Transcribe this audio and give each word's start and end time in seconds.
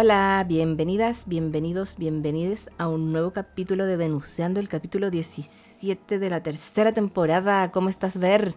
Hola, 0.00 0.44
bienvenidas, 0.46 1.24
bienvenidos, 1.26 1.96
bienvenides 1.96 2.70
a 2.78 2.86
un 2.86 3.10
nuevo 3.10 3.32
capítulo 3.32 3.84
de 3.84 3.96
Denunciando, 3.96 4.60
el 4.60 4.68
capítulo 4.68 5.10
17 5.10 6.20
de 6.20 6.30
la 6.30 6.40
tercera 6.40 6.92
temporada. 6.92 7.72
¿Cómo 7.72 7.88
estás, 7.88 8.16
Ver? 8.16 8.54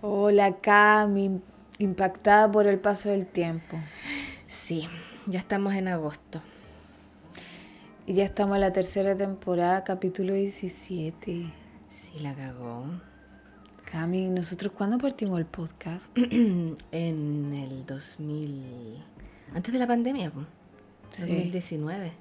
Hola, 0.00 0.58
Cami, 0.58 1.40
impactada 1.78 2.48
por 2.52 2.68
el 2.68 2.78
paso 2.78 3.08
del 3.08 3.26
tiempo. 3.26 3.78
Sí, 4.46 4.88
ya 5.26 5.40
estamos 5.40 5.74
en 5.74 5.88
agosto. 5.88 6.40
Y 8.06 8.14
ya 8.14 8.24
estamos 8.24 8.54
en 8.54 8.60
la 8.60 8.72
tercera 8.72 9.16
temporada, 9.16 9.82
capítulo 9.82 10.34
17. 10.34 11.52
Sí, 11.90 12.18
la 12.20 12.32
cagó. 12.32 12.84
Cami, 13.90 14.30
¿nosotros 14.30 14.72
cuándo 14.72 14.98
partimos 14.98 15.40
el 15.40 15.46
podcast? 15.46 16.16
en 16.16 17.52
el 17.52 17.86
2000... 17.86 19.02
Antes 19.52 19.72
de 19.72 19.80
la 19.80 19.88
pandemia, 19.88 20.30
pues. 20.30 20.46
Sí. 21.10 21.22
2019. 21.26 22.12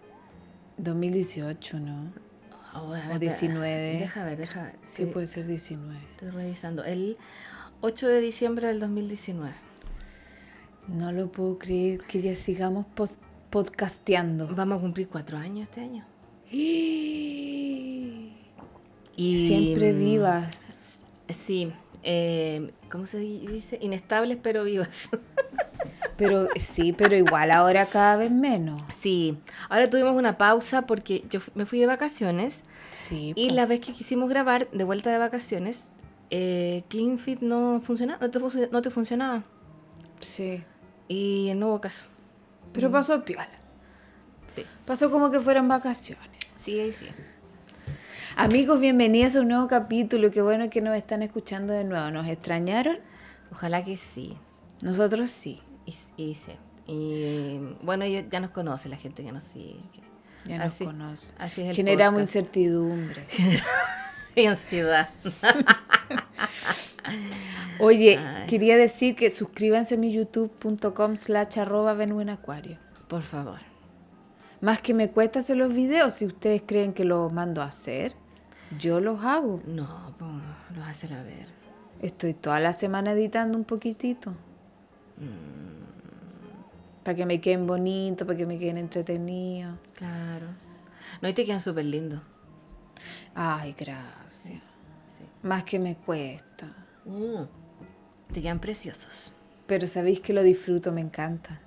2018, 0.78 1.80
¿no? 1.80 2.12
Oh, 2.74 2.84
O 2.84 2.90
ver, 2.90 3.20
19. 3.20 4.00
Deja 4.00 4.24
ver, 4.26 4.38
deja 4.38 4.64
ver. 4.64 4.76
Sí, 4.84 5.04
Estoy- 5.04 5.14
puede 5.14 5.28
ser 5.28 5.48
19. 5.48 6.00
Estoy 6.12 6.30
revisando. 6.30 6.84
El 6.84 7.18
8 7.82 8.08
de 8.08 8.22
diciembre 8.22 8.68
del 8.68 8.80
2019. 8.80 9.54
No 10.88 11.12
lo 11.12 11.32
puedo 11.32 11.58
creer 11.60 12.02
que 12.02 12.22
ya 12.22 12.36
sigamos 12.36 12.86
pod- 12.96 13.18
podcasteando. 13.50 14.48
Vamos 14.56 14.78
a 14.80 14.82
cumplir 14.82 15.08
cuatro 15.08 15.38
años 15.38 15.68
este 15.70 15.82
año. 15.82 16.06
Y... 16.52 18.32
Y, 19.16 19.48
Siempre 19.48 19.94
mm, 19.94 20.00
vivas. 20.00 20.78
Sí. 21.30 21.72
eh, 22.04 22.72
¿Cómo 22.90 23.06
se 23.06 23.18
di- 23.20 23.46
dice? 23.48 23.78
Inestables 23.82 24.38
pero 24.42 24.64
vivas. 24.64 25.10
Pero 26.20 26.50
sí, 26.58 26.92
pero 26.92 27.16
igual 27.16 27.50
ahora 27.50 27.86
cada 27.86 28.18
vez 28.18 28.30
menos. 28.30 28.82
sí. 28.92 29.40
Ahora 29.70 29.90
tuvimos 29.90 30.16
una 30.16 30.38
pausa 30.38 30.82
porque 30.84 31.24
yo 31.30 31.40
me 31.56 31.66
fui 31.66 31.80
de 31.80 31.86
vacaciones. 31.86 32.62
Sí. 32.92 33.32
Y 33.36 33.50
po. 33.50 33.56
la 33.56 33.66
vez 33.66 33.80
que 33.80 33.94
quisimos 33.94 34.30
grabar 34.30 34.70
de 34.72 34.84
vuelta 34.84 35.10
de 35.10 35.18
vacaciones, 35.18 35.86
eh, 36.30 36.84
CleanFit 36.90 37.40
no 37.40 37.82
funcionaba, 37.82 38.20
no 38.20 38.30
te, 38.30 38.40
no 38.70 38.82
te 38.82 38.90
funcionaba. 38.90 39.44
Sí. 40.20 40.64
Y 41.08 41.54
no 41.56 41.70
hubo 41.70 41.82
caso. 41.82 42.06
Pero 42.74 42.92
pasó 42.92 43.24
piola. 43.24 43.48
Sí. 44.48 44.66
Pasó 44.86 45.10
como 45.10 45.32
que 45.32 45.40
fueran 45.40 45.68
vacaciones. 45.70 46.28
Sí, 46.58 46.92
sí. 46.92 47.08
Amigos, 48.36 48.80
bienvenidos 48.80 49.38
a 49.38 49.42
un 49.42 49.48
nuevo 49.48 49.68
capítulo. 49.68 50.32
Qué 50.32 50.42
bueno 50.42 50.70
que 50.70 50.82
nos 50.82 50.96
están 50.98 51.24
escuchando 51.24 51.74
de 51.74 51.86
nuevo. 51.86 52.12
¿Nos 52.12 52.28
extrañaron? 52.28 52.98
Ojalá 53.52 53.84
que 53.84 53.98
sí. 53.98 54.38
Nosotros 54.82 55.30
sí. 55.30 55.62
Y, 56.18 56.24
y 56.24 56.36
sí. 56.36 56.52
Y 56.88 57.60
bueno, 57.84 58.06
ya 58.06 58.40
nos 58.40 58.50
conoce 58.52 58.90
la 58.90 58.98
gente 58.98 59.24
que 59.24 59.32
nos 59.32 59.44
sigue. 59.44 59.78
que- 59.94 60.50
Ya 60.50 60.58
nos 60.58 60.74
conoce. 60.74 61.36
así 61.38 61.62
es 61.62 61.70
el 61.70 61.76
Generamos 61.76 62.20
podcast. 62.22 62.36
incertidumbre. 62.36 63.26
Y 64.36 64.46
ansiedad. 64.46 65.10
Oye, 67.80 68.18
Ay. 68.18 68.48
quería 68.48 68.78
decir 68.78 69.16
que 69.16 69.30
suscríbanse 69.32 69.96
a 69.96 69.98
mi 69.98 70.14
youtube.com 70.14 71.18
slash 71.18 71.60
arroba 71.60 71.98
acuario. 72.32 72.78
Por 73.08 73.24
favor. 73.24 73.60
Más 74.62 74.82
que 74.82 74.94
me 74.94 75.10
cuesta 75.10 75.40
hacer 75.40 75.58
los 75.58 75.74
videos, 75.74 76.14
si 76.14 76.26
ustedes 76.26 76.62
creen 76.66 76.94
que 76.94 77.06
los 77.06 77.32
mando 77.34 77.62
a 77.62 77.66
hacer, 77.66 78.14
yo 78.78 79.00
los 79.00 79.24
hago. 79.26 79.62
No, 79.66 80.14
pues, 80.20 80.32
lo 80.76 80.80
vas 80.82 80.90
a 80.90 80.92
hacer 80.92 81.14
a 81.14 81.24
ver. 81.24 81.48
Estoy 82.02 82.34
toda 82.34 82.60
la 82.60 82.74
semana 82.74 83.14
editando 83.14 83.58
un 83.58 83.64
poquitito. 83.66 84.34
Para 87.10 87.18
que 87.18 87.26
me 87.26 87.42
queden 87.42 87.66
bonitos, 87.66 88.28
para 88.28 88.38
que 88.38 88.46
me 88.46 88.60
queden 88.60 88.78
entretenidos. 88.78 89.80
Claro. 89.96 90.46
No, 91.24 91.28
y 91.28 91.34
te 91.34 91.44
quedan 91.44 91.60
súper 91.60 91.86
lindos. 91.86 92.22
Ay, 93.34 93.74
gracias. 93.76 94.62
Sí. 95.08 95.24
Más 95.42 95.64
que 95.64 95.80
me 95.80 95.96
cuesta. 95.96 96.68
Mm. 97.06 97.46
Te 98.32 98.44
quedan 98.44 98.60
preciosos. 98.60 99.34
Pero 99.66 99.88
sabéis 99.88 100.20
que 100.20 100.34
lo 100.34 100.44
disfruto, 100.44 100.92
me 100.92 101.02
encanta. 101.02 101.60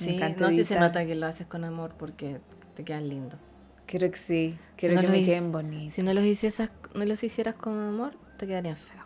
Me 0.00 0.06
Sí, 0.06 0.14
encanta 0.14 0.44
no 0.44 0.48
sé 0.48 0.56
si 0.56 0.64
se 0.64 0.80
nota 0.80 1.04
que 1.04 1.14
lo 1.16 1.26
haces 1.26 1.46
con 1.46 1.62
amor 1.62 1.94
porque 1.98 2.40
te 2.76 2.82
quedan 2.82 3.10
lindos. 3.10 3.38
Quiero 3.84 4.10
que 4.10 4.16
sí, 4.16 4.56
Si 4.58 4.76
quiero 4.78 4.94
no 4.94 5.02
que 5.02 5.08
me 5.08 5.22
queden 5.22 5.52
bonitos. 5.52 5.92
Si 5.92 6.02
no 6.02 6.14
los, 6.14 6.24
hicieras, 6.24 6.70
no 6.94 7.04
los 7.04 7.22
hicieras 7.22 7.56
con 7.56 7.78
amor, 7.78 8.14
te 8.38 8.46
quedarían 8.46 8.78
feos. 8.78 9.04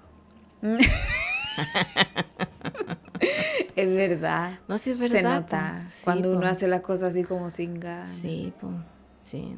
Es 3.77 3.89
verdad. 3.89 4.59
No, 4.69 4.79
sí 4.79 4.91
es 4.91 4.99
Se 4.99 5.09
verdad, 5.09 5.41
nota 5.43 5.83
po. 5.85 5.91
Sí, 5.91 6.01
cuando 6.05 6.33
uno 6.37 6.47
hace 6.47 6.67
las 6.69 6.81
cosas 6.81 7.11
así 7.11 7.25
como 7.25 7.51
sin 7.51 7.81
ganas. 7.81 8.11
Sí, 8.11 8.53
pues. 8.61 8.73
Sí. 9.25 9.57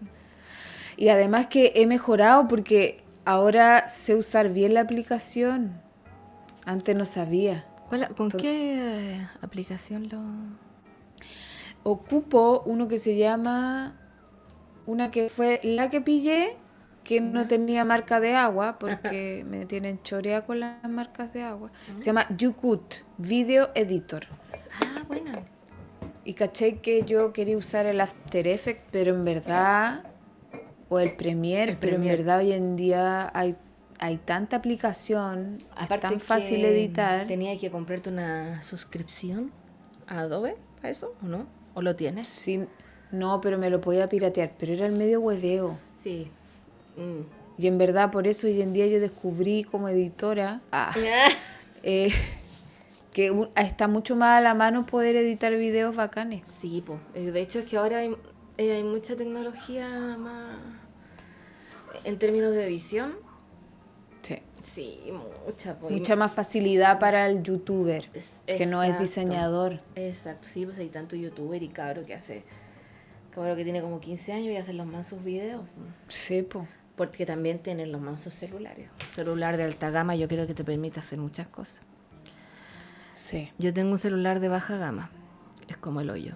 Y 0.96 1.08
además 1.08 1.46
que 1.46 1.72
he 1.76 1.86
mejorado 1.86 2.48
porque 2.48 3.02
ahora 3.24 3.88
sé 3.88 4.14
usar 4.14 4.50
bien 4.50 4.74
la 4.74 4.82
aplicación. 4.82 5.80
Antes 6.64 6.94
no 6.96 7.04
sabía. 7.04 7.64
¿Cuál- 7.88 8.08
¿Con 8.14 8.30
qué 8.30 9.14
eh, 9.16 9.28
aplicación 9.40 10.08
lo.? 10.08 10.20
Ocupo 11.84 12.62
uno 12.66 12.88
que 12.88 12.98
se 12.98 13.16
llama. 13.16 13.98
Una 14.86 15.10
que 15.10 15.28
fue 15.28 15.60
la 15.62 15.90
que 15.90 16.00
pillé, 16.00 16.56
que 17.04 17.20
no 17.20 17.46
tenía 17.48 17.84
marca 17.84 18.20
de 18.20 18.34
agua, 18.34 18.78
porque 18.78 19.44
me 19.48 19.66
tienen 19.66 20.02
chorea 20.02 20.44
con 20.44 20.60
las 20.60 20.88
marcas 20.88 21.32
de 21.32 21.42
agua. 21.42 21.70
Se 21.96 22.04
llama 22.04 22.26
Youkut 22.36 22.94
Video 23.18 23.70
Editor. 23.74 24.26
Ah, 24.80 25.02
bueno. 25.06 25.32
Y 26.24 26.34
caché 26.34 26.78
que 26.78 27.02
yo 27.02 27.32
quería 27.32 27.56
usar 27.56 27.86
el 27.86 28.00
After 28.00 28.46
Effects, 28.46 28.84
pero 28.92 29.14
en 29.14 29.24
verdad, 29.24 30.04
o 30.88 31.00
el 31.00 31.16
Premiere, 31.16 31.72
El 31.72 31.78
pero 31.78 31.96
en 31.96 32.04
verdad 32.04 32.38
hoy 32.38 32.52
en 32.52 32.76
día 32.76 33.30
hay, 33.34 33.56
hay 33.98 34.18
tanta 34.18 34.56
aplicación, 34.56 35.58
es 35.80 36.00
tan 36.00 36.20
fácil 36.20 36.64
editar. 36.64 37.26
Tenía 37.26 37.58
que 37.58 37.70
comprarte 37.70 38.10
una 38.10 38.62
suscripción 38.62 39.50
a 40.06 40.20
Adobe 40.20 40.56
para 40.76 40.90
eso, 40.90 41.14
¿o 41.22 41.26
no? 41.26 41.46
¿O 41.74 41.82
lo 41.82 41.96
tienes? 41.96 42.28
Sí, 42.28 42.66
no, 43.10 43.40
pero 43.40 43.58
me 43.58 43.68
lo 43.70 43.80
podía 43.80 44.08
piratear, 44.08 44.52
pero 44.56 44.72
era 44.74 44.86
el 44.86 44.92
medio 44.92 45.20
hueveo. 45.20 45.78
Sí. 45.98 46.30
Mm. 46.96 47.20
Y 47.58 47.66
en 47.66 47.78
verdad 47.78 48.10
por 48.10 48.26
eso 48.26 48.46
hoy 48.46 48.60
en 48.62 48.72
día 48.72 48.86
yo 48.86 48.98
descubrí 49.00 49.62
como 49.64 49.88
editora 49.88 50.60
ah, 50.72 50.92
eh, 51.82 52.10
que 53.12 53.32
está 53.56 53.88
mucho 53.88 54.16
más 54.16 54.38
a 54.38 54.40
la 54.40 54.54
mano 54.54 54.86
poder 54.86 55.16
editar 55.16 55.54
videos 55.54 55.94
bacanes. 55.94 56.42
Sí, 56.60 56.82
pues. 56.84 56.98
De 57.14 57.40
hecho, 57.40 57.58
es 57.60 57.66
que 57.66 57.76
ahora 57.76 57.98
hay, 57.98 58.16
eh, 58.56 58.72
hay 58.72 58.82
mucha 58.84 59.16
tecnología 59.16 59.88
más. 60.18 60.56
En 62.04 62.18
términos 62.18 62.52
de 62.54 62.66
edición, 62.66 63.12
Sí. 64.22 64.38
sí, 64.62 65.12
mucha. 65.46 65.78
po. 65.78 65.90
Y- 65.90 65.94
Mucha 65.94 66.16
más 66.16 66.32
facilidad 66.32 66.98
para 66.98 67.26
el 67.26 67.42
youtuber, 67.42 68.08
Es- 68.14 68.30
que 68.46 68.64
no 68.66 68.82
es 68.82 68.98
diseñador. 68.98 69.80
Exacto, 69.94 70.48
sí, 70.48 70.64
pues 70.64 70.78
hay 70.78 70.88
tanto 70.88 71.14
youtuber 71.16 71.62
y 71.62 71.68
cabro 71.68 72.06
que 72.06 72.14
hace. 72.14 72.44
Cabro 73.30 73.56
que 73.56 73.64
tiene 73.64 73.80
como 73.82 74.00
15 74.00 74.32
años 74.32 74.48
y 74.52 74.56
hace 74.56 74.72
los 74.72 74.86
mansos 74.86 75.22
videos. 75.22 75.60
po. 75.60 75.80
Sí, 76.08 76.42
po. 76.42 76.66
Porque 76.96 77.24
también 77.24 77.58
tienen 77.60 77.90
los 77.90 78.00
mansos 78.00 78.34
celulares. 78.34 78.88
Celular 79.14 79.56
de 79.56 79.64
alta 79.64 79.90
gama, 79.90 80.14
yo 80.14 80.28
creo 80.28 80.46
que 80.46 80.54
te 80.54 80.64
permite 80.64 81.00
hacer 81.00 81.18
muchas 81.18 81.48
cosas. 81.48 81.82
Sí. 83.14 83.50
Yo 83.58 83.72
tengo 83.72 83.92
un 83.92 83.98
celular 83.98 84.40
de 84.40 84.48
baja 84.48 84.76
gama. 84.76 85.10
Es 85.68 85.76
como 85.76 86.00
el 86.00 86.10
hoyo. 86.10 86.34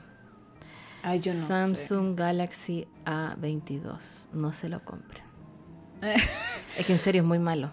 Ay, 1.02 1.20
yo 1.20 1.34
no 1.34 1.42
sé. 1.42 1.46
Samsung 1.46 2.16
Galaxy 2.18 2.88
A22. 3.04 3.98
No 4.32 4.52
se 4.52 4.68
lo 4.68 4.84
compren. 4.84 5.24
es 6.78 6.86
que 6.86 6.92
en 6.92 6.98
serio 6.98 7.22
es 7.22 7.28
muy 7.28 7.38
malo. 7.38 7.70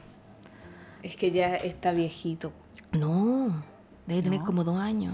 Es 1.02 1.16
que 1.18 1.32
ya 1.32 1.56
está 1.56 1.92
viejito. 1.92 2.54
No, 2.92 3.64
debe 4.08 4.22
tener 4.22 4.42
como 4.42 4.64
dos 4.64 4.80
años. 4.80 5.14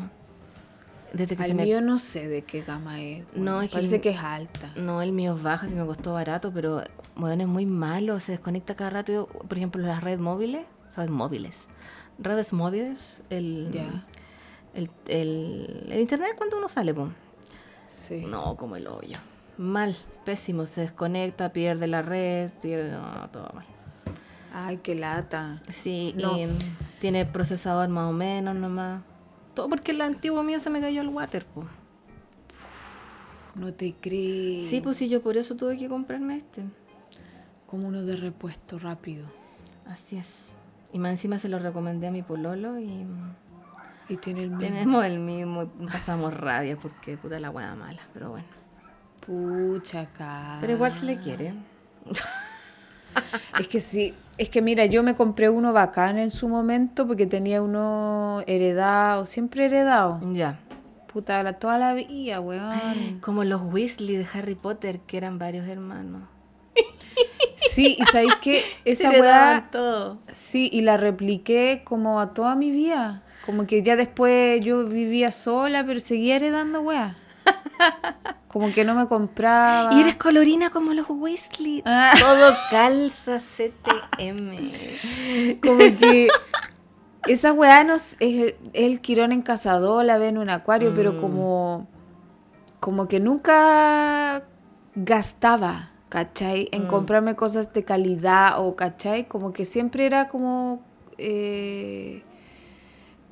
Desde 1.14 1.36
que 1.36 1.44
se 1.44 1.50
Al 1.52 1.56
me... 1.56 1.64
mío 1.64 1.82
no 1.82 1.98
sé 1.98 2.28
de 2.28 2.44
qué 2.44 2.62
gama 2.62 3.02
es. 3.02 3.26
No, 3.36 3.62
es 3.62 3.72
parece 3.72 4.00
que 4.02 4.10
es 4.12 4.20
alta. 4.20 4.72
No, 4.76 5.02
el 5.02 5.12
mío 5.12 5.36
es 5.36 5.42
baja, 5.44 5.68
si 5.68 5.74
me 5.76 5.86
costó 5.86 6.14
barato, 6.14 6.52
pero 6.54 6.84
bueno, 7.16 7.42
es 7.44 7.50
muy 7.50 7.66
malo, 7.66 8.20
se 8.20 8.34
desconecta 8.34 8.76
cada 8.76 8.90
rato. 8.92 9.12
Yo, 9.12 9.28
por 9.28 9.58
ejemplo, 9.58 9.82
las 9.82 10.04
redes 10.04 10.20
móviles, 10.20 10.66
redes 10.96 11.10
móviles. 11.12 11.68
Redes 12.20 12.54
móviles, 12.54 13.22
el, 13.30 13.70
Ya. 13.72 14.04
el, 14.74 14.90
el, 15.08 15.88
el 15.90 16.00
internet 16.00 16.34
cuando 16.38 16.58
uno 16.58 16.70
sale, 16.70 16.94
po. 16.94 17.10
Sí. 17.88 18.24
No, 18.28 18.56
como 18.56 18.76
el 18.76 18.88
hoyo. 18.88 19.18
Mal, 19.58 19.96
pésimo, 20.26 20.66
se 20.66 20.82
desconecta, 20.82 21.52
pierde 21.52 21.88
la 21.88 22.02
red, 22.02 22.50
pierde 22.62 22.92
no, 22.92 23.30
todo 23.32 23.50
mal. 23.54 23.66
Ay, 24.54 24.78
qué 24.78 24.96
lata. 24.96 25.58
Sí, 25.70 26.14
No. 26.18 26.38
y 26.38 26.48
tiene 27.00 27.26
procesador 27.26 27.88
más 27.90 28.10
o 28.10 28.14
menos 28.14 28.56
nomás. 28.56 29.02
Porque 29.68 29.92
el 29.92 30.02
antiguo 30.02 30.44
mío 30.44 30.60
se 30.60 30.70
me 30.70 30.80
cayó 30.80 31.02
el 31.02 31.10
water, 31.10 31.46
po. 31.46 31.66
No 33.56 33.74
te 33.74 33.94
crees. 34.00 34.70
Sí, 34.70 34.80
pues 34.80 34.98
sí, 34.98 35.10
yo 35.10 35.22
por 35.22 35.36
eso 35.36 35.56
tuve 35.56 35.76
que 35.78 35.90
comprarme 35.90 36.38
este. 36.38 36.64
Como 37.66 37.88
uno 37.88 38.04
de 38.04 38.16
repuesto 38.16 38.80
rápido. 38.80 39.26
Así 39.86 40.18
es. 40.18 40.52
Y 40.94 41.00
más 41.00 41.12
encima 41.12 41.38
se 41.40 41.50
lo 41.50 41.60
recomendé 41.60 42.08
a 42.08 42.12
mi 42.12 42.22
pololo 42.24 42.80
y 42.80 43.06
Y 44.08 44.18
tiene 44.18 44.44
el 44.44 44.50
mismo. 44.52 44.62
tenemos 44.62 45.06
el 45.06 45.20
mismo 45.20 45.64
y 45.80 45.86
pasamos 45.88 46.34
rabia 46.34 46.78
porque 46.78 47.18
puta 47.18 47.40
la 47.40 47.50
hueá 47.52 47.76
mala, 47.76 48.02
pero 48.14 48.32
bueno. 48.32 48.48
Pucha 49.26 50.02
acá. 50.02 50.58
Pero 50.62 50.74
igual 50.74 50.92
se 50.92 51.06
le 51.06 51.20
quiere. 51.20 51.54
Es 53.60 53.68
que 53.68 53.80
sí, 53.80 54.14
es 54.38 54.50
que 54.50 54.62
mira, 54.62 54.86
yo 54.86 55.04
me 55.04 55.16
compré 55.16 55.50
uno 55.50 55.74
bacán 55.74 56.18
en 56.18 56.32
su 56.32 56.48
momento 56.48 57.06
porque 57.06 57.26
tenía 57.26 57.62
uno 57.62 58.42
heredado, 58.48 59.26
siempre 59.26 59.66
heredado. 59.66 60.20
Ya. 60.34 60.60
Puta, 61.12 61.42
la, 61.44 61.54
toda 61.54 61.78
la 61.78 61.94
vida, 61.94 62.40
weón. 62.40 63.20
Como 63.22 63.44
los 63.44 63.62
Weasley 63.62 64.16
de 64.16 64.28
Harry 64.34 64.56
Potter, 64.56 65.00
que 65.02 65.18
eran 65.18 65.40
varios 65.40 65.68
hermanos. 65.68 66.22
Sí, 67.56 67.98
y 68.00 68.04
sabéis 68.06 68.36
que 68.36 68.64
esa 68.86 69.12
weá, 69.12 69.70
todo. 69.72 70.20
sí, 70.32 70.70
y 70.72 70.82
la 70.82 70.98
repliqué 70.98 71.82
como 71.84 72.20
a 72.20 72.34
toda 72.34 72.56
mi 72.56 72.72
vida. 72.72 73.24
Como 73.46 73.66
que 73.68 73.84
ya 73.84 73.96
después 73.96 74.64
yo 74.64 74.86
vivía 74.86 75.32
sola, 75.32 75.84
pero 75.86 76.00
seguía 76.00 76.38
heredando 76.38 76.82
weá. 76.82 77.16
Como 78.48 78.72
que 78.72 78.84
no 78.84 78.96
me 78.96 79.08
compraba. 79.08 79.94
Y 79.94 80.02
eres 80.02 80.16
colorina 80.16 80.72
como 80.72 80.94
los 80.94 81.06
Weasley. 81.10 81.84
Ah. 81.86 82.14
Todo 82.20 82.54
calza 82.72 83.40
CTM. 83.40 85.60
Como 85.62 85.78
que 85.98 86.32
esa 87.28 87.54
weá 87.54 87.84
no 87.84 87.94
es, 87.96 88.16
es 88.20 88.56
el 88.74 89.02
Quirón 89.02 89.32
en 89.32 89.42
Cazador, 89.44 90.04
la 90.04 90.18
ve 90.18 90.30
en 90.30 90.38
un 90.40 90.50
acuario, 90.50 90.94
pero 90.96 91.14
Mm. 91.14 91.18
como, 91.18 91.88
como 92.80 93.08
que 93.08 93.20
nunca 93.20 94.44
gastaba, 94.96 95.92
¿cachai? 96.10 96.70
En 96.72 96.86
Mm. 96.86 96.88
comprarme 96.88 97.36
cosas 97.36 97.72
de 97.74 97.84
calidad 97.84 98.60
o, 98.66 98.76
¿cachai? 98.76 99.28
Como 99.28 99.54
que 99.54 99.66
siempre 99.66 100.06
era 100.08 100.28
como... 100.28 100.82
eh, 101.18 102.24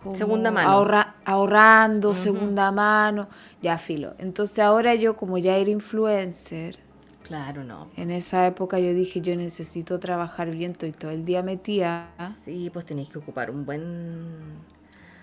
como 0.07 0.17
Segunda 0.17 0.51
mano. 0.51 0.69
ahorra- 0.69 1.15
ahorrando, 1.25 2.15
segunda 2.15 2.71
mano, 2.71 3.27
ya 3.61 3.77
filo. 3.77 4.13
Entonces 4.17 4.59
ahora 4.59 4.95
yo 4.95 5.15
como 5.15 5.37
ya 5.37 5.55
era 5.57 5.69
influencer, 5.69 6.79
Claro, 7.23 7.63
no. 7.63 7.89
en 7.97 8.09
esa 8.11 8.47
época 8.47 8.79
yo 8.79 8.93
dije 8.93 9.19
yo 9.21 9.35
necesito 9.35 9.99
trabajar 9.99 10.49
bien, 10.51 10.71
estoy 10.71 10.91
todo 10.93 11.11
el 11.11 11.25
día 11.25 11.43
metida. 11.43 12.09
Sí, 12.43 12.69
pues 12.71 12.85
tenéis 12.85 13.09
que 13.09 13.17
ocupar 13.19 13.51
un 13.51 13.65
buen 13.65 14.27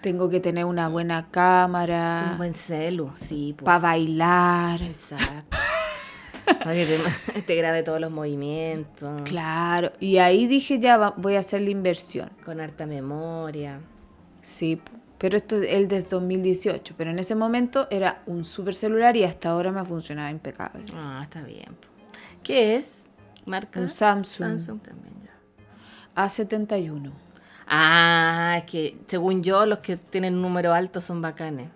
Tengo 0.02 0.28
que 0.28 0.38
tener 0.40 0.66
una 0.66 0.88
buena 0.88 1.28
cámara 1.30 2.28
un 2.32 2.38
buen 2.38 2.54
celu, 2.54 3.10
sí, 3.16 3.54
pues. 3.56 3.64
para 3.64 3.78
bailar. 3.78 4.82
Exacto. 4.82 5.56
Para 6.46 6.74
que 6.74 6.84
te, 6.84 7.42
te 7.46 7.54
grabe 7.54 7.82
todos 7.82 8.00
los 8.00 8.10
movimientos. 8.10 9.22
Claro. 9.22 9.92
Y 9.98 10.18
ahí 10.18 10.46
dije 10.46 10.78
ya 10.78 11.14
voy 11.16 11.36
a 11.36 11.38
hacer 11.38 11.62
la 11.62 11.70
inversión. 11.70 12.28
Con 12.44 12.60
harta 12.60 12.84
memoria. 12.86 13.80
Sí, 14.44 14.78
pero 15.16 15.38
esto 15.38 15.56
es 15.56 15.72
el 15.72 15.88
desde 15.88 16.10
2018. 16.10 16.94
Pero 16.98 17.10
en 17.10 17.18
ese 17.18 17.34
momento 17.34 17.88
era 17.90 18.22
un 18.26 18.44
super 18.44 18.74
celular 18.74 19.16
y 19.16 19.24
hasta 19.24 19.48
ahora 19.48 19.72
me 19.72 19.80
ha 19.80 19.84
funcionado 19.84 20.30
impecable. 20.30 20.84
Ah, 20.94 21.20
está 21.22 21.42
bien. 21.42 21.74
¿Qué 22.42 22.76
es? 22.76 23.04
¿Marca? 23.46 23.80
Un 23.80 23.88
Samsung 23.88 24.58
Samsung 24.58 24.80
también, 24.82 25.14
ya. 25.24 26.22
A71. 26.22 27.10
Ah, 27.66 28.56
es 28.58 28.64
que 28.64 28.98
según 29.06 29.42
yo, 29.42 29.64
los 29.64 29.78
que 29.78 29.96
tienen 29.96 30.42
número 30.42 30.74
alto 30.74 31.00
son 31.00 31.22
bacanes. 31.22 31.70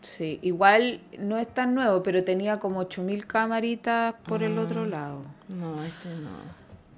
Sí, 0.00 0.40
igual 0.42 1.00
no 1.18 1.38
es 1.38 1.46
tan 1.46 1.74
nuevo, 1.74 2.02
pero 2.02 2.24
tenía 2.24 2.58
como 2.58 2.80
8000 2.80 3.26
camaritas 3.26 4.14
por 4.26 4.42
el 4.42 4.58
otro 4.58 4.84
lado. 4.84 5.22
No, 5.48 5.82
este 5.84 6.08
no. 6.08 6.30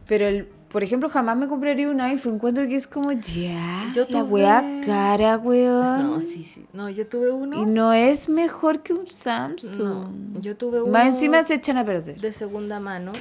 Pero 0.06 0.25
el, 0.26 0.49
por 0.76 0.82
ejemplo, 0.84 1.08
jamás 1.08 1.38
me 1.38 1.49
compraría 1.49 1.88
un 1.88 2.02
iPhone. 2.02 2.34
Encuentro 2.34 2.69
que 2.69 2.76
es 2.76 2.87
como 2.87 3.11
ya. 3.11 3.90
Yo 3.94 4.02
la 4.11 4.20
tuve- 4.20 4.31
wea 4.31 4.81
cara, 4.84 5.38
weón. 5.38 6.02
No, 6.11 6.20
sí, 6.20 6.44
sí. 6.44 6.67
No, 6.75 6.90
yo 6.90 7.06
tuve 7.06 7.31
uno. 7.31 7.62
Y 7.62 7.64
no 7.64 7.94
es 7.94 8.28
mejor 8.28 8.82
que 8.82 8.93
un 8.93 9.05
No, 9.05 9.11
Samsung. 9.11 10.38
yo 10.43 10.55
tuve 10.55 10.82
uno. 10.82 10.93
Más 10.93 11.06
encima 11.06 11.43
se 11.44 11.55
echan 11.55 11.78
a 11.78 11.84
perder. 11.87 12.20
de 12.20 12.31
segunda 12.31 12.78
mano 12.78 13.12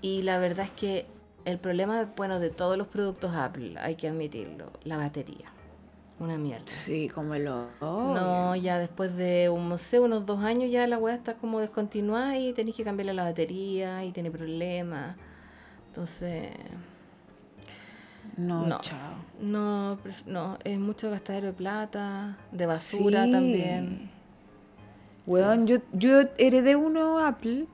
y 0.00 0.22
la 0.22 0.38
verdad 0.38 0.64
es 0.64 0.70
que 0.70 1.04
el 1.44 1.58
problema, 1.58 2.08
bueno, 2.16 2.40
de 2.40 2.48
todos 2.48 2.78
los 2.78 2.86
productos 2.86 3.34
Apple, 3.34 3.74
hay 3.78 3.96
que 3.96 4.08
admitirlo, 4.08 4.70
la 4.84 4.96
batería. 4.96 5.52
Una 6.18 6.38
mierda. 6.38 6.64
Sí, 6.66 7.10
como 7.14 7.34
el 7.34 7.44
No, 7.44 8.56
ya 8.56 8.78
después 8.78 9.14
de, 9.14 9.50
un, 9.50 9.68
no 9.68 9.76
sé, 9.76 10.00
unos 10.00 10.24
dos 10.24 10.42
años 10.42 10.70
ya 10.70 10.86
la 10.86 10.96
weá 10.96 11.14
está 11.14 11.34
como 11.34 11.60
descontinuada 11.60 12.38
y 12.38 12.54
tenéis 12.54 12.74
que 12.78 12.84
cambiarle 12.84 13.12
la 13.12 13.24
batería 13.24 14.02
y 14.02 14.12
tiene 14.12 14.30
problemas. 14.30 15.16
Entonces, 15.94 16.48
No, 18.36 18.66
no. 18.66 18.80
chao. 18.80 19.14
no, 19.40 20.58
es 20.64 20.76
mucho 20.80 21.08
gastadero 21.08 21.46
de 21.46 21.52
plata, 21.52 22.36
de 22.50 22.66
basura 22.66 23.26
Sí. 23.26 23.30
también. 23.30 24.10
Weón, 25.24 25.68
yo, 25.68 25.76
yo 25.92 26.22
heredé 26.36 26.74
uno 26.74 27.20
Apple 27.24 27.66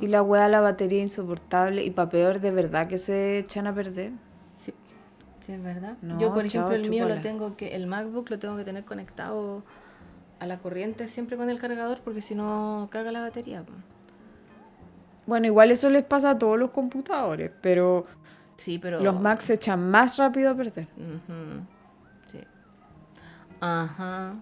y 0.00 0.06
la 0.06 0.22
wea 0.22 0.48
la 0.48 0.60
batería 0.60 1.02
insoportable 1.02 1.84
y 1.84 1.90
para 1.90 2.08
peor 2.08 2.40
de 2.40 2.52
verdad 2.52 2.86
que 2.86 2.98
se 2.98 3.38
echan 3.40 3.66
a 3.66 3.74
perder. 3.74 4.12
Sí, 4.56 4.72
sí, 5.40 5.52
es 5.52 5.60
verdad. 5.62 5.96
No, 6.02 6.20
Yo, 6.20 6.32
por 6.32 6.44
chao, 6.46 6.70
ejemplo, 6.70 6.76
el 6.76 6.88
mío 6.88 7.08
lo 7.08 7.20
tengo 7.20 7.56
que, 7.56 7.74
el 7.74 7.88
MacBook 7.88 8.30
lo 8.30 8.38
tengo 8.38 8.56
que 8.56 8.64
tener 8.64 8.84
conectado 8.84 9.64
a 10.38 10.46
la 10.46 10.58
corriente 10.58 11.08
siempre 11.08 11.36
con 11.36 11.50
el 11.50 11.58
cargador 11.58 11.98
porque 12.04 12.20
si 12.20 12.36
no 12.36 12.86
caga 12.92 13.10
la 13.10 13.22
batería. 13.22 13.64
Bueno, 15.26 15.46
igual 15.46 15.70
eso 15.70 15.90
les 15.90 16.04
pasa 16.04 16.30
a 16.30 16.38
todos 16.38 16.58
los 16.58 16.70
computadores, 16.70 17.50
pero 17.60 18.06
Sí, 18.56 18.78
pero... 18.78 19.00
los 19.00 19.20
Macs 19.20 19.46
se 19.46 19.54
echan 19.54 19.90
más 19.90 20.16
rápido 20.18 20.50
a 20.50 20.54
perder. 20.54 20.86
Sí. 22.30 22.40
Ajá, 23.60 24.34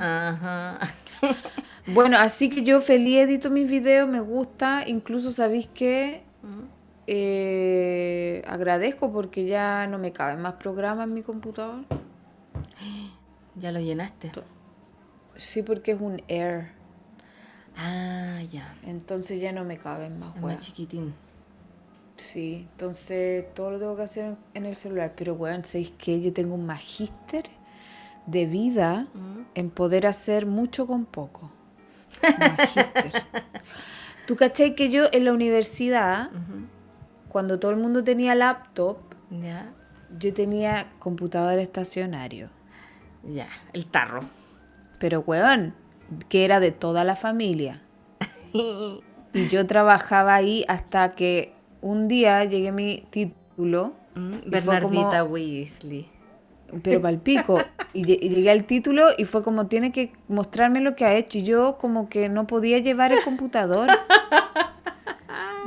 ajá. 0.00 0.78
Bueno, 1.86 2.16
así 2.16 2.48
que 2.48 2.62
yo 2.62 2.80
feliz 2.80 3.18
edito 3.18 3.50
mis 3.50 3.68
videos, 3.68 4.08
me 4.08 4.20
gusta, 4.20 4.88
incluso 4.88 5.32
sabéis 5.32 5.66
que 5.66 6.22
Ujú. 6.42 6.62
eh, 7.06 8.42
agradezco 8.46 9.12
porque 9.12 9.44
ya 9.44 9.86
no 9.86 9.98
me 9.98 10.10
caben 10.10 10.40
más 10.40 10.54
programas 10.54 11.08
en 11.08 11.14
mi 11.14 11.22
computador. 11.22 11.84
ya 13.56 13.70
lo 13.70 13.80
llenaste. 13.80 14.32
Sí, 15.36 15.62
porque 15.62 15.92
es 15.92 16.00
un 16.00 16.22
Air, 16.28 16.70
Ah, 17.76 18.40
ya. 18.50 18.76
entonces 18.84 19.40
ya 19.40 19.52
no 19.52 19.64
me 19.64 19.78
caben 19.78 20.18
más 20.18 20.36
Es 20.36 20.42
más 20.42 20.58
chiquitín. 20.60 21.14
Sí, 22.16 22.68
entonces 22.72 23.52
todo 23.54 23.72
lo 23.72 23.78
tengo 23.78 23.96
que 23.96 24.02
hacer 24.02 24.36
en, 24.54 24.66
el 24.66 24.76
celular. 24.76 25.12
Pero 25.16 25.34
weón, 25.34 25.64
¿sabéis 25.64 25.92
qué? 25.98 26.20
Yo 26.20 26.32
tengo 26.32 26.54
un 26.54 26.64
magíster 26.66 27.44
de 28.26 28.46
vida 28.46 29.08
Ujú. 29.14 29.44
en 29.54 29.70
poder 29.70 30.06
hacer 30.06 30.46
mucho 30.46 30.86
con 30.86 31.04
poco. 31.06 31.50
Magíster. 32.38 33.12
¿Tú 34.26 34.36
cachai 34.36 34.74
que 34.74 34.90
yo 34.90 35.06
en 35.12 35.24
la 35.24 35.32
universidad, 35.32 36.30
cuando 37.28 37.58
todo 37.58 37.72
el 37.72 37.76
mundo 37.76 38.02
tenía 38.04 38.34
laptop, 38.34 38.98
yo 40.18 40.32
tenía 40.32 40.86
computador 40.98 41.58
estacionario? 41.58 42.48
ya. 43.24 43.48
El 43.72 43.86
tarro. 43.86 44.20
Pero 44.98 45.20
weón, 45.20 45.74
que 46.28 46.44
era 46.44 46.60
de 46.60 46.70
toda 46.72 47.04
la 47.04 47.16
familia. 47.16 47.80
Y 49.36 49.48
yo 49.48 49.66
trabajaba 49.66 50.36
ahí 50.36 50.64
hasta 50.68 51.16
que 51.16 51.52
un 51.80 52.06
día 52.06 52.44
llegué 52.44 52.68
a 52.68 52.72
mi 52.72 53.02
título. 53.10 53.92
Mm, 54.14 54.30
como- 54.38 54.42
Bernardita 54.46 55.24
Weasley. 55.24 56.08
pero 56.84 57.00
pal 57.02 57.18
pico. 57.18 57.58
Y, 57.92 58.04
lle- 58.04 58.18
y 58.22 58.28
llegué 58.28 58.52
al 58.52 58.62
título 58.64 59.08
y 59.18 59.24
fue 59.24 59.42
como, 59.42 59.66
tiene 59.66 59.90
que 59.90 60.12
mostrarme 60.28 60.80
lo 60.80 60.94
que 60.94 61.04
ha 61.04 61.14
hecho. 61.16 61.38
Y 61.38 61.42
yo 61.42 61.78
como 61.78 62.08
que 62.08 62.28
no 62.28 62.46
podía 62.46 62.78
llevar 62.78 63.12
el 63.12 63.22
computador. 63.24 63.88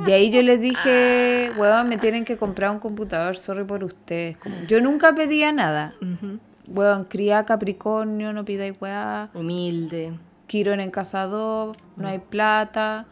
Y 0.06 0.12
ahí 0.12 0.30
yo 0.30 0.42
les 0.44 0.62
dije, 0.62 1.52
weón, 1.58 1.90
me 1.90 1.98
tienen 1.98 2.24
que 2.24 2.38
comprar 2.38 2.70
un 2.72 2.78
computador, 2.80 3.36
sorry 3.36 3.64
por 3.64 3.84
ustedes. 3.84 4.38
Como- 4.38 4.56
yo 4.68 4.80
nunca 4.80 5.14
pedía 5.16 5.52
nada. 5.52 5.94
Ujú. 6.02 6.38
Weón, 6.68 7.04
cría 7.06 7.44
Capricornio, 7.46 8.32
no 8.32 8.46
pidáis 8.46 8.76
weá. 8.80 9.30
Humilde. 9.34 10.14
Quirón 10.48 10.80
en 10.80 10.92
cazador, 10.92 11.78
no 11.96 12.08
hay 12.08 12.20
plata. 12.20 13.06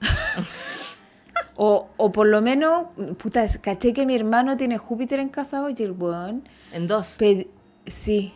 O, 1.62 1.88
o 1.98 2.10
por 2.10 2.26
lo 2.26 2.40
menos, 2.40 2.86
puta, 3.18 3.46
caché 3.60 3.92
que 3.92 4.06
mi 4.06 4.14
hermano 4.14 4.56
tiene 4.56 4.78
Júpiter 4.78 5.20
en 5.20 5.28
casa 5.28 5.62
hoy 5.62 5.74
y 5.76 5.82
el 5.82 5.92
weón. 5.92 6.48
En 6.72 6.86
dos. 6.86 7.18
sí, 7.86 8.32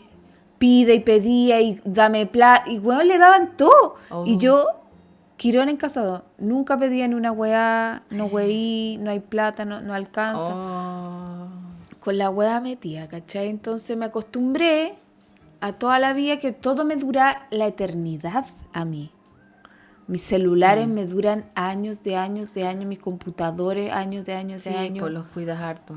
pide 0.58 0.94
y 0.94 1.00
pedía 1.00 1.58
y 1.62 1.80
dame 1.86 2.26
plata. 2.26 2.70
Y 2.70 2.80
weón 2.80 3.08
le 3.08 3.16
daban 3.16 3.56
todo. 3.56 3.94
Oh. 4.10 4.24
Y 4.26 4.36
yo, 4.36 4.66
Quirón 5.38 5.70
en 5.70 5.78
casado, 5.78 6.24
nunca 6.36 6.78
pedía 6.78 7.08
ni 7.08 7.14
una 7.14 7.32
weá, 7.32 8.02
no 8.10 8.26
weí, 8.26 8.98
no 9.00 9.10
hay 9.10 9.20
plata, 9.20 9.64
no, 9.64 9.80
no 9.80 9.94
alcanza. 9.94 10.54
Oh. 10.54 11.48
Con 12.00 12.18
la 12.18 12.28
weá 12.28 12.60
metía, 12.60 13.08
¿cachai? 13.08 13.48
Entonces 13.48 13.96
me 13.96 14.04
acostumbré 14.04 14.96
a 15.64 15.72
toda 15.72 15.98
la 15.98 16.12
vida 16.12 16.38
que 16.38 16.52
todo 16.52 16.84
me 16.84 16.96
dura 16.96 17.46
la 17.50 17.66
eternidad 17.66 18.44
a 18.74 18.84
mí. 18.84 19.12
Mis 20.06 20.20
celulares 20.20 20.86
me 20.86 21.06
duran 21.06 21.46
años 21.54 22.02
de 22.02 22.16
años 22.16 22.52
de 22.52 22.66
años, 22.66 22.84
mis 22.84 22.98
computadores 22.98 23.90
años 23.90 24.26
de 24.26 24.34
años 24.34 24.60
Sí, 24.60 24.68
de 24.68 24.76
años. 24.76 25.00
pues 25.00 25.14
los 25.14 25.24
cuidas 25.28 25.58
harto. 25.62 25.96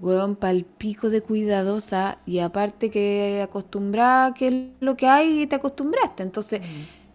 Weón, 0.00 0.36
pal 0.36 0.64
pico 0.64 1.10
de 1.10 1.20
cuidadosa 1.20 2.16
y 2.24 2.38
aparte 2.38 2.90
que 2.90 3.42
acostumbrada 3.44 4.32
que 4.32 4.48
es 4.48 4.54
lo 4.80 4.96
que 4.96 5.06
hay 5.06 5.42
y 5.42 5.46
te 5.46 5.56
acostumbraste. 5.56 6.22
Entonces, 6.22 6.62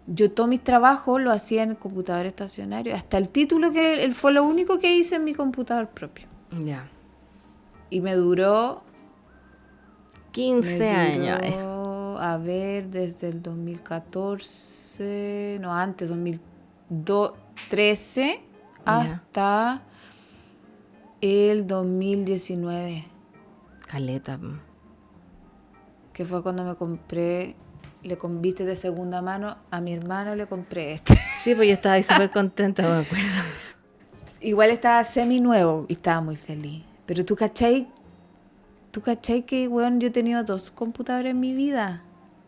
yo 0.05 0.29
todos 0.29 0.47
mis 0.47 0.63
trabajos 0.63 1.19
lo 1.19 1.31
hacía 1.31 1.63
en 1.63 1.71
el 1.71 1.77
computador 1.77 2.27
estacionario. 2.27 2.95
Hasta 2.95 3.17
el 3.17 3.29
título 3.29 3.71
que 3.71 4.03
él 4.03 4.13
fue 4.13 4.31
lo 4.31 4.43
único 4.43 4.77
que 4.77 4.95
hice 4.95 5.15
en 5.15 5.23
mi 5.23 5.33
computador 5.33 5.87
propio. 5.87 6.27
Ya. 6.63 6.87
Y 7.89 8.01
me 8.01 8.13
duró 8.13 8.83
15 10.41 10.79
Me 10.79 10.89
años. 10.91 11.39
duró, 11.41 12.19
A 12.19 12.37
ver, 12.37 12.89
desde 12.89 13.29
el 13.29 13.41
2014, 13.41 15.57
no 15.61 15.73
antes, 15.73 16.07
2013 16.09 18.41
Ya. 18.85 18.99
hasta 19.01 19.81
el 21.21 21.65
2019, 21.65 23.05
Caleta. 23.87 24.37
que 26.13 26.23
fue 26.25 26.43
cuando 26.43 26.63
me 26.63 26.75
compré, 26.75 27.55
le 28.03 28.17
conviste 28.19 28.63
de 28.65 28.75
segunda 28.75 29.21
mano, 29.23 29.57
a 29.71 29.81
mi 29.81 29.93
hermano 29.95 30.35
le 30.35 30.45
compré 30.47 30.93
este. 30.93 31.17
Sí, 31.43 31.55
pues 31.55 31.67
yo 31.67 31.73
estaba 31.75 31.95
ahí 31.95 32.03
súper 32.03 32.29
contenta, 32.31 32.83
me 32.83 32.99
acuerdo. 32.99 33.25
Igual 34.41 34.69
estaba 34.69 35.03
semi 35.03 35.39
nuevo 35.39 35.85
y 35.87 35.93
estaba 35.93 36.21
muy 36.21 36.35
feliz. 36.35 36.83
Pero 37.07 37.23
tú 37.25 37.35
cachai, 37.37 37.87
tú 38.91 39.01
cachai 39.01 39.43
que, 39.43 39.67
weón, 39.67 39.99
yo 39.99 40.07
he 40.07 40.11
tenido 40.11 40.43
dos 40.43 40.71
computadores 40.71 41.31
en 41.31 41.39
mi 41.39 41.53
vida. 41.53 42.03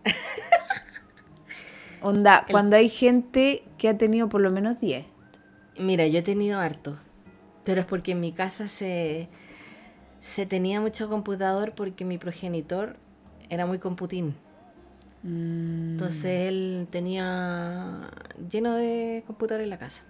Onda, 2.01 2.45
cuando 2.49 2.75
hay 2.77 2.87
gente 2.89 3.63
que 3.77 3.89
ha 3.89 3.97
tenido 3.97 4.29
por 4.29 4.41
lo 4.41 4.51
menos 4.51 4.79
10. 4.79 5.05
Mira, 5.77 6.07
yo 6.07 6.19
he 6.19 6.21
tenido 6.21 6.59
harto. 6.59 6.97
Pero 7.65 7.81
es 7.81 7.85
porque 7.85 8.13
en 8.13 8.21
mi 8.21 8.31
casa 8.31 8.67
se, 8.69 9.27
se 10.21 10.45
tenía 10.45 10.79
mucho 10.81 11.09
computador 11.09 11.73
porque 11.75 12.05
mi 12.05 12.17
progenitor 12.17 12.95
era 13.49 13.65
muy 13.65 13.79
computín. 13.79 14.35
Entonces 15.23 16.47
él 16.47 16.87
tenía 16.89 18.09
lleno 18.49 18.75
de 18.75 19.23
computadores 19.27 19.65
en 19.65 19.69
la 19.69 19.77
casa. 19.77 20.03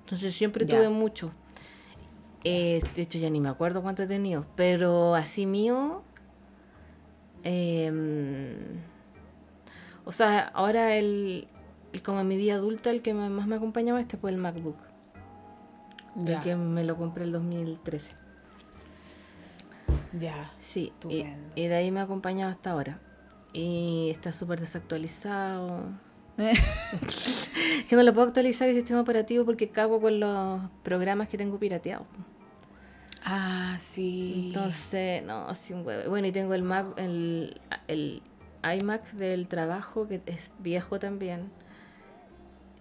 Entonces 0.00 0.34
siempre 0.34 0.66
Ya. 0.66 0.76
tuve 0.76 0.90
mucho. 0.90 1.32
Eh, 2.44 2.80
de 2.94 3.02
hecho 3.02 3.18
ya 3.18 3.30
ni 3.30 3.40
me 3.40 3.48
acuerdo 3.48 3.82
cuánto 3.82 4.02
he 4.02 4.06
tenido. 4.06 4.46
Pero 4.56 5.14
así 5.14 5.46
mío... 5.46 6.02
em, 7.44 8.80
o 10.04 10.12
sea, 10.12 10.48
ahora 10.54 10.96
el, 10.96 11.48
el- 11.92 12.02
como 12.02 12.20
en 12.20 12.28
mi 12.28 12.36
vida 12.36 12.54
adulta 12.54 12.90
el 12.90 13.02
que 13.02 13.12
más 13.14 13.46
me 13.46 13.56
acompañaba 13.56 14.00
este 14.00 14.16
fue 14.16 14.30
el 14.30 14.36
MacBook. 14.38 14.76
Ya. 16.16 16.36
El 16.38 16.40
que 16.42 16.56
me 16.56 16.84
lo 16.84 16.96
compré 16.96 17.24
el 17.24 17.32
2013. 17.32 18.12
Ya. 20.18 20.50
Sí, 20.58 20.92
y, 21.08 21.24
y 21.54 21.66
de 21.66 21.74
ahí 21.74 21.90
me 21.90 22.00
ha 22.00 22.04
acompañado 22.04 22.50
hasta 22.50 22.70
ahora. 22.70 22.98
Y 23.52 24.08
está 24.10 24.32
súper 24.32 24.60
desactualizado. 24.60 25.82
que 27.88 27.96
no 27.96 28.02
lo 28.02 28.14
puedo 28.14 28.28
actualizar 28.28 28.68
el 28.68 28.76
sistema 28.76 29.00
operativo 29.00 29.44
porque 29.44 29.68
cago 29.68 30.00
con 30.00 30.20
los 30.20 30.60
programas 30.82 31.28
que 31.28 31.36
tengo 31.36 31.58
pirateados. 31.58 32.06
Ah, 33.24 33.76
sí. 33.78 34.44
Entonces, 34.46 35.22
no, 35.24 35.48
huevo. 35.84 36.08
Bueno, 36.08 36.28
y 36.28 36.32
tengo 36.32 36.54
el 36.54 36.62
Mac, 36.62 36.86
el, 36.96 37.60
el 37.88 38.22
iMac 38.62 39.12
del 39.12 39.48
trabajo, 39.48 40.06
que 40.06 40.22
es 40.26 40.52
viejo 40.60 40.98
también. 40.98 41.42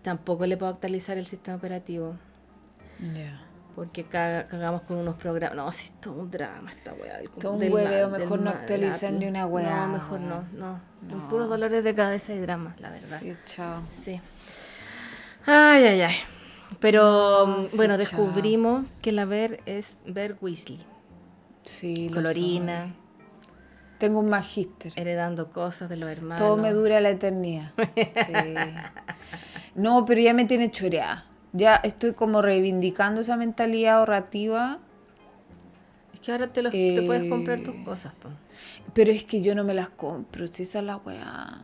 Tampoco 0.03 0.45
le 0.45 0.55
puedo 0.55 0.71
actualizar 0.71 1.17
el 1.17 1.25
sistema 1.25 1.57
operativo. 1.57 2.15
Ya. 3.13 3.46
Porque 3.77 4.05
caga- 4.05 4.47
cagamos 4.47 4.81
con 4.81 4.97
unos 4.97 5.17
programas. 5.17 5.55
No, 5.55 5.71
sí, 5.71 5.91
todo 6.01 6.15
un 6.15 6.31
drama 6.31 6.71
esta 6.71 6.93
weá. 6.93 7.19
Todo 7.39 7.53
un 7.53 7.71
hueveo, 7.71 8.09
mejor 8.09 8.39
no 8.39 8.49
actualizar 8.49 9.13
ni 9.13 9.27
una 9.27 9.45
weá, 9.45 9.85
No, 9.85 9.93
mejor 9.93 10.19
no, 10.19 10.43
no. 10.53 10.79
No. 11.03 11.27
Puros 11.27 11.47
dolores 11.47 11.83
de 11.83 11.93
cabeza 11.93 12.33
y 12.33 12.39
dramas, 12.39 12.79
la 12.81 12.89
verdad. 12.89 13.19
Sí, 13.21 13.35
chao. 13.45 13.83
Sí. 13.91 14.19
Ay, 15.45 15.83
ay, 15.83 16.01
ay. 16.01 16.15
Pero 16.79 17.45
No, 17.47 17.57
mm, 17.59 17.67
sí, 17.67 17.77
bueno, 17.77 17.93
chao. 17.93 17.99
descubrimos 17.99 18.85
que 19.03 19.11
la 19.11 19.25
ver 19.25 19.61
es 19.67 19.95
ver 20.07 20.37
Weasley. 20.41 20.79
Sí, 21.63 22.09
lo 22.09 22.15
Colorina. 22.15 22.95
Tengo 23.99 24.19
un 24.21 24.29
magíster. 24.29 24.91
heredando 24.95 25.51
cosas 25.51 25.87
de 25.87 25.97
los 25.97 26.09
hermanos. 26.09 26.41
Todo 26.43 26.57
me 26.57 26.73
dura 26.73 26.99
la 26.99 27.09
eternidad. 27.11 27.73
Sí. 27.95 28.65
No, 29.75 30.03
pero 30.05 30.19
ya 30.19 30.33
me 30.33 30.45
tiene 30.45 30.71
choreada. 30.71 31.25
Ya 31.57 31.75
estoy 31.77 32.13
como 32.13 32.41
reivindicando 32.41 33.21
esa 33.21 33.37
mentalidad 33.37 33.99
ahorrativa. 33.99 34.79
Es 36.13 36.19
que 36.19 36.31
ahora 36.31 36.47
te, 36.47 36.61
los, 36.61 36.71
te 36.71 37.01
puedes 37.05 37.29
comprar 37.29 37.59
tus 37.61 37.75
Eh, 37.75 37.83
cosas. 37.83 38.13
po. 38.15 38.29
Pero 38.93 39.11
es 39.11 39.23
que 39.23 39.41
yo 39.41 39.55
no 39.55 39.63
me 39.63 39.73
las 39.73 39.89
compro, 39.89 40.47
si 40.47 40.63
esa 40.63 40.79
es 40.79 40.85
la 40.85 40.97
weá. 40.97 41.59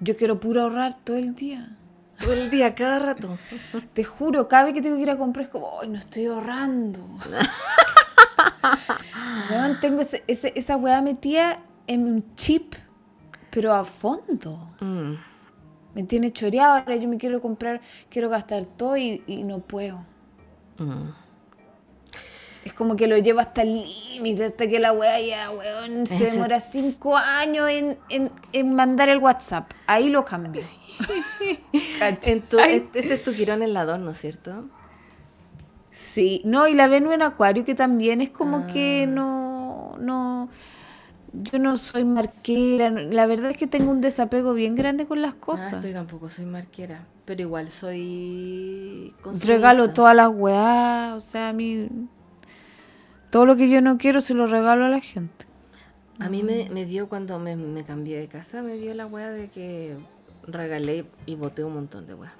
Yo 0.00 0.16
quiero 0.16 0.40
puro 0.40 0.62
ahorrar 0.62 0.96
todo 1.02 1.16
el 1.16 1.34
día. 1.34 1.76
Todo 2.18 2.32
el 2.32 2.50
día, 2.50 2.74
cada 2.74 2.98
rato. 2.98 3.38
Te 3.94 4.04
juro, 4.04 4.48
cada 4.48 4.64
vez 4.64 4.74
que 4.74 4.82
tengo 4.82 4.96
que 4.96 5.02
ir 5.02 5.10
a 5.10 5.18
comprar 5.18 5.46
es 5.46 5.50
como, 5.50 5.78
ay, 5.80 5.88
no 5.88 5.98
estoy 5.98 6.26
ahorrando. 6.26 7.00
Tengo 9.80 10.00
ese- 10.00 10.24
ese- 10.26 10.52
esa 10.56 10.76
weá 10.76 11.00
metida 11.02 11.60
en 11.86 12.06
un 12.06 12.34
chip, 12.34 12.74
pero 13.50 13.74
a 13.74 13.84
fondo. 13.84 14.70
Mm. 14.80 15.14
Me 15.96 16.02
tiene 16.02 16.30
choreado, 16.30 16.74
ahora 16.74 16.94
yo 16.96 17.08
me 17.08 17.16
quiero 17.16 17.40
comprar, 17.40 17.80
quiero 18.10 18.28
gastar 18.28 18.66
todo 18.76 18.98
y, 18.98 19.22
y 19.26 19.42
no 19.44 19.60
puedo. 19.60 20.04
Mm. 20.76 21.08
Es 22.66 22.74
como 22.74 22.96
que 22.96 23.06
lo 23.06 23.16
llevo 23.16 23.40
hasta 23.40 23.62
el 23.62 23.82
límite, 24.12 24.44
hasta 24.44 24.66
que 24.66 24.78
la 24.78 24.92
weá 24.92 25.18
ya, 25.20 25.50
weón, 25.50 26.06
se 26.06 26.16
Ese- 26.16 26.32
demora 26.32 26.60
cinco 26.60 27.16
años 27.16 27.70
en, 27.70 27.96
en- 28.10 28.30
en 28.52 28.74
mandar 28.74 29.08
el 29.08 29.18
WhatsApp. 29.18 29.70
Ahí 29.86 30.10
lo 30.10 30.24
cambio. 30.26 30.64
En 32.00 32.42
tu- 32.42 32.58
este 32.58 33.14
es 33.14 33.22
tu 33.24 33.32
Quirón 33.32 33.62
en 33.62 33.72
la 33.72 33.84
¿no 33.96 34.10
es 34.10 34.18
cierto? 34.18 34.64
Sí, 35.90 36.42
no, 36.44 36.68
y 36.68 36.74
la 36.74 36.88
Venus 36.88 37.14
en 37.14 37.22
Acuario 37.22 37.64
que 37.64 37.74
también 37.74 38.20
es 38.20 38.28
como 38.30 38.58
Ah. 38.58 38.66
que 38.70 39.06
no, 39.08 39.96
no, 39.98 40.50
yo 41.42 41.58
no 41.58 41.76
soy 41.78 42.04
marquera, 42.04 42.90
la 42.90 43.26
verdad 43.26 43.50
es 43.50 43.56
que 43.58 43.66
tengo 43.66 43.90
un 43.90 44.00
desapego 44.00 44.54
bien 44.54 44.74
grande 44.74 45.06
con 45.06 45.22
las 45.22 45.34
Ah, 45.34 45.40
cosas. 45.40 45.72
estoy 45.74 45.92
tampoco 45.92 46.28
soy 46.28 46.46
marquera, 46.46 47.06
pero 47.24 47.42
igual 47.42 47.68
soy 47.68 49.14
consumista. 49.22 49.46
regalo 49.46 49.90
todas 49.90 50.14
las 50.16 50.28
weás, 50.32 51.14
o 51.14 51.20
sea, 51.20 51.48
a 51.50 51.52
mí, 51.52 51.88
todo 53.30 53.46
lo 53.46 53.56
que 53.56 53.68
yo 53.68 53.80
no 53.80 53.98
quiero 53.98 54.20
se 54.20 54.34
lo 54.34 54.46
regalo 54.46 54.84
a 54.84 54.88
la 54.88 55.00
gente. 55.00 55.46
A 56.18 56.28
mí 56.30 56.42
me, 56.42 56.70
me 56.70 56.86
dio 56.86 57.08
cuando 57.08 57.38
me, 57.38 57.56
me 57.56 57.84
cambié 57.84 58.18
de 58.18 58.28
casa, 58.28 58.62
me 58.62 58.76
dio 58.76 58.94
la 58.94 59.06
wea 59.06 59.30
de 59.30 59.48
que 59.48 59.96
regalé 60.46 61.04
y 61.26 61.34
boté 61.34 61.62
un 61.64 61.74
montón 61.74 62.06
de 62.06 62.14
weas. 62.14 62.32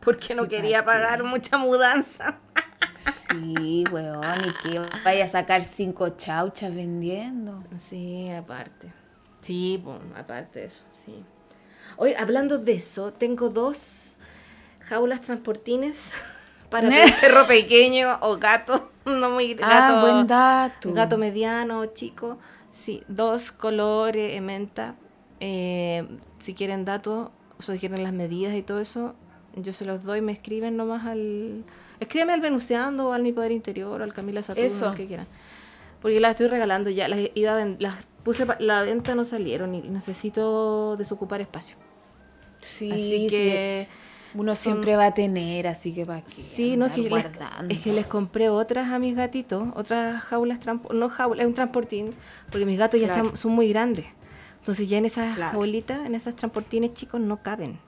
Porque 0.00 0.34
no 0.34 0.46
quería 0.48 0.84
pagar 0.84 1.24
mucha 1.24 1.58
mudanza. 1.58 2.38
Sí, 2.98 3.84
weón, 3.92 4.44
y 4.44 4.52
que 4.62 4.80
vaya 5.04 5.24
a 5.24 5.28
sacar 5.28 5.64
cinco 5.64 6.10
chauchas 6.10 6.74
vendiendo. 6.74 7.62
Sí, 7.88 8.30
aparte. 8.30 8.92
Sí, 9.40 9.80
bueno, 9.82 10.14
aparte 10.16 10.60
de 10.60 10.66
eso, 10.66 10.84
sí. 11.04 11.24
Hoy, 11.96 12.14
hablando 12.14 12.58
de 12.58 12.72
eso, 12.72 13.12
tengo 13.12 13.48
dos 13.48 14.16
jaulas 14.80 15.22
transportines 15.22 15.98
para 16.70 16.88
un 16.88 16.94
perro 17.20 17.46
pequeño 17.46 18.18
o 18.20 18.36
gato, 18.36 18.90
no 19.04 19.30
muy 19.30 19.54
gato. 19.54 19.66
ah, 19.70 20.00
buen 20.00 20.26
dato. 20.26 20.92
Gato 20.92 21.18
mediano, 21.18 21.86
chico. 21.86 22.38
Sí, 22.72 23.02
dos 23.08 23.50
colores, 23.52 24.36
eh, 24.36 24.40
menta. 24.40 24.94
Eh, 25.40 26.06
si 26.42 26.54
quieren 26.54 26.84
datos, 26.84 27.30
o 27.58 27.62
si 27.62 27.78
quieren 27.78 28.02
las 28.02 28.12
medidas 28.12 28.54
y 28.54 28.62
todo 28.62 28.80
eso, 28.80 29.14
yo 29.56 29.72
se 29.72 29.84
los 29.84 30.04
doy, 30.04 30.20
me 30.20 30.32
escriben 30.32 30.76
nomás 30.76 31.04
al... 31.06 31.64
Escríbeme 32.00 32.32
al 32.32 32.40
Venuseando 32.40 33.08
o 33.08 33.12
al 33.12 33.22
Mi 33.22 33.32
Poder 33.32 33.52
Interior 33.52 34.00
o 34.00 34.04
al 34.04 34.14
Camila 34.14 34.42
Saturno, 34.42 34.66
Eso. 34.66 34.88
al 34.88 34.96
que 34.96 35.06
quieran. 35.06 35.26
Porque 36.00 36.20
las 36.20 36.30
estoy 36.32 36.46
regalando 36.48 36.90
ya, 36.90 37.08
las 37.08 37.18
iba 37.34 37.58
las 37.78 37.96
puse 38.22 38.46
la 38.60 38.82
venta 38.82 39.14
no 39.14 39.24
salieron 39.24 39.74
y 39.74 39.80
necesito 39.82 40.96
desocupar 40.96 41.40
espacio. 41.40 41.76
Sí, 42.60 42.90
Así 42.90 43.18
sí. 43.20 43.26
que 43.28 43.88
Uno 44.34 44.54
son- 44.54 44.62
siempre 44.62 44.96
va 44.96 45.06
a 45.06 45.14
tener, 45.14 45.66
así 45.66 45.92
que 45.94 46.04
para 46.04 46.20
qué 46.22 46.30
Sí, 46.30 46.76
no, 46.76 46.86
es 46.86 46.92
que, 46.92 47.08
les, 47.08 47.26
es 47.70 47.82
que 47.82 47.92
les 47.92 48.06
compré 48.06 48.48
otras 48.50 48.92
a 48.92 48.98
mis 48.98 49.16
gatitos, 49.16 49.68
otras 49.74 50.22
jaulas, 50.22 50.58
no 50.92 51.08
jaulas, 51.08 51.40
es 51.40 51.46
un 51.46 51.54
transportín, 51.54 52.14
porque 52.50 52.66
mis 52.66 52.78
gatos 52.78 53.00
ya 53.00 53.06
están, 53.08 53.36
son 53.36 53.52
muy 53.52 53.68
grandes. 53.70 54.06
Entonces 54.58 54.88
ya 54.88 54.98
en 54.98 55.06
esas 55.06 55.34
Claro. 55.36 55.52
jaulitas, 55.52 56.04
en 56.06 56.14
esas 56.14 56.36
transportines 56.36 56.92
chicos 56.92 57.20
no 57.20 57.42
caben. 57.42 57.78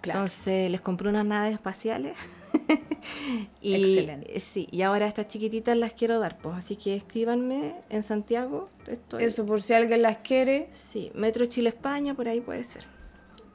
Claro. 0.00 0.20
Entonces 0.20 0.70
les 0.70 0.80
compré 0.80 1.08
unas 1.08 1.24
naves 1.24 1.52
espaciales. 1.52 2.14
y, 3.60 3.74
Excelente. 3.74 4.40
Sí, 4.40 4.68
y 4.70 4.82
ahora 4.82 5.06
estas 5.06 5.28
chiquititas 5.28 5.76
las 5.76 5.92
quiero 5.94 6.18
dar, 6.18 6.38
pues. 6.38 6.56
Así 6.56 6.76
que 6.76 6.94
escríbanme 6.96 7.74
en 7.90 8.02
Santiago. 8.02 8.68
Estoy, 8.86 9.24
Eso 9.24 9.46
por 9.46 9.62
si 9.62 9.74
alguien 9.74 10.02
las 10.02 10.18
quiere. 10.18 10.68
Sí, 10.72 11.10
Metro 11.14 11.46
Chile 11.46 11.70
España, 11.70 12.14
por 12.14 12.28
ahí 12.28 12.40
puede 12.40 12.64
ser. 12.64 12.84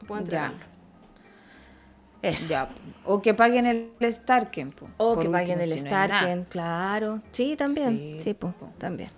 Puedo 0.08 0.22
entregarlo. 0.22 0.60
Eso. 2.22 2.50
Ya. 2.54 2.70
O 3.06 3.22
que 3.22 3.34
paguen 3.34 3.66
el 3.66 3.92
Starken. 4.14 4.72
po, 4.72 4.88
O 4.98 5.14
por 5.16 5.24
que 5.24 5.30
paguen 5.30 5.60
último, 5.60 5.74
el 5.74 5.80
si 5.80 6.36
no 6.36 6.46
claro. 6.50 7.22
Sí, 7.32 7.56
también. 7.56 8.14
Sí, 8.14 8.20
Sí, 8.22 8.34
po, 8.34 8.52
po. 8.52 8.72
también. 8.78 9.10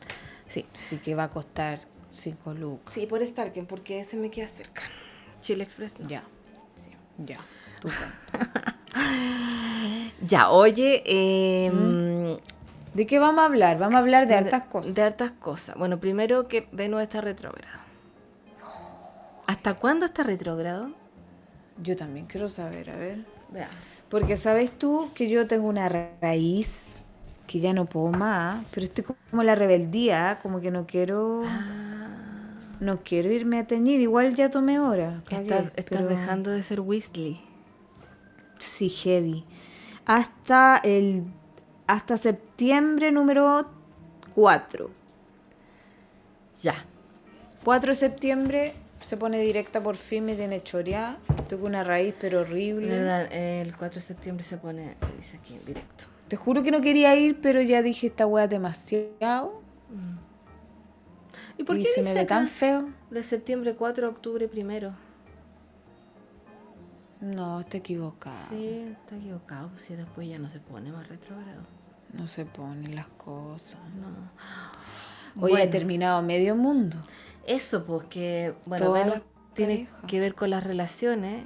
Sí. 0.47 0.65
Sí 0.73 0.97
que 0.97 1.15
va 1.15 1.23
a 1.25 1.29
costar 1.29 1.79
5 2.11 2.53
lucas. 2.53 2.93
Sí, 2.93 3.05
por 3.05 3.25
Starken, 3.25 3.65
porque 3.65 4.01
ese 4.01 4.17
me 4.17 4.29
queda 4.29 4.47
cerca. 4.47 4.81
Chile 5.41 5.63
Express. 5.63 5.99
no. 5.99 6.07
Ya, 6.07 6.23
Sí. 6.75 6.89
ya. 7.19 7.37
Ya, 10.27 10.49
oye, 10.51 11.01
eh, 11.05 12.37
¿De 12.93 13.07
qué 13.07 13.19
vamos 13.19 13.41
a 13.41 13.45
hablar? 13.45 13.77
Vamos 13.77 13.95
a 13.95 13.99
hablar 13.99 14.27
de 14.27 14.35
hartas 14.35 14.65
cosas. 14.65 14.95
De 14.95 15.03
hartas 15.03 15.31
cosas. 15.31 15.75
Bueno, 15.77 15.99
primero 15.99 16.47
que 16.47 16.67
Venus 16.71 17.01
está 17.03 17.21
retrógrado. 17.21 17.77
¿Hasta 19.47 19.75
cuándo 19.75 20.05
está 20.05 20.23
retrógrado? 20.23 20.91
Yo 21.81 21.95
también 21.95 22.25
quiero 22.25 22.49
saber, 22.49 22.89
a 22.89 22.95
ver. 22.97 23.19
Veamos. 23.51 23.75
Porque 24.09 24.37
sabes 24.37 24.71
tú 24.77 25.09
que 25.13 25.29
yo 25.29 25.47
tengo 25.47 25.67
una 25.67 25.87
ra- 25.87 26.11
raíz 26.21 26.83
que 27.47 27.59
ya 27.59 27.73
no 27.73 27.85
puedo 27.85 28.09
más, 28.11 28.63
pero 28.71 28.85
estoy 28.85 29.05
como 29.31 29.43
la 29.43 29.55
rebeldía, 29.55 30.39
como 30.41 30.59
que 30.61 30.71
no 30.71 30.85
quiero 30.85 31.43
no 32.79 32.99
quiero 33.03 33.31
irme 33.31 33.59
a 33.59 33.67
teñir, 33.67 33.99
igual 34.01 34.35
ya 34.35 34.49
tomé 34.51 34.79
hora. 34.79 35.21
Estás, 35.29 35.65
estás 35.75 35.85
pero- 35.89 36.07
dejando 36.07 36.51
de 36.51 36.61
ser 36.63 36.81
Weasley. 36.81 37.41
Sí, 38.59 38.89
heavy. 38.89 39.45
Hasta 40.05 40.77
el 40.83 41.23
hasta 41.87 42.17
septiembre 42.17 43.11
número 43.11 43.65
4. 44.35 44.91
Ya. 46.61 46.75
4 47.63 47.91
de 47.91 47.95
septiembre 47.95 48.73
se 49.01 49.17
pone 49.17 49.39
directa 49.41 49.81
por 49.81 49.95
fin, 49.97 50.25
me 50.25 50.35
tiene 50.35 50.61
choreada. 50.61 51.17
Tengo 51.47 51.65
una 51.65 51.83
raíz 51.83 52.13
pero 52.19 52.41
horrible. 52.41 52.89
¿Verdad? 52.89 53.27
El 53.31 53.75
4 53.75 53.95
de 53.95 54.05
septiembre 54.05 54.43
se 54.43 54.57
pone, 54.57 54.95
dice 55.17 55.37
aquí 55.37 55.55
en 55.55 55.65
directo. 55.65 56.05
Te 56.27 56.35
juro 56.35 56.61
que 56.61 56.69
no 56.69 56.81
quería 56.81 57.15
ir, 57.15 57.41
pero 57.41 57.59
ya 57.61 57.81
dije 57.81 58.07
esta 58.07 58.27
wea 58.27 58.43
es 58.43 58.49
demasiado. 58.51 59.61
¿Y 61.57 61.63
por 61.63 61.77
y 61.77 61.83
qué 61.83 61.89
se 61.89 62.01
me 62.01 62.09
dice 62.09 62.19
ve 62.19 62.25
tan 62.25 62.47
feo. 62.47 62.89
De 63.09 63.23
septiembre 63.23 63.73
4 63.73 64.05
a 64.05 64.09
octubre 64.11 64.47
primero. 64.47 64.93
No, 67.21 67.59
está 67.59 67.77
equivocado. 67.77 68.35
Sí, 68.49 68.85
está 68.91 69.17
equivocado. 69.17 69.69
Si 69.77 69.95
después 69.95 70.27
ya 70.29 70.39
no 70.39 70.49
se 70.49 70.59
pone 70.59 70.91
más 70.91 71.07
retrógrado. 71.07 71.63
No 72.13 72.27
se 72.27 72.45
ponen 72.45 72.95
las 72.95 73.07
cosas. 73.07 73.77
No. 73.99 74.07
Hoy 75.43 75.51
Bueno. 75.51 75.65
ha 75.65 75.69
terminado 75.69 76.21
medio 76.21 76.55
mundo. 76.55 76.97
Eso, 77.45 77.85
porque, 77.85 78.53
bueno, 78.65 78.85
Todas 78.87 79.03
Venus 79.05 79.19
las 79.19 79.53
tiene 79.53 79.87
que 80.07 80.19
ver 80.19 80.33
con 80.33 80.49
las 80.49 80.63
relaciones 80.63 81.43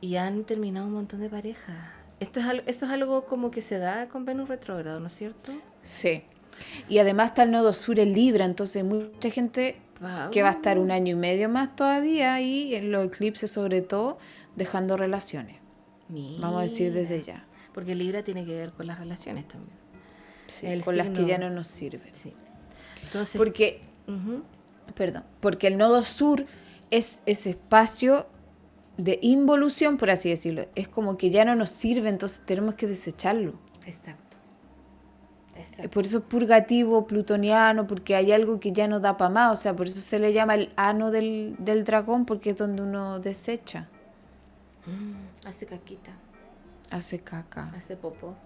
y 0.00 0.16
han 0.16 0.44
terminado 0.44 0.86
un 0.86 0.92
montón 0.94 1.20
de 1.20 1.28
parejas. 1.28 1.76
Esto 2.20 2.40
es, 2.40 2.46
esto 2.66 2.86
es 2.86 2.90
algo 2.92 3.24
como 3.24 3.50
que 3.50 3.62
se 3.62 3.78
da 3.78 4.08
con 4.08 4.24
Venus 4.24 4.48
retrógrado, 4.48 5.00
¿no 5.00 5.06
es 5.06 5.12
cierto? 5.12 5.52
Sí. 5.82 6.22
Y 6.88 6.98
además 6.98 7.28
está 7.30 7.42
el 7.44 7.50
nodo 7.50 7.72
sur 7.72 7.98
en 7.98 8.14
Libra, 8.14 8.44
entonces 8.44 8.82
mucha 8.84 9.30
gente 9.30 9.80
Wow. 10.00 10.30
que 10.30 10.42
va 10.42 10.50
a 10.50 10.52
estar 10.52 10.78
un 10.78 10.90
año 10.90 11.12
y 11.12 11.14
medio 11.18 11.48
más 11.48 11.74
todavía 11.74 12.38
y 12.42 12.74
en 12.74 12.92
los 12.92 13.06
eclipses 13.06 13.50
sobre 13.50 13.80
todo 13.80 14.18
dejando 14.56 14.96
relaciones. 14.96 15.56
Vamos 16.08 16.60
a 16.60 16.62
decir 16.62 16.92
desde 16.92 17.22
ya. 17.22 17.44
Porque 17.72 17.94
Libra 17.94 18.22
tiene 18.22 18.44
que 18.44 18.54
ver 18.54 18.72
con 18.72 18.86
las 18.86 18.98
relaciones 18.98 19.46
también. 19.48 19.76
Sí, 20.48 20.66
El 20.66 20.82
con 20.84 20.96
las 20.96 21.10
que 21.10 21.24
ya 21.26 21.38
no 21.38 21.50
nos 21.50 21.66
sirven. 21.66 22.08
Sí. 22.12 22.32
Entonces, 23.02 23.36
Porque, 23.36 23.80
perdón, 24.94 25.24
porque 25.40 25.66
el 25.66 25.76
nodo 25.76 26.02
sur 26.02 26.46
es 26.90 27.20
ese 27.26 27.50
espacio 27.50 28.26
de 28.96 29.18
involución, 29.22 29.96
por 29.98 30.10
así 30.10 30.30
decirlo. 30.30 30.66
Es 30.74 30.88
como 30.88 31.18
que 31.18 31.30
ya 31.30 31.44
no 31.44 31.54
nos 31.54 31.70
sirve, 31.70 32.08
entonces 32.08 32.42
tenemos 32.46 32.74
que 32.76 32.86
desecharlo. 32.86 33.54
exacto. 33.84 34.22
Eh, 35.56 35.60
Exacto. 35.60 35.90
Por 35.90 36.04
eso 36.04 36.18
es 36.18 36.24
purgativo, 36.24 37.06
plutoniano, 37.06 37.86
porque 37.86 38.14
hay 38.14 38.30
algo 38.30 38.60
que 38.60 38.72
ya 38.72 38.86
no 38.88 39.00
da 39.00 39.16
para 39.16 39.30
más. 39.30 39.58
O 39.58 39.62
sea, 39.62 39.74
por 39.74 39.86
eso 39.86 40.00
se 40.00 40.18
le 40.18 40.32
llama 40.34 40.54
el 40.54 40.70
ano 40.76 41.10
del, 41.10 41.56
del 41.58 41.84
dragón, 41.84 42.26
porque 42.26 42.50
es 42.50 42.56
donde 42.58 42.82
uno 42.82 43.18
desecha, 43.20 43.88
Mm, 44.86 45.46
hace 45.46 45.66
caquita, 45.66 46.12
hace 46.90 47.18
caca, 47.20 47.72
hace 47.76 47.96
popó. 47.96 48.36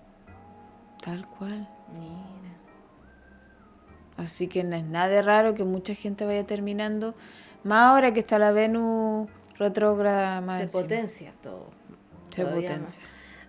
tal 1.03 1.27
cual. 1.29 1.69
Mira. 1.93 2.57
Así 4.17 4.49
que 4.49 4.65
no 4.65 4.77
es 4.77 4.85
nada 4.85 5.09
de 5.09 5.23
raro 5.23 5.55
que 5.55 5.65
mucha 5.65 5.95
gente 5.95 6.25
vaya 6.27 6.45
terminando. 6.47 7.15
Más 7.65 7.91
ahora 7.91 8.13
que 8.13 8.21
está 8.21 8.39
la 8.39 8.53
Venus 8.53 9.29
retrógrada 9.59 10.41
más 10.41 10.57
Se 10.59 10.63
encima. 10.65 10.83
potencia 10.83 11.33
todo. 11.43 11.71
Se 12.31 12.45
potencia. 12.45 12.79
más. 12.79 12.99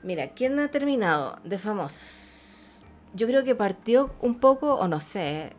Mira, 0.04 0.30
¿quién 0.30 0.60
ha 0.60 0.69
terminado 0.69 1.39
de 1.43 1.58
famosos? 1.58 2.84
Yo 3.13 3.27
creo 3.27 3.43
que 3.43 3.54
partió 3.56 4.13
un 4.21 4.39
poco, 4.39 4.75
o 4.75 4.88
no 4.88 4.99
sé, 5.01 5.54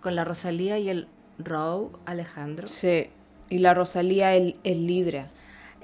con 0.00 0.14
la 0.16 0.24
Rosalía 0.24 0.78
y 0.78 0.88
el 0.90 1.08
Row 1.38 1.92
Alejandro. 2.04 2.66
Sí. 2.68 3.10
Y 3.48 3.58
la 3.58 3.72
Rosalía 3.74 4.34
es, 4.34 4.54
es 4.64 4.76
Libra. 4.76 5.30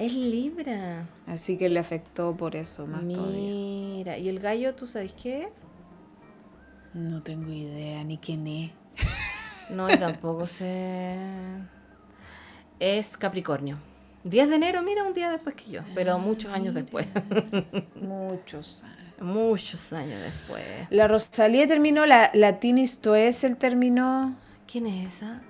Es 0.00 0.12
Libra. 0.14 1.06
Así 1.26 1.56
que 1.56 1.68
le 1.68 1.78
afectó 1.78 2.34
por 2.36 2.56
eso 2.56 2.86
más 2.86 3.02
todavía. 3.06 3.40
Mira, 3.40 4.18
y 4.18 4.28
el 4.28 4.40
gallo, 4.40 4.74
¿tú 4.74 4.86
sabes 4.86 5.12
qué? 5.12 5.48
No 6.94 7.22
tengo 7.22 7.52
idea 7.52 8.02
ni 8.02 8.18
quién 8.18 8.46
es. 8.46 8.70
No, 9.70 9.88
yo 9.88 9.96
tampoco 10.00 10.48
sé. 10.48 11.14
Es 12.80 13.16
Capricornio. 13.16 13.78
10 14.24 14.48
de 14.48 14.56
enero, 14.56 14.82
mira, 14.82 15.04
un 15.04 15.14
día 15.14 15.30
después 15.30 15.54
que 15.54 15.70
yo, 15.70 15.82
pero 15.94 16.18
muchos 16.18 16.52
años 16.52 16.74
después. 16.74 17.06
Muchos 17.94 18.82
años. 18.82 19.14
muchos 19.20 19.92
años 19.92 20.20
después. 20.20 20.64
La 20.90 21.06
Rosalía 21.06 21.68
terminó, 21.68 22.04
la, 22.04 22.32
la 22.34 22.58
Tini 22.58 22.84
Stoessel 22.84 23.56
terminó, 23.58 24.34
¿Quién 24.66 24.86
es 24.88 25.14
esa? 25.14 25.40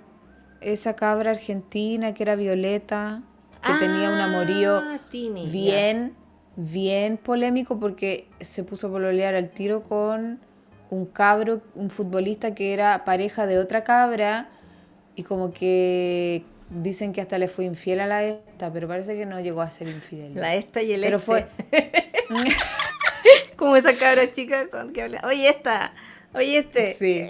esa 0.61 0.95
cabra 0.97 1.31
argentina 1.31 2.13
que 2.13 2.23
era 2.23 2.37
Violeta, 2.37 3.23
que 3.63 3.73
tenía 3.75 4.11
un 4.11 4.19
amorío 4.21 4.77
Ah, 4.77 4.99
Tini, 5.11 5.47
bien, 5.47 6.15
bien 6.57 7.17
polémico 7.17 7.79
porque 7.79 8.27
se 8.41 8.65
puso 8.65 8.89
a 8.89 8.91
pololear 8.91 9.35
al 9.35 9.51
tiro 9.51 9.83
con 9.83 10.41
un 10.91 11.07
cabro, 11.07 11.61
un 11.75 11.91
futbolista 11.91 12.55
que 12.55 12.73
era 12.73 13.05
pareja 13.05 13.47
de 13.47 13.59
otra 13.59 13.85
cabra 13.85 14.49
y 15.15 15.23
como 15.23 15.53
que 15.53 16.45
dicen 16.71 17.13
que 17.13 17.21
hasta 17.21 17.39
le 17.39 17.49
fue 17.49 17.65
infiel 17.65 18.01
a 18.01 18.07
la 18.07 18.25
esta, 18.25 18.73
pero 18.73 18.89
parece 18.89 19.17
que 19.17 19.27
no 19.27 19.41
llegó 19.41 19.61
a 19.63 19.71
ser 19.71 19.89
infiel. 19.89 20.35
La 20.35 20.55
esta 20.55 20.83
y 20.83 20.93
el 20.93 21.01
pero 21.01 21.19
este. 21.19 21.27
fue 21.27 21.49
Como 23.57 23.77
esa 23.77 23.95
cabra 23.95 24.31
chica 24.33 24.69
con 24.69 24.93
que 24.93 25.03
habla. 25.03 25.21
Oye, 25.25 25.49
esta. 25.49 25.93
Oye, 26.33 26.59
este. 26.59 26.97
Sí. 26.99 27.29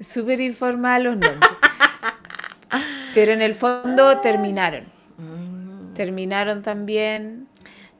Súper 0.00 0.40
informal 0.40 1.02
los 1.02 1.16
nombres. 1.16 1.50
Pero 3.14 3.32
en 3.32 3.42
el 3.42 3.54
fondo 3.54 4.18
terminaron. 4.20 4.84
Terminaron 5.98 6.62
también. 6.62 7.48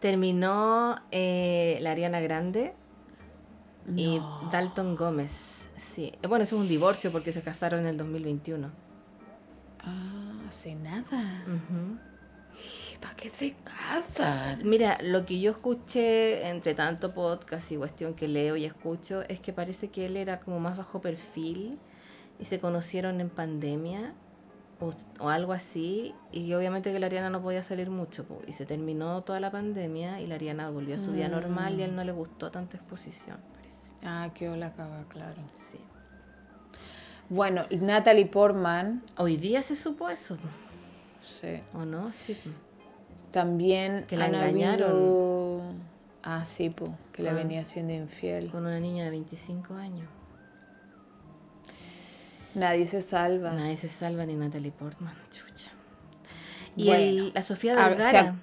Terminó 0.00 0.94
eh, 1.10 1.78
la 1.80 1.90
Ariana 1.90 2.20
Grande 2.20 2.72
y 3.96 4.20
Dalton 4.52 4.94
Gómez. 4.94 5.68
Sí. 5.76 6.12
Bueno, 6.28 6.44
eso 6.44 6.54
es 6.54 6.62
un 6.62 6.68
divorcio 6.68 7.10
porque 7.10 7.32
se 7.32 7.42
casaron 7.42 7.80
en 7.80 7.86
el 7.86 7.96
2021. 7.96 8.70
Ah, 9.80 10.42
hace 10.46 10.76
nada. 10.76 11.44
Ujú. 11.46 11.98
¿Para 13.00 13.16
qué 13.16 13.30
se 13.30 13.56
casan? 13.64 14.60
Mira, 14.62 14.98
lo 15.02 15.26
que 15.26 15.40
yo 15.40 15.50
escuché 15.50 16.48
entre 16.48 16.74
tanto 16.74 17.12
podcast 17.12 17.72
y 17.72 17.76
cuestión 17.76 18.14
que 18.14 18.28
leo 18.28 18.56
y 18.56 18.64
escucho 18.64 19.22
es 19.28 19.40
que 19.40 19.52
parece 19.52 19.88
que 19.88 20.06
él 20.06 20.16
era 20.16 20.38
como 20.38 20.60
más 20.60 20.78
bajo 20.78 21.00
perfil 21.00 21.80
y 22.38 22.44
se 22.44 22.60
conocieron 22.60 23.20
en 23.20 23.28
pandemia 23.28 24.14
o, 24.80 25.28
algo 25.28 25.52
así 25.52 26.14
y 26.32 26.52
obviamente 26.54 26.92
que 26.92 26.98
la 26.98 27.06
Ariana 27.06 27.30
no 27.30 27.42
podía 27.42 27.62
salir 27.62 27.90
mucho 27.90 28.24
y 28.46 28.52
se 28.52 28.64
terminó 28.64 29.22
toda 29.22 29.40
la 29.40 29.50
pandemia 29.50 30.20
y 30.20 30.26
la 30.26 30.36
Ariana 30.36 30.70
volvió 30.70 30.94
a 30.94 30.98
su 30.98 31.12
vida 31.12 31.28
normal 31.28 31.78
y 31.78 31.82
a 31.82 31.86
él 31.86 31.96
no 31.96 32.04
le 32.04 32.12
gustó 32.12 32.50
tanta 32.50 32.76
exposición, 32.76 33.38
parece. 33.56 33.88
Ah, 34.04 34.30
qué 34.34 34.48
hola 34.48 34.72
caga, 34.74 35.04
claro. 35.08 35.42
Sí. 35.70 35.78
Bueno, 37.28 37.64
Natalie 37.70 38.26
Portman. 38.26 39.02
Hoy 39.18 39.36
día 39.36 39.62
se 39.62 39.76
supo 39.76 40.08
eso, 40.08 40.36
Sí. 41.22 41.60
¿o 41.74 41.84
no? 41.84 42.12
Sí. 42.12 42.36
También 43.32 44.04
Que 44.06 44.16
la 44.16 44.28
engañaron. 44.28 44.90
habido- 44.90 45.62
Ah, 46.22 46.44
sí, 46.44 46.70
po, 46.70 46.94
que 47.12 47.22
la 47.22 47.32
Ah. 47.32 47.34
venía 47.34 47.64
siendo 47.64 47.92
infiel. 47.92 48.50
Con 48.50 48.64
una 48.66 48.80
niña 48.80 49.04
de 49.04 49.10
25 49.10 49.74
años. 49.74 50.08
Nadie 52.54 52.86
se 52.86 53.02
salva. 53.02 53.52
Nadie 53.52 53.76
se 53.76 53.88
salva 53.88 54.24
ni 54.26 54.34
Natalie 54.34 54.72
Portman. 54.72 55.14
Chucha. 55.30 55.70
Y 56.76 56.86
Bueno. 56.86 57.02
el- 57.02 57.32
la 57.34 57.42
Sofía 57.42 57.74
Vergara. 57.74 57.96
o 58.08 58.10
sea, 58.10 58.34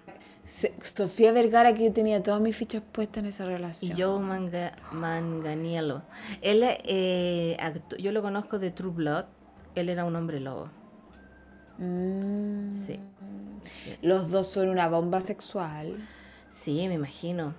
se- 0.46 0.74
Sofía 0.96 1.32
Vergara, 1.32 1.74
que 1.74 1.86
yo 1.86 1.94
tenía 1.94 2.22
todas 2.22 2.40
mis 2.42 2.56
fichas 2.56 2.84
puestas 2.92 3.24
en 3.24 3.30
esa 3.30 3.46
Y 3.46 3.48
relación. 3.48 3.98
Joe 3.98 4.20
Manga, 4.20 4.74
Manganiello. 4.92 6.04
Él, 6.42 6.62
eh, 6.64 7.58
yo 8.00 8.12
lo 8.12 8.22
conozco 8.22 8.60
de 8.60 8.72
True 8.72 8.92
Blood. 8.92 9.26
Él 9.76 9.90
era 9.90 10.06
un 10.06 10.16
hombre 10.16 10.40
lobo. 10.40 10.70
Mm. 11.78 12.76
Sí. 12.76 13.00
Sí, 13.84 13.98
Los 14.02 14.30
dos 14.32 14.48
son 14.48 14.70
una 14.70 14.88
bomba 14.88 15.20
sexual. 15.22 15.96
Sí, 16.50 16.88
me 16.88 16.94
imagino. 16.94 17.54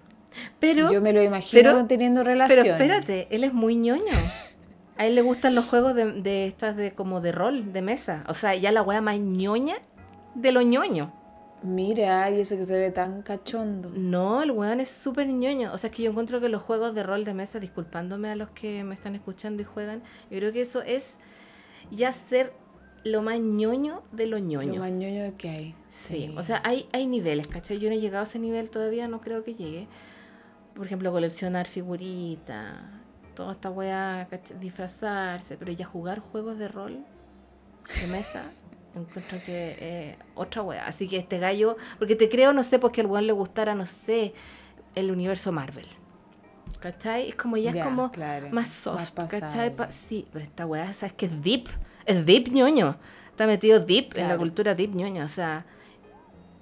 Pero, 0.60 0.92
yo 0.92 1.00
me 1.00 1.12
lo 1.12 1.22
imagino 1.22 1.62
pero- 1.62 1.86
teniendo 1.86 2.20
pero 2.22 2.30
relaciones. 2.32 2.72
espérate, 2.72 3.26
él 3.30 3.44
es 3.44 3.52
muy 3.52 3.74
ñoño. 3.76 4.02
A 4.98 5.06
él 5.06 5.14
le 5.14 5.22
gustan 5.22 5.54
los 5.54 5.66
juegos 5.66 5.94
de, 5.94 6.12
de 6.22 6.46
estas 6.46 6.76
de 6.76 6.92
como 6.92 7.20
de 7.20 7.32
rol, 7.32 7.72
de 7.72 7.82
mesa. 7.82 8.24
O 8.28 8.34
sea, 8.34 8.54
ya 8.54 8.72
la 8.72 8.82
wea 8.82 9.00
más 9.00 9.18
ñoña 9.18 9.76
de 10.34 10.52
lo 10.52 10.62
ñoño. 10.62 11.12
Mira, 11.62 12.30
y 12.30 12.40
eso 12.40 12.56
que 12.56 12.66
se 12.66 12.74
ve 12.74 12.90
tan 12.90 13.22
cachondo. 13.22 13.90
No, 13.94 14.42
el 14.42 14.50
weón 14.50 14.80
es 14.80 14.90
súper 14.90 15.26
ñoño. 15.26 15.72
O 15.72 15.78
sea, 15.78 15.90
es 15.90 15.96
que 15.96 16.02
yo 16.02 16.10
encuentro 16.10 16.40
que 16.40 16.48
los 16.48 16.62
juegos 16.62 16.94
de 16.94 17.02
rol 17.02 17.24
de 17.24 17.34
mesa, 17.34 17.58
disculpándome 17.58 18.30
a 18.30 18.36
los 18.36 18.50
que 18.50 18.84
me 18.84 18.94
están 18.94 19.14
escuchando 19.14 19.62
y 19.62 19.64
juegan, 19.64 20.02
yo 20.30 20.38
creo 20.38 20.52
que 20.52 20.60
eso 20.60 20.82
es 20.82 21.18
ya 21.90 22.12
ser 22.12 22.52
lo 23.04 23.22
más 23.22 23.40
ñoño 23.40 24.02
de 24.12 24.26
lo 24.26 24.38
ñoño. 24.38 24.74
Lo 24.74 24.80
más 24.80 24.92
ñoño 24.92 25.32
que 25.38 25.48
hay. 25.48 25.74
Sí, 25.88 26.32
o 26.36 26.42
sea, 26.42 26.60
hay, 26.64 26.88
hay 26.92 27.06
niveles, 27.06 27.48
¿cachai? 27.48 27.78
Yo 27.78 27.88
no 27.88 27.94
he 27.94 28.00
llegado 28.00 28.24
a 28.24 28.28
ese 28.28 28.38
nivel 28.38 28.68
todavía, 28.70 29.08
no 29.08 29.20
creo 29.20 29.42
que 29.42 29.54
llegue. 29.54 29.88
Por 30.74 30.86
ejemplo, 30.86 31.10
coleccionar 31.10 31.66
figuritas, 31.66 32.74
toda 33.36 33.52
esta 33.52 33.70
weá, 33.70 34.26
disfrazarse, 34.60 35.56
pero 35.56 35.70
ya 35.70 35.86
jugar 35.86 36.18
juegos 36.18 36.58
de 36.58 36.66
rol 36.66 37.04
de 38.00 38.06
mesa, 38.08 38.42
encuentro 38.96 39.38
que 39.46 39.76
eh, 39.78 40.18
otra 40.34 40.62
weá. 40.62 40.86
Así 40.86 41.06
que 41.06 41.18
este 41.18 41.38
gallo, 41.38 41.76
porque 41.98 42.16
te 42.16 42.28
creo, 42.28 42.52
no 42.52 42.64
sé, 42.64 42.80
porque 42.80 43.02
al 43.02 43.06
weón 43.06 43.26
le 43.28 43.32
gustara, 43.32 43.74
no 43.76 43.86
sé, 43.86 44.34
el 44.96 45.12
universo 45.12 45.52
Marvel. 45.52 45.86
¿Cachai? 46.80 47.28
Es 47.28 47.36
como 47.36 47.56
ya, 47.56 47.70
es 47.70 47.84
como 47.84 48.10
claro, 48.10 48.48
más 48.50 48.68
soft, 48.68 49.16
más 49.16 49.30
¿cachai? 49.30 49.74
Pa- 49.74 49.90
sí, 49.90 50.26
pero 50.32 50.44
esta 50.44 50.66
weá, 50.66 50.92
¿sabes 50.92 51.14
que 51.14 51.26
es 51.26 51.42
deep? 51.42 51.68
Es 52.04 52.26
deep 52.26 52.48
ñoño. 52.48 52.96
Está 53.30 53.46
metido 53.46 53.80
deep 53.80 54.16
en 54.16 54.28
la 54.28 54.36
cultura 54.38 54.74
deep 54.74 54.94
ñoño, 54.94 55.24
o 55.24 55.28
sea, 55.28 55.64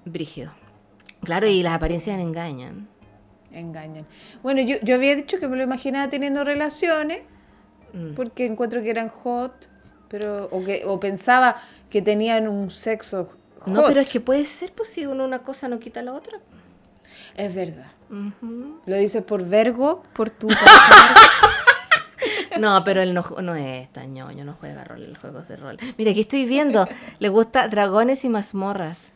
brígido. 0.05 0.53
Claro, 1.23 1.47
y 1.47 1.63
las 1.63 1.73
apariencias 1.75 2.21
engañan. 2.21 2.89
Engañan. 3.55 4.05
Bueno, 4.43 4.61
yo, 4.63 4.77
yo 4.83 4.97
había 4.97 5.15
dicho 5.17 5.39
que 5.39 5.47
me 5.49 5.57
lo 5.57 5.63
imaginaba 5.63 6.09
teniendo 6.11 6.45
relaciones 6.45 7.21
Mm. 7.95 8.15
porque 8.15 8.45
encuentro 8.45 8.83
que 8.83 8.91
eran 8.91 9.09
hot, 9.09 9.69
pero 10.09 10.49
o, 10.51 10.65
que, 10.65 10.83
o 10.85 10.99
pensaba 10.99 11.63
que 11.91 12.03
tenían 12.03 12.49
un 12.49 12.71
sexo 12.73 13.27
hot. 13.61 13.69
No, 13.69 13.85
pero 13.87 14.01
es 14.01 14.09
que 14.09 14.19
puede 14.21 14.45
ser, 14.47 14.73
pues 14.73 14.89
si 14.89 15.07
uno 15.07 15.25
una 15.25 15.39
cosa 15.45 15.69
no 15.69 15.79
quita 15.79 16.03
la 16.03 16.13
otra. 16.13 16.41
Es 17.37 17.55
verdad. 17.55 17.87
¿Lo 18.87 18.97
dices 18.97 19.23
por 19.23 19.47
vergo? 19.49 20.03
¿Por 20.13 20.31
tu 20.31 20.49
No, 22.61 22.83
pero 22.85 23.01
él 23.03 23.15
no, 23.15 23.23
no 23.43 23.55
es 23.55 23.89
tan 23.93 24.13
ñoño, 24.13 24.45
no 24.45 24.55
juega 24.59 24.83
rol, 24.85 25.17
juegos 25.21 25.47
de 25.49 25.55
rol. 25.57 25.79
Mira, 25.97 26.11
aquí 26.11 26.21
estoy 26.23 26.47
viendo, 26.47 26.89
le 27.21 27.29
gusta 27.29 27.69
dragones 27.69 28.25
y 28.25 28.29
mazmorras. 28.29 29.13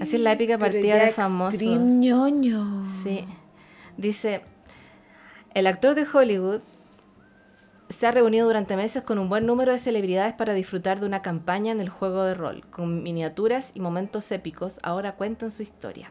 Así 0.00 0.16
es 0.16 0.22
la 0.22 0.32
épica 0.32 0.58
partida 0.58 0.96
de 0.96 1.12
famosos. 1.12 1.60
ñoño. 1.60 2.84
Sí. 3.02 3.24
Dice, 3.96 4.42
el 5.54 5.66
actor 5.66 5.94
de 5.94 6.06
Hollywood 6.12 6.60
se 7.88 8.06
ha 8.06 8.12
reunido 8.12 8.46
durante 8.46 8.76
meses 8.76 9.02
con 9.02 9.18
un 9.18 9.28
buen 9.28 9.46
número 9.46 9.72
de 9.72 9.78
celebridades 9.78 10.34
para 10.34 10.52
disfrutar 10.52 11.00
de 11.00 11.06
una 11.06 11.22
campaña 11.22 11.72
en 11.72 11.80
el 11.80 11.88
juego 11.88 12.24
de 12.24 12.34
rol, 12.34 12.64
con 12.70 13.02
miniaturas 13.02 13.72
y 13.74 13.80
momentos 13.80 14.30
épicos. 14.30 14.78
Ahora 14.82 15.12
cuentan 15.12 15.50
su 15.50 15.62
historia. 15.62 16.10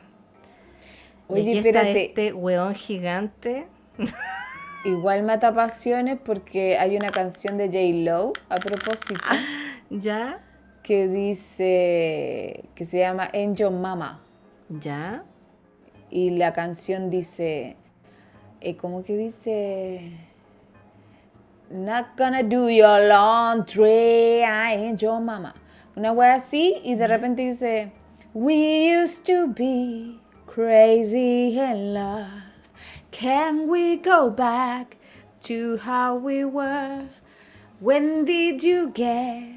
Y 1.30 1.34
Oye, 1.34 1.60
está 1.60 1.88
este 1.88 2.34
weón 2.34 2.74
gigante. 2.74 3.68
Igual 4.86 5.24
mata 5.24 5.54
pasiones 5.54 6.18
porque 6.24 6.78
hay 6.78 6.96
una 6.96 7.12
canción 7.12 7.58
de 7.58 7.68
J. 7.68 8.12
Lo 8.12 8.34
a 8.50 8.58
propósito 8.58 9.20
¿Ya? 9.90 10.40
Que 10.88 11.10
dice 11.10 12.64
que 12.74 12.86
se 12.86 13.00
llama 13.00 13.30
Angel 13.34 13.72
Mama 13.72 14.22
¿Ya? 14.70 15.26
y 16.10 16.30
la 16.30 16.54
canción 16.54 17.10
dice 17.10 17.76
eh, 18.62 18.78
¿cómo 18.78 19.04
que 19.04 19.18
dice? 19.18 20.14
Not 21.70 22.18
gonna 22.18 22.42
do 22.42 22.70
your 22.70 23.02
laundry, 23.02 24.42
I 24.42 24.76
ain't 24.76 25.02
your 25.02 25.20
mama. 25.20 25.54
Una 25.98 26.14
wea 26.14 26.36
así 26.36 26.80
y 26.86 26.96
de 26.96 27.08
repente 27.08 27.42
dice 27.42 27.92
We 28.34 28.96
used 28.96 29.26
to 29.26 29.48
be 29.48 30.22
crazy 30.46 31.60
in 31.60 31.94
love. 31.94 32.30
Can 33.12 33.68
we 33.68 33.98
go 33.98 34.30
back 34.30 34.96
to 35.42 35.80
how 35.80 36.16
we 36.16 36.46
were? 36.46 37.10
When 37.82 38.24
did 38.24 38.64
you 38.64 38.90
get 38.90 39.57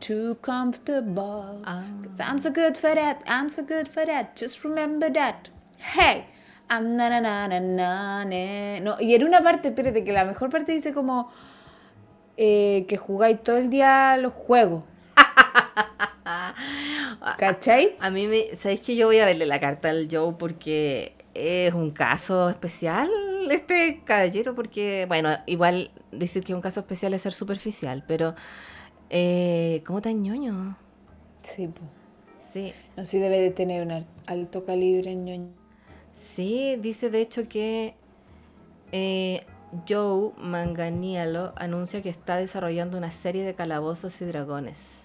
too 0.00 0.36
comfortable? 0.42 1.62
Ah. 1.64 1.82
'Cause 2.02 2.20
I'm 2.20 2.38
so 2.40 2.50
good 2.50 2.76
for 2.76 2.94
that, 2.94 3.18
I'm 3.26 3.50
so 3.50 3.62
good 3.62 3.88
for 3.88 4.04
that. 4.06 4.36
Just 4.36 4.64
remember 4.64 5.12
that. 5.12 5.50
Hey, 5.78 6.26
I'm 6.68 6.96
na 6.96 7.08
na 7.08 7.20
na 7.20 7.46
na 7.48 7.60
na 7.60 8.24
na. 8.24 8.80
No, 8.80 8.96
y 9.00 9.14
en 9.14 9.24
una 9.24 9.42
parte, 9.42 9.68
espérate, 9.68 10.04
que 10.04 10.12
la 10.12 10.24
mejor 10.24 10.50
parte 10.50 10.72
dice 10.72 10.92
como 10.92 11.30
eh, 12.36 12.86
que 12.88 12.96
jugáis 12.96 13.42
todo 13.42 13.58
el 13.58 13.70
día 13.70 14.16
los 14.16 14.32
juegos. 14.32 14.84
¿Cachai? 17.38 17.96
A 18.00 18.10
mí 18.10 18.26
me... 18.26 18.56
¿Sabéis 18.56 18.80
que 18.80 18.96
yo 18.96 19.06
voy 19.06 19.18
a 19.18 19.26
verle 19.26 19.46
la 19.46 19.60
carta 19.60 19.90
al 19.90 20.08
Joe 20.10 20.34
porque 20.38 21.14
es 21.34 21.72
un 21.74 21.90
caso 21.90 22.48
especial 22.48 23.08
este 23.50 24.02
caballero? 24.04 24.54
Porque, 24.54 25.06
bueno, 25.08 25.30
igual 25.46 25.90
decir 26.12 26.44
que 26.44 26.52
es 26.52 26.56
un 26.56 26.62
caso 26.62 26.80
especial 26.80 27.14
es 27.14 27.22
ser 27.22 27.32
superficial, 27.32 28.04
pero... 28.06 28.34
Eh, 29.10 29.82
¿Cómo 29.86 30.00
tan 30.00 30.22
ñoño? 30.22 30.76
Sí, 31.42 31.66
po. 31.68 31.80
Sí, 32.52 32.74
No 32.96 33.04
sé, 33.04 33.18
debe 33.18 33.40
de 33.40 33.50
tener 33.50 33.86
un 33.86 34.06
alto 34.26 34.64
calibre 34.64 35.14
ñoño. 35.14 35.52
sí, 36.14 36.76
dice 36.80 37.10
de 37.10 37.20
hecho 37.20 37.48
que 37.48 37.94
eh, 38.92 39.44
Joe 39.88 40.32
Manganiello 40.38 41.52
anuncia 41.56 42.02
que 42.02 42.08
está 42.08 42.36
desarrollando 42.36 42.98
una 42.98 43.10
serie 43.10 43.44
de 43.44 43.54
calabozos 43.54 44.20
y 44.20 44.24
dragones. 44.24 45.04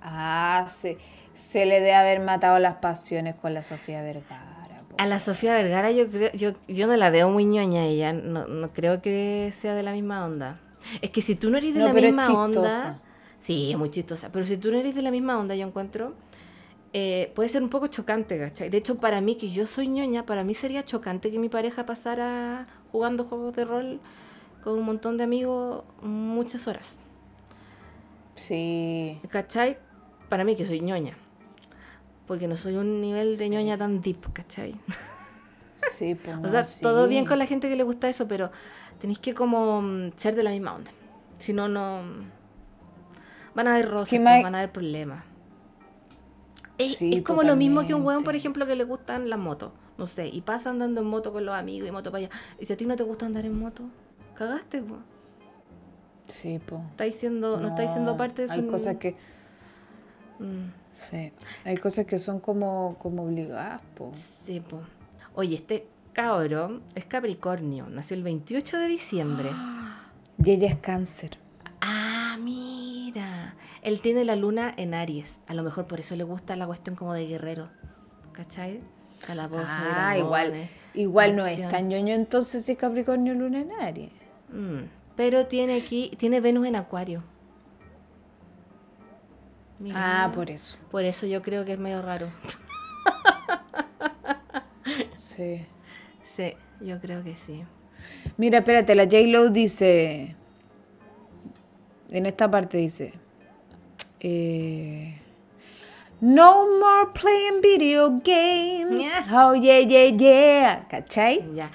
Ah, 0.00 0.66
se, 0.68 0.98
se 1.34 1.66
le 1.66 1.76
debe 1.76 1.94
haber 1.94 2.20
matado 2.20 2.58
las 2.58 2.76
pasiones 2.76 3.34
con 3.34 3.52
la 3.54 3.62
Sofía 3.62 4.00
Vergara. 4.02 4.54
A 4.96 5.06
la 5.06 5.18
Sofía 5.20 5.54
Vergara 5.54 5.90
yo 5.92 6.08
creo, 6.10 6.32
yo, 6.32 6.52
yo 6.66 6.86
no 6.88 6.96
la 6.96 7.10
veo 7.10 7.30
muy 7.30 7.44
ñoña 7.44 7.84
ella, 7.84 8.12
no, 8.12 8.46
no 8.46 8.68
creo 8.68 9.00
que 9.00 9.52
sea 9.56 9.74
de 9.74 9.82
la 9.84 9.92
misma 9.92 10.24
onda. 10.24 10.60
Es 11.00 11.10
que 11.10 11.22
si 11.22 11.34
tú 11.34 11.50
no 11.50 11.58
eres 11.58 11.74
de 11.74 11.80
No, 11.80 11.86
la 11.88 11.92
misma 11.92 12.28
onda, 12.32 13.00
sí, 13.40 13.70
es 13.72 13.78
muy 13.78 13.90
chistosa, 13.90 14.30
pero 14.32 14.44
si 14.44 14.56
tú 14.56 14.70
no 14.70 14.78
eres 14.78 14.94
de 14.94 15.02
la 15.02 15.10
misma 15.10 15.38
onda, 15.38 15.54
yo 15.54 15.66
encuentro, 15.66 16.14
eh, 16.92 17.32
puede 17.34 17.48
ser 17.48 17.62
un 17.62 17.68
poco 17.68 17.86
chocante, 17.88 18.38
¿cachai? 18.38 18.70
De 18.70 18.78
hecho, 18.78 18.96
para 18.96 19.20
mí, 19.20 19.36
que 19.36 19.50
yo 19.50 19.66
soy 19.66 19.88
ñoña, 19.88 20.24
para 20.26 20.44
mí 20.44 20.54
sería 20.54 20.84
chocante 20.84 21.30
que 21.30 21.38
mi 21.38 21.48
pareja 21.48 21.84
pasara 21.86 22.66
jugando 22.92 23.24
juegos 23.24 23.54
de 23.54 23.64
rol 23.64 24.00
con 24.62 24.78
un 24.78 24.84
montón 24.84 25.16
de 25.16 25.24
amigos 25.24 25.84
muchas 26.02 26.66
horas, 26.66 26.98
Sí. 28.34 29.20
¿cachai? 29.30 29.78
Para 30.28 30.44
mí 30.44 30.56
que 30.56 30.64
soy 30.66 30.80
ñoña. 30.80 31.16
Porque 32.26 32.46
no 32.46 32.56
soy 32.56 32.76
un 32.76 33.00
nivel 33.00 33.36
de 33.38 33.48
ñoña 33.48 33.76
tan 33.78 34.00
deep, 34.00 34.32
¿cachai? 34.32 34.74
Sí, 35.92 36.14
pues 36.14 36.36
O 36.44 36.48
sea, 36.48 36.64
sí. 36.64 36.80
todo 36.82 37.08
bien 37.08 37.24
con 37.24 37.38
la 37.38 37.46
gente 37.46 37.68
que 37.68 37.76
le 37.76 37.82
gusta 37.82 38.08
eso, 38.08 38.28
pero 38.28 38.50
tenéis 38.98 39.18
que 39.18 39.34
como 39.34 39.82
mm, 39.82 40.12
ser 40.16 40.34
de 40.34 40.42
la 40.42 40.50
misma 40.50 40.74
onda. 40.74 40.90
Si 41.38 41.52
no, 41.52 41.68
no... 41.68 42.02
Van 43.54 43.66
a 43.66 43.74
haber 43.74 43.90
roces, 43.90 44.10
¿Qué 44.10 44.16
pues, 44.16 44.24
más? 44.24 44.42
van 44.42 44.54
a 44.54 44.58
haber 44.58 44.72
problemas. 44.72 45.24
Es, 46.76 46.96
Sí, 46.96 47.10
es 47.12 47.22
como 47.22 47.42
lo 47.42 47.56
mismo 47.56 47.84
que 47.84 47.94
un 47.94 48.04
weón, 48.04 48.22
por 48.22 48.36
ejemplo, 48.36 48.66
que 48.66 48.76
le 48.76 48.84
gustan 48.84 49.28
las 49.28 49.38
motos. 49.38 49.72
No 49.96 50.06
sé, 50.06 50.28
y 50.28 50.42
pasa 50.42 50.70
andando 50.70 51.00
en 51.00 51.08
moto 51.08 51.32
con 51.32 51.44
los 51.44 51.54
amigos 51.54 51.88
y 51.88 51.92
moto 51.92 52.12
para 52.12 52.26
allá. 52.26 52.36
Y 52.60 52.66
si 52.66 52.72
a 52.72 52.76
ti 52.76 52.86
no 52.86 52.94
te 52.94 53.02
gusta 53.02 53.26
andar 53.26 53.44
en 53.44 53.58
moto, 53.58 53.82
cagaste, 54.34 54.80
pues. 54.82 55.00
Sí, 56.28 56.60
pues. 56.64 56.82
Estáis 56.90 57.16
siendo, 57.16 57.58
no, 57.58 57.68
estáis 57.68 57.90
siendo 57.90 58.16
parte 58.16 58.42
de 58.42 58.48
su... 58.48 58.54
Hay 58.54 58.66
cosas 58.68 58.96
que. 58.96 59.16
Mm, 60.38 60.70
Sí. 60.98 61.32
Hay 61.64 61.76
cosas 61.76 62.06
que 62.06 62.18
son 62.18 62.40
como, 62.40 62.96
como 62.98 63.22
obligadas, 63.24 63.80
po. 63.94 64.10
sí, 64.44 64.60
po. 64.60 64.80
Oye, 65.34 65.54
este 65.54 65.86
cabrón 66.22 66.82
es 66.96 67.04
Capricornio. 67.04 67.86
Nació 67.88 68.16
el 68.16 68.22
28 68.24 68.78
de 68.78 68.86
diciembre. 68.88 69.50
Y 70.44 70.52
ella 70.52 70.68
es 70.68 70.76
cáncer. 70.76 71.36
Ah, 71.80 72.36
mira. 72.40 73.56
Él 73.82 74.00
tiene 74.00 74.24
la 74.24 74.36
luna 74.36 74.72
en 74.76 74.94
Aries. 74.94 75.34
A 75.48 75.54
lo 75.54 75.64
mejor 75.64 75.88
por 75.88 75.98
eso 75.98 76.14
le 76.14 76.22
gusta 76.22 76.54
la 76.54 76.64
cuestión 76.64 76.94
como 76.94 77.12
de 77.12 77.26
guerrero. 77.26 77.70
¿Cachai? 78.32 78.80
Calabozo, 79.26 79.64
Ah, 79.66 80.14
dragones, 80.14 80.20
igual, 80.20 80.68
igual 80.94 81.36
no 81.36 81.44
es 81.44 81.68
tan 81.68 81.88
ñoño 81.88 82.14
entonces 82.14 82.64
si 82.64 82.70
es 82.72 82.78
Capricornio 82.78 83.34
Luna 83.34 83.58
en 83.62 83.72
Aries. 83.72 84.12
Mm, 84.52 84.82
Pero 85.16 85.46
tiene 85.46 85.76
aquí, 85.76 86.12
tiene 86.18 86.40
Venus 86.40 86.68
en 86.68 86.76
Acuario. 86.76 87.24
Mira. 89.80 90.24
Ah, 90.24 90.32
por 90.32 90.50
eso. 90.52 90.78
Por 90.92 91.02
eso 91.04 91.26
yo 91.26 91.42
creo 91.42 91.64
que 91.64 91.72
es 91.72 91.78
medio 91.80 92.00
raro. 92.00 92.28
Sí. 95.16 95.66
Sí, 96.38 96.54
yo 96.80 97.00
creo 97.00 97.24
que 97.24 97.34
sí. 97.34 97.64
Mira, 98.36 98.58
espérate, 98.58 98.94
la 98.94 99.06
J-Lo 99.06 99.48
dice. 99.48 100.36
En 102.10 102.26
esta 102.26 102.48
parte 102.48 102.78
dice. 102.78 103.12
eh, 104.20 105.18
no 106.20 106.66
more 106.78 107.10
playing 107.12 107.60
video 107.60 108.10
games. 108.24 109.02
Yeah. 109.04 109.26
Oh, 109.48 109.54
yeah, 109.54 109.80
yeah, 109.80 110.16
yeah. 110.16 110.86
¿Cachai? 110.88 111.44
Ya, 111.54 111.70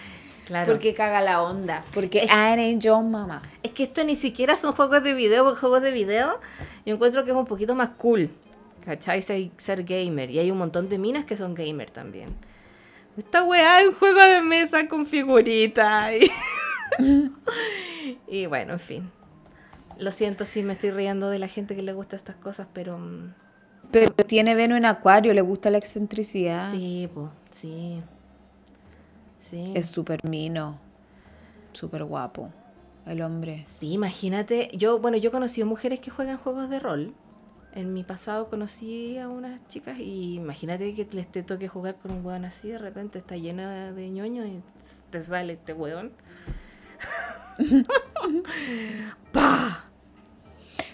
claro. 0.45 0.71
Porque 0.71 0.93
caga 0.93 1.19
la 1.21 1.41
onda. 1.41 1.83
Porque 1.93 2.23
I 2.23 2.29
ain't 2.57 2.81
your 2.81 3.03
mama. 3.03 3.41
Es 3.63 3.71
que 3.71 3.83
esto 3.83 4.03
ni 4.05 4.15
siquiera 4.15 4.55
son 4.55 4.71
juegos 4.71 5.03
de 5.03 5.13
video, 5.13 5.43
porque 5.43 5.59
juegos 5.59 5.81
de 5.81 5.91
video 5.91 6.39
yo 6.85 6.95
encuentro 6.95 7.25
que 7.25 7.31
es 7.31 7.37
un 7.37 7.45
poquito 7.45 7.75
más 7.75 7.89
cool. 7.89 8.29
¿Cachai? 8.85 9.21
Ser, 9.21 9.49
ser 9.57 9.83
gamer. 9.83 10.29
Y 10.31 10.39
hay 10.39 10.51
un 10.51 10.57
montón 10.57 10.87
de 10.87 10.97
minas 10.97 11.25
que 11.25 11.35
son 11.35 11.53
gamer 11.53 11.91
también. 11.91 12.29
Esta 13.17 13.43
weá 13.43 13.81
es 13.81 13.87
un 13.89 13.93
juego 13.93 14.21
de 14.21 14.41
mesa 14.41 14.87
con 14.87 15.05
figuritas. 15.05 16.11
Y, 16.99 17.31
y 18.27 18.45
bueno, 18.47 18.73
en 18.73 18.79
fin. 18.79 19.11
Lo 19.99 20.11
siento 20.11 20.45
si 20.45 20.63
me 20.63 20.73
estoy 20.73 20.91
riendo 20.91 21.29
de 21.29 21.39
la 21.39 21.47
gente 21.47 21.75
que 21.75 21.83
le 21.83 21.93
gusta 21.93 22.15
estas 22.15 22.35
cosas, 22.35 22.67
pero 22.73 22.97
mm, 22.97 23.33
Pero 23.91 24.11
tiene 24.13 24.55
Venus 24.55 24.77
en 24.77 24.85
Acuario, 24.85 25.33
le 25.33 25.41
gusta 25.41 25.69
la 25.69 25.77
excentricidad. 25.77 26.71
sí, 26.71 27.09
pues, 27.13 27.29
sí. 27.51 28.01
Sí. 29.49 29.71
Es 29.75 29.87
súper 29.87 30.23
mino. 30.27 30.79
Súper 31.73 32.03
guapo. 32.05 32.49
El 33.05 33.21
hombre. 33.21 33.65
Sí, 33.79 33.91
imagínate, 33.91 34.71
yo, 34.73 34.99
bueno, 34.99 35.17
yo 35.17 35.29
he 35.29 35.31
conocido 35.31 35.67
mujeres 35.67 35.99
que 35.99 36.09
juegan 36.09 36.37
juegos 36.37 36.69
de 36.69 36.79
rol. 36.79 37.13
En 37.75 37.91
mi 37.93 38.03
pasado 38.03 38.49
conocí 38.49 39.17
a 39.17 39.27
unas 39.27 39.65
chicas 39.67 39.97
y 39.99 40.35
imagínate 40.35 40.93
que 40.93 41.07
les 41.11 41.27
te 41.27 41.41
toque 41.41 41.67
jugar 41.67 41.95
con 41.95 42.11
un 42.11 42.23
hueón 42.25 42.45
así, 42.45 42.69
de 42.69 42.77
repente 42.77 43.17
está 43.19 43.35
llena 43.35 43.91
de 43.91 44.09
ñoño 44.11 44.45
y 44.45 44.61
te 45.09 45.21
sale 45.23 45.53
este 45.53 45.73
hueón. 45.73 46.11
¡Pah! 49.31 49.85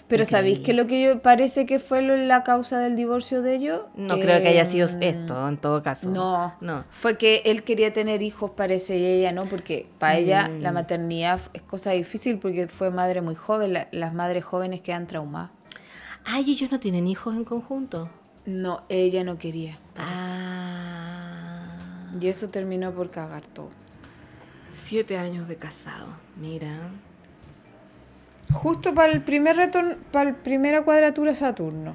Pero. 0.08 0.24
¿sabéis 0.24 0.58
que 0.58 0.72
lo 0.72 0.86
que 0.86 1.00
yo 1.00 1.20
parece 1.22 1.66
que 1.66 1.78
fue 1.78 2.02
lo- 2.02 2.16
la 2.16 2.42
causa 2.42 2.78
del 2.80 2.96
divorcio 2.96 3.42
de 3.42 3.54
ellos? 3.54 3.82
No 3.94 4.18
creo 4.18 4.40
que 4.42 4.48
haya 4.48 4.64
sido 4.64 4.88
Mm, 4.88 5.02
esto, 5.02 5.48
en 5.48 5.56
todo 5.56 5.82
caso. 5.84 6.08
No, 6.10 6.54
No. 6.60 6.82
Fue 6.90 7.16
que 7.16 7.42
él 7.44 7.62
quería 7.62 7.92
tener 7.92 8.20
hijos, 8.22 8.50
parece, 8.56 8.98
y 8.98 9.04
ella 9.06 9.30
no, 9.30 9.44
porque 9.44 9.86
para 10.00 10.16
ella 10.16 10.48
Mm. 10.48 10.62
la 10.62 10.72
maternidad 10.72 11.40
es 11.52 11.62
cosa 11.62 11.90
difícil 11.92 12.38
porque 12.40 12.66
fue 12.66 12.90
madre 12.90 13.20
muy 13.20 13.36
joven. 13.36 13.72
la- 13.72 13.86
las 13.92 14.12
madres 14.12 14.44
jóvenes 14.44 14.80
quedan 14.80 15.06
traumadas. 15.06 15.50
Ay, 16.24 16.50
ellos 16.50 16.70
no 16.70 16.80
tienen 16.80 17.06
hijos 17.06 17.34
en 17.34 17.44
conjunto. 17.44 18.10
No, 18.46 18.82
ella 18.88 19.24
no 19.24 19.38
quería. 19.38 19.78
Ah. 19.96 21.66
Y 22.20 22.26
eso 22.28 22.48
terminó 22.48 22.92
por 22.92 23.10
cagar 23.10 23.46
todo. 23.46 23.70
Siete 24.72 25.18
años 25.18 25.48
de 25.48 25.56
casado, 25.56 26.08
mira. 26.36 26.90
Justo 28.52 28.94
para 28.94 29.12
el 29.12 29.22
primer 29.22 29.56
retorno, 29.56 29.96
para 30.10 30.30
la 30.30 30.36
primera 30.36 30.82
cuadratura 30.82 31.34
Saturno. 31.34 31.94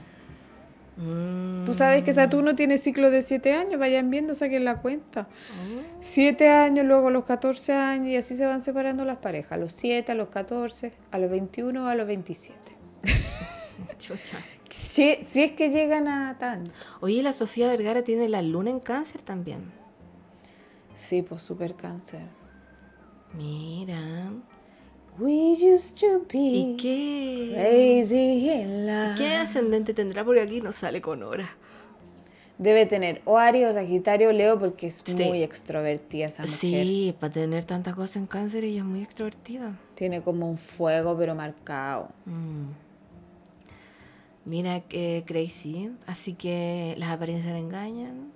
Mm. 0.97 1.65
Tú 1.65 1.73
sabes 1.73 2.03
que 2.03 2.13
Saturno 2.13 2.55
tiene 2.55 2.77
ciclos 2.77 3.11
de 3.11 3.21
7 3.21 3.53
años, 3.53 3.79
vayan 3.79 4.09
viendo, 4.09 4.33
saquen 4.33 4.63
la 4.63 4.77
cuenta. 4.81 5.27
Oh. 5.27 5.97
7 5.99 6.49
años, 6.49 6.85
luego 6.85 7.09
los 7.09 7.25
14 7.25 7.73
años, 7.73 8.07
y 8.07 8.15
así 8.15 8.37
se 8.37 8.45
van 8.45 8.61
separando 8.61 9.03
las 9.03 9.17
parejas. 9.17 9.53
A 9.53 9.57
los 9.57 9.73
7, 9.73 10.13
a 10.13 10.15
los 10.15 10.29
14, 10.29 10.93
a 11.11 11.19
los 11.19 11.29
21, 11.29 11.87
a 11.87 11.95
los 11.95 12.07
27. 12.07 12.57
Chucha. 13.99 14.37
Si, 14.69 15.15
si 15.29 15.43
es 15.43 15.51
que 15.53 15.69
llegan 15.69 16.07
a 16.07 16.37
tanto. 16.37 16.71
Oye, 17.01 17.21
la 17.23 17.31
Sofía 17.33 17.67
Vergara 17.67 18.03
tiene 18.03 18.27
la 18.29 18.41
luna 18.41 18.69
en 18.71 18.79
cáncer 18.79 19.21
también. 19.21 19.71
Sí, 20.93 21.21
pues 21.21 21.41
super 21.41 21.75
cáncer. 21.75 22.21
Mira. 23.33 24.31
We 25.17 25.53
used 25.73 25.97
to 26.01 26.25
be 26.31 26.39
¿Y 26.39 26.75
qué, 26.77 27.51
crazy 27.53 28.49
in 28.51 28.85
love. 28.85 29.15
qué 29.17 29.35
ascendente 29.35 29.93
tendrá? 29.93 30.25
Porque 30.25 30.41
aquí 30.41 30.59
no 30.59 30.73
sale 30.73 31.01
con 31.01 31.23
hora. 31.23 31.47
Debe 32.57 32.85
tener 32.85 33.21
o 33.25 33.37
Aries 33.37 33.67
o 33.69 33.73
Sagitario 33.73 34.31
Leo 34.33 34.57
porque 34.59 34.87
es 34.87 35.01
Sí. 35.05 35.15
muy 35.15 35.41
extrovertida 35.43 36.25
esa 36.27 36.43
mujer. 36.43 36.57
Sí, 36.57 37.15
para 37.19 37.31
tener 37.31 37.63
tantas 37.65 37.95
cosas 37.95 38.17
en 38.17 38.27
cáncer 38.27 38.63
ella 38.65 38.79
es 38.79 38.85
muy 38.85 39.03
extrovertida. 39.03 39.77
Tiene 39.95 40.21
como 40.21 40.49
un 40.49 40.57
fuego 40.57 41.15
pero 41.17 41.33
marcado. 41.35 42.09
Mm. 42.25 42.84
Mira 44.45 44.81
que 44.81 45.23
crazy. 45.25 45.91
Así 46.05 46.33
que 46.33 46.95
las 46.97 47.09
apariencias 47.09 47.53
le 47.53 47.59
engañan. 47.59 48.31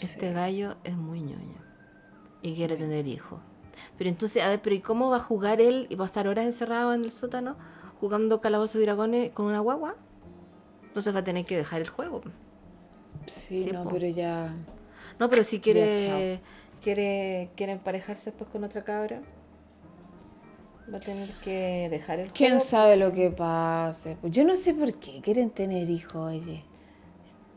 Este 0.00 0.32
gallo 0.32 0.76
es 0.84 0.96
muy 0.96 1.20
ñoño. 1.20 1.58
Y 2.42 2.54
quiere 2.54 2.76
tener 2.76 3.06
hijos. 3.08 3.40
Pero 3.96 4.10
entonces, 4.10 4.42
a 4.42 4.48
ver, 4.48 4.62
pero 4.62 4.74
¿y 4.76 4.80
cómo 4.80 5.10
va 5.10 5.16
a 5.16 5.20
jugar 5.20 5.60
él? 5.60 5.86
¿Y 5.90 5.96
va 5.96 6.04
a 6.04 6.06
estar 6.06 6.28
horas 6.28 6.44
encerrado 6.44 6.92
en 6.94 7.02
el 7.04 7.10
sótano 7.10 7.56
jugando 8.00 8.40
calabozos 8.40 8.76
y 8.80 8.84
dragones 8.84 9.32
con 9.32 9.46
una 9.46 9.58
guagua? 9.60 9.96
Entonces 10.84 11.14
va 11.14 11.20
a 11.20 11.24
tener 11.24 11.44
que 11.44 11.56
dejar 11.56 11.80
el 11.80 11.88
juego. 11.88 12.22
Sí, 13.26 13.64
Sí, 13.64 13.72
no, 13.72 13.84
po. 13.84 13.90
pero 13.90 14.06
ya... 14.06 14.54
No, 15.18 15.28
pero 15.28 15.42
si 15.42 15.56
Ya, 15.56 15.62
quiere, 15.62 16.40
quiere, 16.80 17.50
quiere 17.56 17.72
emparejarse 17.72 18.30
después 18.30 18.48
con 18.50 18.62
otra 18.62 18.82
cabra, 18.84 19.20
va 20.92 20.96
a 20.98 21.00
tener 21.00 21.30
que 21.42 21.88
dejar 21.90 22.20
el 22.20 22.32
¿Quién 22.32 22.58
juego. 22.58 22.64
sabe 22.64 22.96
lo 22.96 23.12
que 23.12 23.30
pase? 23.30 24.16
Pues 24.20 24.32
yo 24.32 24.44
no 24.44 24.54
sé 24.56 24.74
por 24.74 24.94
qué 24.94 25.20
quieren 25.20 25.50
tener 25.50 25.88
hijos, 25.90 26.14
oye. 26.16 26.64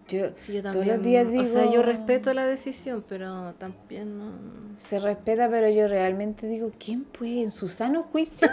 Yo, 0.07 0.31
Sí, 0.37 0.53
yo 0.53 0.61
todos 0.61 0.75
también. 0.75 0.97
los 0.97 1.05
días 1.05 1.29
digo... 1.31 1.43
O 1.43 1.45
sea, 1.45 1.65
yo 1.71 1.81
respeto 1.83 2.33
la 2.33 2.45
decisión, 2.45 3.03
pero 3.07 3.53
también 3.57 4.17
no. 4.17 4.31
Se 4.75 4.99
respeta, 4.99 5.49
pero 5.49 5.69
yo 5.69 5.87
realmente 5.87 6.47
digo, 6.47 6.71
¿quién 6.83 7.03
puede 7.05 7.41
en 7.43 7.51
su 7.51 7.69
sano 7.69 8.03
juicio 8.03 8.47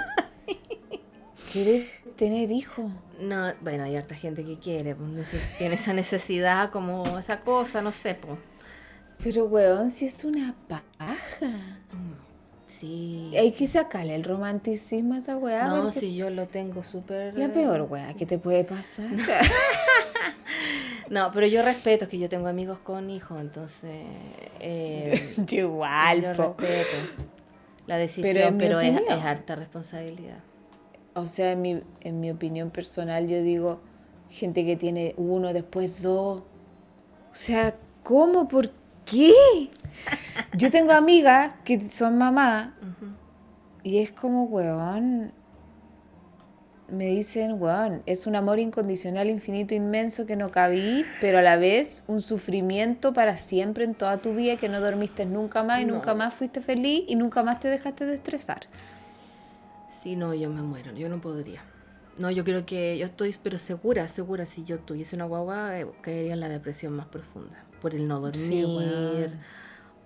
quiere 1.52 1.88
tener 2.16 2.50
hijos? 2.52 2.90
No, 3.20 3.52
bueno, 3.60 3.84
hay 3.84 3.96
harta 3.96 4.14
gente 4.14 4.44
que 4.44 4.58
quiere, 4.58 4.94
pues, 4.94 5.28
tiene 5.58 5.74
esa 5.74 5.92
necesidad 5.92 6.70
como 6.70 7.18
esa 7.18 7.40
cosa, 7.40 7.82
no 7.82 7.90
sé, 7.90 8.14
pues. 8.14 8.38
Pero, 9.22 9.46
weón, 9.46 9.90
si 9.90 10.06
es 10.06 10.24
una 10.24 10.54
paja. 10.68 11.16
Sí. 12.80 13.32
Hay 13.36 13.52
que 13.52 13.66
sacarle 13.66 14.14
el 14.14 14.24
romanticismo 14.24 15.14
a 15.14 15.18
esa 15.18 15.36
weá. 15.36 15.66
no, 15.66 15.90
si 15.90 16.14
yo 16.14 16.30
lo 16.30 16.46
tengo 16.46 16.82
súper. 16.82 17.36
La 17.36 17.48
peor 17.48 17.82
weá 17.82 18.14
que 18.14 18.26
te 18.26 18.38
puede 18.38 18.64
pasar. 18.64 19.08
No, 21.10 21.30
pero 21.32 21.46
yo 21.46 21.62
respeto 21.62 22.06
que 22.06 22.18
yo 22.18 22.28
tengo 22.28 22.48
amigos 22.48 22.78
con 22.80 23.08
hijos, 23.08 23.40
entonces. 23.40 23.90
eh, 24.60 25.34
Yo 25.46 25.56
igual, 25.60 26.20
yo 26.22 26.32
po. 26.34 26.54
respeto 26.58 26.96
la 27.86 27.94
Pero 27.94 27.98
decisión, 27.98 28.56
mi 28.56 28.58
pero, 28.58 28.80
es, 28.80 29.00
es 29.08 29.24
harta 29.24 29.56
responsabilidad. 29.56 30.40
O 31.14 31.26
sea, 31.26 31.52
en 31.52 31.62
mi, 31.62 31.80
en 32.02 32.20
mi 32.20 32.30
opinión 32.30 32.70
personal, 32.70 33.26
yo 33.26 33.42
digo, 33.42 33.80
gente 34.28 34.66
que 34.66 34.76
tiene 34.76 35.14
uno, 35.16 35.54
después 35.54 36.02
dos. 36.02 36.42
O 36.42 37.34
sea, 37.34 37.74
¿cómo? 38.02 38.46
¿Por 38.46 38.68
qué? 39.10 39.32
Yo 40.56 40.70
tengo 40.70 40.92
amigas 40.92 41.52
que 41.64 41.88
son 41.90 42.18
mamás 42.18 42.70
y 43.82 43.98
es 43.98 44.10
como, 44.10 44.44
weón, 44.44 45.32
me 46.90 47.06
dicen, 47.06 47.60
weón, 47.60 48.02
es 48.06 48.26
un 48.26 48.34
amor 48.34 48.58
incondicional, 48.58 49.28
infinito, 49.28 49.74
inmenso 49.74 50.24
que 50.24 50.36
no 50.36 50.50
cabí, 50.50 51.04
pero 51.20 51.38
a 51.38 51.42
la 51.42 51.56
vez 51.56 52.02
un 52.06 52.22
sufrimiento 52.22 53.12
para 53.12 53.36
siempre 53.36 53.84
en 53.84 53.94
toda 53.94 54.18
tu 54.18 54.34
vida 54.34 54.56
que 54.56 54.68
no 54.68 54.80
dormiste 54.80 55.26
nunca 55.26 55.62
más 55.62 55.80
y 55.82 55.84
No. 55.84 55.94
nunca 55.96 56.14
más 56.14 56.32
fuiste 56.34 56.60
feliz 56.60 57.04
y 57.06 57.14
nunca 57.16 57.42
más 57.42 57.60
te 57.60 57.68
dejaste 57.68 58.06
de 58.06 58.14
estresar. 58.14 58.60
Sí, 59.90 60.16
no, 60.16 60.32
yo 60.34 60.48
me 60.48 60.62
muero, 60.62 60.92
yo 60.92 61.08
no 61.08 61.20
podría. 61.20 61.62
No, 62.18 62.30
yo 62.30 62.42
creo 62.42 62.64
que 62.66 62.96
yo 62.98 63.04
estoy, 63.04 63.34
pero 63.42 63.58
segura, 63.58 64.08
segura, 64.08 64.44
si 64.46 64.64
yo 64.64 64.78
tuviese 64.80 65.14
una 65.14 65.24
guagua, 65.26 65.78
eh, 65.78 65.86
caería 66.00 66.32
en 66.32 66.40
la 66.40 66.48
depresión 66.48 66.94
más 66.94 67.06
profunda. 67.06 67.56
Por 67.80 67.94
el 67.94 68.06
no 68.08 68.20
dormir, 68.20 68.34
Sí, 69.30 69.36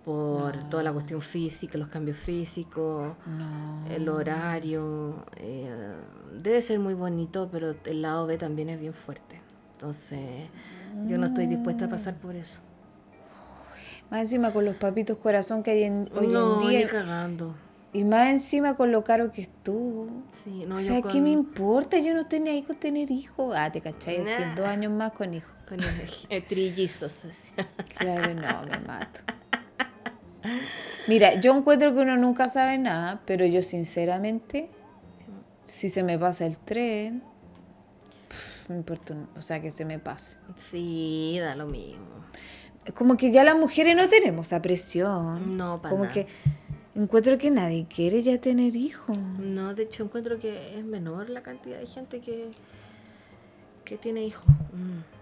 por 0.05 0.69
toda 0.69 0.83
la 0.83 0.93
cuestión 0.93 1.21
física, 1.23 1.79
los 1.79 1.89
cambios 1.89 2.17
físicos, 2.19 3.15
No. 3.27 3.87
el 3.89 4.09
horario. 4.09 5.25
eh, 5.37 5.95
debe 6.43 6.61
ser 6.63 6.79
muy 6.79 6.95
bonito, 6.95 7.49
pero 7.53 7.75
el 7.85 8.03
lado 8.03 8.27
B 8.27 8.37
también 8.39 8.69
es 8.71 8.81
bien 8.81 8.95
fuerte. 8.95 9.41
Entonces, 9.75 10.49
yo 11.07 11.19
no 11.19 11.27
estoy 11.27 11.47
dispuesta 11.47 11.85
a 11.87 11.89
pasar 11.89 12.15
por 12.17 12.35
eso. 12.37 12.61
Más 14.11 14.21
encima 14.21 14.53
con 14.53 14.65
los 14.65 14.77
papitos 14.77 15.17
corazón 15.19 15.63
que 15.63 15.71
hay 15.71 15.83
en, 15.85 16.11
hoy 16.15 16.27
no, 16.29 16.61
en 16.63 16.69
día. 16.69 16.79
ni 16.81 16.87
cagando. 16.87 17.55
Y 17.95 18.05
más 18.05 18.29
encima 18.29 18.75
con 18.75 18.91
lo 18.93 19.05
caro 19.05 19.33
que 19.33 19.43
estuvo. 19.43 20.09
Sí, 20.33 20.65
no, 20.67 20.77
o 20.77 20.79
yo 20.79 20.85
sea, 20.87 21.01
con- 21.03 21.13
¿qué 21.13 21.21
me 21.21 21.31
importa? 21.31 21.99
Yo 21.99 22.15
no 22.15 22.21
estoy 22.21 22.41
ni 22.41 22.51
ahí 22.51 22.63
con 22.63 22.77
tener 22.77 23.11
hijos. 23.11 23.55
Ah, 23.57 23.71
te 23.71 23.81
cachai, 23.81 24.19
Nah. 24.25 24.55
dos 24.55 24.67
años 24.67 24.93
más 24.93 25.13
con 25.13 25.33
hijos. 25.35 25.51
Eh, 26.29 26.41
trillizos, 26.49 27.25
así. 27.25 27.53
Claro, 27.97 28.35
no, 28.35 28.67
me 28.67 28.79
mato. 28.87 29.21
Mira, 31.09 31.41
yo 31.41 31.57
encuentro 31.57 31.95
que 31.95 32.01
uno 32.01 32.17
nunca 32.17 32.49
sabe 32.49 32.79
nada, 32.79 33.23
pero 33.27 33.45
yo 33.47 33.63
sinceramente, 33.63 34.71
si 35.67 35.89
se 35.89 36.03
me 36.03 36.19
pasa 36.19 36.47
el 36.47 36.57
tren, 36.59 37.23
pf, 38.29 38.71
me 38.71 38.77
importa, 38.77 39.15
o 39.37 39.43
sea, 39.43 39.61
que 39.61 39.71
se 39.71 39.85
me 39.85 39.99
pase. 39.99 40.37
Sí, 40.57 41.39
da 41.41 41.55
lo 41.55 41.67
mismo. 41.67 42.07
Como 42.95 43.17
que 43.17 43.31
ya 43.31 43.45
las 43.45 43.57
mujeres 43.57 43.97
no 43.97 44.09
tenemos 44.09 44.49
esa 44.49 44.61
presión. 44.61 45.57
No, 45.57 45.81
para 45.81 45.91
Como 45.91 46.05
nada. 46.05 46.15
que 46.15 46.27
encuentro 46.95 47.39
que 47.39 47.51
nadie 47.51 47.87
quiere 47.87 48.23
ya 48.23 48.41
tener 48.41 48.75
hijos. 48.77 49.17
No, 49.39 49.75
de 49.75 49.85
hecho 49.85 50.03
encuentro 50.05 50.39
que 50.39 50.77
es 50.79 50.85
menor 50.85 51.31
la 51.31 51.43
cantidad 51.43 51.79
de 51.79 51.87
gente 51.87 52.21
que, 52.21 52.51
que 53.85 53.97
tiene 53.97 54.25
hijos. 54.25 54.47
Mm. 54.73 55.22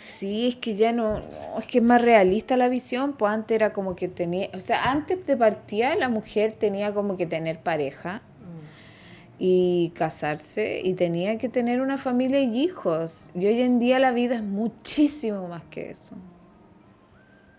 Sí, 0.00 0.48
es 0.48 0.56
que 0.56 0.76
ya 0.76 0.92
no, 0.92 1.20
no, 1.20 1.58
es 1.58 1.66
que 1.66 1.78
es 1.78 1.84
más 1.84 2.00
realista 2.00 2.56
la 2.56 2.70
visión, 2.70 3.12
pues 3.12 3.32
antes 3.34 3.54
era 3.54 3.74
como 3.74 3.96
que 3.96 4.08
tenía, 4.08 4.48
o 4.54 4.60
sea, 4.60 4.90
antes 4.90 5.26
de 5.26 5.36
partida 5.36 5.94
la 5.94 6.08
mujer 6.08 6.54
tenía 6.54 6.94
como 6.94 7.18
que 7.18 7.26
tener 7.26 7.60
pareja 7.60 8.22
Mm. 8.40 8.62
y 9.38 9.90
casarse 9.94 10.80
y 10.82 10.94
tenía 10.94 11.36
que 11.36 11.50
tener 11.50 11.82
una 11.82 11.98
familia 11.98 12.40
y 12.40 12.62
hijos. 12.62 13.28
Y 13.34 13.46
hoy 13.46 13.60
en 13.60 13.78
día 13.78 13.98
la 13.98 14.12
vida 14.12 14.36
es 14.36 14.42
muchísimo 14.42 15.48
más 15.48 15.64
que 15.70 15.90
eso. 15.90 16.14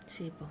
Sí, 0.07 0.31
pues. 0.35 0.49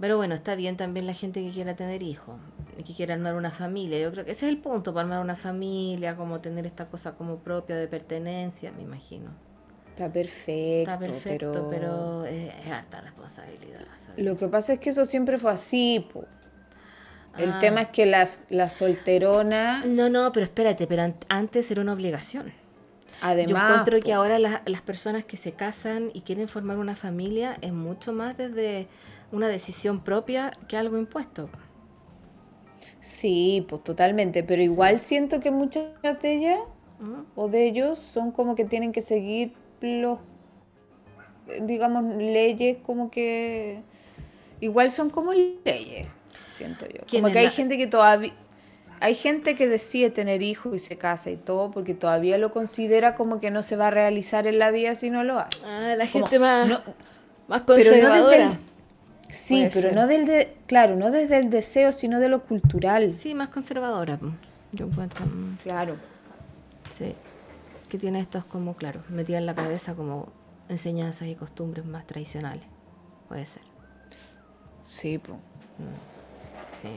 Pero 0.00 0.16
bueno, 0.16 0.34
está 0.34 0.56
bien 0.56 0.76
también 0.76 1.06
la 1.06 1.14
gente 1.14 1.42
que 1.44 1.50
quiera 1.52 1.76
tener 1.76 2.02
hijos 2.02 2.36
y 2.76 2.82
que 2.82 2.92
quiera 2.92 3.14
armar 3.14 3.36
una 3.36 3.50
familia. 3.52 4.00
Yo 4.00 4.10
creo 4.10 4.24
que 4.24 4.32
ese 4.32 4.46
es 4.46 4.52
el 4.52 4.58
punto, 4.58 4.92
para 4.92 5.04
armar 5.04 5.20
una 5.20 5.36
familia, 5.36 6.16
como 6.16 6.40
tener 6.40 6.66
esta 6.66 6.86
cosa 6.86 7.12
como 7.12 7.36
propia 7.38 7.76
de 7.76 7.86
pertenencia, 7.88 8.72
me 8.72 8.82
imagino. 8.82 9.30
Está 9.96 10.12
perfecto, 10.12 10.92
Está 10.92 10.98
perfecto, 10.98 11.52
pero, 11.52 11.68
pero, 11.70 12.24
es, 12.26 12.52
es 12.66 12.70
harta 12.70 13.00
responsabilidad. 13.00 13.80
¿sabes? 14.04 14.24
lo 14.24 14.36
que 14.36 14.46
pasa 14.48 14.74
es 14.74 14.80
que 14.80 14.90
eso 14.90 15.06
siempre 15.06 15.38
fue 15.38 15.52
así, 15.52 16.06
po. 16.12 16.24
El 17.38 17.50
Ah. 17.52 17.58
tema 17.58 17.80
es 17.82 17.88
que 17.88 18.04
las, 18.06 18.44
la 18.50 18.68
solterona, 18.68 19.84
No, 19.86 20.08
no, 20.10 20.32
pero 20.32 20.44
espérate, 20.44 20.86
pero 20.86 21.02
an- 21.02 21.16
antes 21.30 21.70
era 21.70 21.80
una 21.82 21.94
obligación. 21.94 22.52
además, 23.22 23.50
Yo 23.50 23.56
encuentro 23.56 23.98
po, 23.98 24.04
que 24.04 24.12
ahora 24.12 24.38
las, 24.38 24.60
las 24.66 24.82
personas 24.82 25.24
que 25.24 25.36
se 25.38 25.52
casan 25.52 26.10
y 26.12 26.20
quieren 26.22 26.48
formar 26.48 26.76
una 26.78 26.94
familia 26.96 27.56
es 27.62 27.72
mucho 27.72 28.12
más 28.12 28.36
desde 28.36 28.88
una 29.32 29.48
decisión 29.48 30.00
propia 30.04 30.50
que 30.68 30.76
algo 30.76 30.98
impuesto. 30.98 31.48
sí, 33.00 33.64
pues 33.68 33.82
totalmente, 33.84 34.42
pero 34.42 34.62
igual 34.62 34.98
siento 34.98 35.40
que 35.40 35.50
muchas 35.50 35.84
de 36.22 36.32
ellas 36.34 36.58
o 37.34 37.48
de 37.48 37.66
ellos 37.66 37.98
son 37.98 38.32
como 38.32 38.54
que 38.54 38.64
tienen 38.64 38.92
que 38.92 39.02
seguir 39.02 39.52
los, 39.80 40.18
digamos, 41.62 42.04
leyes 42.16 42.78
como 42.84 43.10
que 43.10 43.80
igual 44.60 44.90
son 44.90 45.10
como 45.10 45.32
leyes, 45.32 46.06
siento 46.48 46.86
yo. 46.86 47.00
¿Quién 47.06 47.22
Como 47.22 47.32
que 47.32 47.38
hay 47.40 47.44
la- 47.46 47.50
gente 47.52 47.76
que 47.78 47.86
todavía... 47.86 48.32
Hay 48.98 49.14
gente 49.14 49.54
que 49.56 49.68
decide 49.68 50.08
tener 50.08 50.42
hijos 50.42 50.74
y 50.74 50.78
se 50.78 50.96
casa 50.96 51.28
y 51.30 51.36
todo 51.36 51.70
porque 51.70 51.92
todavía 51.92 52.38
lo 52.38 52.50
considera 52.50 53.14
como 53.14 53.40
que 53.40 53.50
no 53.50 53.62
se 53.62 53.76
va 53.76 53.88
a 53.88 53.90
realizar 53.90 54.46
en 54.46 54.58
la 54.58 54.70
vida 54.70 54.94
si 54.94 55.10
no 55.10 55.22
lo 55.22 55.38
hace. 55.38 55.66
Ah, 55.66 55.94
la 55.98 56.08
Como- 56.08 56.24
gente 56.24 56.38
más, 56.38 56.66
no- 56.66 56.80
más 57.46 57.60
pero 57.66 57.74
no 57.74 57.74
desde 57.84 57.90
conservadora. 58.00 58.46
el- 58.52 58.58
Sí, 59.34 59.68
pero 59.74 59.88
ser. 59.88 59.94
no 59.94 60.06
del 60.06 60.24
de, 60.24 60.56
claro, 60.66 60.96
no 60.96 61.10
desde 61.10 61.36
el 61.36 61.50
deseo, 61.50 61.92
sino 61.92 62.20
de 62.20 62.28
lo 62.28 62.44
cultural. 62.44 63.12
Sí, 63.12 63.34
más 63.34 63.48
conservadora. 63.50 64.18
Yo 64.72 64.86
encuentro. 64.86 65.26
Claro. 65.62 65.96
Sí. 66.96 67.14
Que 67.88 67.98
tiene 67.98 68.20
estos 68.20 68.44
como, 68.44 68.74
claro, 68.74 69.02
metidas 69.08 69.40
en 69.40 69.46
la 69.46 69.54
cabeza 69.54 69.94
como 69.94 70.32
enseñanzas 70.68 71.28
y 71.28 71.34
costumbres 71.36 71.86
más 71.86 72.06
tradicionales. 72.06 72.64
Puede 73.28 73.46
ser. 73.46 73.62
Sí, 74.82 75.18
pues. 75.18 75.38
Sí. 76.72 76.88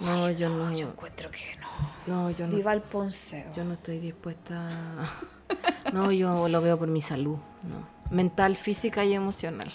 No, 0.00 0.30
yo 0.30 0.48
no. 0.48 0.72
Yo 0.76 0.88
encuentro 0.88 1.30
que 1.30 1.38
no. 1.60 1.68
No, 2.06 2.30
yo 2.30 2.46
no. 2.46 2.56
Viva 2.56 2.72
el 2.72 2.80
ponceo. 2.82 3.44
Yo 3.54 3.64
no 3.64 3.74
estoy 3.74 3.98
dispuesta. 3.98 4.68
a- 4.70 5.06
No, 5.92 6.10
yo 6.12 6.48
lo 6.48 6.60
veo 6.60 6.78
por 6.78 6.88
mi 6.88 7.00
salud. 7.02 7.36
No. 7.62 7.86
Mental, 8.10 8.56
física 8.56 9.04
y 9.04 9.12
emocional. 9.14 9.70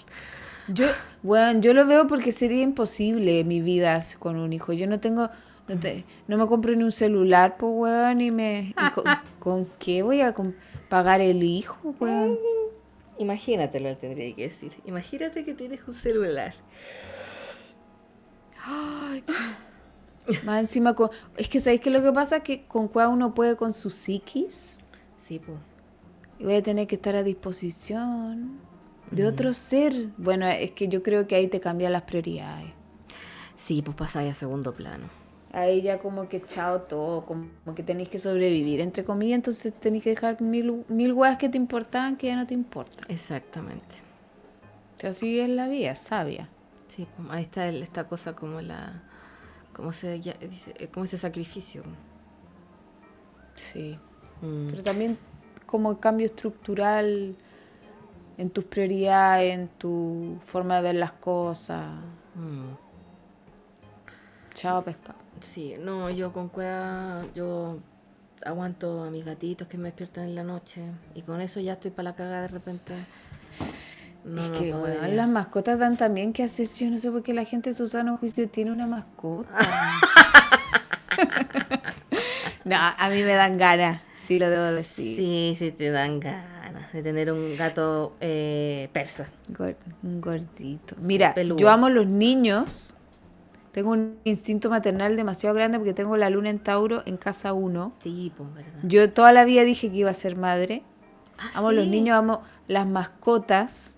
Yo, 0.68 0.88
bueno, 1.24 1.62
yo 1.62 1.74
lo 1.74 1.86
veo 1.86 2.08
porque 2.08 2.32
sería 2.32 2.62
imposible 2.62 3.44
mi 3.44 3.62
vida 3.62 4.00
con 4.20 4.36
un 4.38 4.52
hijo. 4.54 4.74
Yo 4.74 4.88
no 4.88 5.00
tengo, 5.00 5.30
no, 5.68 5.80
te- 5.80 6.06
no 6.28 6.38
me 6.38 6.48
compro 6.48 6.76
ni 6.76 6.84
un 6.84 6.92
celular, 6.92 7.58
pues, 7.58 7.72
weón, 7.76 8.22
y 8.22 8.32
me... 8.32 8.74
y 8.78 8.92
con, 8.92 9.04
¿con 9.40 9.66
qué 9.80 10.02
voy 10.04 10.22
a 10.22 10.34
pagar 10.90 11.22
el 11.22 11.44
hijo, 11.44 11.96
weón? 12.00 12.38
Imagínate 13.20 13.80
lo 13.80 13.90
que 13.90 13.96
tendría 13.96 14.36
que 14.36 14.44
decir. 14.44 14.74
Imagínate 14.86 15.44
que 15.44 15.54
tienes 15.54 15.80
un 15.88 15.94
celular. 15.94 16.54
Más 20.44 20.60
encima, 20.60 20.94
con, 20.94 21.10
es 21.38 21.48
que 21.50 21.60
¿sabéis 21.60 21.82
qué 21.82 21.90
lo 21.90 22.02
que 22.04 22.12
pasa? 22.12 22.42
Que 22.42 22.66
con 22.66 22.88
cuál 22.90 23.10
uno 23.10 23.34
puede 23.34 23.56
con 23.56 23.74
su 23.74 23.90
psiquis 23.90 24.78
Sí, 25.26 25.40
pues. 25.40 25.58
y 26.40 26.44
voy 26.44 26.56
a 26.56 26.64
tener 26.64 26.86
que 26.88 26.96
estar 26.96 27.16
a 27.16 27.24
disposición 27.24 28.60
de 29.12 29.26
otro 29.26 29.54
ser. 29.54 30.10
Bueno, 30.18 30.46
es 30.48 30.72
que 30.72 30.88
yo 30.90 31.02
creo 31.02 31.28
que 31.28 31.36
ahí 31.36 31.48
te 31.48 31.60
cambian 31.62 31.94
las 31.94 32.04
prioridades. 32.04 32.72
Sí, 33.56 33.82
pues 33.82 33.96
pasáis 33.96 34.32
a 34.32 34.36
segundo 34.36 34.74
plano. 34.74 35.06
Ahí 35.54 35.82
ya 35.82 36.00
como 36.00 36.28
que 36.28 36.42
chao 36.44 36.82
todo, 36.82 37.26
como 37.26 37.48
que 37.74 37.82
tenéis 37.82 38.10
que 38.10 38.20
sobrevivir, 38.20 38.82
entre 38.82 39.04
comillas, 39.06 39.38
entonces 39.38 39.74
tenéis 39.74 40.04
que 40.04 40.10
dejar 40.12 40.42
mil, 40.42 40.84
mil 40.90 41.14
weas 41.14 41.38
que 41.38 41.48
te 41.50 41.58
importaban 41.58 42.18
que 42.18 42.28
ya 42.28 42.36
no 42.36 42.46
te 42.46 42.54
importan. 42.54 43.06
Exactamente. 43.10 43.96
Así 45.04 45.40
es 45.40 45.50
la 45.50 45.68
vida, 45.68 45.96
sabia. 45.96 46.50
Sí, 46.88 47.08
ahí 47.30 47.44
está 47.44 47.68
el- 47.68 47.82
esta 47.84 48.08
cosa 48.08 48.34
como 48.36 48.62
la. 48.62 49.04
¿Cómo 49.74 49.94
se 49.94 50.20
ya- 50.20 50.34
dice? 50.34 50.74
Eh, 50.80 50.88
Como 50.88 51.06
ese 51.06 51.18
sacrificio. 51.18 51.84
Sí. 53.56 53.98
Mm. 54.42 54.70
Pero 54.72 54.84
también 54.84 55.18
como 55.66 55.92
el 55.92 56.00
cambio 56.00 56.26
estructural 56.26 57.36
en 58.38 58.50
tus 58.50 58.64
prioridades, 58.66 59.54
en 59.54 59.68
tu 59.68 60.38
forma 60.44 60.78
de 60.78 60.82
ver 60.82 60.96
las 60.96 61.12
cosas. 61.14 61.88
Mm. 62.36 62.66
Chao 64.54 64.84
pescado. 64.84 65.20
Sí, 65.42 65.76
no, 65.80 66.10
yo 66.10 66.34
con 66.34 66.50
cueva, 66.50 67.26
yo 67.36 67.80
aguanto 68.46 69.04
a 69.04 69.10
mis 69.10 69.26
gatitos 69.26 69.68
que 69.68 69.78
me 69.78 69.86
despiertan 69.86 70.26
en 70.26 70.36
la 70.36 70.44
noche 70.44 70.82
y 71.16 71.22
con 71.22 71.42
eso 71.42 71.60
ya 71.60 71.74
estoy 71.74 71.92
para 71.92 72.12
la 72.12 72.16
cagada 72.16 72.42
de 72.44 72.48
repente. 72.48 72.94
No, 74.24 74.42
es 74.42 74.50
no 74.50 74.60
que 74.60 74.72
podría. 74.72 75.02
weón, 75.02 75.16
las 75.16 75.30
mascotas 75.30 75.80
dan 75.80 75.98
también 75.98 76.34
que 76.34 76.44
hacer. 76.44 76.68
Yo 76.68 76.90
no 76.90 76.98
sé 76.98 77.10
por 77.12 77.24
qué 77.24 77.34
la 77.34 77.46
gente 77.46 77.70
en 77.70 77.76
su 77.76 77.88
sano 77.88 78.18
juicio 78.18 78.48
tiene 78.50 78.72
una 78.72 78.86
mascota. 78.88 79.50
no, 82.66 82.76
a 82.76 83.10
mí 83.10 83.24
me 83.24 83.34
dan 83.34 83.58
ganas, 83.58 84.02
sí 84.16 84.38
lo 84.38 84.50
debo 84.50 84.66
decir. 84.66 85.18
Sí, 85.18 85.56
sí, 85.58 85.72
te 85.72 85.92
dan 85.92 86.20
ganas 86.20 86.48
de 86.92 87.04
tener 87.04 87.32
un 87.32 87.56
gato 87.56 88.16
eh, 88.20 88.90
persa. 88.92 89.28
Un 90.04 90.22
gordito. 90.22 90.96
Mira, 91.00 91.34
yo 91.58 91.70
amo 91.70 91.90
los 91.90 92.08
niños. 92.08 92.96
Tengo 93.72 93.92
un 93.92 94.18
instinto 94.24 94.70
maternal 94.70 95.16
demasiado 95.16 95.56
grande 95.56 95.78
porque 95.78 95.94
tengo 95.94 96.18
la 96.18 96.30
luna 96.30 96.50
en 96.50 96.60
Tauro 96.60 97.04
en 97.06 97.18
casa 97.18 97.54
1. 97.54 97.94
Sí, 98.00 98.32
pues, 98.36 98.54
¿verdad? 98.54 98.72
Yo 98.84 99.12
toda 99.12 99.32
la 99.32 99.46
vida 99.46 99.64
dije 99.64 99.90
que 99.92 99.98
iba 99.98 100.10
a 100.10 100.16
ser 100.16 100.36
madre. 100.36 100.84
Ah, 101.38 101.52
Amo 101.56 101.72
los 101.72 101.86
niños, 101.88 102.18
amo 102.18 102.42
las 102.68 102.88
mascotas. 102.88 103.96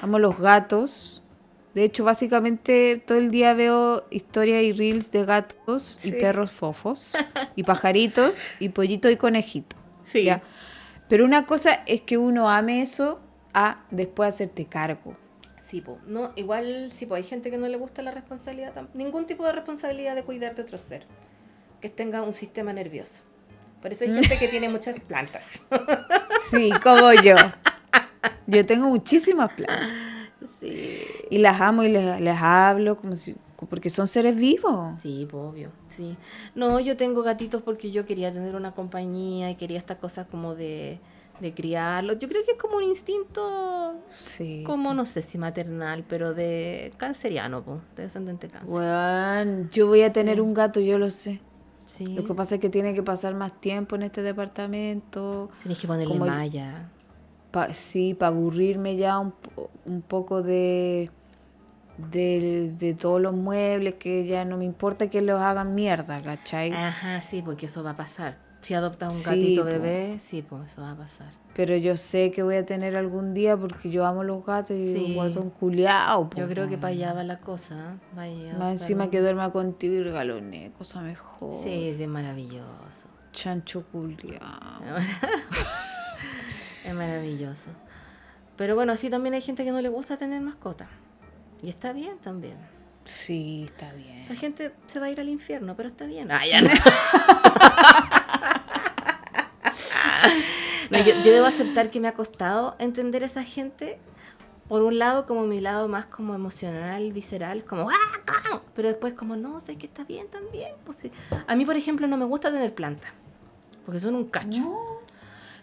Amo 0.00 0.18
los 0.18 0.38
gatos. 0.38 1.22
De 1.74 1.82
hecho, 1.84 2.04
básicamente 2.04 3.02
todo 3.04 3.18
el 3.18 3.30
día 3.30 3.52
veo 3.52 4.04
historias 4.10 4.62
y 4.62 4.72
reels 4.72 5.10
de 5.10 5.24
gatos 5.24 5.98
y 6.04 6.12
perros 6.12 6.50
fofos. 6.52 7.14
y 7.56 7.64
pajaritos 7.64 8.38
y 8.60 8.68
pollitos 8.70 9.10
y 9.10 9.16
conejitos. 9.16 9.78
Sí. 10.06 10.24
¿ya? 10.24 10.42
Pero 11.08 11.24
una 11.24 11.46
cosa 11.46 11.82
es 11.86 12.00
que 12.02 12.16
uno 12.16 12.48
ame 12.48 12.80
eso 12.80 13.20
a 13.52 13.84
después 13.90 14.28
hacerte 14.28 14.66
cargo. 14.66 15.16
Sí, 15.74 15.80
po. 15.80 15.98
No, 16.06 16.30
igual, 16.36 16.92
sí, 16.92 17.04
pues 17.04 17.24
hay 17.24 17.28
gente 17.28 17.50
que 17.50 17.58
no 17.58 17.66
le 17.66 17.76
gusta 17.76 18.00
la 18.00 18.12
responsabilidad, 18.12 18.72
ningún 18.94 19.26
tipo 19.26 19.44
de 19.44 19.50
responsabilidad 19.50 20.14
de 20.14 20.22
cuidar 20.22 20.54
de 20.54 20.62
otro 20.62 20.78
ser, 20.78 21.04
que 21.80 21.88
tenga 21.88 22.22
un 22.22 22.32
sistema 22.32 22.72
nervioso. 22.72 23.24
Por 23.82 23.90
eso 23.90 24.04
hay 24.04 24.12
gente 24.12 24.38
que 24.38 24.46
tiene 24.46 24.68
muchas 24.68 25.00
plantas. 25.00 25.60
Sí, 26.52 26.70
como 26.80 27.12
yo. 27.14 27.34
Yo 28.46 28.64
tengo 28.64 28.86
muchísimas 28.86 29.52
plantas. 29.54 29.88
Sí. 30.60 31.02
Y 31.28 31.38
las 31.38 31.60
amo 31.60 31.82
y 31.82 31.88
les, 31.88 32.20
les 32.20 32.36
hablo 32.40 32.96
como 32.96 33.16
si 33.16 33.34
porque 33.68 33.90
son 33.90 34.06
seres 34.06 34.36
vivos. 34.36 34.94
Sí, 35.02 35.26
obvio, 35.32 35.70
sí. 35.90 36.16
No, 36.54 36.78
yo 36.78 36.96
tengo 36.96 37.24
gatitos 37.24 37.62
porque 37.62 37.90
yo 37.90 38.06
quería 38.06 38.32
tener 38.32 38.54
una 38.54 38.70
compañía 38.70 39.50
y 39.50 39.56
quería 39.56 39.78
estas 39.78 39.98
cosas 39.98 40.28
como 40.30 40.54
de, 40.54 41.00
de 41.40 41.52
criarlos. 41.52 42.18
Yo 42.18 42.28
creo 42.28 42.44
que 42.44 42.52
es 42.52 42.58
como 42.58 42.76
un 42.76 42.84
instinto, 42.84 43.96
Sí. 44.16 44.62
como 44.64 44.94
no 44.94 45.04
sé 45.04 45.20
si 45.22 45.36
maternal, 45.38 46.04
pero 46.08 46.32
de 46.34 46.92
canceriano, 46.96 47.62
pues, 47.62 47.80
de 47.96 48.04
descendente 48.04 48.48
cáncer. 48.48 48.72
Weón, 48.74 49.68
yo 49.70 49.86
voy 49.88 50.02
a 50.02 50.12
tener 50.12 50.40
un 50.40 50.54
gato, 50.54 50.80
yo 50.80 50.98
lo 50.98 51.10
sé. 51.10 51.40
Sí. 51.86 52.06
Lo 52.06 52.24
que 52.24 52.34
pasa 52.34 52.54
es 52.54 52.60
que 52.60 52.70
tiene 52.70 52.94
que 52.94 53.02
pasar 53.02 53.34
más 53.34 53.60
tiempo 53.60 53.96
en 53.96 54.04
este 54.04 54.22
departamento. 54.22 55.50
Tienes 55.62 55.78
que 55.80 55.86
ponerle 55.86 56.14
como- 56.14 56.26
malla. 56.26 56.88
Pa- 57.50 57.72
sí, 57.74 58.14
para 58.14 58.28
aburrirme 58.34 58.96
ya 58.96 59.18
un, 59.18 59.30
po- 59.32 59.70
un 59.84 60.02
poco 60.02 60.42
de, 60.42 61.10
de, 62.10 62.72
de 62.78 62.94
todos 62.94 63.20
los 63.20 63.34
muebles, 63.34 63.94
que 63.94 64.26
ya 64.26 64.44
no 64.44 64.56
me 64.56 64.64
importa 64.64 65.08
que 65.08 65.20
los 65.22 65.40
hagan 65.40 65.74
mierda, 65.74 66.20
¿cachai? 66.20 66.72
Ajá, 66.72 67.20
sí, 67.22 67.42
porque 67.42 67.66
eso 67.66 67.84
va 67.84 67.90
a 67.90 67.96
pasar. 67.96 68.38
Si 68.64 68.72
adoptas 68.74 69.10
un 69.14 69.14
Sí, 69.22 69.24
gatito 69.28 69.64
bebé, 69.64 70.16
sí, 70.20 70.42
pues 70.42 70.72
eso 70.72 70.80
va 70.82 70.92
a 70.92 70.96
pasar. 70.96 71.28
Pero 71.54 71.76
yo 71.76 71.96
sé 71.96 72.30
que 72.30 72.42
voy 72.42 72.56
a 72.56 72.64
tener 72.66 72.96
algún 72.96 73.32
día 73.34 73.56
porque 73.56 73.90
yo 73.90 74.06
amo 74.06 74.24
los 74.24 74.44
gatos 74.44 74.76
y 74.76 74.92
Sí. 74.92 75.04
un 75.08 75.14
guatón 75.14 75.50
culiao. 75.50 76.30
po, 76.30 76.38
Yo 76.40 76.48
creo 76.48 76.66
que 76.68 76.78
para 76.78 76.92
allá 76.92 77.12
va 77.12 77.22
la 77.24 77.38
cosa. 77.38 77.94
¿eh? 78.18 78.52
Más 78.58 78.72
encima 78.80 79.04
un- 79.04 79.10
que 79.10 79.20
duerma 79.20 79.52
contigo 79.52 79.94
y 79.94 80.02
regalone, 80.02 80.72
cosa 80.78 81.00
mejor. 81.02 81.62
Sí, 81.62 81.92
sí, 81.94 82.02
es 82.02 82.08
maravilloso. 82.08 83.08
Chancho 83.32 83.84
culiao. 83.92 84.40
Es 86.84 86.94
maravilloso. 86.94 87.70
Pero 88.56 88.74
bueno, 88.74 88.94
sí 88.96 89.08
también 89.10 89.34
hay 89.34 89.40
gente 89.40 89.64
que 89.64 89.70
no 89.72 89.80
le 89.80 89.88
gusta 89.88 90.16
tener 90.16 90.40
mascota. 90.40 90.86
Y 91.62 91.68
está 91.70 91.92
bien 91.92 92.18
también. 92.18 92.56
Sí, 93.04 93.64
está 93.68 93.92
bien. 93.94 94.18
Esa 94.18 94.34
gente 94.34 94.72
se 94.86 95.00
va 95.00 95.06
a 95.06 95.10
ir 95.10 95.18
al 95.20 95.28
infierno, 95.28 95.74
pero 95.76 95.88
está 95.88 96.04
bien. 96.06 96.28
Ah, 96.30 96.46
ya 96.46 96.60
no. 96.62 96.68
No, 100.90 100.98
yo, 100.98 101.14
yo 101.22 101.32
debo 101.32 101.46
aceptar 101.46 101.90
que 101.90 101.98
me 101.98 102.08
ha 102.08 102.12
costado 102.14 102.76
entender 102.78 103.22
a 103.22 103.26
esa 103.26 103.42
gente. 103.42 103.98
Por 104.68 104.82
un 104.82 104.98
lado, 104.98 105.24
como 105.26 105.46
mi 105.46 105.60
lado 105.60 105.88
más 105.88 106.04
como 106.06 106.34
emocional, 106.34 107.10
visceral, 107.12 107.64
como 107.64 107.88
¡ah! 107.90 107.94
ah", 108.26 108.60
Pero 108.74 108.88
después 108.88 109.14
como, 109.14 109.34
no, 109.36 109.60
sé 109.60 109.76
que 109.76 109.86
está 109.86 110.04
bien 110.04 110.28
también. 110.28 110.72
Pues, 110.84 110.98
sí. 110.98 111.10
A 111.46 111.56
mí, 111.56 111.64
por 111.64 111.76
ejemplo, 111.76 112.06
no 112.06 112.16
me 112.18 112.24
gusta 112.26 112.50
tener 112.52 112.74
plantas. 112.74 113.10
Porque 113.86 113.98
son 114.00 114.14
un 114.14 114.24
cacho. 114.24 115.00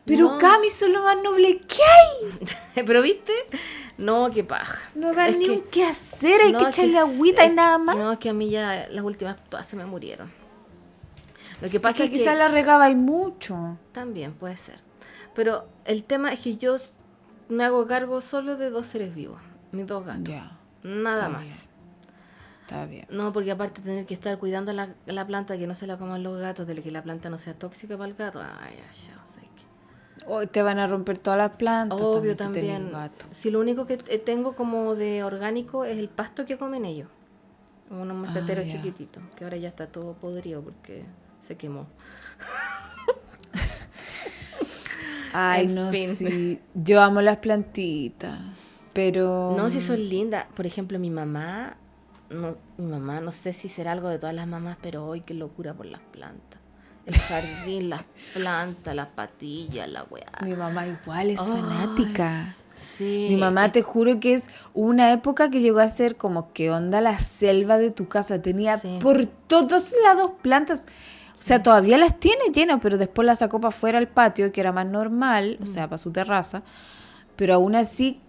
Pero 0.06 0.32
No. 0.32 0.38
Cami, 0.40 0.70
son 0.72 0.94
lo 0.94 1.04
más 1.04 1.18
noble 1.22 1.60
que 1.68 1.82
hay. 1.84 2.84
Pero 2.86 3.02
viste, 3.04 3.34
no, 4.00 4.32
qué 4.32 4.44
paja. 4.44 4.90
No 4.96 5.12
Es 5.12 5.38
ni 5.38 5.46
que- 5.46 5.52
un 5.52 5.62
qué 5.72 5.86
hacer, 5.86 6.42
hay 6.42 6.54
que 6.54 6.64
echarle 6.68 6.98
agüita 6.98 7.46
y 7.46 7.54
nada 7.54 7.78
más. 7.78 7.96
No, 7.96 8.12
es 8.12 8.18
que 8.20 8.30
a 8.30 8.34
mí 8.34 8.50
ya 8.50 8.88
las 8.90 9.04
últimas 9.04 9.38
todas 9.50 9.68
se 9.68 9.76
me 9.76 9.86
murieron. 9.86 10.32
Lo 11.62 11.70
que 11.70 11.78
Es 11.78 11.82
pasa 11.84 11.98
que 12.00 12.04
es 12.06 12.10
que, 12.12 12.18
quizás 12.18 12.38
la 12.38 12.48
regaba 12.48 12.90
y 12.90 12.96
mucho. 12.96 13.78
también 13.92 14.34
puede 14.34 14.58
ser. 14.58 14.80
Pero 15.36 15.66
el 15.86 16.04
tema 16.04 16.34
es 16.34 16.40
que 16.42 16.58
yo 16.58 16.76
me 17.50 17.64
hago 17.66 17.86
cargo 17.88 18.20
solo 18.22 18.58
de 18.58 18.70
dos 18.70 18.88
seres 18.88 19.14
vivos, 19.16 19.40
mis 19.72 19.86
dos 19.88 20.06
gatos. 20.06 20.24
Ya, 20.24 20.58
Nada 20.84 21.28
está 21.28 21.30
más. 21.30 21.44
bien. 21.48 21.58
está 22.62 22.86
bien. 22.86 23.08
No, 23.10 23.32
porque 23.32 23.52
aparte 23.52 23.82
tener 23.82 24.06
que 24.06 24.14
estar 24.14 24.38
cuidando 24.40 24.74
la, 24.74 24.90
la 25.06 25.26
planta, 25.28 25.58
que 25.58 25.68
no 25.68 25.76
se 25.76 25.88
la 25.88 25.98
coman 25.98 26.24
los 26.24 26.40
gatos, 26.40 26.66
de 26.68 26.76
que 26.82 26.92
la 26.92 27.04
planta 27.04 27.30
no 27.30 27.38
sea 27.38 27.54
tóxica 27.54 27.98
para 27.98 28.10
el 28.10 28.16
gato. 28.16 28.40
Ay, 28.42 28.76
ya, 28.78 28.92
ya, 28.92 29.24
o 29.30 29.34
sea 29.34 29.42
que- 29.44 30.26
Hoy 30.26 30.48
te 30.48 30.62
van 30.64 30.80
a 30.80 30.88
romper 30.88 31.18
todas 31.18 31.38
las 31.38 31.52
plantas. 31.52 32.00
Obvio 32.02 32.32
si 32.34 32.38
también. 32.38 32.92
gato. 32.92 33.26
Si 33.32 33.50
lo 33.52 33.60
único 33.60 33.86
que 33.86 33.98
tengo 33.98 34.54
como 34.56 34.96
de 34.96 35.24
orgánico 35.24 35.86
es 35.86 35.98
el 35.98 36.10
pasto 36.10 36.46
que 36.46 36.58
comen 36.58 36.86
ellos. 36.86 37.10
Unos 37.90 38.16
maceteros 38.16 38.66
Ah, 38.66 38.70
chiquititos, 38.70 39.22
que 39.36 39.44
ahora 39.44 39.58
ya 39.58 39.68
está 39.68 39.88
todo 39.88 40.14
podrido 40.14 40.62
porque 40.62 41.04
se 41.48 41.58
quemó. 41.58 41.88
Ay, 45.34 45.66
En 45.66 45.76
no 45.76 45.92
fin. 45.92 46.16
sí. 46.18 46.60
Yo 46.74 47.02
amo 47.02 47.22
las 47.22 47.38
plantitas. 47.38 48.38
Pero. 48.94 49.54
No, 49.58 49.70
si 49.70 49.80
son 49.82 50.08
lindas. 50.10 50.46
Por 50.56 50.66
ejemplo, 50.66 51.00
mi 51.00 51.10
mamá, 51.10 51.78
no, 52.30 52.58
mi 52.78 52.88
mamá, 52.92 53.22
no 53.22 53.32
sé 53.32 53.54
si 53.54 53.70
será 53.70 53.94
algo 53.94 54.10
de 54.10 54.20
todas 54.20 54.36
las 54.36 54.48
mamás, 54.48 54.78
pero 54.82 55.06
hoy 55.06 55.22
qué 55.22 55.34
locura 55.34 55.74
por 55.74 55.86
las 55.86 56.02
plantas. 56.12 56.60
El 57.06 57.18
jardín, 57.18 57.90
las 57.90 58.02
plantas, 58.34 58.94
las 58.96 59.08
patillas, 59.08 59.90
la 59.90 60.04
weá. 60.04 60.28
Mi 60.44 60.54
mamá 60.54 60.86
igual 60.88 61.30
es 61.30 61.40
fanática. 61.40 62.56
Sí. 62.78 63.28
Mi 63.30 63.38
mamá, 63.38 63.72
te 63.72 63.84
juro 63.84 64.20
que 64.20 64.34
es 64.34 64.48
una 64.74 65.14
época 65.14 65.50
que 65.50 65.62
llegó 65.62 65.80
a 65.80 65.88
ser 65.88 66.18
como 66.18 66.52
que 66.52 66.72
onda 66.72 67.00
la 67.00 67.18
selva 67.20 67.78
de 67.78 67.92
tu 67.92 68.08
casa. 68.10 68.42
Tenía 68.42 68.80
Sí. 68.80 69.00
por 69.02 69.26
todos 69.26 69.94
lados 70.04 70.32
plantas. 70.42 70.84
O 71.42 71.44
sea, 71.44 71.64
todavía 71.64 71.98
las 71.98 72.20
tiene 72.20 72.44
llenas, 72.54 72.80
pero 72.84 73.00
después 73.00 73.26
las 73.26 73.40
sacó 73.40 73.60
para 73.60 73.70
afuera 73.70 73.98
al 73.98 74.08
patio, 74.08 74.52
que 74.52 74.62
era 74.62 74.72
más 74.72 74.86
normal, 74.86 75.58
o 75.64 75.66
sea, 75.66 75.88
para 75.88 75.98
su 75.98 76.12
terraza. 76.12 76.62
Pero 77.36 77.56
aún 77.56 77.74
así, 77.74 78.22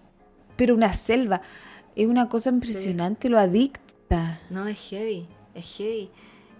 pero 0.56 0.74
una 0.74 0.94
selva. 0.94 1.42
Es 1.94 2.06
una 2.06 2.30
cosa 2.30 2.48
impresionante, 2.48 3.28
lo 3.28 3.38
adicta. 3.38 4.40
No, 4.48 4.66
es 4.66 4.78
heavy, 4.88 5.28
es 5.54 5.76
heavy. 5.76 6.10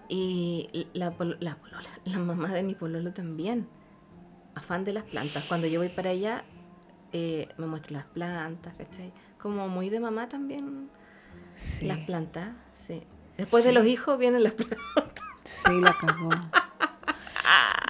Y 0.09 0.87
la, 0.93 1.11
polo- 1.17 1.37
la, 1.39 1.55
polola, 1.55 1.89
la 2.05 2.19
mamá 2.19 2.53
de 2.53 2.61
mi 2.61 2.75
pololo 2.75 3.13
también. 3.13 3.67
Afán 4.53 4.83
de 4.83 4.93
las 4.93 5.05
plantas. 5.05 5.43
Cuando 5.45 5.65
yo 5.65 5.79
voy 5.79 5.89
para 5.89 6.11
allá, 6.11 6.43
eh, 7.13 7.49
me 7.57 7.65
muestra 7.65 7.93
las 7.93 8.05
plantas, 8.05 8.77
¿cachai? 8.77 9.11
Como 9.39 9.67
muy 9.69 9.89
de 9.89 9.99
mamá 9.99 10.29
también 10.29 10.89
Sí, 11.55 11.87
las 11.87 11.97
plantas, 11.99 12.49
sí. 12.87 13.01
Después 13.37 13.63
de 13.63 13.71
los 13.71 13.87
hijos 13.87 14.19
vienen 14.19 14.43
las 14.43 14.53
plantas. 14.53 15.23
Sí, 15.43 15.81
la 15.81 15.93
cagó. 15.93 16.29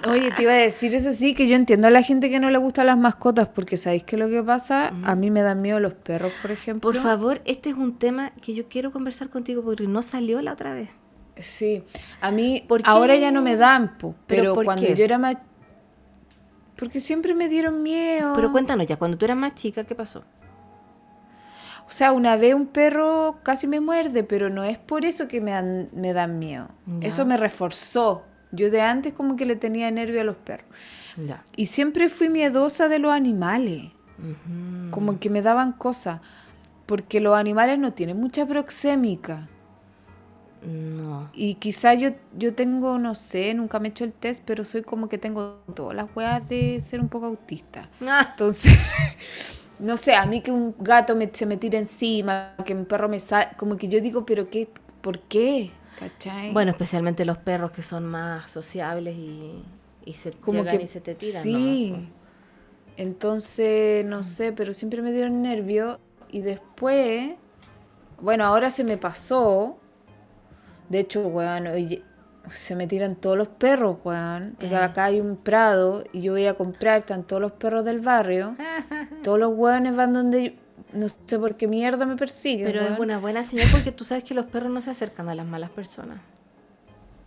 Oye, 0.06 0.30
te 0.32 0.42
iba 0.42 0.52
a 0.52 0.56
decir 0.56 0.94
eso 0.94 1.12
sí, 1.12 1.34
que 1.34 1.48
yo 1.48 1.56
entiendo 1.56 1.86
a 1.88 1.90
la 1.90 2.02
gente 2.02 2.28
que 2.28 2.38
no 2.38 2.50
le 2.50 2.58
gustan 2.58 2.86
las 2.86 2.98
mascotas, 2.98 3.48
porque 3.48 3.76
¿sabéis 3.76 4.04
qué 4.04 4.16
es 4.16 4.20
lo 4.20 4.28
que 4.28 4.42
pasa? 4.42 4.92
A 5.02 5.14
mí 5.14 5.30
me 5.30 5.40
dan 5.40 5.62
miedo 5.62 5.80
los 5.80 5.94
perros, 5.94 6.32
por 6.42 6.50
ejemplo. 6.50 6.90
Por 6.90 7.00
favor, 7.00 7.40
este 7.46 7.70
es 7.70 7.76
un 7.76 7.96
tema 7.96 8.32
que 8.42 8.52
yo 8.52 8.68
quiero 8.68 8.92
conversar 8.92 9.30
contigo 9.30 9.62
porque 9.62 9.86
no 9.86 10.02
salió 10.02 10.42
la 10.42 10.52
otra 10.52 10.74
vez. 10.74 10.90
Sí, 11.38 11.82
a 12.20 12.30
mí 12.30 12.64
ahora 12.84 13.16
ya 13.16 13.30
no 13.30 13.42
me 13.42 13.56
dan, 13.56 13.96
po, 13.98 14.14
¿Pero 14.26 14.54
cuando 14.54 14.86
qué? 14.86 14.94
yo 14.94 15.04
era 15.04 15.18
más... 15.18 15.36
Porque 16.76 17.00
siempre 17.00 17.34
me 17.34 17.48
dieron 17.48 17.82
miedo. 17.82 18.32
Pero 18.34 18.52
cuéntanos 18.52 18.86
ya, 18.86 18.96
cuando 18.96 19.16
tú 19.16 19.24
eras 19.24 19.36
más 19.36 19.54
chica, 19.54 19.84
¿qué 19.84 19.94
pasó? 19.94 20.24
O 21.86 21.90
sea, 21.90 22.12
una 22.12 22.36
vez 22.36 22.54
un 22.54 22.66
perro 22.66 23.36
casi 23.42 23.66
me 23.66 23.80
muerde, 23.80 24.24
pero 24.24 24.50
no 24.50 24.64
es 24.64 24.78
por 24.78 25.04
eso 25.04 25.28
que 25.28 25.40
me 25.40 25.50
dan, 25.52 25.88
me 25.92 26.12
dan 26.12 26.38
miedo. 26.38 26.68
Ya. 26.86 27.08
Eso 27.08 27.26
me 27.26 27.36
reforzó. 27.36 28.24
Yo 28.52 28.70
de 28.70 28.80
antes 28.80 29.12
como 29.12 29.36
que 29.36 29.46
le 29.46 29.56
tenía 29.56 29.90
nervio 29.90 30.20
a 30.20 30.24
los 30.24 30.36
perros. 30.36 30.66
Ya. 31.16 31.44
Y 31.56 31.66
siempre 31.66 32.08
fui 32.08 32.28
miedosa 32.28 32.88
de 32.88 32.98
los 32.98 33.12
animales. 33.12 33.92
Como 34.90 35.18
que 35.18 35.28
me 35.28 35.42
daban 35.42 35.72
cosas. 35.72 36.20
Porque 36.86 37.20
los 37.20 37.36
animales 37.36 37.78
no 37.78 37.92
tienen 37.92 38.18
mucha 38.18 38.46
proxémica. 38.46 39.48
No. 40.62 41.28
Y 41.34 41.56
quizá 41.56 41.94
yo, 41.94 42.10
yo 42.36 42.54
tengo, 42.54 42.98
no 42.98 43.14
sé, 43.14 43.52
nunca 43.54 43.78
me 43.80 43.88
he 43.88 43.90
hecho 43.90 44.04
el 44.04 44.12
test, 44.14 44.42
pero 44.46 44.64
soy 44.64 44.82
como 44.82 45.08
que 45.08 45.18
tengo 45.18 45.62
todas 45.74 45.94
las 45.94 46.06
weas 46.16 46.48
de 46.48 46.80
ser 46.80 47.00
un 47.00 47.08
poco 47.08 47.26
autista. 47.26 47.90
Ah, 48.06 48.28
Entonces, 48.30 48.72
no 49.78 49.96
sé, 49.96 50.14
a 50.14 50.26
mí 50.26 50.40
que 50.40 50.50
un 50.52 50.74
gato 50.78 51.16
me, 51.16 51.30
se 51.32 51.46
me 51.46 51.56
tire 51.56 51.78
encima, 51.78 52.54
que 52.64 52.74
un 52.74 52.86
perro 52.86 53.08
me 53.08 53.18
sale, 53.18 53.50
como 53.56 53.76
que 53.76 53.88
yo 53.88 54.00
digo, 54.00 54.24
pero 54.26 54.48
qué, 54.50 54.68
¿por 55.00 55.20
qué? 55.20 55.70
¿Cachai? 55.96 56.52
Bueno, 56.52 56.70
especialmente 56.72 57.24
los 57.24 57.38
perros 57.38 57.72
que 57.72 57.82
son 57.82 58.04
más 58.06 58.50
sociables 58.50 59.16
y, 59.16 59.64
y 60.04 60.12
se 60.14 60.32
como 60.32 60.62
llegan 60.62 60.78
que 60.78 60.84
y 60.84 60.86
se 60.86 61.00
te 61.00 61.14
tiran. 61.14 61.42
Sí. 61.42 61.92
nomás, 61.92 62.10
Entonces, 62.96 64.04
no 64.04 64.22
sé, 64.22 64.52
pero 64.52 64.72
siempre 64.72 65.02
me 65.02 65.12
dieron 65.12 65.42
nervio 65.42 65.98
y 66.30 66.40
después, 66.42 67.32
bueno, 68.20 68.44
ahora 68.44 68.70
se 68.70 68.84
me 68.84 68.98
pasó. 68.98 69.78
De 70.88 71.00
hecho, 71.00 71.26
oye, 71.26 72.02
se 72.50 72.76
me 72.76 72.86
tiran 72.86 73.16
todos 73.16 73.36
los 73.36 73.48
perros, 73.48 73.98
weón. 74.04 74.54
Porque 74.58 74.76
acá 74.76 75.04
hay 75.06 75.20
un 75.20 75.36
prado 75.36 76.04
y 76.12 76.20
yo 76.22 76.32
voy 76.32 76.46
a 76.46 76.54
comprar, 76.54 76.98
están 77.00 77.22
todos 77.24 77.40
los 77.42 77.52
perros 77.52 77.84
del 77.84 78.00
barrio. 78.00 78.56
todos 79.22 79.38
los 79.38 79.52
weones 79.56 79.96
van 79.96 80.12
donde 80.12 80.44
yo- 80.44 80.50
no 80.92 81.06
sé 81.08 81.38
por 81.38 81.56
qué 81.56 81.66
mierda 81.66 82.06
me 82.06 82.16
persiguen. 82.16 82.66
Pero 82.66 82.80
es 82.82 82.98
una 82.98 83.18
buena 83.18 83.42
señal 83.42 83.66
porque 83.72 83.90
tú 83.90 84.04
sabes 84.04 84.22
que 84.22 84.34
los 84.34 84.44
perros 84.46 84.70
no 84.70 84.80
se 84.80 84.90
acercan 84.90 85.28
a 85.28 85.34
las 85.34 85.44
malas 85.46 85.70
personas. 85.70 86.18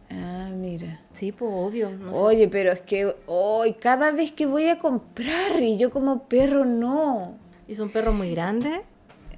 Ah, 0.10 0.50
mira. 0.54 1.02
Sí, 1.14 1.34
pues 1.34 1.52
obvio. 1.54 1.90
no 1.90 2.12
sé. 2.14 2.18
Oye, 2.18 2.48
pero 2.48 2.72
es 2.72 2.80
que 2.80 3.14
hoy 3.26 3.74
cada 3.74 4.12
vez 4.12 4.32
que 4.32 4.46
voy 4.46 4.70
a 4.70 4.80
comprar 4.80 5.62
y 5.62 5.78
yo 5.78 5.90
como 5.90 6.24
perro 6.24 6.64
no. 6.64 7.36
¿Y 7.68 7.76
son 7.76 7.90
perros 7.90 8.16
muy 8.16 8.32
grandes? 8.32 8.80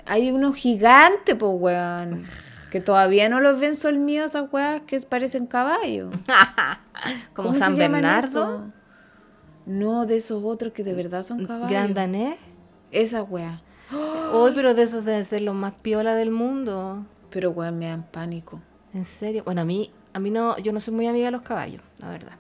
Hay 0.06 0.30
unos 0.32 0.56
gigantes, 0.56 1.36
pues, 1.36 1.52
weón. 1.56 2.26
Que 2.72 2.80
todavía 2.82 3.30
no 3.30 3.40
los 3.40 3.60
ven 3.60 3.76
son 3.76 4.06
míos 4.06 4.28
esas 4.28 4.52
weas 4.52 4.82
que 4.84 5.00
parecen 5.02 5.48
caballos. 5.48 6.14
Como 7.34 7.50
¿Cómo 7.50 7.60
San 7.60 7.76
Bernardo. 7.76 8.72
No, 9.66 10.06
de 10.06 10.18
esos 10.18 10.44
otros 10.44 10.74
que 10.74 10.84
de 10.84 10.94
verdad 10.94 11.24
son 11.24 11.46
caballos. 11.46 11.70
Gran 11.70 11.94
danés. 11.94 12.38
Esa 12.92 13.24
wea. 13.24 13.62
Hoy, 14.34 14.52
pero 14.54 14.74
de 14.74 14.84
esos 14.84 15.06
deben 15.06 15.26
ser 15.26 15.42
los 15.42 15.56
más 15.56 15.74
piola 15.82 16.16
del 16.16 16.32
mundo. 16.32 17.06
Pero 17.32 17.52
weón, 17.52 17.78
me 17.80 17.88
dan 17.88 18.04
pánico. 18.04 18.62
¿En 18.94 19.06
serio? 19.06 19.44
Bueno, 19.46 19.62
a 19.62 19.66
mí, 19.66 19.92
a 20.14 20.20
mí 20.20 20.32
no, 20.32 20.58
yo 20.58 20.72
no 20.74 20.80
soy 20.80 20.94
muy 20.94 21.08
amiga 21.08 21.26
de 21.26 21.32
los 21.32 21.44
caballos, 21.44 21.82
la 22.00 22.10
verdad. 22.10 22.34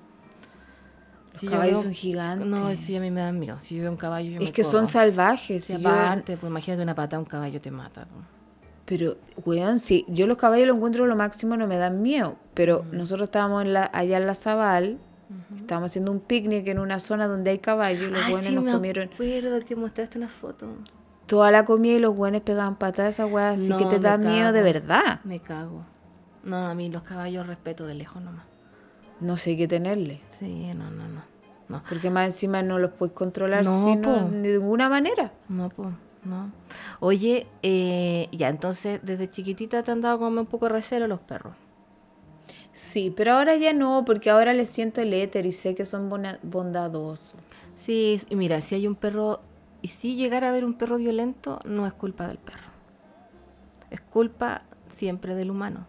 Los 1.31 1.39
Si 1.41 1.45
yo 1.47 1.51
caballos 1.53 1.73
veo- 1.75 1.83
son 1.83 1.93
gigantes. 1.93 2.47
No, 2.47 2.73
sí, 2.75 2.95
a 2.95 2.99
mí 2.99 3.11
me 3.11 3.21
dan 3.21 3.37
miedo. 3.39 3.59
Si 3.59 3.75
yo 3.75 3.83
veo 3.83 3.91
un 3.91 3.97
caballo, 3.97 4.31
yo 4.31 4.39
es 4.39 4.45
me 4.45 4.51
que 4.51 4.63
son 4.63 4.87
salvajes. 4.87 5.63
Si 5.65 5.77
yo- 5.77 5.87
aparte, 5.89 6.37
pues 6.37 6.49
imagínate 6.49 6.81
una 6.83 6.95
pata, 6.95 7.19
un 7.19 7.25
caballo 7.25 7.61
te 7.61 7.69
mata. 7.71 8.05
po. 8.05 8.15
Pero, 8.89 9.17
weón, 9.45 9.77
sí, 9.77 10.03
yo 10.07 10.25
los 10.25 10.37
caballos 10.37 10.65
lo 10.67 10.73
encuentro 10.73 11.05
lo 11.05 11.15
máximo, 11.15 11.55
no 11.55 11.67
me 11.67 11.77
dan 11.77 12.01
miedo. 12.01 12.37
Pero 12.55 12.83
Mm. 12.91 12.97
nosotros 12.97 13.27
estábamos 13.27 13.63
en 13.63 13.73
la, 13.73 13.87
allá 13.93 14.17
en 14.17 14.25
la 14.25 14.33
Zabal, 14.33 14.97
estábamos 15.55 15.91
haciendo 15.91 16.11
un 16.11 16.19
picnic 16.19 16.67
en 16.67 16.79
una 16.79 16.97
zona 16.99 17.27
donde 17.27 17.51
hay 17.51 17.59
caballos, 17.59 18.01
y 18.09 18.11
los 18.11 18.21
buenos 18.31 18.47
sí, 18.47 18.55
nos 18.55 18.63
me 18.63 18.71
comieron 18.71 19.09
que 19.67 19.75
mostraste 19.75 20.17
una 20.17 20.27
foto. 20.27 20.65
toda 21.27 21.51
la 21.51 21.65
comida 21.65 21.93
y 21.93 21.99
los 21.99 22.15
buenos 22.15 22.41
pegaban 22.41 22.77
patadas, 22.77 23.19
weá, 23.19 23.51
así 23.51 23.69
No, 23.69 23.77
que 23.77 23.85
te 23.85 23.99
da 23.99 24.17
miedo 24.17 24.51
de 24.51 24.63
verdad. 24.63 25.19
Me 25.23 25.39
cago. 25.39 25.85
No, 26.43 26.65
a 26.67 26.73
mí 26.73 26.89
los 26.89 27.03
caballos 27.03 27.45
respeto 27.45 27.85
de 27.85 27.93
lejos 27.93 28.23
nomás. 28.23 28.45
No 29.21 29.37
sé 29.37 29.55
qué 29.55 29.67
tenerle. 29.67 30.21
Sí, 30.29 30.71
no, 30.75 30.89
no, 30.89 31.07
no. 31.07 31.21
No, 31.67 31.83
Porque 31.87 32.09
más 32.09 32.25
encima 32.25 32.63
no 32.63 32.79
los 32.79 32.89
puedes 32.93 33.13
controlar 33.13 33.63
No, 33.63 33.83
sino 33.85 34.27
de 34.29 34.53
ninguna 34.57 34.89
manera. 34.89 35.31
no, 35.47 35.69
pues, 35.69 35.89
no. 36.23 36.51
Oye, 36.99 37.47
eh, 37.63 38.27
ya, 38.31 38.49
entonces, 38.49 38.99
desde 39.03 39.29
chiquitita 39.29 39.83
te 39.83 39.91
han 39.91 40.01
dado 40.01 40.19
como 40.19 40.41
un 40.41 40.47
poco 40.47 40.65
de 40.65 40.73
recelo 40.73 41.07
los 41.07 41.19
perros. 41.19 41.55
Sí, 42.71 43.13
pero 43.15 43.33
ahora 43.33 43.55
ya 43.55 43.73
no, 43.73 44.03
porque 44.05 44.29
ahora 44.29 44.53
les 44.53 44.69
siento 44.69 45.01
el 45.01 45.13
éter 45.13 45.45
y 45.45 45.51
sé 45.51 45.75
que 45.75 45.85
son 45.85 46.09
bondadosos. 46.43 47.35
Sí, 47.75 48.21
y 48.29 48.35
mira, 48.35 48.61
si 48.61 48.75
hay 48.75 48.87
un 48.87 48.95
perro, 48.95 49.41
y 49.81 49.87
si 49.89 50.15
llegara 50.15 50.47
a 50.47 50.49
haber 50.51 50.65
un 50.65 50.75
perro 50.75 50.97
violento, 50.97 51.59
no 51.65 51.87
es 51.87 51.93
culpa 51.93 52.27
del 52.27 52.37
perro. 52.37 52.69
Es 53.89 54.01
culpa 54.01 54.61
siempre 54.95 55.35
del 55.35 55.51
humano. 55.51 55.87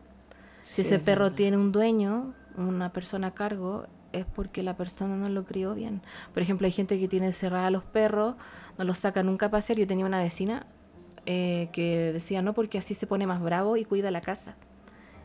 Si 0.65 0.77
Sí, 0.77 0.83
ese 0.83 0.95
es 0.97 1.03
perro 1.03 1.33
tiene 1.33 1.57
un 1.57 1.73
dueño, 1.73 2.35
una 2.57 2.93
persona 2.93 3.29
a 3.29 3.35
cargo, 3.35 3.87
es 4.13 4.25
porque 4.27 4.63
la 4.63 4.77
persona 4.77 5.17
no 5.17 5.29
lo 5.29 5.45
crió 5.45 5.75
bien. 5.75 6.03
Por 6.35 6.43
ejemplo, 6.43 6.67
hay 6.67 6.73
gente 6.73 6.99
que 6.99 7.09
tiene 7.09 7.27
encerrada 7.27 7.67
a 7.69 7.71
los 7.71 7.85
perros, 7.85 8.35
no 8.79 8.85
los 8.85 8.99
saca 8.99 9.23
nunca 9.23 9.47
a 9.47 9.51
pasear. 9.51 9.79
Yo 9.79 9.87
tenía 9.87 10.05
una 10.07 10.19
vecina 10.19 10.67
eh, 11.27 11.69
que 11.73 12.13
decía, 12.13 12.43
no, 12.43 12.55
porque 12.55 12.79
así 12.79 12.95
se 12.95 13.07
pone 13.07 13.27
más 13.27 13.41
bravo 13.43 13.77
y 13.77 13.85
cuida 13.85 14.11
la 14.11 14.21
casa. 14.21 14.57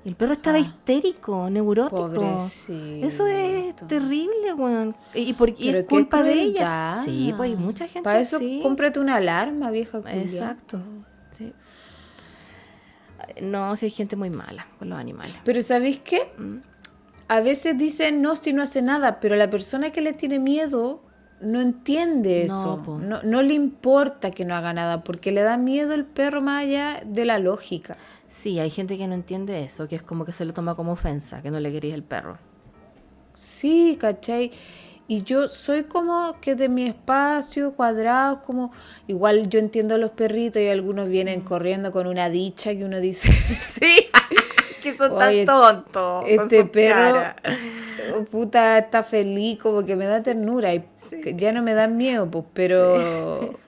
Y 0.04 0.10
el 0.10 0.16
perro 0.16 0.34
estaba 0.34 0.58
Ah. 0.58 0.60
histérico, 0.60 1.50
neurótico. 1.50 2.12
Pobrecito. 2.12 3.08
Eso 3.08 3.26
es 3.26 3.76
terrible, 3.88 4.54
weón. 4.54 4.96
Y, 5.16 5.34
por, 5.34 5.50
y 5.60 5.70
es 5.70 5.86
culpa 5.86 6.22
de 6.22 6.34
ella. 6.34 7.02
Sí, 7.04 7.34
pues 7.36 7.50
hay 7.50 7.56
mucha 7.56 7.88
gente 7.88 8.04
Para 8.04 8.20
eso 8.20 8.36
así. 8.36 8.60
cómprate 8.62 9.00
una 9.00 9.16
alarma, 9.16 9.72
vieja 9.72 10.00
culia. 10.02 10.22
Exacto. 10.22 10.80
Sí. 11.32 11.52
No, 13.42 13.76
si 13.76 13.86
hay 13.88 13.90
gente 13.90 14.16
muy 14.16 14.30
mala 14.30 14.68
con 14.78 14.90
los 14.90 15.00
animales. 15.00 15.36
Pero 15.44 15.62
¿sabéis 15.62 16.00
qué? 16.02 16.32
Mm. 16.38 16.58
A 17.28 17.42
veces 17.42 17.78
dicen 17.78 18.22
no 18.22 18.36
si 18.36 18.54
no 18.54 18.62
hace 18.62 18.82
nada, 18.82 19.20
pero 19.20 19.36
la 19.36 19.50
persona 19.50 19.92
que 19.92 20.02
le 20.02 20.14
tiene 20.14 20.40
miedo 20.40 21.02
no 21.42 21.60
entiende 21.60 22.46
No, 22.48 22.80
eso. 22.82 22.98
No, 23.00 23.22
no 23.24 23.42
le 23.42 23.54
importa 23.54 24.32
que 24.32 24.46
no 24.46 24.56
haga 24.56 24.74
nada, 24.74 25.02
porque 25.04 25.32
le 25.32 25.42
da 25.42 25.58
miedo 25.58 25.94
el 25.94 26.06
perro 26.06 26.42
más 26.42 26.64
allá 26.64 27.02
de 27.06 27.26
la 27.26 27.40
lógica. 27.40 27.98
Sí, 28.28 28.60
hay 28.60 28.70
gente 28.70 28.98
que 28.98 29.08
no 29.08 29.14
entiende 29.16 29.64
eso, 29.64 29.88
que 29.88 29.96
es 29.96 30.02
como 30.04 30.26
que 30.26 30.32
se 30.32 30.46
lo 30.46 30.54
toma 30.54 30.76
como 30.76 30.94
ofensa, 30.94 31.42
que 31.42 31.52
no 31.52 31.60
le 31.60 31.72
querías 31.72 31.96
el 31.96 32.04
perro. 32.04 32.38
Sí, 33.34 33.98
¿cachai? 34.00 34.52
Y 35.08 35.22
yo 35.24 35.48
soy 35.50 35.84
como 35.84 36.40
que 36.42 36.56
de 36.56 36.68
mi 36.70 36.86
espacio, 36.88 37.74
cuadrado, 37.74 38.42
como... 38.42 38.72
Igual 39.08 39.50
yo 39.50 39.60
entiendo 39.60 39.94
a 39.96 39.98
los 40.00 40.12
perritos 40.12 40.62
y 40.62 40.68
algunos 40.68 41.10
vienen 41.10 41.42
Mm. 41.42 41.44
corriendo 41.44 41.92
con 41.92 42.08
una 42.08 42.30
dicha 42.30 42.74
que 42.74 42.86
uno 42.86 43.00
dice... 43.00 43.30
Sí, 43.62 44.08
que 44.92 44.98
son 44.98 45.12
Oye, 45.14 45.46
tontos. 45.46 46.24
este 46.28 46.64
perro, 46.66 47.22
oh, 48.16 48.24
puta, 48.26 48.78
está 48.78 49.04
feliz, 49.04 49.60
como 49.60 49.84
que 49.84 49.96
me 49.96 50.06
da 50.06 50.22
ternura 50.22 50.74
y 50.74 50.86
ya 51.36 51.52
no 51.52 51.62
me 51.64 51.74
da 51.74 51.88
miedo, 51.88 52.30
pues, 52.30 52.46
pero... 52.54 53.58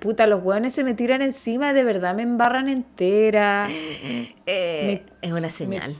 Puta, 0.00 0.28
los 0.28 0.40
hueones 0.44 0.72
se 0.72 0.84
me 0.84 0.94
tiran 0.94 1.20
encima, 1.20 1.72
de 1.72 1.82
verdad 1.82 2.14
me 2.14 2.22
embarran 2.22 2.68
entera. 2.68 3.66
Eh, 4.46 5.02
es 5.20 5.32
una 5.32 5.50
señal. 5.50 5.96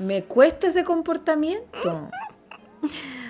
Me 0.00 0.24
cuesta 0.24 0.66
ese 0.66 0.82
comportamiento. 0.82 2.10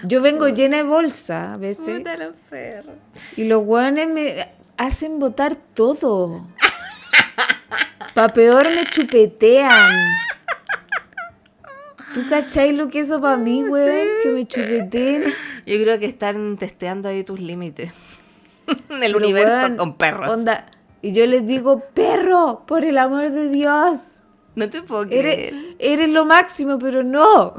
Yo 0.05 0.23
vengo 0.23 0.49
llena 0.49 0.79
de 0.79 0.83
bolsa 0.85 1.53
a 1.53 1.59
veces 1.59 1.99
Puta 1.99 2.17
los 2.17 2.35
perros. 2.49 2.95
y 3.37 3.45
los 3.45 3.63
hueones 3.63 4.09
me 4.09 4.49
hacen 4.79 5.19
botar 5.19 5.57
todo. 5.75 6.47
Pa' 8.15 8.29
peor 8.29 8.67
me 8.75 8.85
chupetean. 8.87 9.95
¿Tú 12.15 12.23
cachai 12.29 12.73
lo 12.73 12.89
que 12.89 13.01
eso 13.01 13.21
para 13.21 13.37
mí, 13.37 13.63
weón? 13.63 14.09
Que 14.23 14.31
me 14.31 14.47
chupeteen. 14.47 15.25
Yo 15.65 15.77
creo 15.81 15.99
que 16.01 16.07
están 16.07 16.57
testeando 16.57 17.09
ahí 17.09 17.23
tus 17.23 17.39
límites. 17.39 17.93
El 18.67 18.77
Pero, 19.01 19.19
universo 19.19 19.53
weón, 19.59 19.77
con 19.77 19.97
perros. 19.97 20.29
Onda, 20.31 20.67
y 21.03 21.13
yo 21.13 21.25
les 21.27 21.47
digo, 21.47 21.85
perro, 21.95 22.65
por 22.67 22.85
el 22.85 22.99
amor 22.99 23.31
de 23.31 23.49
Dios. 23.49 24.25
No 24.57 24.69
te 24.69 24.83
puedo 24.83 25.05
Eres, 25.05 25.35
creer. 25.37 25.55
eres 25.79 26.09
lo 26.09 26.25
máximo, 26.25 26.79
pero 26.79 27.05
no. 27.05 27.55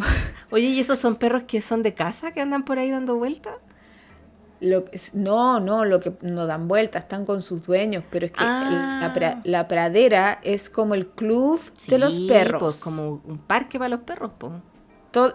Oye, 0.50 0.66
¿y 0.66 0.80
esos 0.82 1.00
son 1.00 1.16
perros 1.16 1.44
que 1.44 1.62
son 1.62 1.82
de 1.82 1.94
casa, 1.94 2.32
que 2.34 2.42
andan 2.42 2.64
por 2.66 2.78
ahí 2.78 2.92
dando 2.92 3.16
vueltas? 3.16 3.56
Lo 4.62 4.86
no, 5.14 5.60
no, 5.60 5.86
lo 5.86 6.00
que 6.00 6.14
no 6.22 6.46
dan 6.46 6.68
vueltas, 6.68 7.04
están 7.04 7.26
con 7.26 7.42
sus 7.42 7.64
dueños, 7.64 8.04
pero 8.12 8.28
es 8.28 8.32
que 8.32 8.44
el- 8.44 8.50
la, 8.50 9.12
pra- 9.14 9.36
Ah. 9.38 9.42
la 9.44 9.68
pradera 9.68 10.40
es 10.44 10.70
como 10.70 10.94
el 10.94 11.08
club 11.08 11.60
de 11.88 11.98
los 11.98 12.20
perros. 12.22 12.60
Pues 12.62 12.80
como 12.80 13.22
un 13.26 13.40
parque 13.40 13.80
para 13.80 13.90
los 13.90 14.02
perros, 14.02 14.32
pues. 14.38 14.54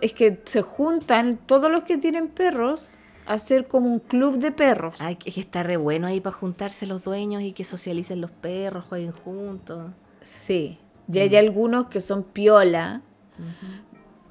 Es 0.01 0.13
que 0.15 0.41
se 0.45 0.63
juntan 0.63 1.39
todos 1.45 1.71
los 1.71 1.83
que 1.85 1.99
tienen 1.99 2.29
perros 2.29 2.93
a 3.27 3.35
hacer 3.35 3.67
como 3.67 3.91
un 3.93 3.99
club 3.99 4.39
de 4.39 4.53
perros. 4.53 5.01
Ay, 5.01 5.17
que 5.17 5.33
que 5.33 5.41
está 5.41 5.65
re 5.65 5.77
bueno 5.77 6.07
ahí 6.07 6.21
para 6.21 6.37
juntarse 6.37 6.87
los 6.87 7.03
dueños 7.03 7.43
y 7.43 7.53
que 7.53 7.65
socialicen 7.65 8.21
los 8.21 8.31
perros, 8.31 8.85
jueguen 8.89 9.11
juntos. 9.13 9.91
Sí. 10.23 10.79
Y 11.09 11.19
Mm. 11.19 11.23
hay 11.23 11.37
algunos 11.37 11.89
que 11.89 11.99
son 12.01 12.23
piola, 12.23 13.03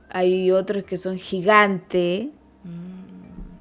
hay 0.10 0.52
otros 0.52 0.84
que 0.84 0.98
son 0.98 1.18
gigante, 1.18 2.32
Mm. 2.32 2.45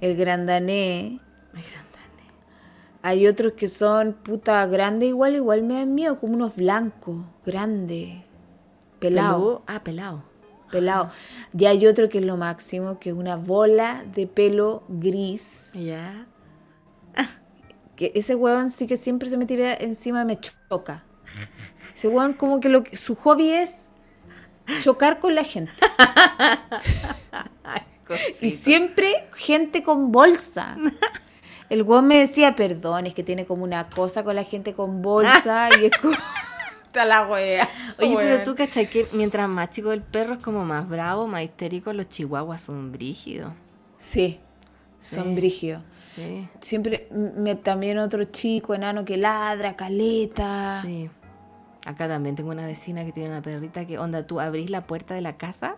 El 0.04 0.16
grandané, 0.16 1.18
Ay, 1.54 1.62
grandane. 1.62 2.30
hay 3.00 3.26
otros 3.26 3.54
que 3.54 3.68
son 3.68 4.12
puta 4.12 4.66
grande 4.66 5.06
igual, 5.06 5.34
igual 5.34 5.62
me 5.62 5.74
dan 5.74 5.94
miedo, 5.94 6.20
como 6.20 6.34
unos 6.34 6.56
blancos, 6.56 7.24
grandes, 7.46 8.22
pelados. 8.98 9.34
Peludo. 9.34 9.62
Ah, 9.66 9.82
pelado. 9.82 10.22
pelado. 10.70 11.10
Y 11.56 11.64
hay 11.64 11.86
otro 11.86 12.10
que 12.10 12.18
es 12.18 12.24
lo 12.26 12.36
máximo, 12.36 12.98
que 12.98 13.10
es 13.10 13.16
una 13.16 13.36
bola 13.36 14.04
de 14.14 14.26
pelo 14.26 14.82
gris. 14.88 15.72
Ya. 15.72 16.26
Que 17.96 18.12
ese 18.14 18.34
huevón 18.34 18.68
sí 18.68 18.86
que 18.86 18.98
siempre 18.98 19.30
se 19.30 19.38
me 19.38 19.46
tira 19.46 19.72
encima 19.72 20.22
y 20.22 20.24
me 20.26 20.38
choca. 20.38 21.04
Ese 21.96 22.08
huevón 22.08 22.34
como 22.34 22.60
que, 22.60 22.68
lo 22.68 22.84
que 22.84 22.98
su 22.98 23.14
hobby 23.14 23.50
es 23.50 23.86
chocar 24.82 25.18
con 25.18 25.34
la 25.34 25.44
gente. 25.44 25.72
Y 28.40 28.50
siempre 28.52 29.28
gente 29.34 29.82
con 29.82 30.12
bolsa. 30.12 30.76
El 31.70 31.82
huevón 31.82 32.06
me 32.06 32.18
decía, 32.18 32.54
perdón, 32.54 33.06
es 33.06 33.14
que 33.14 33.22
tiene 33.22 33.46
como 33.46 33.64
una 33.64 33.88
cosa 33.88 34.22
con 34.22 34.36
la 34.36 34.44
gente 34.44 34.74
con 34.74 35.02
bolsa 35.02 35.68
y 35.80 35.86
es 35.86 35.96
como... 35.98 36.14
Está 36.86 37.04
la 37.06 37.26
wea. 37.26 37.68
Oye, 37.98 38.14
pero 38.14 38.16
weón. 38.34 38.44
tú 38.44 38.54
cachai 38.54 38.88
que 38.88 39.08
mientras 39.12 39.48
más 39.48 39.70
chico 39.70 39.90
el 39.90 40.00
perro 40.02 40.34
es 40.34 40.38
como 40.38 40.64
más 40.64 40.88
bravo, 40.88 41.26
más 41.26 41.42
histérico, 41.42 41.92
los 41.92 42.08
chihuahuas 42.08 42.60
son 42.60 42.92
brígidos. 42.92 43.52
Sí, 43.98 44.38
son 45.00 45.24
Sí. 45.30 45.34
brígidos. 45.34 45.82
Sí. 46.14 46.48
Siempre, 46.60 47.08
me, 47.10 47.56
también 47.56 47.98
otro 47.98 48.22
chico 48.24 48.74
enano 48.74 49.04
que 49.04 49.16
ladra, 49.16 49.74
caleta. 49.74 50.82
Sí. 50.82 51.10
Acá 51.84 52.06
también 52.06 52.36
tengo 52.36 52.50
una 52.50 52.64
vecina 52.64 53.04
que 53.04 53.10
tiene 53.10 53.30
una 53.30 53.42
perrita 53.42 53.84
que, 53.86 53.98
onda, 53.98 54.24
tú 54.24 54.38
abrís 54.38 54.70
la 54.70 54.86
puerta 54.86 55.14
de 55.16 55.20
la 55.20 55.36
casa 55.36 55.74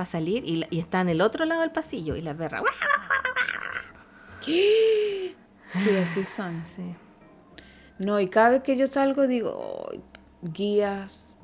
para 0.00 0.10
salir 0.10 0.42
y, 0.46 0.64
y 0.70 0.78
está 0.78 1.02
en 1.02 1.10
el 1.10 1.20
otro 1.20 1.44
lado 1.44 1.60
del 1.60 1.72
pasillo 1.72 2.16
y 2.16 2.22
la 2.22 2.32
perra. 2.32 2.62
Sí, 4.40 5.36
así 6.02 6.24
son. 6.24 6.62
Sí. 6.74 6.94
No, 7.98 8.18
y 8.18 8.28
cada 8.28 8.48
vez 8.48 8.62
que 8.62 8.76
yo 8.78 8.86
salgo 8.86 9.26
digo, 9.26 9.88
"Ay, 9.92 10.00
guías, 10.42 11.36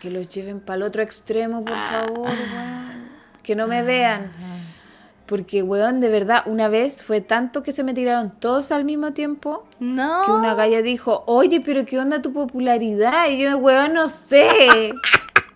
que 0.00 0.10
los 0.10 0.28
lleven 0.28 0.60
para 0.60 0.76
el 0.76 0.82
otro 0.82 1.00
extremo, 1.02 1.64
por 1.64 1.74
favor, 1.76 2.18
weón. 2.20 3.08
Que 3.42 3.56
no 3.56 3.66
me 3.66 3.82
vean. 3.82 4.30
Porque, 5.26 5.62
weón, 5.62 6.00
de 6.00 6.10
verdad, 6.10 6.42
una 6.44 6.68
vez 6.68 7.02
fue 7.02 7.22
tanto 7.22 7.62
que 7.62 7.72
se 7.72 7.82
me 7.82 7.94
tiraron 7.94 8.38
todos 8.38 8.70
al 8.70 8.84
mismo 8.84 9.14
tiempo 9.14 9.66
No. 9.80 10.22
que 10.26 10.30
una 10.32 10.54
galla 10.54 10.82
dijo, 10.82 11.24
oye, 11.26 11.62
pero 11.62 11.86
¿qué 11.86 11.98
onda 11.98 12.20
tu 12.20 12.34
popularidad? 12.34 13.30
Y 13.30 13.38
yo, 13.42 13.56
weón, 13.56 13.94
no 13.94 14.10
sé. 14.10 14.92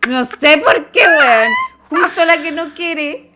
No 0.09 0.25
sé 0.25 0.63
por 0.65 0.91
qué, 0.91 1.01
weón. 1.07 1.53
Justo 1.89 2.25
la 2.25 2.43
que 2.43 2.53
no 2.53 2.75
quiere. 2.75 3.31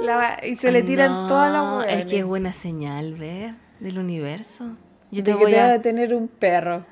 la 0.00 0.40
y 0.46 0.56
se 0.56 0.70
le 0.70 0.82
tiran 0.82 1.12
No, 1.12 1.26
todas 1.28 1.52
las 1.52 1.92
Es 1.92 2.06
que 2.06 2.18
es 2.20 2.24
buena 2.24 2.52
señal, 2.52 3.14
ver, 3.14 3.54
del 3.80 3.98
universo. 3.98 4.64
Yo 5.10 5.18
De 5.18 5.22
te 5.22 5.30
que 5.32 5.34
voy 5.36 5.52
debe 5.52 5.62
a... 5.62 5.72
de 5.72 5.78
tener 5.78 6.14
un 6.14 6.28
perro. 6.28 6.84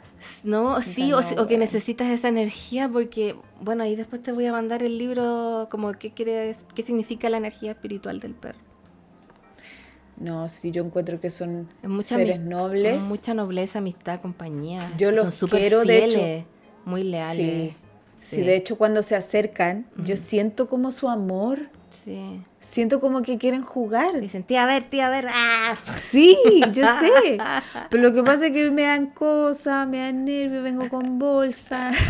No, 0.45 0.81
sí, 0.83 1.13
o, 1.13 1.47
que 1.49 1.59
necesitas 1.59 2.09
esa 2.09 2.29
energía 2.29 2.89
porque, 2.89 3.35
bueno, 3.61 3.83
ahí 3.83 3.97
después 3.97 4.23
te 4.23 4.31
voy 4.31 4.47
a 4.47 4.53
mandar 4.53 4.83
el 4.85 4.97
libro 4.97 5.67
como 5.69 5.91
qué, 5.93 6.13
crees, 6.13 6.65
qué 6.77 6.85
significa 6.85 7.29
la 7.29 7.39
energía 7.39 7.73
espiritual 7.73 8.21
del 8.21 8.35
perro. 8.35 8.59
No, 10.17 10.49
sí, 10.49 10.71
yo 10.71 10.85
encuentro 10.85 11.21
que 11.21 11.31
son 11.31 11.69
mucha 11.83 12.17
seres 12.17 12.39
nobles. 12.39 13.03
Mucha 13.03 13.35
nobleza, 13.35 13.81
amistad, 13.81 14.21
compañía. 14.21 14.93
Yo 14.97 15.11
los 15.11 15.21
Son 15.23 15.33
súper 15.33 15.61
de 15.63 15.67
hecho. 15.67 15.83
fieles, 15.83 16.45
muy 16.85 17.03
leales. 17.03 17.71
Sí. 17.73 17.77
Sí, 18.23 18.41
de 18.41 18.55
hecho 18.57 18.79
cuando 18.79 19.03
se 19.03 19.17
acercan, 19.17 19.87
yo 19.97 20.17
siento 20.17 20.69
como 20.69 20.93
su 20.93 21.09
amor, 21.09 21.59
Sí. 21.91 22.41
siento 22.61 23.01
como 23.01 23.21
que 23.23 23.37
quieren 23.37 23.63
jugar. 23.63 24.21
Dicen, 24.21 24.45
tía, 24.45 24.63
a 24.63 24.67
ver, 24.67 24.85
tía, 24.85 25.09
a 25.09 25.11
ver. 25.11 25.27
¡Ah! 25.29 25.77
Sí, 25.99 26.39
yo 26.73 26.87
sé. 27.01 27.39
Pero 27.91 28.03
lo 28.03 28.15
que 28.15 28.23
pasa 28.23 28.47
es 28.47 28.53
que 28.53 28.71
me 28.71 28.83
dan 28.83 29.07
cosas, 29.09 29.87
me 29.89 29.99
dan 29.99 30.25
nervios, 30.25 30.63
vengo 30.63 30.89
con 30.89 31.19
bolsa. 31.19 31.91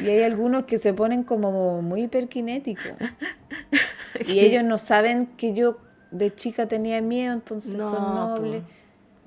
Y 0.00 0.08
hay 0.08 0.22
algunos 0.22 0.64
que 0.64 0.78
se 0.78 0.92
ponen 0.92 1.24
como 1.24 1.82
muy 1.82 2.02
hiperkinéticos. 2.02 2.92
Y 4.26 4.40
ellos 4.40 4.64
no 4.64 4.78
saben 4.78 5.26
que 5.36 5.54
yo 5.54 5.78
de 6.10 6.34
chica 6.34 6.66
tenía 6.66 7.00
miedo, 7.00 7.32
entonces 7.34 7.74
No, 7.74 7.90
son 7.90 8.42
po. 8.42 8.62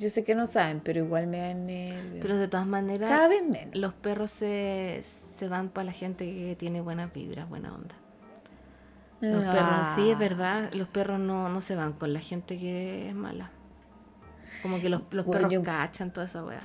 Yo 0.01 0.09
sé 0.09 0.23
que 0.23 0.33
no 0.35 0.47
saben, 0.47 0.81
pero 0.83 0.99
igual 1.05 1.27
me 1.27 1.37
dan 1.39 1.67
nervios. 1.67 2.19
Pero 2.21 2.37
de 2.37 2.47
todas 2.47 2.65
maneras, 2.65 3.09
Cada 3.09 3.27
vez 3.27 3.43
menos. 3.47 3.75
los 3.75 3.93
perros 3.93 4.31
se, 4.31 5.03
se 5.37 5.47
van 5.47 5.69
para 5.69 5.85
la 5.85 5.91
gente 5.91 6.25
que 6.25 6.55
tiene 6.57 6.81
buenas 6.81 7.13
vibras, 7.13 7.47
buena 7.47 7.73
onda. 7.73 7.95
Los 9.21 9.43
perros, 9.43 9.87
sí, 9.95 10.09
es 10.09 10.15
Ah. 10.15 10.19
verdad, 10.19 10.73
los 10.73 10.87
perros 10.87 11.19
no, 11.19 11.47
no 11.49 11.61
se 11.61 11.75
van 11.75 11.93
con 11.93 12.11
la 12.13 12.19
gente 12.19 12.57
que 12.57 13.09
es 13.09 13.13
mala. 13.15 13.51
Como 14.63 14.81
que 14.81 14.89
los, 14.89 15.01
los 15.11 15.25
Bueno, 15.25 15.41
perros 15.47 15.53
yo- 15.53 15.63
cachan 15.63 16.11
toda 16.11 16.25
esa 16.25 16.43
weá. 16.43 16.61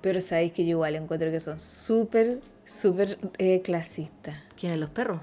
Pero 0.00 0.20
sabéis 0.20 0.52
que 0.52 0.64
yo 0.64 0.70
igual 0.70 0.96
encuentro 0.96 1.30
que 1.30 1.38
son 1.40 1.58
súper, 1.60 2.40
súper 2.64 3.18
eh, 3.38 3.62
clasistas. 3.62 4.36
¿Quiénes 4.58 4.78
los 4.78 4.90
perros? 4.90 5.20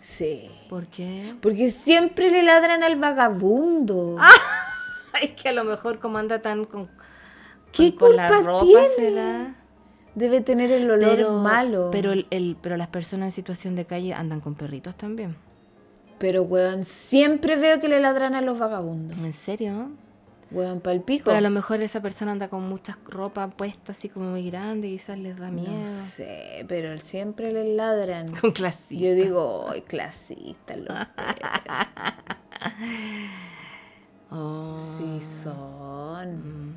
Sí. 0.00 0.50
¿Por 0.68 0.86
qué? 0.86 1.34
Porque 1.40 1.70
siempre 1.70 2.30
le 2.30 2.42
ladran 2.42 2.82
al 2.82 2.96
vagabundo. 2.96 4.16
Es 5.22 5.30
que 5.32 5.48
a 5.48 5.52
lo 5.52 5.64
mejor 5.64 5.98
como 5.98 6.18
anda 6.18 6.40
tan 6.40 6.64
con, 6.64 6.88
¿Qué 7.72 7.94
con, 7.94 8.08
con 8.08 8.16
la 8.16 8.28
culpa 8.28 8.42
ropa 8.42 8.64
tiene? 8.64 8.88
será. 8.96 9.54
Debe 10.14 10.40
tener 10.40 10.70
el 10.72 10.90
olor 10.90 11.10
Pero, 11.10 11.32
malo. 11.42 11.88
pero, 11.92 12.12
el, 12.12 12.26
el- 12.30 12.56
pero 12.62 12.76
las 12.76 12.88
personas 12.88 13.26
en 13.26 13.30
situación 13.32 13.76
de 13.76 13.84
calle 13.84 14.14
andan 14.14 14.40
con 14.40 14.54
perritos 14.54 14.96
también. 14.96 15.36
Pero, 16.18 16.42
weón, 16.44 16.86
siempre 16.86 17.56
veo 17.56 17.78
que 17.80 17.88
le 17.88 18.00
ladran 18.00 18.34
a 18.34 18.40
los 18.40 18.58
vagabundos. 18.58 19.20
¿En 19.20 19.34
serio? 19.34 19.90
Weón, 20.50 20.80
palpico. 20.80 21.24
Pero 21.26 21.36
a 21.36 21.40
lo 21.42 21.50
mejor 21.50 21.82
esa 21.82 22.00
persona 22.00 22.32
anda 22.32 22.48
con 22.48 22.66
muchas 22.66 22.96
ropa 23.04 23.48
puesta 23.48 23.92
así 23.92 24.08
como 24.08 24.30
muy 24.30 24.48
grande 24.48 24.88
y 24.88 24.92
quizás 24.92 25.18
les 25.18 25.36
da 25.38 25.50
miedo. 25.50 25.70
No 25.72 25.86
sé, 25.86 26.64
pero 26.68 26.96
siempre 26.98 27.52
le 27.52 27.74
ladran. 27.74 28.28
Con 28.40 28.52
clasita. 28.52 28.94
Yo 28.94 29.14
digo, 29.14 29.66
ay, 29.70 29.82
clasista, 29.82 30.76
los. 30.76 30.88
Oh, 34.30 34.76
Sí 34.98 35.20
son. 35.22 36.28
mm, 36.70 36.74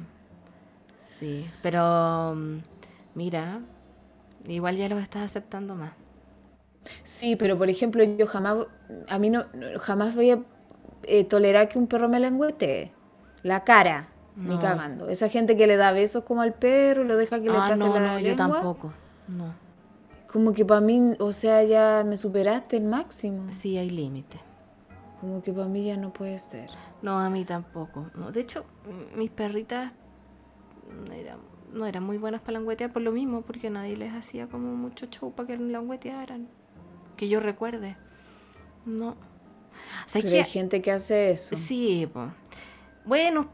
sí, 1.20 1.50
pero 1.62 2.34
mm, 2.36 2.58
mira, 3.16 3.62
igual 4.48 4.76
ya 4.78 4.88
los 4.90 5.02
estás 5.02 5.24
aceptando 5.24 5.76
más. 5.76 5.94
Sí, 7.04 7.36
pero 7.36 7.58
por 7.58 7.70
ejemplo, 7.70 8.04
yo 8.04 8.28
jamás, 8.28 8.66
a 9.10 9.20
mí 9.20 9.30
no, 9.30 9.46
jamás 9.80 10.16
voy 10.16 10.32
a 10.32 10.40
eh, 11.04 11.24
tolerar 11.26 11.70
que 11.70 11.78
un 11.80 11.88
perro 11.88 12.10
me 12.10 12.20
lengüetee. 12.20 12.92
La 13.44 13.64
cara, 13.64 14.10
ni 14.36 14.58
cagando. 14.58 15.08
Esa 15.10 15.30
gente 15.30 15.58
que 15.58 15.68
le 15.68 15.78
da 15.78 15.92
besos 15.92 16.24
como 16.24 16.42
al 16.42 16.54
perro 16.54 17.04
lo 17.04 17.18
deja 17.18 17.40
que 17.42 17.50
le 17.50 17.60
ah, 17.60 17.68
pase 17.68 17.90
no, 17.90 17.94
la 18.00 18.00
no, 18.00 18.20
yo 18.20 18.36
tampoco. 18.36 18.94
No, 19.28 19.54
Como 20.32 20.54
que 20.54 20.66
para 20.66 20.82
mí, 20.82 21.16
o 21.20 21.34
sea, 21.34 21.64
ya 21.64 22.04
me 22.06 22.18
superaste 22.18 22.78
el 22.78 22.84
máximo. 22.84 23.52
sí 23.52 23.78
hay 23.78 23.90
límite. 23.90 24.40
Como 25.20 25.42
que 25.42 25.52
para 25.52 25.68
mí 25.68 25.86
ya 25.86 25.98
no 25.98 26.12
puede 26.14 26.38
ser. 26.38 26.70
No, 27.02 27.20
a 27.20 27.30
mí 27.30 27.44
tampoco. 27.46 28.10
No, 28.16 28.32
de 28.32 28.42
hecho, 28.42 28.66
mis 29.16 29.30
perritas 29.30 29.92
no 31.08 31.14
eran, 31.14 31.40
no 31.74 31.86
eran 31.86 32.04
muy 32.04 32.18
buenas 32.18 32.42
para 32.42 32.54
languetear 32.54 32.92
por 32.94 33.02
lo 33.02 33.12
mismo, 33.12 33.42
porque 33.42 33.70
nadie 33.70 33.98
les 33.98 34.14
hacía 34.14 34.48
como 34.48 34.76
mucho 34.76 35.08
show 35.08 35.32
para 35.34 35.48
que 35.48 35.58
languetearan. 35.58 36.48
Que 37.18 37.28
yo 37.28 37.40
recuerde. 37.42 37.98
No. 38.86 39.10
O 39.10 39.16
sea, 40.10 40.22
Pero 40.22 40.30
que 40.30 40.40
hay 40.42 40.50
gente 40.50 40.82
que 40.82 40.92
hace 40.92 41.32
eso. 41.32 41.56
Sí, 41.56 42.10
po. 42.12 42.32
bueno, 43.06 43.50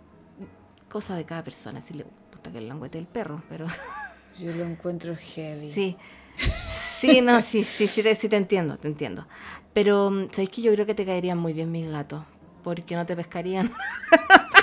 cosa 0.90 1.16
de 1.16 1.26
cada 1.26 1.44
persona, 1.44 1.82
si 1.82 1.94
le 1.96 2.06
gusta 2.32 2.52
que 2.52 2.62
le 2.62 2.68
languete 2.68 3.00
el 3.00 3.06
perro, 3.08 3.42
pero 3.50 3.66
Yo 4.40 4.52
lo 4.54 4.66
encuentro 4.66 5.16
heavy. 5.16 5.72
sí. 5.72 5.98
Sí, 7.06 7.22
no, 7.22 7.42
sí, 7.42 7.64
sí, 7.64 7.88
sí, 7.88 8.04
te, 8.04 8.16
sí 8.16 8.30
te 8.30 8.38
entiendo, 8.38 8.78
te 8.78 8.88
entiendo. 8.88 9.26
Pero, 9.74 10.10
mm, 10.12 10.30
¿sabéis 10.32 10.50
que 10.50 10.62
yo 10.62 10.72
creo 10.74 10.86
que 10.86 10.96
te 10.96 11.06
caerían 11.06 11.38
muy 11.38 11.54
bien 11.54 11.72
mis 11.72 11.90
gatos? 11.90 12.24
Porque 12.64 12.96
no 12.96 13.06
te 13.06 13.16
pescarían. 13.16 13.72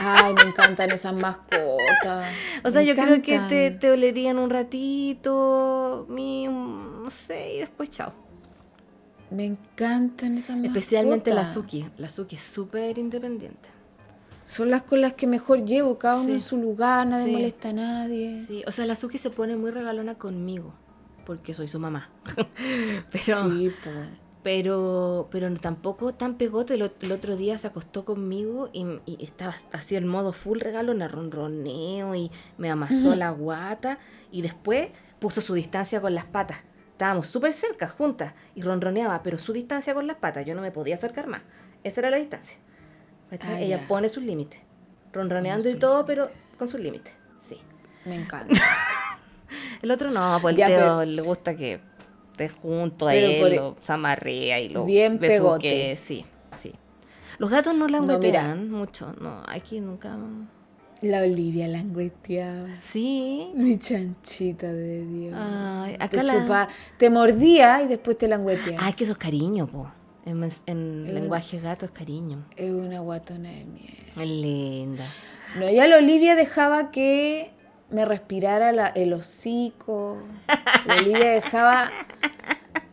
Ay, 0.00 0.34
me 0.34 0.42
encantan 0.42 0.90
esas 0.90 1.14
mascotas. 1.14 2.28
O 2.64 2.70
sea, 2.70 2.80
Me 2.80 2.86
yo 2.86 2.94
creo 2.96 3.22
que 3.22 3.38
te, 3.48 3.70
te 3.70 3.90
olerían 3.90 4.38
un 4.38 4.50
ratito, 4.50 6.06
mi, 6.08 6.46
no 6.48 7.08
sé, 7.10 7.54
y 7.54 7.58
después 7.58 7.90
chao. 7.90 8.12
Me 9.30 9.44
encantan 9.46 10.36
esas 10.36 10.56
mascotas. 10.56 10.76
Especialmente 10.76 11.32
la 11.32 11.44
Suki. 11.44 11.86
La 11.98 12.08
Suki 12.08 12.36
es 12.36 12.42
súper 12.42 12.98
independiente. 12.98 13.68
Son 14.44 14.70
las 14.70 14.82
con 14.82 15.00
las 15.00 15.14
que 15.14 15.26
mejor 15.26 15.64
llevo, 15.64 15.96
cada 15.98 16.16
uno 16.16 16.26
Sí. 16.26 16.32
en 16.32 16.40
su 16.40 16.56
lugar, 16.56 17.06
nadie 17.06 17.26
Sí. 17.26 17.32
molesta 17.32 17.68
a 17.68 17.72
nadie. 17.72 18.44
Sí, 18.46 18.62
o 18.66 18.72
sea, 18.72 18.84
la 18.86 18.96
Suki 18.96 19.16
se 19.18 19.30
pone 19.30 19.56
muy 19.56 19.70
regalona 19.70 20.16
conmigo, 20.16 20.74
porque 21.24 21.54
soy 21.54 21.68
su 21.68 21.78
mamá. 21.78 22.10
Pero, 23.10 23.50
Sí, 23.50 23.72
pero, 24.42 25.28
pero 25.30 25.52
tampoco 25.54 26.14
tan 26.14 26.36
pegote. 26.36 26.74
El, 26.74 26.90
el 27.00 27.12
otro 27.12 27.36
día 27.36 27.56
se 27.58 27.68
acostó 27.68 28.04
conmigo 28.04 28.70
y, 28.72 28.84
y 29.06 29.24
estaba 29.24 29.54
así 29.72 29.94
el 29.94 30.04
modo 30.04 30.32
full 30.32 30.58
regalona, 30.58 31.06
ronroneo 31.08 32.14
y 32.14 32.30
me 32.58 32.70
amasó 32.70 33.14
la 33.14 33.30
guata 33.30 33.98
y 34.32 34.42
después 34.42 34.88
puso 35.20 35.40
su 35.40 35.54
distancia 35.54 36.00
con 36.00 36.14
las 36.14 36.24
patas. 36.24 36.64
Estábamos 36.90 37.28
súper 37.28 37.52
cerca, 37.52 37.88
juntas, 37.88 38.34
y 38.54 38.62
ronroneaba, 38.62 39.22
pero 39.22 39.38
su 39.38 39.52
distancia 39.52 39.94
con 39.94 40.06
las 40.06 40.16
patas, 40.16 40.44
yo 40.44 40.54
no 40.54 40.62
me 40.62 40.70
podía 40.70 40.96
acercar 40.96 41.26
más. 41.26 41.42
Esa 41.84 42.00
era 42.00 42.10
la 42.10 42.18
distancia. 42.18 42.58
Ah, 43.40 43.60
Ella 43.60 43.86
pone 43.88 44.08
sus 44.08 44.22
límites. 44.22 44.60
Ronroneando 45.12 45.68
y 45.68 45.74
todo, 45.74 46.04
pero 46.04 46.30
con 46.58 46.68
sus 46.68 46.80
límites. 46.80 47.14
Sí. 47.48 47.58
Me 48.04 48.16
encanta. 48.16 48.54
El 49.82 49.90
otro 49.90 50.10
no, 50.10 50.38
pues 50.40 50.52
el 50.52 50.58
Ya, 50.58 50.66
Teo 50.68 50.76
pero- 50.78 51.04
le 51.04 51.22
gusta 51.22 51.54
que 51.56 51.80
esté 52.32 52.48
junto 52.48 53.08
a 53.08 53.12
Pero 53.12 53.26
él, 53.28 53.40
por- 53.40 53.52
e 53.52 53.56
lo 53.56 53.76
zamarrea 53.82 54.60
y 54.60 54.68
lo 54.70 54.84
Bien 54.84 55.18
pegote. 55.18 55.96
Sí, 56.02 56.24
sí. 56.54 56.72
Los 57.38 57.50
gatos 57.50 57.74
no 57.74 57.86
No, 57.88 57.88
languetean 57.88 58.70
mucho, 58.70 59.14
no, 59.20 59.42
aquí 59.48 59.80
nunca. 59.80 60.16
La 61.00 61.20
Olivia 61.22 61.66
langueteaba. 61.66 62.68
Sí. 62.80 63.50
Mi 63.54 63.76
chanchita 63.78 64.72
de 64.72 65.04
Dios. 65.04 65.34
Ay, 65.36 65.96
te, 65.98 66.04
acá 66.04 66.22
la... 66.22 66.34
chupa- 66.34 66.68
te 66.98 67.10
mordía 67.10 67.82
y 67.82 67.88
después 67.88 68.16
te 68.18 68.28
langueteaba. 68.28 68.78
Ah, 68.84 68.88
es 68.90 68.94
que 68.96 69.02
eso 69.04 69.12
es 69.14 69.18
cariño, 69.18 69.66
po. 69.66 69.90
En, 70.24 71.12
lenguaje 71.12 71.58
gato 71.58 71.84
es 71.84 71.90
cariño. 71.90 72.44
Es 72.56 72.70
una 72.70 73.00
guatona 73.00 73.48
de 73.50 73.64
miel. 73.64 73.96
Es 74.16 74.28
linda. 74.28 75.04
No, 75.58 75.68
ya 75.68 75.88
la 75.88 75.96
Olivia 75.96 76.36
dejaba 76.36 76.92
que 76.92 77.50
me 77.92 78.04
respirara 78.04 78.72
la- 78.72 78.88
el 78.88 79.12
hocico. 79.12 80.18
La 80.86 80.96
Olivia 80.96 81.30
dejaba 81.30 81.90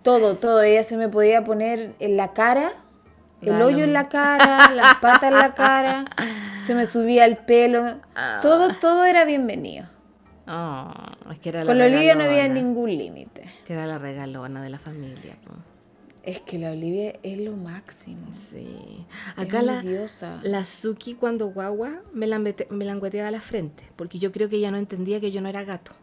todo, 0.03 0.35
todo. 0.35 0.61
Ella 0.61 0.83
se 0.83 0.97
me 0.97 1.09
podía 1.09 1.43
poner 1.43 1.93
en 1.99 2.17
la 2.17 2.33
cara, 2.33 2.71
el 3.41 3.61
hoyo 3.61 3.83
en 3.83 3.93
la 3.93 4.09
cara, 4.09 4.69
las 4.71 4.95
patas 4.95 5.31
en 5.31 5.37
la 5.39 5.53
cara, 5.55 6.05
se 6.65 6.75
me 6.75 6.85
subía 6.85 7.25
el 7.25 7.37
pelo. 7.37 7.95
Todo, 8.41 8.75
todo 8.75 9.05
era 9.05 9.25
bienvenido. 9.25 9.87
Ah, 10.45 11.15
es 11.31 11.39
que 11.39 11.49
era 11.49 11.59
la 11.63 11.67
Con 11.67 11.77
la 11.77 11.85
Olivia 11.85 12.15
no 12.15 12.23
había 12.23 12.47
ningún 12.47 12.89
límite. 12.89 13.43
Que 13.65 13.73
era 13.73 13.85
la 13.85 13.97
regalona 13.99 14.61
de 14.63 14.69
la 14.69 14.79
familia. 14.79 15.35
po. 15.45 15.53
Es 16.23 16.41
que 16.41 16.59
la 16.59 16.71
Olivia 16.71 17.13
es 17.23 17.37
lo 17.39 17.55
máximo. 17.55 18.27
Sí. 18.51 19.05
Es 19.37 19.45
Acá 19.45 19.61
mi 19.61 19.65
la, 19.67 19.81
diosa. 19.81 20.39
la 20.43 20.63
Suki 20.65 21.13
cuando 21.15 21.47
guagua 21.47 22.01
me, 22.13 22.27
lambete- 22.27 22.67
me 22.69 22.85
langueteaba 22.85 23.31
la 23.31 23.41
frente, 23.41 23.83
porque 23.95 24.19
yo 24.19 24.31
creo 24.31 24.49
que 24.49 24.57
ella 24.57 24.69
no 24.71 24.77
entendía 24.77 25.19
que 25.19 25.31
yo 25.31 25.41
no 25.41 25.47
era 25.49 25.63
gato. 25.63 25.93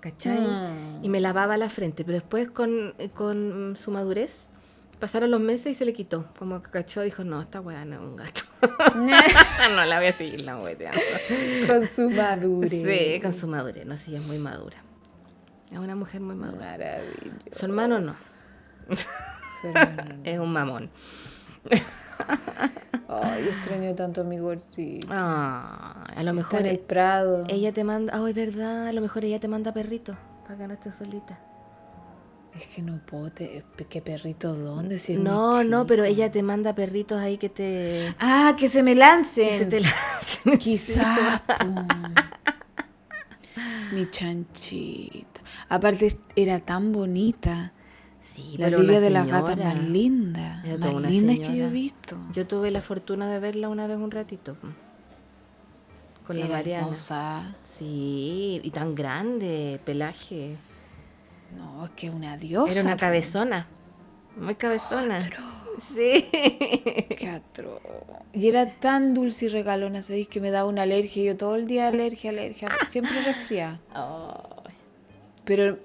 ¿Cachai? 0.00 0.38
Mm. 0.38 1.04
Y 1.04 1.08
me 1.08 1.20
lavaba 1.20 1.56
la 1.56 1.68
frente, 1.68 2.04
pero 2.04 2.18
después 2.18 2.50
con, 2.50 2.94
con 3.14 3.74
su 3.76 3.90
madurez 3.90 4.50
pasaron 5.00 5.30
los 5.32 5.40
meses 5.40 5.72
y 5.72 5.74
se 5.74 5.84
le 5.84 5.92
quitó. 5.92 6.28
Como 6.38 6.62
que 6.62 6.70
cachó, 6.70 7.02
dijo, 7.02 7.24
no, 7.24 7.42
esta 7.42 7.60
weá 7.60 7.84
no 7.84 7.96
es 7.96 8.00
un 8.00 8.16
gato. 8.16 8.42
no 8.94 9.84
la 9.84 9.98
voy 9.98 10.06
a 10.08 10.12
seguir 10.12 10.42
langueteando. 10.42 11.00
con 11.66 11.84
su 11.86 12.08
madurez. 12.10 12.70
Sí, 13.14 13.20
con 13.20 13.32
su 13.32 13.48
madurez, 13.48 13.84
no 13.86 13.96
sé, 13.96 14.10
ella 14.10 14.20
es 14.20 14.26
muy 14.26 14.38
madura. 14.38 14.76
Es 15.72 15.78
una 15.78 15.96
mujer 15.96 16.20
muy 16.20 16.36
madura. 16.36 16.64
Maravilloso. 16.64 17.58
Su 17.58 17.64
hermano 17.66 17.98
no. 18.00 18.14
Es 20.24 20.38
un 20.38 20.52
mamón. 20.52 20.90
Ay, 23.08 23.48
extraño 23.48 23.94
tanto 23.94 24.22
a 24.22 24.24
mi 24.24 24.38
gordito. 24.38 25.08
Ah, 25.10 26.04
a 26.08 26.22
lo 26.22 26.30
Está 26.30 26.32
mejor 26.32 26.60
en 26.60 26.66
el 26.66 26.78
Prado. 26.78 27.44
ella 27.48 27.72
te 27.72 27.84
manda, 27.84 28.12
ay, 28.16 28.32
verdad, 28.32 28.88
a 28.88 28.92
lo 28.92 29.00
mejor 29.00 29.24
ella 29.24 29.38
te 29.40 29.48
manda 29.48 29.72
perrito 29.72 30.16
para 30.44 30.56
que 30.58 30.66
no 30.68 30.74
estés 30.74 30.94
solita. 30.96 31.38
Es 32.58 32.66
que 32.68 32.80
no 32.82 32.98
puedo, 33.04 33.30
te... 33.30 33.64
¿qué 33.90 34.00
perrito 34.00 34.54
dónde? 34.54 34.98
Si 34.98 35.16
No, 35.16 35.62
no, 35.62 35.86
pero 35.86 36.04
ella 36.04 36.32
te 36.32 36.42
manda 36.42 36.74
perritos 36.74 37.18
ahí 37.20 37.36
que 37.36 37.50
te 37.50 38.14
Ah, 38.18 38.54
que 38.58 38.68
se 38.68 38.82
me 38.82 38.94
lancen. 38.94 39.48
que 39.50 39.58
se 39.58 39.66
te 39.66 39.80
lancen 39.80 40.58
Quizás. 40.58 41.42
Mi 43.92 44.10
chanchita. 44.10 45.40
Aparte 45.68 46.18
era 46.34 46.60
tan 46.60 46.92
bonita. 46.92 47.72
Sí, 48.36 48.56
La 48.58 48.68
una 48.68 49.00
de 49.00 49.10
las 49.10 49.26
gatas 49.26 49.56
más 49.58 49.78
linda. 49.82 50.62
Más 50.78 50.92
una 50.92 51.08
lindas 51.08 51.38
que 51.38 51.56
yo 51.56 51.64
he 51.64 51.70
visto. 51.70 52.18
Yo 52.32 52.46
tuve 52.46 52.70
la 52.70 52.82
fortuna 52.82 53.30
de 53.30 53.38
verla 53.38 53.68
una 53.68 53.86
vez 53.86 53.96
un 53.96 54.10
ratito. 54.10 54.54
po. 54.54 54.68
Con 56.26 56.38
la 56.38 56.44
Era 56.46 56.54
Mariana. 56.56 56.82
hermosa. 56.84 57.54
Sí, 57.78 58.60
y 58.62 58.70
tan 58.70 58.94
grande, 58.94 59.80
pelaje. 59.84 60.56
No, 61.56 61.84
es 61.86 61.90
que 61.92 62.10
una 62.10 62.36
diosa. 62.36 62.72
Era 62.72 62.82
una 62.82 62.96
cabezona. 62.96 63.66
Muy 64.36 64.54
cabezona. 64.56 65.20
Sí. 65.94 66.26
Qué 66.32 67.28
atroz. 67.32 67.80
Y 68.32 68.48
era 68.48 68.66
tan 68.66 69.14
dulce 69.14 69.46
y 69.46 69.48
regalona, 69.48 70.02
¿sabéis? 70.02 70.28
Que 70.28 70.40
me 70.40 70.50
daba 70.50 70.68
una 70.68 70.82
alergia. 70.82 71.22
Yo 71.22 71.36
todo 71.36 71.54
el 71.54 71.66
día 71.66 71.88
alergia, 71.88 72.30
alergia. 72.30 72.68
Siempre 72.90 73.22
resfriada. 73.22 73.80
Ay. 73.94 74.74
Pero 75.44 75.78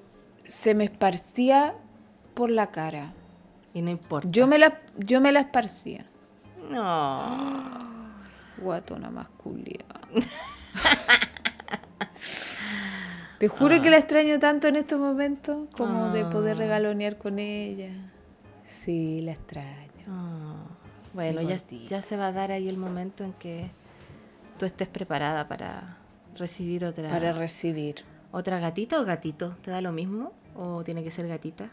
se 0.44 0.74
me 0.76 0.86
esparcía 0.86 1.76
por 2.34 2.50
la 2.50 2.68
cara. 2.68 3.14
Y 3.74 3.82
no 3.82 3.90
importa. 3.90 4.30
Yo 4.32 4.48
me 4.48 4.58
la, 4.58 4.82
yo 4.98 5.22
me 5.22 5.32
la 5.32 5.42
esparcía. 5.42 6.06
No. 6.70 8.02
Guatona 8.58 9.10
masculina. 9.10 9.86
Te 13.40 13.48
juro 13.48 13.82
que 13.82 13.90
la 13.90 13.98
extraño 13.98 14.40
tanto 14.40 14.68
en 14.68 14.76
estos 14.76 15.00
momentos 15.00 15.68
como 15.76 16.10
de 16.10 16.26
poder 16.26 16.58
regalonear 16.58 17.18
con 17.18 17.40
ella. 17.40 17.90
Sí, 18.66 19.22
la 19.22 19.32
extraño. 19.32 20.06
Ah. 20.08 20.58
Bueno, 21.14 21.42
ya, 21.42 21.58
ya 21.88 22.02
se 22.04 22.18
va 22.18 22.28
a 22.28 22.32
dar 22.32 22.52
ahí 22.52 22.70
el 22.70 22.78
momento 22.78 23.24
en 23.24 23.34
que 23.34 23.72
tú 24.60 24.66
estés 24.66 24.88
preparada 24.88 25.48
para 25.48 25.98
recibir 26.38 26.86
otra. 26.86 27.10
Para 27.10 27.34
recibir. 27.34 28.06
¿Otra 28.32 28.60
gatita 28.60 29.00
o 29.02 29.06
gatito? 29.06 29.58
¿Te 29.64 29.72
da 29.72 29.82
lo 29.82 29.92
mismo? 29.92 30.34
¿O 30.56 30.84
tiene 30.84 31.04
que 31.04 31.10
ser 31.10 31.28
gatita? 31.28 31.72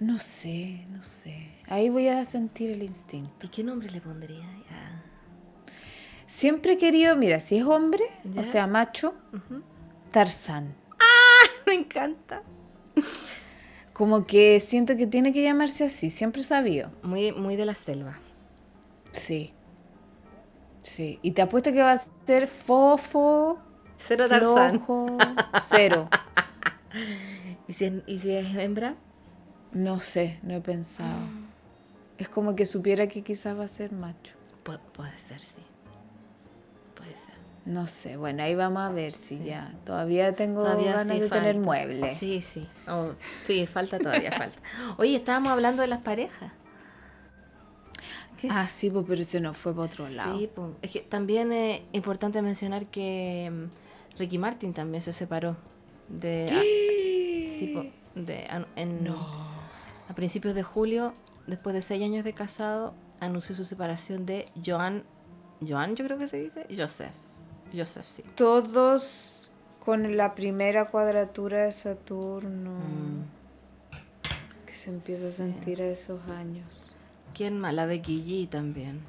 No 0.00 0.18
sé, 0.18 0.84
no 0.90 1.02
sé. 1.02 1.48
Ahí 1.68 1.88
voy 1.88 2.08
a 2.08 2.24
sentir 2.24 2.70
el 2.70 2.82
instinto. 2.82 3.46
¿Y 3.46 3.48
qué 3.48 3.62
nombre 3.64 3.90
le 3.90 4.00
pondría? 4.00 4.44
Ah. 4.70 5.02
Siempre 6.26 6.72
he 6.74 6.78
querido, 6.78 7.14
mira, 7.16 7.40
si 7.40 7.56
es 7.58 7.64
hombre, 7.64 8.04
Ya. 8.24 8.40
o 8.40 8.44
sea, 8.44 8.66
macho. 8.66 9.14
Tarzán. 10.10 10.74
Me 11.66 11.74
encanta. 11.74 12.42
Como 13.92 14.26
que 14.26 14.58
siento 14.60 14.96
que 14.96 15.06
tiene 15.06 15.32
que 15.32 15.42
llamarse 15.42 15.84
así, 15.84 16.10
siempre 16.10 16.42
he 16.42 16.44
sabido. 16.44 16.90
Muy, 17.02 17.32
muy 17.32 17.56
de 17.56 17.66
la 17.66 17.74
selva. 17.74 18.18
Sí. 19.12 19.52
Sí. 20.82 21.18
Y 21.22 21.32
te 21.32 21.42
apuesto 21.42 21.72
que 21.72 21.82
va 21.82 21.92
a 21.92 22.00
ser 22.26 22.46
fofo, 22.48 23.58
Cero 23.98 24.28
Tarzán. 24.28 24.70
flojo, 24.70 25.18
cero. 25.68 26.08
¿Y 27.68 27.72
si, 27.74 27.84
es, 27.84 27.92
¿Y 28.06 28.18
si 28.18 28.32
es 28.32 28.56
hembra? 28.56 28.96
No 29.72 30.00
sé, 30.00 30.38
no 30.42 30.54
he 30.54 30.60
pensado. 30.60 31.20
Es 32.18 32.28
como 32.28 32.54
que 32.54 32.66
supiera 32.66 33.06
que 33.08 33.22
quizás 33.22 33.58
va 33.58 33.64
a 33.64 33.68
ser 33.68 33.92
macho. 33.92 34.34
Pu- 34.64 34.78
puede 34.92 35.16
ser, 35.18 35.40
sí. 35.40 35.62
Puede 36.94 37.10
ser. 37.12 37.34
No 37.64 37.86
sé, 37.86 38.16
bueno, 38.16 38.42
ahí 38.42 38.54
vamos 38.54 38.82
a 38.82 38.90
ver 38.90 39.12
si 39.14 39.42
ya. 39.42 39.72
Todavía 39.86 40.34
tengo 40.34 40.60
Todavía 40.62 40.92
ganas 40.96 41.14
sí 41.16 41.20
de 41.22 41.28
tener 41.30 41.58
muebles. 41.58 42.18
Sí, 42.18 42.40
sí. 42.42 42.68
Oh, 42.86 43.12
sí, 43.46 43.66
falta 43.66 43.98
todavía, 43.98 44.30
falta. 44.38 44.58
Oye, 44.98 45.16
estábamos 45.16 45.50
hablando 45.52 45.80
de 45.82 45.88
las 45.88 46.00
parejas. 46.02 46.52
¿Qué? 48.38 48.48
Ah, 48.50 48.66
sí, 48.66 48.90
pues, 48.90 49.04
pero 49.08 49.20
eso 49.22 49.40
no 49.40 49.54
fue 49.54 49.72
para 49.72 49.86
otro 49.86 50.08
lado. 50.08 50.36
Sí, 50.38 50.48
po. 50.52 50.72
es 50.82 50.90
que 50.92 51.00
también 51.00 51.52
es 51.52 51.80
importante 51.92 52.42
mencionar 52.42 52.86
que 52.86 53.50
mm, 53.52 54.18
Ricky 54.18 54.38
Martin 54.38 54.72
también 54.74 55.00
se 55.02 55.12
separó 55.12 55.56
de, 56.08 56.46
a- 56.50 56.60
sí, 57.58 57.72
po, 57.74 58.20
de 58.20 58.46
an- 58.48 58.66
en- 58.76 59.04
a 60.12 60.14
principios 60.14 60.54
de 60.54 60.62
julio, 60.62 61.14
después 61.46 61.74
de 61.74 61.80
seis 61.80 62.04
años 62.04 62.22
de 62.22 62.34
casado, 62.34 62.92
anunció 63.18 63.54
su 63.54 63.64
separación 63.64 64.26
de 64.26 64.46
Joan, 64.64 65.04
Joan 65.66 65.94
yo 65.94 66.04
creo 66.04 66.18
que 66.18 66.26
se 66.26 66.36
dice, 66.36 66.66
Joseph, 66.68 67.14
Joseph, 67.74 68.04
sí. 68.04 68.22
Todos 68.34 69.50
con 69.82 70.18
la 70.18 70.34
primera 70.34 70.84
cuadratura 70.88 71.64
de 71.64 71.72
Saturno. 71.72 72.72
Mm. 72.72 73.24
Que 74.66 74.72
se 74.74 74.90
empieza 74.90 75.28
a 75.28 75.30
sentir 75.30 75.80
a 75.80 75.86
esos 75.86 76.20
años. 76.28 76.94
¿Quién 77.32 77.58
más? 77.58 77.72
La 77.72 77.86
Becky 77.86 78.22
G 78.22 78.48
también. 78.50 79.00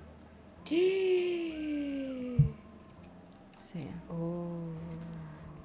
Sí. 3.73 3.87
Oh. 4.07 4.82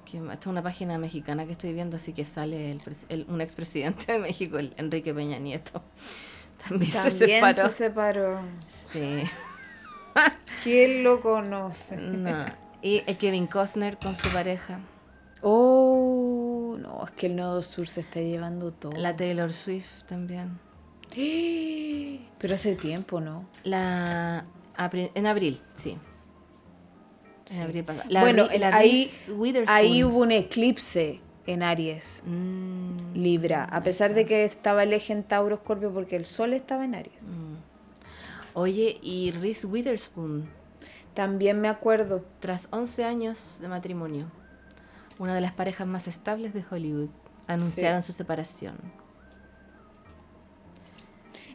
¿Quién 0.09 0.23
más? 0.23 0.35
Esta 0.35 0.49
es 0.49 0.51
una 0.51 0.63
página 0.63 0.97
mexicana 0.97 1.45
que 1.45 1.51
estoy 1.53 1.73
viendo, 1.73 1.97
así 1.97 2.13
que 2.13 2.25
sale 2.25 2.71
el, 2.71 2.81
el- 3.09 3.25
un 3.29 3.41
expresidente 3.41 4.11
de 4.13 4.19
México, 4.19 4.57
el 4.57 4.73
Enrique 4.77 5.13
Peña 5.13 5.39
Nieto. 5.39 5.81
También, 6.67 6.91
se 6.91 7.11
separó. 7.11 7.69
se 7.69 7.75
separó. 7.75 8.39
Sí. 8.91 9.23
¿Quién 10.63 11.03
lo 11.03 11.21
conoce? 11.21 11.95
No. 11.97 12.45
Y 12.81 13.03
el 13.07 13.17
Kevin 13.17 13.47
Costner 13.47 13.97
con 13.97 14.15
su 14.15 14.29
pareja. 14.29 14.79
Oh, 15.41 16.75
no, 16.79 17.05
es 17.05 17.11
que 17.11 17.27
el 17.27 17.35
nodo 17.37 17.63
sur 17.63 17.87
se 17.87 18.01
está 18.01 18.19
llevando 18.19 18.71
todo. 18.73 18.91
La 18.93 19.15
Taylor 19.15 19.53
Swift 19.53 20.03
también. 20.07 20.59
Pero 22.39 22.55
hace 22.55 22.75
tiempo, 22.75 23.19
¿no? 23.21 23.45
La 23.63 24.45
en 24.91 25.27
abril, 25.27 25.61
sí. 25.75 25.97
En 27.49 27.55
Sí. 27.55 27.61
abril 27.61 27.83
pasado. 27.83 28.05
La 28.09 28.21
bueno, 28.21 28.47
Ri- 28.47 28.59
la 28.59 28.75
ahí, 28.75 29.11
ahí 29.67 30.03
hubo 30.03 30.19
un 30.19 30.31
eclipse 30.31 31.19
en 31.47 31.63
Aries, 31.63 32.21
Mm, 32.25 33.13
Libra, 33.15 33.63
a 33.65 33.81
pesar 33.81 34.13
de 34.13 34.25
que 34.25 34.43
estaba 34.45 34.83
el 34.83 34.93
eje 34.93 35.13
en 35.13 35.23
Tauro 35.23 35.55
Escorpio 35.55 35.91
porque 35.91 36.15
el 36.15 36.25
sol 36.25 36.53
estaba 36.53 36.85
en 36.85 36.93
Aries. 36.95 37.23
mm. 37.23 37.55
Oye, 38.53 38.99
y 39.01 39.31
Reese 39.31 39.65
Witherspoon, 39.67 40.49
También 41.15 41.59
me 41.59 41.67
acuerdo. 41.67 42.23
tras 42.39 42.67
11 42.71 43.03
años 43.03 43.57
de 43.61 43.67
matrimonio, 43.67 44.27
una 45.17 45.33
de 45.35 45.41
las 45.41 45.51
parejas 45.53 45.85
más 45.87 46.07
estables 46.07 46.53
de 46.53 46.63
Hollywood, 46.69 47.09
anunciaron 47.47 48.03
su 48.03 48.11
separación. 48.11 48.75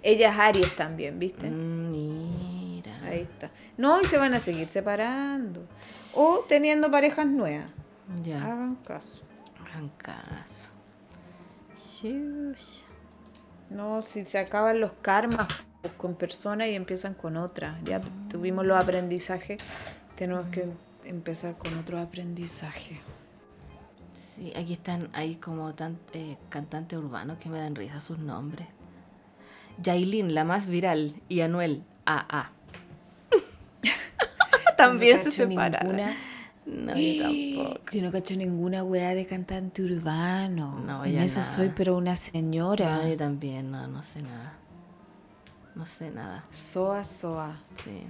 Ella 0.02 0.30
es 0.32 0.38
Aries 0.38 0.76
también, 0.76 1.18
¿viste? 1.18 1.48
Mm. 1.50 2.53
Ahí 3.14 3.22
está. 3.22 3.50
No, 3.76 4.00
y 4.00 4.04
se 4.04 4.16
van 4.18 4.34
a 4.34 4.40
seguir 4.40 4.68
separando. 4.68 5.66
O 6.14 6.44
teniendo 6.48 6.90
parejas 6.90 7.26
nuevas. 7.26 7.70
Ya. 8.22 8.42
Hagan 8.42 8.76
caso. 8.76 9.22
Hagan 9.60 9.88
caso. 9.96 10.70
Shush. 11.76 12.80
No, 13.70 14.02
si 14.02 14.24
se 14.24 14.38
acaban 14.38 14.80
los 14.80 14.92
karmas 14.92 15.48
con 15.96 16.14
personas 16.14 16.68
y 16.68 16.74
empiezan 16.74 17.14
con 17.14 17.36
otras. 17.36 17.76
Ya 17.84 18.00
tuvimos 18.28 18.64
los 18.64 18.78
aprendizajes, 18.78 19.60
tenemos 20.16 20.46
que 20.48 20.68
empezar 21.04 21.56
con 21.56 21.76
otros 21.78 22.00
aprendizajes. 22.00 22.98
Sí, 24.14 24.52
aquí 24.56 24.74
están 24.74 25.08
ahí 25.12 25.36
como 25.36 25.74
tan, 25.74 25.98
eh, 26.12 26.36
cantantes 26.48 26.98
urbanos 26.98 27.38
que 27.38 27.48
me 27.48 27.58
dan 27.58 27.74
risa 27.74 28.00
sus 28.00 28.18
nombres. 28.18 28.68
Yailin, 29.82 30.34
la 30.34 30.44
más 30.44 30.68
viral, 30.68 31.20
y 31.28 31.40
Anuel, 31.40 31.82
AA. 32.06 32.52
También 34.76 35.18
No 35.18 35.24
se 35.24 35.30
separaron. 35.30 35.96
ninguna- 35.96 36.16
No, 36.66 36.96
yo 36.96 37.22
tampoco. 37.22 37.90
Yo 37.92 38.02
no 38.02 38.10
cacho 38.12 38.36
ninguna 38.36 38.82
weá 38.84 39.14
de 39.14 39.26
cantante 39.26 39.82
urbano. 39.82 40.80
No, 40.80 41.04
en 41.04 41.12
ya 41.12 41.24
eso 41.24 41.40
nada. 41.40 41.52
soy 41.52 41.72
pero 41.76 41.96
una 41.96 42.16
señora. 42.16 42.96
No, 42.96 43.08
yo 43.08 43.16
también, 43.16 43.70
no, 43.70 43.86
no 43.86 44.02
sé 44.02 44.22
nada. 44.22 44.54
No 45.74 45.84
sé 45.86 46.10
nada, 46.10 46.44
Soa, 46.50 47.02
soa. 47.04 47.56
sí. 47.84 48.04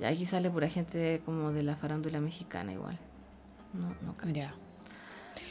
Y 0.00 0.04
aquí 0.04 0.26
sale 0.26 0.50
pura 0.50 0.68
gente 0.68 1.22
como 1.24 1.52
de 1.52 1.62
la 1.62 1.76
farándula 1.76 2.20
mexicana 2.20 2.72
igual. 2.72 2.98
No, 3.72 3.94
no 4.04 4.14
cacho. 4.16 4.32
Ya. 4.32 4.52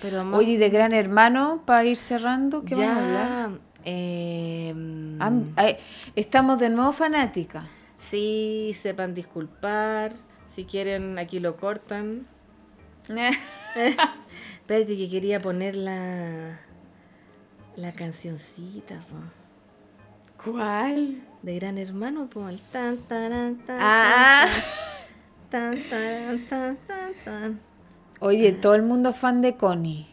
Pero 0.01 0.17
vamos- 0.17 0.37
Oye, 0.39 0.57
de 0.57 0.69
Gran 0.69 0.93
Hermano, 0.93 1.63
para 1.65 1.85
ir 1.85 1.95
cerrando, 1.97 2.63
¿qué 2.65 2.75
vamos 2.75 2.89
a 2.89 3.05
hablar? 3.05 3.49
ya, 3.51 3.59
eh, 3.85 5.79
estamos 6.15 6.59
de 6.59 6.69
nuevo 6.69 6.91
fanática. 6.91 7.63
Sí, 8.03 8.75
sepan 8.81 9.13
disculpar. 9.13 10.13
Si 10.49 10.65
quieren, 10.65 11.17
aquí 11.17 11.39
lo 11.39 11.55
cortan. 11.55 12.27
Espérate 13.75 14.95
que 14.97 15.09
quería 15.09 15.41
poner 15.41 15.75
la, 15.77 16.59
la 17.77 17.91
cancioncita. 17.93 18.95
po. 19.09 20.51
¿Cuál? 20.51 21.21
De 21.41 21.55
Gran 21.55 21.77
Hermano, 21.77 22.27
pues 22.29 22.49
el 22.49 22.61
tan, 22.61 22.97
taran, 22.97 23.55
tan, 23.65 23.77
Ah. 23.81 24.47
tan, 25.49 25.81
tan, 25.89 26.45
tan, 26.47 26.77
tan, 26.85 27.13
tan. 27.23 27.59
Oye, 28.19 28.51
todo 28.51 28.75
el 28.75 28.83
mundo 28.83 29.13
fan 29.13 29.41
de 29.41 29.55
Connie. 29.55 30.07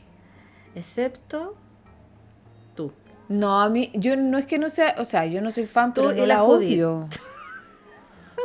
Excepto 0.77 1.57
tú. 2.77 2.93
No, 3.29 3.61
a 3.61 3.69
mí, 3.69 3.91
yo 3.95 4.17
no 4.17 4.39
es 4.39 4.47
que 4.47 4.59
no 4.59 4.71
sea, 4.71 4.95
o 4.99 5.05
sea, 5.05 5.27
yo 5.27 5.41
no 5.43 5.51
soy 5.51 5.67
fan, 5.67 5.93
Tú 5.93 6.03
pero 6.03 6.13
no 6.15 6.27
la 6.27 6.35
la 6.37 6.45
odio. 6.45 7.09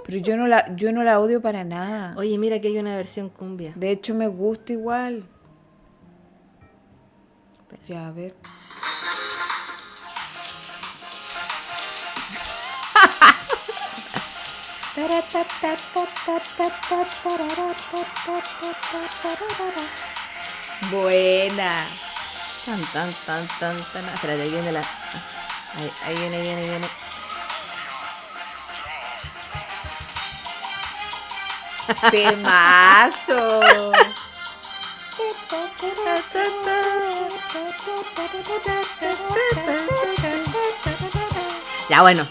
Pero 0.06 0.20
yo 0.20 0.38
no 0.38 0.45
la, 0.45 0.76
yo 0.76 0.91
no 0.91 1.03
la 1.03 1.20
odio 1.20 1.41
para 1.41 1.64
nada. 1.64 2.14
Oye, 2.18 2.38
mira 2.38 2.60
que 2.62 2.68
hay 2.68 2.78
una 2.78 2.95
versión 2.95 3.30
cumbia. 3.30 3.74
De 3.76 3.89
hecho, 3.89 4.14
me 4.14 4.28
gusta 4.28 4.74
igual. 4.74 5.26
Ya, 7.88 8.08
a 8.08 8.12
ver. 8.12 8.36
Buena. 20.91 21.88
Tan, 22.66 22.82
tan, 22.93 23.14
tan, 23.26 23.47
tan, 23.60 23.78
tan. 23.91 24.06
Espérate, 24.06 24.41
ahí 24.41 24.51
viene 24.51 24.72
la. 24.72 24.80
Ahí, 24.80 25.91
ahí 26.06 26.18
viene, 26.18 26.36
ahí 26.38 26.41
viene, 26.43 26.62
ahí 26.62 26.70
viene. 26.70 27.05
Temazo. 32.11 33.61
Ya, 41.89 42.01
bueno. 42.01 42.27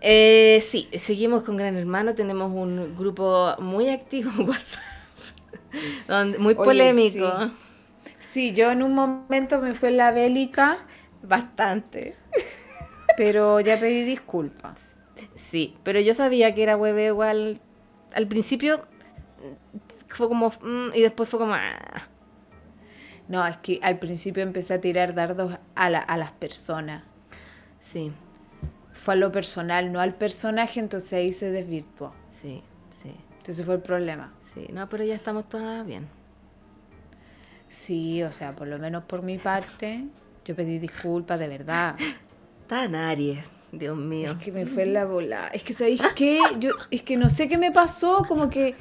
Eh, 0.00 0.64
sí, 0.68 0.88
seguimos 1.00 1.44
con 1.44 1.56
Gran 1.56 1.76
Hermano. 1.76 2.14
Tenemos 2.14 2.50
un 2.52 2.96
grupo 2.96 3.54
muy 3.58 3.88
activo 3.90 4.30
en 4.36 4.48
WhatsApp. 4.48 4.80
donde- 6.08 6.38
muy 6.38 6.54
Oye, 6.54 6.64
polémico. 6.64 7.50
Sí, 8.18 8.52
yo 8.52 8.70
en 8.70 8.82
un 8.82 8.94
momento 8.94 9.60
me 9.60 9.72
fue 9.74 9.90
la 9.90 10.10
bélica, 10.10 10.78
Bastante. 11.22 12.16
pero 13.16 13.60
ya 13.60 13.78
pedí 13.78 14.02
disculpas. 14.04 14.78
Sí, 15.36 15.76
pero 15.82 16.00
yo 16.00 16.14
sabía 16.14 16.54
que 16.54 16.62
era 16.62 16.76
hueve 16.76 17.06
igual. 17.06 17.60
Al 18.14 18.26
principio 18.26 18.82
fue 20.08 20.28
como. 20.28 20.48
mm, 20.50 20.94
y 20.94 21.00
después 21.02 21.28
fue 21.28 21.38
como. 21.38 21.54
ah. 21.54 22.08
No, 23.28 23.46
es 23.46 23.56
que 23.58 23.78
al 23.82 23.98
principio 24.00 24.42
empecé 24.42 24.74
a 24.74 24.80
tirar 24.80 25.14
dardos 25.14 25.56
a, 25.76 25.90
la- 25.90 26.00
a 26.00 26.16
las 26.16 26.32
personas. 26.32 27.04
Sí, 27.80 28.12
Fue 28.92 29.14
a 29.14 29.16
lo 29.16 29.30
personal, 29.32 29.92
no 29.92 30.00
al 30.00 30.14
personaje, 30.14 30.80
entonces 30.80 31.12
ahí 31.12 31.32
se 31.32 31.50
desvirtuó. 31.50 32.12
sí, 32.42 32.62
sí. 33.02 33.14
Entonces 33.38 33.64
fue 33.64 33.76
el 33.76 33.82
problema. 33.82 34.32
Sí, 34.52 34.66
no, 34.72 34.88
pero 34.88 35.04
ya 35.04 35.14
estamos 35.14 35.48
todas 35.48 35.86
bien. 35.86 36.08
Sí, 37.68 38.22
o 38.22 38.32
sea, 38.32 38.52
por 38.54 38.66
lo 38.66 38.78
menos 38.78 39.04
por 39.04 39.22
mi 39.22 39.38
parte, 39.38 40.04
yo 40.44 40.56
pedí 40.56 40.78
disculpas 40.78 41.38
de 41.38 41.48
verdad. 41.48 41.96
Tan 42.66 42.94
Aries, 42.94 43.38
Dios 43.72 43.96
mío. 43.96 44.32
Es 44.32 44.36
que 44.38 44.50
me 44.52 44.66
fue 44.66 44.86
la 44.86 45.04
bola. 45.04 45.48
Es 45.52 45.62
que, 45.62 45.72
¿sabéis 45.72 46.00
qué? 46.16 46.40
Yo, 46.58 46.70
es 46.90 47.02
que 47.02 47.16
no 47.16 47.28
sé 47.30 47.48
qué 47.48 47.56
me 47.58 47.70
pasó, 47.70 48.24
como 48.26 48.50
que... 48.50 48.74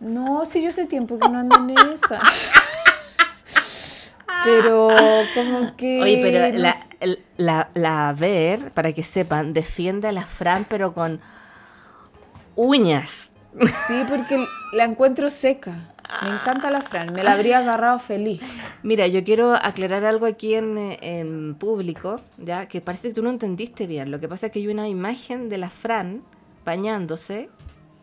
No, 0.00 0.44
si 0.46 0.62
yo 0.62 0.68
hace 0.68 0.86
tiempo 0.86 1.18
que 1.18 1.28
no 1.28 1.38
ando 1.38 1.56
en 1.56 1.70
esa. 1.92 2.18
Pero 4.44 4.88
como 5.34 5.76
que... 5.76 6.00
Oye, 6.02 6.18
pero 6.20 6.52
no 6.52 6.58
la, 6.58 6.76
el- 7.00 7.24
la, 7.36 7.68
la 7.74 8.14
Ver, 8.18 8.70
para 8.72 8.92
que 8.92 9.02
sepan, 9.02 9.52
defiende 9.52 10.08
a 10.08 10.12
la 10.12 10.26
Fran, 10.26 10.66
pero 10.68 10.92
con 10.92 11.20
uñas. 12.56 13.30
Sí, 13.86 14.02
porque 14.08 14.44
la 14.72 14.84
encuentro 14.84 15.30
seca. 15.30 15.93
Me 16.22 16.28
encanta 16.30 16.70
la 16.70 16.80
Fran, 16.82 17.12
me 17.12 17.22
la 17.24 17.32
habría 17.32 17.58
agarrado 17.58 17.98
feliz. 17.98 18.40
Mira, 18.82 19.06
yo 19.06 19.24
quiero 19.24 19.54
aclarar 19.54 20.04
algo 20.04 20.26
aquí 20.26 20.54
en, 20.54 20.76
en 21.00 21.54
público, 21.54 22.16
ya 22.38 22.66
que 22.68 22.80
parece 22.80 23.08
que 23.08 23.14
tú 23.14 23.22
no 23.22 23.30
entendiste 23.30 23.86
bien. 23.86 24.10
Lo 24.10 24.20
que 24.20 24.28
pasa 24.28 24.46
es 24.46 24.52
que 24.52 24.58
hay 24.60 24.68
una 24.68 24.88
imagen 24.88 25.48
de 25.48 25.58
la 25.58 25.70
Fran 25.70 26.22
bañándose 26.64 27.48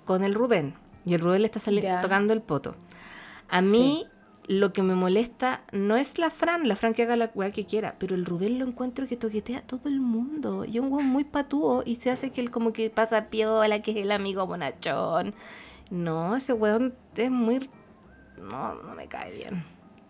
con 0.06 0.24
el 0.24 0.34
Rubén 0.34 0.74
y 1.06 1.14
el 1.14 1.22
Rubén 1.22 1.42
le 1.42 1.46
está 1.48 1.60
sali- 1.60 1.82
Ya. 1.82 2.02
tocando 2.02 2.34
el 2.34 2.42
poto. 2.42 2.76
A 3.50 3.62
mí 3.62 4.08
lo 4.48 4.74
que 4.74 4.82
me 4.82 4.96
molesta 4.96 5.62
no 5.72 5.96
es 5.96 6.18
la 6.18 6.30
Fran, 6.30 6.68
la 6.68 6.76
Fran 6.76 6.94
que 6.94 7.04
haga 7.04 7.16
la 7.16 7.32
weá 7.34 7.52
que 7.52 7.66
quiera, 7.66 7.96
pero 8.00 8.16
el 8.16 8.26
Rubén 8.26 8.60
lo 8.60 8.66
encuentro 8.66 9.08
que 9.08 9.16
toquetea 9.18 9.60
a 9.60 9.62
todo 9.62 9.88
el 9.90 10.00
mundo. 10.02 10.66
Y 10.66 10.78
es 10.78 10.84
un 10.84 10.92
weón 10.92 11.06
muy 11.08 11.24
patúo 11.24 11.84
y 11.86 11.96
se 11.96 12.10
hace 12.12 12.32
que 12.32 12.42
él 12.42 12.52
como 12.52 12.74
que 12.74 12.90
pasa 12.90 13.26
piola, 13.28 13.82
que 13.82 13.92
es 13.92 13.98
el 13.98 14.12
amigo 14.12 14.46
bonachón. 14.48 15.34
No, 15.90 16.36
ese 16.36 16.54
weón 16.54 16.94
es 17.16 17.30
muy... 17.32 17.70
No, 18.42 18.76
no 18.76 18.96
me 18.96 19.08
cae 19.08 19.32
bien. 19.34 19.64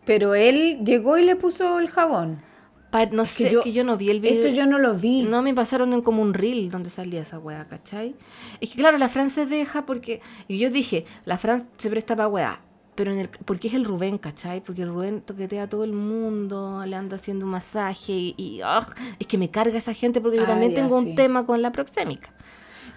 Pero 0.05 0.34
él 0.36 0.79
llegó 0.84 1.17
y 1.17 1.23
le 1.25 1.36
puso 1.36 1.79
el 1.79 1.89
jabón. 1.89 2.41
Pa- 2.89 3.05
no 3.05 3.23
que 3.23 3.29
sé, 3.29 3.51
yo- 3.51 3.61
que 3.61 3.71
yo 3.71 3.84
no 3.84 3.95
vi 3.97 4.09
el 4.09 4.19
video. 4.19 4.34
Eso 4.38 4.47
yo 4.53 4.65
no 4.65 4.77
lo 4.79 4.93
vi. 4.95 5.23
No, 5.23 5.41
me 5.41 5.53
pasaron 5.53 5.93
en 5.93 6.01
como 6.01 6.21
un 6.21 6.34
reel 6.34 6.69
donde 6.71 6.89
salía 6.89 7.21
esa 7.21 7.39
wea, 7.39 7.65
¿cachai? 7.65 8.15
Es 8.59 8.69
que 8.71 8.75
claro, 8.75 8.97
la 8.97 9.07
Fran 9.09 9.29
se 9.29 9.45
deja 9.45 9.86
porque... 9.86 10.21
Y 10.47 10.57
yo 10.57 10.69
dije, 10.69 11.05
la 11.25 11.38
Fran 11.38 11.69
se 11.77 11.89
presta 11.89 12.15
para 12.15 12.27
wea. 12.27 12.61
Pero 12.95 13.13
en 13.13 13.19
el, 13.19 13.29
porque 13.29 13.69
es 13.69 13.73
el 13.73 13.86
Rubén, 13.86 14.17
¿cachai? 14.17 14.61
Porque 14.61 14.82
el 14.82 14.89
Rubén 14.89 15.21
toquetea 15.21 15.63
a 15.63 15.69
todo 15.69 15.86
el 15.86 15.93
mundo, 15.93 16.84
le 16.86 16.95
anda 16.97 17.15
haciendo 17.15 17.45
un 17.45 17.51
masaje 17.51 18.11
y... 18.11 18.36
y, 18.38 18.59
ah, 18.61 18.86
es 19.17 19.25
que 19.27 19.38
me 19.38 19.49
carga 19.49 19.77
esa 19.77 19.93
gente 19.93 20.19
porque 20.19 20.38
yo 20.38 20.43
Ah, 20.43 20.47
también 20.47 20.71
ya, 20.73 20.82
tengo 20.82 21.01
sí. 21.01 21.09
un 21.09 21.15
tema 21.15 21.45
con 21.45 21.61
la 21.61 21.71
proxémica. 21.71 22.34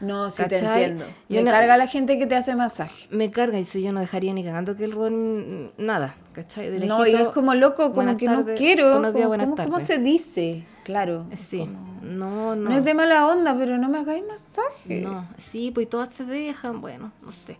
No, 0.04 0.30
sí 0.30 0.42
te 0.48 0.58
entiendo. 0.58 1.04
Y 1.28 1.34
Me 1.34 1.42
una- 1.42 1.52
carga 1.52 1.76
la 1.76 1.86
gente 1.86 2.18
que 2.18 2.26
te 2.26 2.36
hace 2.36 2.54
masaje. 2.54 3.06
Me 3.10 3.30
carga 3.30 3.58
y 3.58 3.64
si 3.64 3.82
yo 3.82 3.92
no 3.92 4.00
dejaría 4.00 4.32
ni 4.32 4.44
cagando 4.44 4.76
que 4.76 4.84
el 4.84 4.92
Rubén... 4.92 5.72
Nada, 5.78 6.14
¿cachai? 6.32 6.70
De 6.70 6.86
No, 6.86 7.06
y 7.06 7.12
lejito, 7.12 7.28
es 7.30 7.34
como 7.34 7.54
loco, 7.54 7.92
como 7.92 8.16
que 8.16 8.26
no 8.26 8.44
quiero. 8.56 8.92
buenos 8.92 9.14
días, 9.14 9.26
buenas 9.28 9.48
¿cómo, 9.48 9.80
se 9.80 9.98
dice? 9.98 10.64
Claro. 10.84 11.26
Sí, 11.36 11.58
como- 11.60 11.94
no, 12.02 12.54
no. 12.54 12.68
No 12.70 12.76
es 12.76 12.84
de 12.84 12.92
mala 12.94 13.26
onda, 13.26 13.56
pero 13.56 13.78
no 13.78 13.88
me 13.88 13.98
hagáis 13.98 14.22
masaje. 14.26 15.00
No, 15.00 15.26
sí, 15.38 15.70
pues 15.74 15.88
todas 15.88 16.10
se 16.12 16.24
dejan, 16.24 16.80
bueno, 16.80 17.12
no 17.22 17.32
sé. 17.32 17.56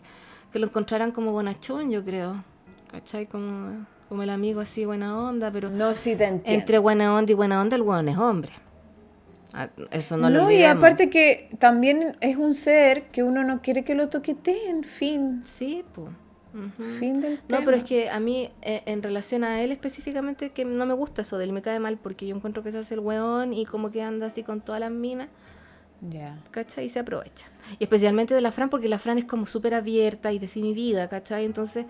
Que 0.51 0.59
lo 0.59 0.67
encontrarán 0.67 1.11
como 1.11 1.31
bonachón, 1.31 1.89
yo 1.91 2.03
creo. 2.05 2.43
¿Cachai? 2.91 3.25
Como, 3.25 3.85
como 4.07 4.23
el 4.23 4.29
amigo 4.29 4.61
así, 4.61 4.85
buena 4.85 5.17
onda, 5.19 5.49
pero 5.51 5.69
No, 5.69 5.95
sí 5.97 6.15
te 6.15 6.25
entiendo. 6.25 6.59
entre 6.61 6.77
buena 6.77 7.13
onda 7.13 7.31
y 7.31 7.35
buena 7.35 7.59
onda, 7.59 7.75
el 7.75 7.81
weón 7.81 8.07
es 8.07 8.17
hombre. 8.17 8.51
Eso 9.91 10.17
no, 10.17 10.29
No, 10.29 10.29
lo 10.29 10.41
y 10.43 10.55
olvidemos. 10.55 10.77
aparte 10.77 11.09
que 11.09 11.49
también 11.59 12.17
es 12.21 12.35
un 12.35 12.53
ser 12.53 13.03
que 13.11 13.23
uno 13.23 13.43
no 13.43 13.61
quiere 13.61 13.83
que 13.83 13.95
lo 13.95 14.09
toqueteen, 14.09 14.83
fin. 14.83 15.41
Sí, 15.45 15.83
pues. 15.93 16.09
Fin 16.99 17.19
del 17.19 17.39
tema. 17.39 17.59
No, 17.59 17.65
pero 17.65 17.75
es 17.75 17.83
que 17.83 18.09
a 18.09 18.19
mí, 18.21 18.49
eh, 18.61 18.81
en 18.85 19.03
relación 19.03 19.43
a 19.43 19.61
él 19.61 19.71
específicamente, 19.73 20.51
que 20.51 20.63
no 20.63 20.85
me 20.85 20.93
gusta 20.93 21.21
eso 21.23 21.37
de 21.37 21.43
él, 21.43 21.51
me 21.51 21.61
cae 21.61 21.79
mal 21.79 21.97
porque 21.97 22.25
yo 22.27 22.33
encuentro 22.35 22.63
que 22.63 22.71
se 22.71 22.77
hace 22.77 22.93
el 22.93 23.01
weón 23.01 23.53
y 23.53 23.65
como 23.65 23.91
que 23.91 24.01
anda 24.01 24.27
así 24.27 24.41
con 24.43 24.61
todas 24.61 24.79
las 24.79 24.91
minas. 24.91 25.27
Ya. 26.09 26.37
¿cachai? 26.51 26.85
Y 26.85 26.89
se 26.89 26.99
aprovecha. 26.99 27.47
Y 27.79 27.83
especialmente 27.83 28.33
de 28.33 28.41
la 28.41 28.51
Fran, 28.53 28.69
porque 28.69 28.87
la 28.87 28.99
Fran 28.99 29.17
es 29.17 29.25
como 29.25 29.45
súper 29.47 29.73
abierta 29.73 30.31
y 30.31 30.39
desinhibida, 30.39 31.09
¿cachai? 31.09 31.43
Entonces, 31.45 31.85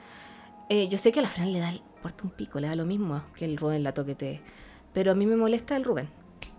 eh, 0.70 0.88
yo 0.88 0.97
sé 0.97 1.11
que 1.11 1.20
a 1.20 1.24
la 1.24 1.30
Fran 1.30 1.51
le 1.53 1.59
da 1.59 1.70
el 1.70 1.82
puerto 2.01 2.24
un 2.24 2.32
pico, 2.32 2.59
le 2.59 2.68
da 2.68 2.76
lo 2.76 2.86
mismo 2.86 3.22
que 3.36 3.45
el 3.45 3.57
Rubén 3.57 3.84
la 3.84 3.93
toquetee. 3.93 4.41
Pero 4.93 5.11
a 5.11 5.16
mí 5.16 5.26
me 5.28 5.36
molesta 5.36 5.76
el 5.76 5.84
Rubén. 5.84 6.09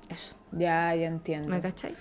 Eso, 0.09 0.35
Ya, 0.53 0.95
ya 0.95 1.07
entiendo. 1.07 1.49
¿me 1.49 1.61
cachai? 1.61 1.95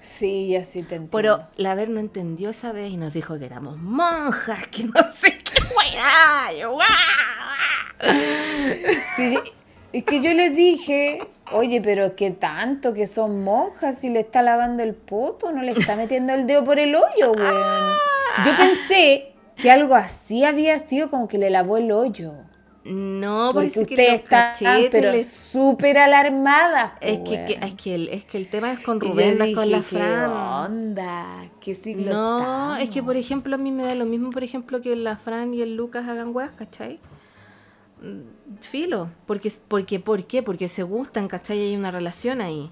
Sí, 0.00 0.48
ya 0.48 0.64
sí 0.64 0.82
te 0.82 0.94
entiendo. 0.96 1.10
Pero 1.10 1.42
la 1.56 1.74
Ver 1.74 1.90
no 1.90 2.00
entendió 2.00 2.50
esa 2.50 2.72
vez 2.72 2.90
y 2.90 2.96
nos 2.96 3.12
dijo 3.12 3.38
que 3.38 3.44
éramos 3.44 3.76
monjas, 3.78 4.66
que 4.68 4.84
no 4.84 4.92
sé 5.12 5.38
qué. 5.38 5.62
Sí, 9.16 9.38
es 9.92 10.04
que 10.04 10.22
yo 10.22 10.32
le 10.32 10.50
dije, 10.50 11.20
oye, 11.52 11.80
pero 11.82 12.16
qué 12.16 12.30
tanto 12.30 12.94
que 12.94 13.06
son 13.06 13.44
monjas 13.44 13.98
si 13.98 14.08
le 14.08 14.20
está 14.20 14.40
lavando 14.42 14.82
el 14.82 14.94
poto, 14.94 15.52
no 15.52 15.62
le 15.62 15.72
está 15.72 15.96
metiendo 15.96 16.32
el 16.32 16.46
dedo 16.46 16.64
por 16.64 16.78
el 16.78 16.94
hoyo, 16.94 17.32
weón. 17.32 17.96
Yo 18.46 18.56
pensé 18.56 19.32
que 19.56 19.70
algo 19.70 19.94
así 19.94 20.44
había 20.44 20.78
sido 20.78 21.10
como 21.10 21.28
que 21.28 21.36
le 21.36 21.50
lavó 21.50 21.76
el 21.76 21.92
hoyo. 21.92 22.32
No, 22.84 23.50
Porque 23.52 23.70
parece 23.70 23.86
que 23.86 23.94
ustedes 23.94 24.08
los 24.12 24.20
están 24.24 24.52
cachetes 24.52 24.90
pero 24.90 25.12
súper 25.18 25.98
alarmadas. 25.98 26.92
Es 27.00 27.18
po, 27.18 27.24
que, 27.24 27.44
que- 27.44 27.58
es, 27.60 27.74
que 27.74 27.94
el, 27.94 28.08
es 28.08 28.24
que 28.24 28.38
el 28.38 28.48
tema 28.48 28.72
es 28.72 28.80
con 28.80 29.00
Rubén, 29.00 29.36
no 29.38 29.44
es 29.44 29.54
con 29.54 29.70
la 29.70 29.78
dije, 29.78 29.88
¿qué 29.90 29.96
Fran. 29.98 30.30
onda? 30.30 31.44
¿Qué 31.60 31.74
siglo 31.74 32.10
No, 32.10 32.76
es 32.76 32.88
que 32.90 33.02
por 33.02 33.16
ejemplo 33.16 33.54
a 33.54 33.58
mí 33.58 33.70
me 33.70 33.82
da 33.84 33.94
lo 33.94 34.06
mismo, 34.06 34.30
por 34.30 34.44
ejemplo, 34.44 34.80
que 34.80 34.96
la 34.96 35.16
Fran 35.16 35.52
y 35.54 35.62
el 35.62 35.76
Lucas 35.76 36.08
hagan 36.08 36.34
weas, 36.34 36.52
¿cachai? 36.52 37.00
Mm, 38.02 38.58
Filo, 38.60 39.10
porque, 39.26 39.52
porque, 39.68 40.00
¿por 40.00 40.24
qué? 40.24 40.42
Porque 40.42 40.68
se 40.68 40.82
gustan, 40.82 41.28
¿cachai? 41.28 41.58
Hay 41.60 41.76
una 41.76 41.90
relación 41.90 42.40
ahí. 42.40 42.70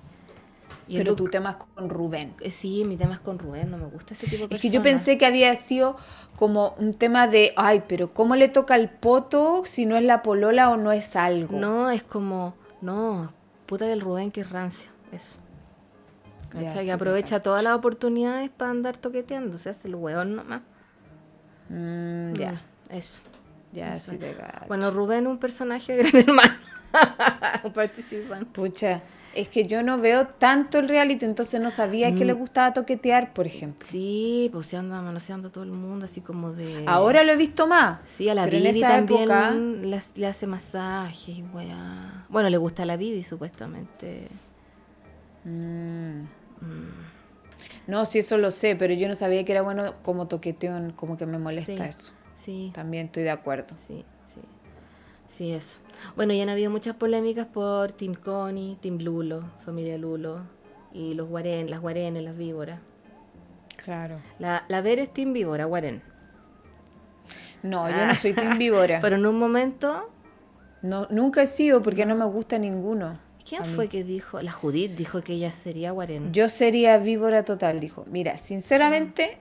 Y 0.89 0.97
Pero 0.97 1.14
tu 1.14 1.24
tema 1.24 1.51
es 1.51 1.57
con 1.57 1.91
Rubén. 1.91 2.34
eh, 2.41 2.51
Sí, 2.51 2.84
mi 2.86 2.97
tema 2.97 3.14
es 3.14 3.20
con 3.20 3.39
Rubén, 3.39 3.70
no 3.70 3.76
me 3.76 3.86
gusta 3.86 4.14
ese 4.14 4.26
tipo 4.26 4.47
de 4.49 4.55
Es 4.55 4.61
que 4.61 4.70
yo 4.70 4.82
pensé 4.82 5.18
que 5.18 5.26
había 5.26 5.55
sido 5.55 5.97
como 6.36 6.74
un 6.78 6.95
tema 6.95 7.28
de, 7.28 7.53
ay, 7.57 7.82
pero 7.86 8.14
¿cómo 8.14 8.36
le 8.36 8.49
toca 8.49 8.74
el 8.74 8.89
poto 8.89 9.62
si 9.66 9.84
no 9.86 9.97
es 9.97 10.05
la 10.05 10.22
polola 10.22 10.70
o 10.70 10.76
no 10.76 10.93
es 10.93 11.14
algo? 11.16 11.59
No, 11.59 11.91
es 11.91 12.03
como, 12.03 12.55
no, 12.80 13.32
puta 13.66 13.84
del 13.84 14.01
Rubén 14.01 14.30
que 14.30 14.41
es 14.41 14.51
rancio, 14.51 14.91
eso. 15.12 15.36
Ya, 16.59 16.70
sí 16.70 16.86
Que 16.86 16.93
aprovecha 16.93 17.41
todas 17.41 17.62
las 17.62 17.74
oportunidades 17.76 18.49
para 18.49 18.70
andar 18.70 18.97
toqueteando. 18.97 19.59
Se 19.59 19.68
hace 19.68 19.86
el 19.89 19.95
hueón 19.97 20.34
nomás. 20.36 20.62
Mm, 21.68 22.32
ya, 22.32 22.62
Eso. 22.89 23.20
ya, 23.72 23.93
eso. 23.93 24.12
sí 24.12 24.16
te. 24.16 24.34
Bueno, 24.66 24.91
Rubén 24.91 25.26
un 25.26 25.36
personaje 25.39 25.95
de 25.97 26.05
Gran 26.11 26.22
Hermano. 26.28 26.55
un 27.64 27.72
participante. 27.74 28.47
Pucha, 28.47 29.03
es 29.41 29.49
que 29.49 29.66
yo 29.66 29.82
no 29.82 29.99
veo 29.99 30.26
tanto 30.26 30.78
el 30.78 30.89
reality, 30.89 31.24
entonces 31.24 31.61
no 31.61 31.70
sabía 31.70 32.14
que 32.14 32.24
le 32.24 32.34
Mm. 32.34 32.39
gustaba 32.39 32.72
toquetear, 32.72 33.32
por 33.32 33.47
ejemplo. 33.47 33.86
Sí, 33.89 34.49
pues 34.53 34.66
se 34.66 34.76
anda 34.76 35.01
manoseando 35.01 35.51
todo 35.51 35.64
el 35.64 35.70
mundo, 35.70 36.07
así 36.07 36.20
como 36.20 36.53
de... 36.53 36.84
Ahora 36.86 37.22
lo 37.24 37.32
he 37.32 37.36
visto 37.36 37.66
más. 37.66 38.01
Sí, 38.14 38.28
a 38.28 38.34
la 38.34 38.47
Vivi 38.47 38.80
también 38.80 39.22
época- 39.22 39.53
le, 39.53 40.01
le 40.16 40.26
hace 40.26 40.47
masajes 40.47 41.28
y 41.39 41.43
weá. 41.55 42.26
Bueno, 42.28 42.51
le 42.51 42.57
gusta 42.57 42.82
a 42.82 42.86
la 42.86 42.97
Vivi, 42.97 43.22
supuestamente. 43.22 44.28
Mm. 45.45 46.20
Mm, 46.61 47.07
No, 47.86 48.05
sí, 48.05 48.18
eso 48.18 48.36
lo 48.36 48.51
sé, 48.51 48.76
pero 48.76 48.93
yo 48.95 49.09
no 49.09 49.14
sabía 49.14 49.45
que 49.45 49.53
era 49.53 49.62
bueno 49.62 49.95
como 50.03 50.28
toqueteón, 50.28 50.93
como 50.93 51.16
que 51.16 51.24
me 51.26 51.39
molesta 51.39 51.72
Sí. 51.74 51.82
eso. 51.82 52.12
Sí, 52.34 52.70
También 52.74 53.07
estoy 53.07 53.22
de 53.22 53.30
acuerdo. 53.30 53.74
sí, 53.86 54.05
sí. 55.29 55.53
Eso. 55.53 55.79
Bueno, 56.16 56.33
ya 56.35 56.43
han 56.43 56.49
habido 56.49 56.70
muchas 56.70 56.97
polémicas 56.97 57.47
por 57.47 57.93
Team 57.93 58.14
Connie, 58.14 58.76
Team 58.81 58.99
Lulo, 58.99 59.45
familia 59.64 59.97
Lulo, 59.97 60.41
y 60.93 61.14
los 61.14 61.29
guarén, 61.29 61.70
las 61.70 61.81
guarenes, 61.81 62.22
las 62.24 62.37
víboras. 62.37 62.81
Claro. 63.76 64.18
La, 64.39 64.64
la 64.68 64.81
Ver 64.81 64.99
es 64.99 65.12
Team 65.12 65.33
Víbora, 65.33 65.64
guarén. 65.64 66.03
No, 67.62 67.91
yo 67.91 68.07
no 68.07 68.14
soy 68.14 68.33
team 68.33 68.59
víbora. 68.59 68.99
Pero 69.03 69.16
en 69.16 69.26
un 69.26 69.39
momento, 69.39 70.09
No, 70.83 71.07
nunca 71.11 71.43
he 71.43 71.47
sido 71.47 71.83
porque 71.83 72.07
no 72.07 72.14
me 72.14 72.24
gusta 72.24 72.59
ninguno. 72.59 73.18
¿quién 73.49 73.64
fue 73.64 73.89
que 73.89 74.05
dijo? 74.05 74.43
La 74.43 74.53
Judith 74.53 74.95
dijo 74.95 75.22
que 75.22 75.33
ella 75.33 75.53
sería 75.55 75.91
guarén. 75.93 76.33
Yo 76.35 76.51
sería 76.51 76.99
víbora 76.99 77.45
total, 77.45 77.81
dijo. 77.81 78.05
Mira, 78.11 78.37
sinceramente, 78.37 79.39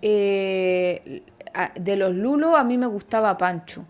eh, 0.00 1.22
de 1.78 1.96
los 1.96 2.14
Lulos 2.14 2.56
a 2.56 2.64
mí 2.64 2.78
me 2.78 2.86
gustaba 2.86 3.36
Pancho. 3.36 3.84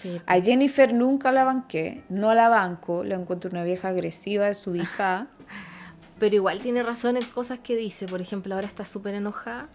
Sí, 0.00 0.20
A 0.26 0.40
Jennifer 0.40 0.94
nunca 0.94 1.32
la 1.32 1.44
banqué, 1.44 2.04
no 2.08 2.34
la 2.34 2.48
banco, 2.48 3.04
la 3.04 3.16
encuentro 3.16 3.50
una 3.50 3.64
vieja 3.64 3.88
agresiva, 3.88 4.46
desubicada. 4.46 5.26
Pero 6.18 6.34
igual 6.34 6.60
tiene 6.60 6.82
razón 6.82 7.16
en 7.16 7.24
cosas 7.24 7.58
que 7.60 7.76
dice. 7.76 8.06
Por 8.06 8.20
ejemplo, 8.20 8.54
ahora 8.54 8.66
está 8.66 8.84
súper 8.84 9.14
enojada 9.14 9.68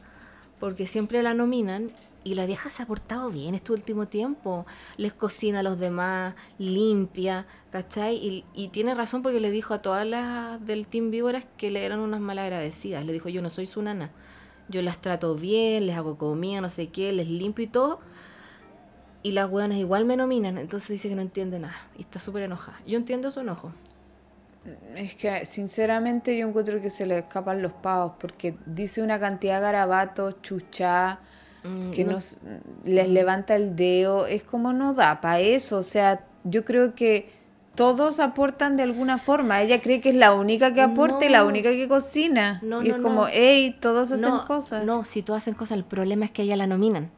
porque 0.59 0.87
siempre 0.87 1.21
la 1.23 1.33
nominan 1.33 1.91
y 2.23 2.33
la 2.33 2.47
vieja 2.47 2.71
se 2.71 2.81
ha 2.81 2.87
portado 2.87 3.29
bien 3.29 3.55
este 3.55 3.71
último 3.71 4.07
tiempo. 4.07 4.65
Les 4.97 5.13
cocina 5.13 5.59
a 5.59 5.63
los 5.63 5.79
demás, 5.79 6.33
limpia, 6.57 7.45
¿cachai? 7.71 8.15
Y, 8.15 8.45
y 8.53 8.69
tiene 8.69 8.95
razón 8.95 9.21
porque 9.21 9.39
le 9.39 9.51
dijo 9.51 9.73
a 9.73 9.81
todas 9.81 10.07
las 10.07 10.63
del 10.65 10.87
Team 10.87 11.11
Víboras 11.11 11.45
que 11.57 11.69
le 11.71 11.85
eran 11.85 11.99
unas 11.99 12.21
malagradecidas. 12.21 13.05
Le 13.05 13.13
dijo, 13.13 13.29
yo 13.29 13.41
no 13.41 13.49
soy 13.49 13.67
su 13.67 13.81
nana. 13.81 14.11
Yo 14.69 14.81
las 14.81 14.99
trato 14.99 15.35
bien, 15.35 15.85
les 15.85 15.95
hago 15.95 16.17
comida, 16.17 16.61
no 16.61 16.69
sé 16.71 16.87
qué, 16.87 17.13
les 17.13 17.29
limpio 17.29 17.65
y 17.65 17.67
todo. 17.67 17.99
Y 19.25 19.31
las 19.31 19.49
hueonas 19.49 19.79
igual 19.79 20.05
me 20.05 20.15
nominan. 20.17 20.57
Entonces 20.59 20.89
dice 20.89 21.09
que 21.09 21.15
no 21.15 21.21
entiende 21.23 21.57
nada. 21.57 21.75
Y 21.97 22.01
está 22.01 22.19
súper 22.19 22.43
enojada. 22.43 22.79
Yo 22.85 22.95
entiendo 22.97 23.31
su 23.31 23.39
enojo. 23.39 23.71
Es 24.95 25.15
que 25.15 25.45
sinceramente 25.45 26.37
yo 26.37 26.47
encuentro 26.47 26.79
que 26.81 26.89
se 26.89 27.05
le 27.05 27.19
escapan 27.19 27.61
los 27.61 27.71
pavos 27.71 28.13
porque 28.19 28.55
dice 28.65 29.01
una 29.01 29.19
cantidad 29.19 29.55
de 29.55 29.61
garabatos, 29.61 30.41
chuchá, 30.41 31.19
Mm, 31.63 31.91
que 31.91 32.03
no- 32.05 32.11
nos 32.13 32.37
les 32.83 33.09
levanta 33.09 33.55
el 33.55 33.75
dedo, 33.75 34.27
es 34.27 34.43
como 34.43 34.73
no 34.73 34.93
da 34.93 35.19
para 35.21 35.39
eso, 35.39 35.77
o 35.79 35.83
sea, 35.83 36.23
yo 36.43 36.63
creo 36.63 36.93
que 36.93 37.29
todos 37.73 38.19
aportan 38.19 38.77
de 38.77 38.83
alguna 38.83 39.17
forma, 39.17 39.61
ella 39.63 39.81
cree 39.81 39.99
que 40.01 40.09
es 40.09 40.15
la 40.15 40.33
única 40.33 40.73
que 40.75 40.81
aporta 40.81 41.25
y 41.25 41.29
la 41.29 41.39
No. 41.41 41.47
única 41.47 41.71
que 41.71 41.87
cocina, 41.87 42.59
No, 42.63 42.83
y 42.83 42.89
no, 42.89 42.95
es 42.97 43.01
como, 43.01 43.21
no. 43.23 43.27
hey, 43.31 43.75
todos 43.81 44.11
hacen 44.11 44.29
no, 44.29 44.45
cosas. 44.45 44.85
No, 44.85 45.05
si 45.05 45.23
todos 45.23 45.39
hacen 45.39 45.55
cosas, 45.55 45.77
el 45.79 45.83
problema 45.85 46.25
es 46.25 46.31
que 46.31 46.43
a 46.43 46.45
ella 46.45 46.55
la 46.55 46.67
nominan. 46.67 47.09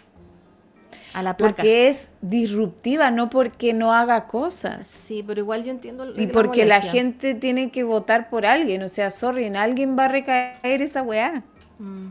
A 1.18 1.24
la 1.24 1.36
placa. 1.36 1.56
porque 1.56 1.88
es 1.88 2.10
disruptiva, 2.22 3.10
no 3.10 3.30
porque 3.32 3.74
no 3.74 3.92
haga 3.92 4.28
cosas. 4.28 4.86
Sí, 4.86 5.24
pero 5.26 5.40
igual 5.42 5.64
yo 5.64 5.72
entiendo. 5.72 6.06
Y 6.16 6.28
porque 6.28 6.66
la 6.66 6.80
gente 6.80 7.34
tiene 7.34 7.72
que 7.72 7.84
votar 7.84 8.30
por 8.30 8.46
alguien, 8.46 8.84
o 8.84 8.88
sea, 8.88 9.10
sorry, 9.10 9.46
en 9.46 9.56
alguien 9.56 9.98
va 9.98 10.06
a 10.06 10.08
recaer 10.10 10.82
esa 10.84 11.02
weá. 11.02 11.44
Mm. 11.80 12.10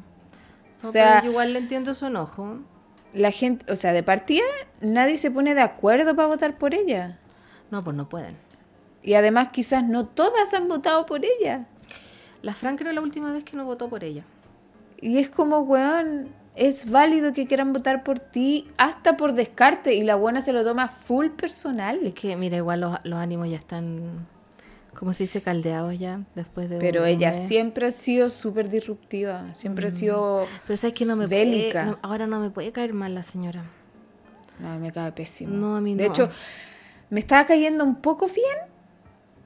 O 0.82 0.90
sea- 0.90 1.22
yo 1.22 1.30
igual 1.30 1.52
le 1.52 1.61
entiendo 1.61 1.94
su 1.94 2.07
enojo. 2.07 2.59
La 3.14 3.30
gente, 3.30 3.70
o 3.72 3.76
sea, 3.76 3.92
de 3.92 4.02
partida, 4.02 4.44
nadie 4.80 5.18
se 5.18 5.30
pone 5.30 5.54
de 5.54 5.62
acuerdo 5.62 6.16
para 6.16 6.26
votar 6.26 6.59
por 6.59 6.74
ella. 6.74 7.18
No, 7.70 7.84
pues 7.84 7.96
no 7.96 8.09
pueden. 8.09 8.36
Y 9.04 9.14
además 9.14 9.50
quizás 9.52 9.84
no 9.84 10.07
todas 10.07 10.52
han 10.52 10.66
votado 10.66 11.07
por 11.07 11.24
ella. 11.24 11.66
La 12.42 12.57
Fran 12.57 12.76
creo 12.76 12.92
la 12.92 13.02
última 13.02 13.32
vez 13.32 13.44
que 13.44 13.57
no 13.57 13.64
votó 13.64 13.88
por 13.88 14.02
ella. 14.02 14.24
Y 15.00 15.18
es 15.18 15.28
como, 15.28 15.61
weón, 15.61 16.28
es 16.57 16.90
válido 16.90 17.32
que 17.32 17.46
quieran 17.46 17.72
votar 17.72 18.02
por 18.02 18.18
ti 18.18 18.68
hasta 18.78 19.16
por 19.16 19.34
descarte 19.34 19.94
y 19.94 20.02
la 20.02 20.16
buena 20.16 20.40
se 20.42 20.52
lo 20.52 20.64
toma 20.64 20.88
full 20.88 21.28
personal. 21.28 22.00
Es 22.02 22.14
que, 22.14 22.34
mira, 22.36 22.57
igual 22.57 22.80
los, 22.80 22.98
los 23.04 23.18
ánimos 23.18 23.50
ya 23.50 23.57
están, 23.59 24.26
¿cómo 24.98 25.12
se 25.12 25.24
dice? 25.24 25.42
Caldeados 25.42 25.98
ya, 25.98 26.20
después 26.34 26.70
de 26.70 26.78
Pero 26.78 27.04
ella 27.04 27.30
mes. 27.30 27.46
siempre 27.46 27.86
ha 27.86 27.90
sido 27.90 28.30
súper 28.30 28.70
disruptiva, 28.70 29.52
siempre 29.52 29.88
ha 29.88 29.90
sido 29.90 30.46
Pero 30.66 30.76
sabes 30.78 30.96
que 30.96 31.04
no 31.04 31.16
me 31.16 31.26
bélica. 31.26 31.82
puede, 31.84 31.92
no- 31.92 31.98
ahora 32.02 32.26
no 32.26 32.40
me 32.40 32.50
puede 32.50 32.72
caer 32.72 32.94
mal 32.94 33.14
la 33.14 33.22
señora. 33.22 33.64
No, 34.59 34.78
me 34.78 34.90
cae 34.92 35.12
pésimo. 35.12 35.54
No, 35.54 35.76
a 35.76 35.80
mí 35.82 35.94
De 35.94 36.07
no. 36.07 36.11
hecho, 36.12 36.30
me 37.11 37.20
estaba 37.20 37.44
cayendo 37.44 37.84
un 37.84 37.96
poco 37.96 38.26
bien, 38.26 38.57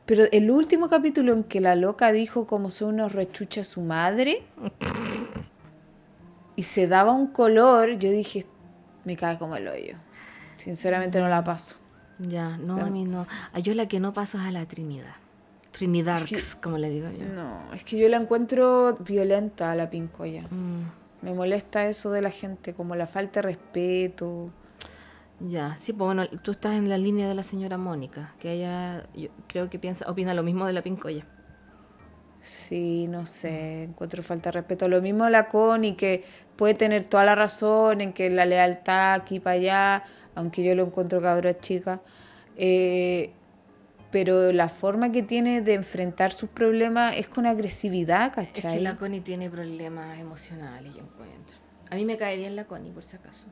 pero 0.06 0.24
el 0.30 0.48
último 0.52 0.88
capítulo 0.88 1.32
en 1.32 1.42
que 1.42 1.60
la 1.60 1.74
loca 1.74 2.12
dijo 2.12 2.46
como 2.46 2.70
son 2.70 2.94
unos 2.94 3.12
rechuchas 3.12 3.66
su 3.66 3.80
madre 3.80 4.42
y 6.56 6.62
se 6.64 6.86
daba 6.86 7.12
un 7.12 7.28
color, 7.28 7.98
yo 7.98 8.10
dije, 8.10 8.46
me 9.04 9.16
cae 9.16 9.38
como 9.38 9.56
el 9.56 9.68
hoyo. 9.68 9.96
Sinceramente 10.56 11.20
no 11.20 11.28
la 11.28 11.42
paso. 11.44 11.76
Ya, 12.18 12.58
no, 12.58 12.76
a 12.78 12.90
mí 12.90 13.04
no. 13.04 13.26
A 13.52 13.58
yo 13.60 13.74
la 13.74 13.86
que 13.86 13.98
no 14.00 14.12
paso 14.12 14.38
es 14.38 14.44
a 14.44 14.52
la 14.52 14.66
Trinidad. 14.66 15.14
Trinidarks, 15.70 16.56
como 16.56 16.76
le 16.76 16.90
digo 16.90 17.08
yo. 17.18 17.24
No, 17.34 17.72
es 17.72 17.84
que 17.84 17.96
yo 17.96 18.08
la 18.08 18.18
encuentro 18.18 18.96
violenta 19.00 19.72
a 19.72 19.74
la 19.74 19.88
pincoya. 19.88 20.42
Mm, 20.50 21.24
Me 21.24 21.32
molesta 21.32 21.86
eso 21.86 22.10
de 22.10 22.20
la 22.20 22.30
gente, 22.30 22.74
como 22.74 22.94
la 22.96 23.06
falta 23.06 23.40
de 23.40 23.42
respeto. 23.48 24.50
ya, 25.38 25.76
sí, 25.76 25.92
pues 25.94 26.06
bueno, 26.06 26.28
tú 26.42 26.50
estás 26.50 26.74
en 26.74 26.88
la 26.90 26.98
línea 26.98 27.26
de 27.28 27.34
la 27.34 27.42
señora 27.42 27.78
Mónica, 27.78 28.34
que 28.38 28.52
ella 28.52 29.06
yo 29.14 29.28
creo 29.46 29.70
que 29.70 29.78
piensa, 29.78 30.10
opina 30.10 30.34
lo 30.34 30.42
mismo 30.42 30.66
de 30.66 30.74
la 30.74 30.82
Pincoya. 30.82 31.24
Sí, 32.42 33.06
no 33.08 33.26
sé, 33.26 33.82
encuentro 33.84 34.22
falta 34.22 34.48
de 34.50 34.52
respeto. 34.60 34.88
Lo 34.88 35.00
mismo 35.02 35.28
la 35.28 35.48
Connie, 35.48 35.94
que 35.94 36.24
puede 36.56 36.74
tener 36.74 37.04
toda 37.04 37.24
la 37.24 37.34
razón 37.34 38.00
en 38.00 38.12
que 38.12 38.30
la 38.30 38.46
lealtad 38.46 39.12
aquí 39.14 39.40
para 39.40 39.56
allá, 39.56 40.04
aunque 40.34 40.62
yo 40.64 40.74
lo 40.74 40.84
encuentro 40.84 41.20
cabra 41.20 41.58
chica. 41.58 42.00
eh, 42.56 43.32
pero 44.10 44.50
la 44.50 44.68
forma 44.68 45.12
que 45.12 45.22
tiene 45.22 45.60
de 45.60 45.74
enfrentar 45.74 46.32
sus 46.32 46.48
problemas 46.50 47.16
es 47.16 47.28
con 47.28 47.46
agresividad, 47.46 48.36
Es 48.40 48.48
¿cachai? 48.48 48.78
que 48.78 48.82
la 48.82 48.96
Connie 48.96 49.20
tiene 49.20 49.48
problemas 49.48 50.18
emocionales, 50.18 50.92
yo 50.94 51.00
encuentro. 51.02 51.56
A 51.90 51.94
mí 51.94 52.04
me 52.04 52.16
cae 52.18 52.36
bien 52.36 52.56
la 52.56 52.64
Connie, 52.64 52.90
por 52.90 53.04
si 53.04 53.14
acaso. 53.14 53.46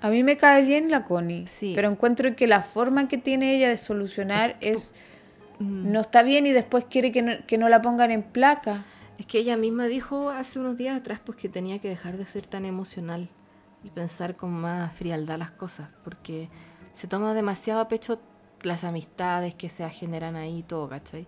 A 0.00 0.08
mí 0.08 0.22
me 0.22 0.38
cae 0.38 0.62
bien 0.62 0.90
la 0.90 1.04
Connie, 1.04 1.46
Sí. 1.46 1.74
pero 1.76 1.90
encuentro 1.90 2.34
que 2.34 2.46
la 2.46 2.62
forma 2.62 3.06
que 3.06 3.18
tiene 3.18 3.54
ella 3.54 3.68
de 3.68 3.76
solucionar 3.76 4.56
es. 4.62 4.94
No 5.62 6.00
está 6.00 6.22
bien 6.22 6.46
y 6.46 6.52
después 6.52 6.84
quiere 6.88 7.12
que 7.12 7.22
no, 7.22 7.32
que 7.46 7.58
no 7.58 7.68
la 7.68 7.82
pongan 7.82 8.10
en 8.10 8.22
placa. 8.22 8.84
Es 9.18 9.26
que 9.26 9.38
ella 9.38 9.56
misma 9.56 9.86
dijo 9.86 10.30
hace 10.30 10.58
unos 10.58 10.76
días 10.76 10.96
atrás 10.98 11.20
pues 11.24 11.38
que 11.38 11.48
tenía 11.48 11.78
que 11.78 11.88
dejar 11.88 12.16
de 12.16 12.26
ser 12.26 12.46
tan 12.46 12.64
emocional 12.64 13.28
y 13.84 13.90
pensar 13.90 14.36
con 14.36 14.50
más 14.52 14.92
frialdad 14.94 15.38
las 15.38 15.50
cosas, 15.50 15.88
porque 16.04 16.48
se 16.94 17.06
toma 17.08 17.34
demasiado 17.34 17.80
a 17.80 17.88
pecho 17.88 18.20
las 18.62 18.84
amistades 18.84 19.54
que 19.54 19.68
se 19.68 19.88
generan 19.90 20.36
ahí 20.36 20.58
y 20.58 20.62
todo, 20.62 20.88
¿cachai? 20.88 21.26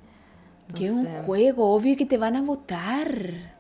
Que 0.75 0.85
es 0.87 0.91
un 0.93 1.01
Entonces, 1.01 1.27
juego, 1.27 1.75
obvio 1.75 1.97
que 1.97 2.07
te 2.07 2.17
van 2.17 2.37
a 2.37 2.43
votar. 2.43 3.55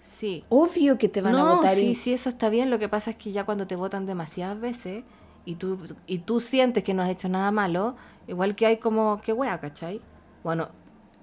Sí. 0.00 0.44
Obvio 0.48 0.98
que 0.98 1.08
te 1.08 1.22
van 1.22 1.36
a 1.36 1.54
votar. 1.54 1.76
sí, 1.76 1.90
y- 1.90 1.94
sí, 1.94 2.12
eso 2.12 2.28
está 2.28 2.48
bien. 2.48 2.70
Lo 2.70 2.78
que 2.78 2.88
pasa 2.88 3.10
es 3.10 3.16
que 3.16 3.32
ya 3.32 3.44
cuando 3.44 3.66
te 3.66 3.76
votan 3.76 4.06
demasiadas 4.06 4.60
veces 4.60 5.04
y 5.44 5.54
tú, 5.54 5.78
y 6.06 6.18
tú 6.18 6.40
sientes 6.40 6.82
que 6.84 6.94
no 6.94 7.02
has 7.02 7.10
hecho 7.10 7.28
nada 7.28 7.50
malo, 7.52 7.94
igual 8.26 8.54
que 8.56 8.66
hay 8.66 8.76
como, 8.78 9.20
qué 9.20 9.32
wea, 9.32 9.60
¿cachai? 9.60 10.00
Bueno, 10.42 10.68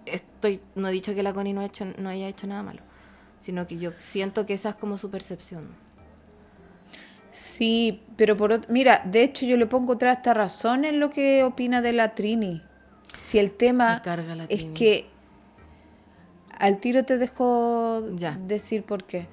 estoy, 0.05 0.61
no 0.75 0.87
he 0.87 0.91
dicho 0.91 1.13
que 1.13 1.23
la 1.23 1.33
Connie 1.33 1.53
no, 1.53 1.61
ha 1.61 1.65
hecho, 1.65 1.85
no 1.97 2.09
haya 2.09 2.27
hecho 2.27 2.47
nada 2.47 2.63
malo, 2.63 2.79
sino 3.39 3.67
que 3.67 3.77
yo 3.77 3.91
siento 3.97 4.45
que 4.45 4.53
esa 4.53 4.69
es 4.69 4.75
como 4.75 4.97
su 4.97 5.09
percepción. 5.09 5.67
Sí, 7.31 8.01
pero 8.15 8.35
por 8.35 8.51
otro, 8.51 8.71
mira, 8.73 9.01
de 9.05 9.23
hecho 9.23 9.45
yo 9.45 9.55
le 9.57 9.67
pongo 9.67 9.93
otra 9.93 10.13
esta 10.13 10.33
razón 10.33 10.83
en 10.83 10.99
lo 10.99 11.09
que 11.11 11.43
opina 11.43 11.81
de 11.81 11.93
la 11.93 12.15
Trini. 12.15 12.63
Si 13.17 13.37
el 13.37 13.51
tema 13.51 14.01
la 14.05 14.43
es 14.45 14.59
Trini. 14.59 14.73
que 14.73 15.05
al 16.57 16.79
tiro 16.79 17.05
te 17.05 17.17
dejo 17.17 18.03
Ya. 18.15 18.37
decir 18.47 18.83
por 18.83 19.03
qué. 19.03 19.27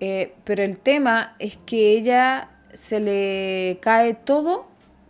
Eh, 0.00 0.34
pero 0.44 0.62
el 0.62 0.78
tema 0.78 1.34
es 1.38 1.56
que 1.64 1.92
ella 1.92 2.50
se 2.72 3.00
le 3.00 3.78
cae 3.80 4.14
todo 4.14 4.66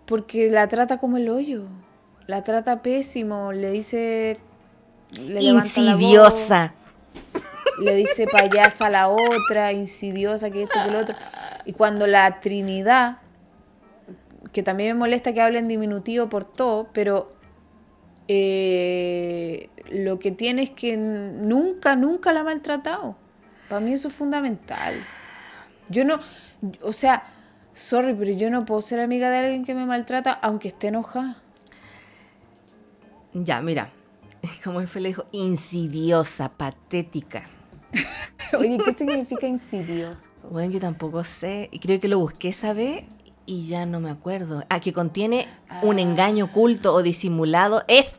porque 0.07 0.51
la 0.51 0.69
trata 0.69 0.99
como 0.99 1.17
el 1.17 1.29
hoyo. 1.29 1.65
La 2.29 2.45
trata 2.45 2.83
pésimo, 2.83 3.53
le 3.53 3.71
dice... 3.71 4.37
Le 5.19 5.41
levanta 5.41 5.81
la 5.81 5.95
voz. 5.95 6.03
Insidiosa. 6.03 6.75
le 7.81 7.95
dice 7.95 8.27
payasa 8.27 8.89
a 8.89 8.91
la 8.91 9.09
otra, 9.09 9.73
insidiosa, 9.73 10.51
que 10.51 10.65
esto, 10.65 10.79
que 10.85 10.91
lo 10.91 10.99
otro. 10.99 11.15
Y 11.65 11.73
cuando 11.73 12.07
la 12.07 12.41
Trinidad, 12.41 13.17
que 14.53 14.63
también 14.63 14.91
me 14.91 14.99
molesta 14.99 15.33
que 15.33 15.41
hablen 15.41 15.69
diminutivo 15.69 16.29
por 16.29 16.45
todo, 16.45 16.91
pero 16.93 17.33
eh, 18.29 19.71
lo 19.91 20.19
que 20.19 20.31
tiene 20.31 20.65
es 20.65 20.71
que 20.71 20.99
nunca, 20.99 21.97
nunca 21.97 22.35
la 22.35 22.41
ha 22.41 22.45
maltratado. 22.45 23.17
Para 23.71 23.81
mí 23.81 23.95
eso 23.95 24.09
es 24.09 24.15
fundamental. 24.15 24.93
Yo 25.89 26.05
no, 26.05 26.21
o 26.83 26.93
sea, 26.93 27.23
sorry, 27.73 28.13
pero 28.13 28.33
yo 28.33 28.51
no 28.51 28.67
puedo 28.67 28.83
ser 28.83 29.01
amiga 29.01 29.31
de 29.31 29.39
alguien 29.39 29.65
que 29.65 29.75
me 29.75 29.87
maltrata 29.87 30.33
aunque 30.33 30.69
esté 30.69 30.89
enojada. 30.89 31.39
Ya, 33.35 33.61
mira, 33.61 33.93
como 34.65 34.81
él 34.81 34.89
fue, 34.89 35.01
le 35.01 35.09
dijo, 35.09 35.25
insidiosa, 35.33 36.51
patética. 36.51 37.49
Oye, 38.59 38.79
¿qué 38.85 38.95
significa 38.95 39.47
insidioso? 39.47 40.27
Bueno, 40.51 40.73
yo 40.73 40.81
tampoco 40.81 41.25
sé. 41.25 41.71
Creo 41.81 42.01
que 42.01 42.09
lo 42.09 42.19
busqué 42.19 42.49
esa 42.49 42.73
vez 42.73 43.05
y 43.47 43.67
ya 43.67 43.87
no 43.87 44.01
me 44.01 44.11
acuerdo. 44.11 44.65
Ah, 44.69 44.81
que 44.81 44.93
contiene 44.93 45.49
un 45.83 45.99
ah. 45.99 46.03
engaño 46.03 46.47
oculto 46.47 46.95
o 46.95 47.03
disimulado. 47.03 47.85
Es, 47.89 48.17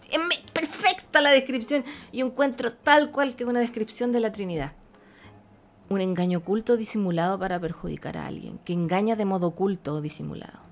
perfecta 0.54 1.22
la 1.22 1.32
descripción. 1.32 1.84
Y 2.12 2.22
encuentro 2.22 2.74
tal 2.74 3.12
cual 3.12 3.36
que 3.36 3.46
una 3.46 3.60
descripción 3.60 4.12
de 4.12 4.20
la 4.20 4.32
Trinidad. 4.32 4.74
Un 5.90 6.02
engaño 6.02 6.40
oculto 6.40 6.74
o 6.74 6.78
disimulado 6.78 7.40
para 7.40 7.60
perjudicar 7.60 8.18
a 8.18 8.28
alguien. 8.28 8.60
Que 8.60 8.74
engaña 8.74 9.16
de 9.16 9.26
modo 9.26 9.48
oculto 9.48 9.96
o 9.96 10.02
disimulado. 10.02 10.69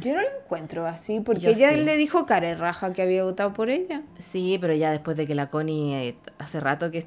Yo 0.00 0.14
no 0.14 0.22
lo 0.22 0.28
encuentro 0.42 0.86
así, 0.86 1.20
porque 1.20 1.50
ella 1.50 1.72
le 1.72 1.96
dijo 1.96 2.24
cara 2.24 2.54
raja 2.54 2.92
que 2.92 3.02
había 3.02 3.24
votado 3.24 3.52
por 3.52 3.68
ella. 3.68 4.02
Sí, 4.18 4.56
pero 4.60 4.74
ya 4.74 4.90
después 4.90 5.16
de 5.16 5.26
que 5.26 5.34
la 5.34 5.48
Connie 5.48 6.08
eh, 6.08 6.16
hace 6.38 6.60
rato 6.60 6.90
que 6.90 7.06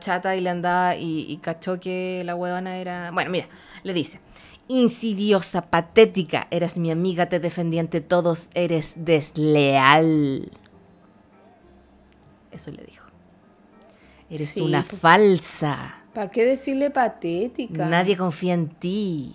chata 0.00 0.34
y 0.34 0.40
le 0.40 0.50
andaba 0.50 0.96
y, 0.96 1.38
cachó 1.42 1.78
que 1.78 2.22
la 2.24 2.34
huevona 2.34 2.78
era... 2.78 3.10
Bueno, 3.12 3.30
mira, 3.30 3.46
le 3.84 3.94
dice, 3.94 4.20
insidiosa, 4.66 5.62
patética, 5.62 6.48
eras 6.50 6.78
mi 6.78 6.90
amiga, 6.90 7.28
te 7.28 7.38
defendí 7.38 7.78
ante 7.78 8.00
todos, 8.00 8.50
eres 8.54 8.92
desleal. 8.96 10.50
Eso 12.50 12.72
le 12.72 12.82
dijo. 12.82 13.06
Eres 14.30 14.56
una 14.56 14.82
falsa. 14.82 16.02
¿Para 16.12 16.30
qué 16.30 16.44
decirle 16.44 16.90
patética? 16.90 17.86
Nadie 17.86 18.16
confía 18.16 18.54
en 18.54 18.68
ti. 18.68 19.34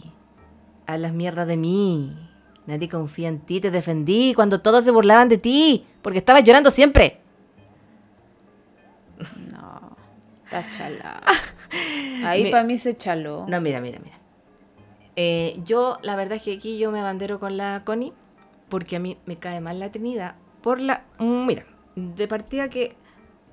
las 0.88 1.14
mierdas 1.14 1.48
de 1.48 1.58
mí. 1.58 2.33
Nadie 2.66 2.88
confía 2.88 3.28
en 3.28 3.40
ti, 3.40 3.60
te 3.60 3.72
defendí 3.72 4.34
cuando 4.34 4.62
todos 4.62 4.86
se 4.86 4.92
burlaban 4.92 5.30
de 5.30 5.38
ti, 5.38 5.86
porque 6.02 6.20
estabas 6.20 6.44
llorando 6.44 6.70
siempre. 6.70 7.20
Está 10.46 11.22
Ahí 12.24 12.52
para 12.52 12.64
mí 12.64 12.78
se 12.78 12.96
chaló. 12.96 13.46
No, 13.48 13.60
mira, 13.60 13.82
mira, 13.82 14.00
mira. 14.00 14.18
Eh, 15.16 15.60
yo, 15.64 15.98
la 16.02 16.16
verdad 16.16 16.38
es 16.38 16.44
que 16.44 16.54
aquí 16.54 16.78
yo 16.78 16.92
me 16.92 17.02
bandero 17.02 17.40
con 17.40 17.58
la 17.58 17.84
Connie, 17.84 18.14
porque 18.70 18.96
a 18.96 19.00
mí 19.00 19.18
me 19.26 19.38
cae 19.38 19.62
mal 19.62 19.80
la 19.80 19.92
Trinidad. 19.92 20.36
Por 20.62 20.80
la. 20.80 21.04
Mm, 21.20 21.46
mira, 21.46 21.66
de 21.96 22.28
partida 22.28 22.70
que 22.70 22.96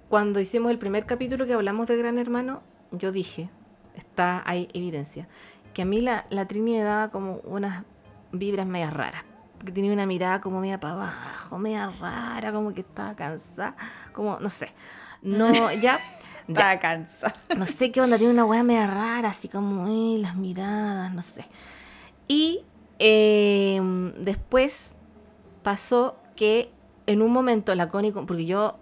cuando 0.09 0.41
hicimos 0.41 0.71
el 0.71 0.79
primer 0.79 1.07
capítulo 1.07 1.47
que 1.47 1.55
hablamos 1.55 1.87
de 1.87 1.97
Gran 1.97 2.19
Hermano, 2.19 2.63
yo 2.93 3.13
dije, 3.13 3.49
está, 3.97 4.43
hay 4.47 4.69
evidencia, 4.73 5.29
que 5.73 5.83
a 5.83 5.85
mí 5.85 6.01
la, 6.01 6.25
la 6.31 6.47
Trini 6.47 6.73
me 6.73 6.83
daba 6.83 7.11
como 7.11 7.37
unas 7.45 7.85
vibras 8.33 8.67
medias 8.67 8.93
raras. 8.93 9.25
Que 9.65 9.73
tenía 9.73 9.93
una 9.93 10.07
mirada 10.07 10.41
como 10.41 10.61
media 10.61 10.81
para 10.81 10.95
abajo, 10.95 11.59
media 11.59 11.91
rara, 12.01 12.53
como 12.53 12.73
que 12.73 12.81
estaba 12.81 13.15
cansada, 13.15 13.77
como, 14.13 14.39
no 14.41 14.49
sé. 14.49 14.73
No, 15.23 15.71
ya. 15.73 16.01
Estaba 16.49 16.79
cansada. 16.79 17.35
No 17.57 17.67
sé 17.67 17.93
qué 17.93 18.01
onda, 18.01 18.17
tiene 18.17 18.33
una 18.33 18.45
weá 18.45 18.63
media 18.63 18.87
rara, 18.87 19.29
así 19.29 19.49
como 19.49 19.87
eh, 19.87 20.19
las 20.19 20.35
miradas, 20.35 21.13
no 21.13 21.23
sé. 21.23 21.45
Y 22.27 22.65
em, 22.99 24.15
después 24.15 24.97
pasó 25.63 26.17
que 26.37 26.73
en 27.07 27.23
un 27.23 27.31
momento 27.31 27.75
la 27.75 27.89
Connie, 27.89 28.13
porque 28.13 28.47
yo 28.47 28.79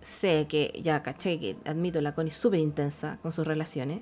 sé 0.00 0.46
que, 0.48 0.80
ya 0.82 1.02
caché 1.02 1.38
que 1.38 1.56
admito, 1.64 2.00
la 2.00 2.14
Connie 2.14 2.30
es 2.30 2.36
súper 2.36 2.60
intensa 2.60 3.18
con 3.22 3.30
sus 3.30 3.46
relaciones 3.46 4.00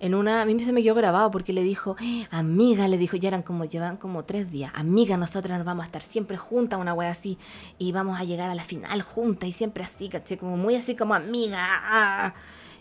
en 0.00 0.14
una, 0.14 0.40
a 0.40 0.44
mí 0.46 0.58
se 0.60 0.72
me 0.72 0.82
quedó 0.82 0.94
grabado 0.94 1.30
porque 1.30 1.52
le 1.52 1.62
dijo, 1.62 1.94
amiga, 2.30 2.88
le 2.88 2.96
dijo, 2.96 3.18
ya 3.18 3.28
eran 3.28 3.42
como, 3.42 3.66
llevan 3.66 3.98
como 3.98 4.24
tres 4.24 4.50
días, 4.50 4.72
amiga, 4.74 5.18
nosotras 5.18 5.58
nos 5.58 5.66
vamos 5.66 5.84
a 5.84 5.86
estar 5.86 6.00
siempre 6.00 6.38
juntas, 6.38 6.80
una 6.80 6.94
wea 6.94 7.10
así, 7.10 7.38
y 7.78 7.92
vamos 7.92 8.18
a 8.18 8.24
llegar 8.24 8.48
a 8.48 8.54
la 8.54 8.64
final 8.64 9.02
juntas 9.02 9.48
y 9.48 9.52
siempre 9.52 9.84
así, 9.84 10.08
caché, 10.08 10.38
como 10.38 10.56
muy 10.56 10.74
así 10.74 10.96
como 10.96 11.14
amiga. 11.14 12.34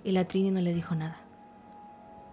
Y 0.05 0.13
la 0.13 0.23
Trini 0.23 0.49
no 0.49 0.61
le 0.61 0.73
dijo 0.73 0.95
nada. 0.95 1.17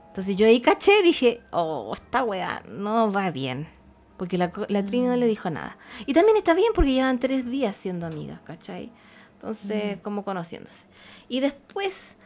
Entonces 0.08 0.36
yo 0.36 0.46
ahí 0.46 0.60
caché, 0.60 1.02
dije, 1.02 1.42
oh, 1.50 1.92
esta 1.92 2.22
wea 2.22 2.62
no 2.68 3.10
va 3.10 3.30
bien. 3.32 3.68
Porque 4.16 4.38
la, 4.38 4.52
la 4.68 4.84
Trini 4.84 5.08
no 5.08 5.16
le 5.16 5.26
mm. 5.26 5.28
dijo 5.28 5.50
nada. 5.50 5.76
Y 6.06 6.14
también 6.14 6.36
está 6.36 6.54
bien 6.54 6.72
porque 6.74 6.92
llevan 6.92 7.18
tres 7.18 7.44
días 7.50 7.76
siendo 7.76 8.06
amigas, 8.06 8.40
¿cachai? 8.44 8.92
Entonces, 9.34 9.96
mm. 9.96 10.00
como 10.00 10.24
conociéndose. 10.24 10.86
Y 11.28 11.40
después 11.40 12.16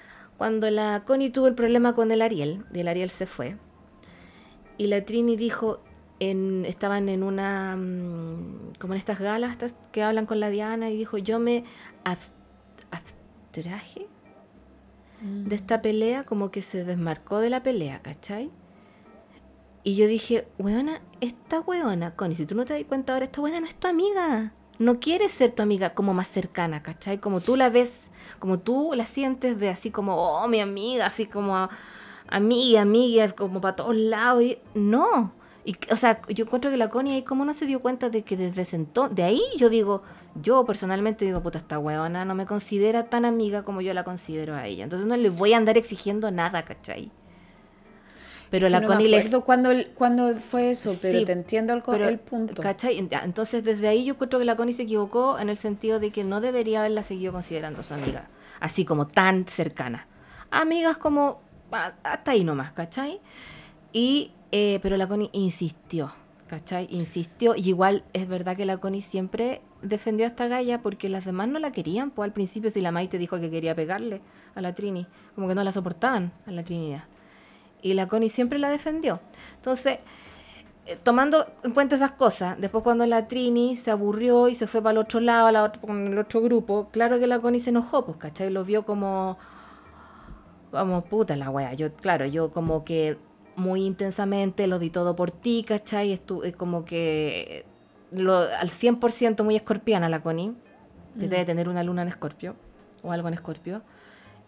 cuando 0.40 0.70
la 0.70 1.02
Connie 1.04 1.28
tuvo 1.28 1.48
el 1.48 1.54
problema 1.54 1.94
con 1.94 2.10
el 2.12 2.22
Ariel, 2.22 2.64
y 2.72 2.80
el 2.80 2.88
Ariel 2.88 3.10
se 3.10 3.26
fue, 3.26 3.58
y 4.78 4.86
la 4.86 5.04
Trini 5.04 5.36
dijo, 5.36 5.80
en, 6.18 6.64
estaban 6.64 7.10
en 7.10 7.22
una, 7.22 7.76
mm, 7.76 8.72
como 8.78 8.94
en 8.94 8.98
estas 8.98 9.20
galas 9.20 9.58
que 9.92 10.02
hablan 10.02 10.24
con 10.24 10.40
la 10.40 10.48
Diana, 10.48 10.88
y 10.88 10.96
dijo, 10.96 11.18
yo 11.18 11.40
me 11.40 11.64
abstraje 12.04 14.08
de 15.20 15.54
esta 15.54 15.76
mm. 15.76 15.82
pelea, 15.82 16.24
como 16.24 16.50
que 16.50 16.62
se 16.62 16.84
desmarcó 16.84 17.40
de 17.40 17.50
la 17.50 17.62
pelea, 17.62 18.00
¿cachai? 18.00 18.50
Y 19.84 19.94
yo 19.94 20.06
dije, 20.06 20.48
weona, 20.58 21.02
esta 21.20 21.60
weona, 21.60 22.16
Connie, 22.16 22.36
si 22.36 22.46
tú 22.46 22.54
no 22.54 22.64
te 22.64 22.72
das 22.72 22.84
cuenta 22.84 23.12
ahora, 23.12 23.26
esta 23.26 23.42
weona 23.42 23.60
no 23.60 23.66
es 23.66 23.74
tu 23.74 23.88
amiga 23.88 24.54
no 24.80 24.98
quiere 24.98 25.28
ser 25.28 25.52
tu 25.52 25.62
amiga 25.62 25.90
como 25.90 26.14
más 26.14 26.26
cercana, 26.26 26.82
¿cachai? 26.82 27.18
Como 27.18 27.42
tú 27.42 27.54
la 27.54 27.68
ves, 27.68 28.08
como 28.38 28.58
tú 28.58 28.92
la 28.94 29.04
sientes 29.04 29.60
de 29.60 29.68
así 29.68 29.90
como, 29.90 30.16
oh, 30.16 30.48
mi 30.48 30.58
amiga, 30.60 31.04
así 31.04 31.26
como 31.26 31.68
amiga, 32.28 32.80
amiga, 32.80 33.30
como 33.32 33.60
para 33.60 33.76
todos 33.76 33.94
lados. 33.94 34.42
Y, 34.42 34.58
no. 34.74 35.32
Y, 35.66 35.76
o 35.92 35.96
sea, 35.96 36.22
yo 36.28 36.46
encuentro 36.46 36.70
que 36.70 36.78
la 36.78 36.88
Connie 36.88 37.12
ahí 37.12 37.22
como 37.22 37.44
no 37.44 37.52
se 37.52 37.66
dio 37.66 37.80
cuenta 37.80 38.08
de 38.08 38.22
que 38.22 38.38
desde 38.38 38.74
entonces, 38.74 39.14
de 39.14 39.24
ahí 39.24 39.42
yo 39.58 39.68
digo, 39.68 40.02
yo 40.40 40.64
personalmente 40.64 41.26
digo, 41.26 41.42
puta, 41.42 41.58
esta 41.58 41.78
weona 41.78 42.24
no 42.24 42.34
me 42.34 42.46
considera 42.46 43.10
tan 43.10 43.26
amiga 43.26 43.62
como 43.62 43.82
yo 43.82 43.92
la 43.92 44.02
considero 44.02 44.54
a 44.54 44.66
ella. 44.66 44.84
Entonces 44.84 45.06
no 45.06 45.16
le 45.18 45.28
voy 45.28 45.52
a 45.52 45.58
andar 45.58 45.76
exigiendo 45.76 46.30
nada, 46.30 46.64
¿cachai? 46.64 47.12
Pero 48.50 48.68
la 48.68 48.80
no 48.80 48.88
Connie 48.88 49.08
me 49.08 49.16
acuerdo 49.16 49.44
fue 50.40 50.70
eso, 50.72 50.96
pero 51.00 51.24
te 51.24 51.32
entiendo 51.32 51.72
el, 51.72 52.02
el 52.02 52.18
punto. 52.18 52.60
¿Cachai? 52.60 52.98
Entonces, 52.98 53.62
desde 53.62 53.86
ahí 53.86 54.04
yo 54.04 54.16
creo 54.16 54.40
que 54.40 54.44
la 54.44 54.56
Connie 54.56 54.72
se 54.72 54.82
equivocó 54.82 55.38
en 55.38 55.48
el 55.48 55.56
sentido 55.56 56.00
de 56.00 56.10
que 56.10 56.24
no 56.24 56.40
debería 56.40 56.80
haberla 56.80 57.04
seguido 57.04 57.32
considerando 57.32 57.82
su 57.84 57.94
amiga, 57.94 58.28
así 58.58 58.84
como 58.84 59.06
tan 59.06 59.46
cercana. 59.46 60.08
Amigas 60.50 60.96
como 60.96 61.40
hasta 62.02 62.32
ahí 62.32 62.42
nomás, 62.42 62.72
¿cachai? 62.72 63.20
Y, 63.92 64.32
eh, 64.50 64.80
pero 64.82 64.96
la 64.96 65.06
Connie 65.06 65.30
insistió, 65.32 66.12
¿cachai? 66.48 66.88
Insistió, 66.90 67.54
y 67.54 67.68
igual 67.68 68.02
es 68.12 68.26
verdad 68.26 68.56
que 68.56 68.66
la 68.66 68.78
Connie 68.78 69.02
siempre 69.02 69.60
defendió 69.82 70.26
a 70.26 70.28
esta 70.28 70.48
galla 70.48 70.82
porque 70.82 71.08
las 71.08 71.24
demás 71.24 71.48
no 71.48 71.60
la 71.60 71.70
querían, 71.70 72.10
pues 72.10 72.26
al 72.26 72.32
principio 72.32 72.70
si 72.70 72.80
la 72.80 72.90
Maite 72.90 73.18
dijo 73.18 73.38
que 73.38 73.50
quería 73.50 73.76
pegarle 73.76 74.20
a 74.56 74.60
la 74.60 74.74
Trini, 74.74 75.06
como 75.36 75.46
que 75.46 75.54
no 75.54 75.62
la 75.62 75.70
soportaban 75.70 76.32
a 76.46 76.50
la 76.50 76.64
Trinidad. 76.64 77.04
Y 77.82 77.94
la 77.94 78.06
Connie 78.08 78.28
siempre 78.28 78.58
la 78.58 78.70
defendió. 78.70 79.20
Entonces, 79.56 79.98
eh, 80.86 80.96
tomando 81.02 81.46
en 81.62 81.72
cuenta 81.72 81.94
esas 81.94 82.12
cosas, 82.12 82.60
después 82.60 82.82
cuando 82.82 83.06
la 83.06 83.28
Trini 83.28 83.76
se 83.76 83.90
aburrió 83.90 84.48
y 84.48 84.54
se 84.54 84.66
fue 84.66 84.82
para 84.82 84.92
el 84.92 84.98
otro 84.98 85.20
lado, 85.20 85.50
la 85.52 85.72
con 85.72 86.08
el 86.08 86.18
otro 86.18 86.40
grupo, 86.40 86.88
claro 86.90 87.18
que 87.18 87.26
la 87.26 87.38
Connie 87.40 87.60
se 87.60 87.70
enojó, 87.70 88.04
pues, 88.04 88.16
¿cachai? 88.16 88.50
Lo 88.50 88.64
vio 88.64 88.84
como, 88.84 89.38
como 90.70 91.02
puta 91.02 91.36
la 91.36 91.50
wea. 91.50 91.74
Yo, 91.74 91.92
claro, 91.94 92.26
yo 92.26 92.50
como 92.50 92.84
que 92.84 93.18
muy 93.56 93.84
intensamente 93.84 94.66
lo 94.66 94.78
di 94.78 94.90
todo 94.90 95.14
por 95.16 95.30
ti, 95.30 95.64
¿cachai? 95.66 96.12
Estuve 96.12 96.52
como 96.54 96.84
que 96.84 97.66
lo, 98.10 98.38
al 98.38 98.70
100% 98.70 99.44
muy 99.44 99.56
escorpiana 99.56 100.08
la 100.08 100.22
Connie, 100.22 100.54
que 101.18 101.26
mm. 101.26 101.30
debe 101.30 101.44
tener 101.44 101.68
una 101.68 101.82
luna 101.82 102.02
en 102.02 102.08
escorpio, 102.08 102.56
o 103.02 103.12
algo 103.12 103.28
en 103.28 103.34
escorpio. 103.34 103.82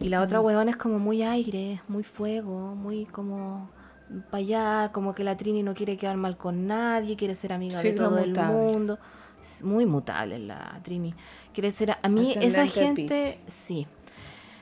Y 0.02 0.08
la 0.08 0.20
otra 0.20 0.40
huevona 0.40 0.70
es 0.70 0.76
como 0.76 0.98
muy 0.98 1.22
aire, 1.22 1.80
muy 1.88 2.02
fuego, 2.02 2.74
muy 2.74 3.06
como 3.06 3.70
para 4.30 4.38
allá, 4.38 4.90
como 4.92 5.14
que 5.14 5.24
la 5.24 5.36
Trini 5.36 5.62
no 5.62 5.74
quiere 5.74 5.96
quedar 5.96 6.16
mal 6.16 6.36
con 6.36 6.66
nadie, 6.66 7.16
quiere 7.16 7.34
ser 7.34 7.52
amiga 7.52 7.80
de 7.80 7.92
todo 7.92 8.18
el 8.18 8.34
mundo. 8.34 8.98
Es 9.40 9.62
muy 9.62 9.86
mutable 9.86 10.38
la 10.38 10.80
Trini. 10.82 11.14
Quiere 11.52 11.70
ser 11.70 11.96
a, 12.02 12.08
mí 12.08 12.34
esa 12.40 12.66
gente, 12.66 13.38
sí. 13.46 13.86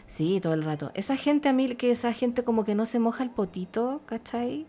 Sí, 0.06 0.40
todo 0.40 0.54
el 0.54 0.64
rato. 0.64 0.90
Esa 0.94 1.16
gente 1.16 1.48
a 1.48 1.52
mí 1.52 1.74
que 1.76 1.90
esa 1.90 2.12
gente 2.12 2.42
como 2.44 2.64
que 2.64 2.74
no 2.74 2.84
se 2.84 2.98
moja 2.98 3.22
el 3.22 3.30
potito, 3.30 4.02
¿cachai? 4.06 4.66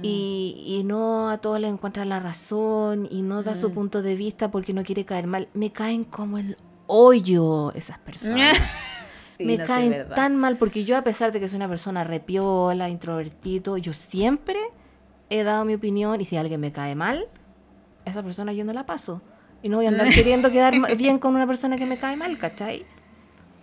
Y, 0.00 0.56
mm. 0.56 0.68
y, 0.68 0.84
no 0.84 1.28
a 1.28 1.38
todos 1.38 1.60
le 1.60 1.68
encuentra 1.68 2.04
la 2.04 2.20
razón 2.20 3.06
y 3.10 3.22
no 3.22 3.42
da 3.42 3.54
su 3.54 3.70
mm. 3.70 3.74
punto 3.74 4.02
de 4.02 4.14
vista 4.14 4.50
porque 4.50 4.72
no 4.72 4.82
quiere 4.82 5.04
caer 5.04 5.26
mal. 5.26 5.48
Me 5.54 5.72
caen 5.72 6.04
como 6.04 6.38
el 6.38 6.56
hoyo 6.86 7.72
esas 7.72 7.98
personas. 7.98 8.56
Sí, 9.36 9.44
me 9.44 9.56
no, 9.56 9.66
caen 9.66 10.06
tan 10.14 10.36
mal 10.36 10.56
porque 10.58 10.84
yo 10.84 10.96
a 10.96 11.02
pesar 11.02 11.32
de 11.32 11.40
que 11.40 11.48
soy 11.48 11.56
una 11.56 11.68
persona 11.68 12.04
repiola, 12.04 12.88
introvertido, 12.88 13.76
yo 13.76 13.92
siempre 13.92 14.58
he 15.30 15.42
dado 15.42 15.64
mi 15.64 15.74
opinión 15.74 16.20
y 16.20 16.24
si 16.24 16.36
alguien 16.36 16.60
me 16.60 16.72
cae 16.72 16.94
mal, 16.94 17.26
esa 18.04 18.22
persona 18.22 18.52
yo 18.52 18.64
no 18.64 18.72
la 18.72 18.86
paso. 18.86 19.22
Y 19.62 19.68
no 19.68 19.78
voy 19.78 19.86
a 19.86 19.88
andar 19.88 20.08
queriendo 20.14 20.50
quedar 20.50 20.74
bien 20.96 21.18
con 21.18 21.34
una 21.34 21.46
persona 21.46 21.76
que 21.76 21.86
me 21.86 21.98
cae 21.98 22.16
mal, 22.16 22.38
¿cachai? 22.38 22.84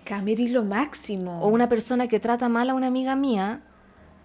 Camiri 0.03 0.49
lo 0.49 0.63
máximo. 0.63 1.39
O 1.41 1.47
una 1.47 1.69
persona 1.69 2.07
que 2.07 2.19
trata 2.19 2.49
mal 2.49 2.69
a 2.69 2.73
una 2.73 2.87
amiga 2.87 3.15
mía, 3.15 3.61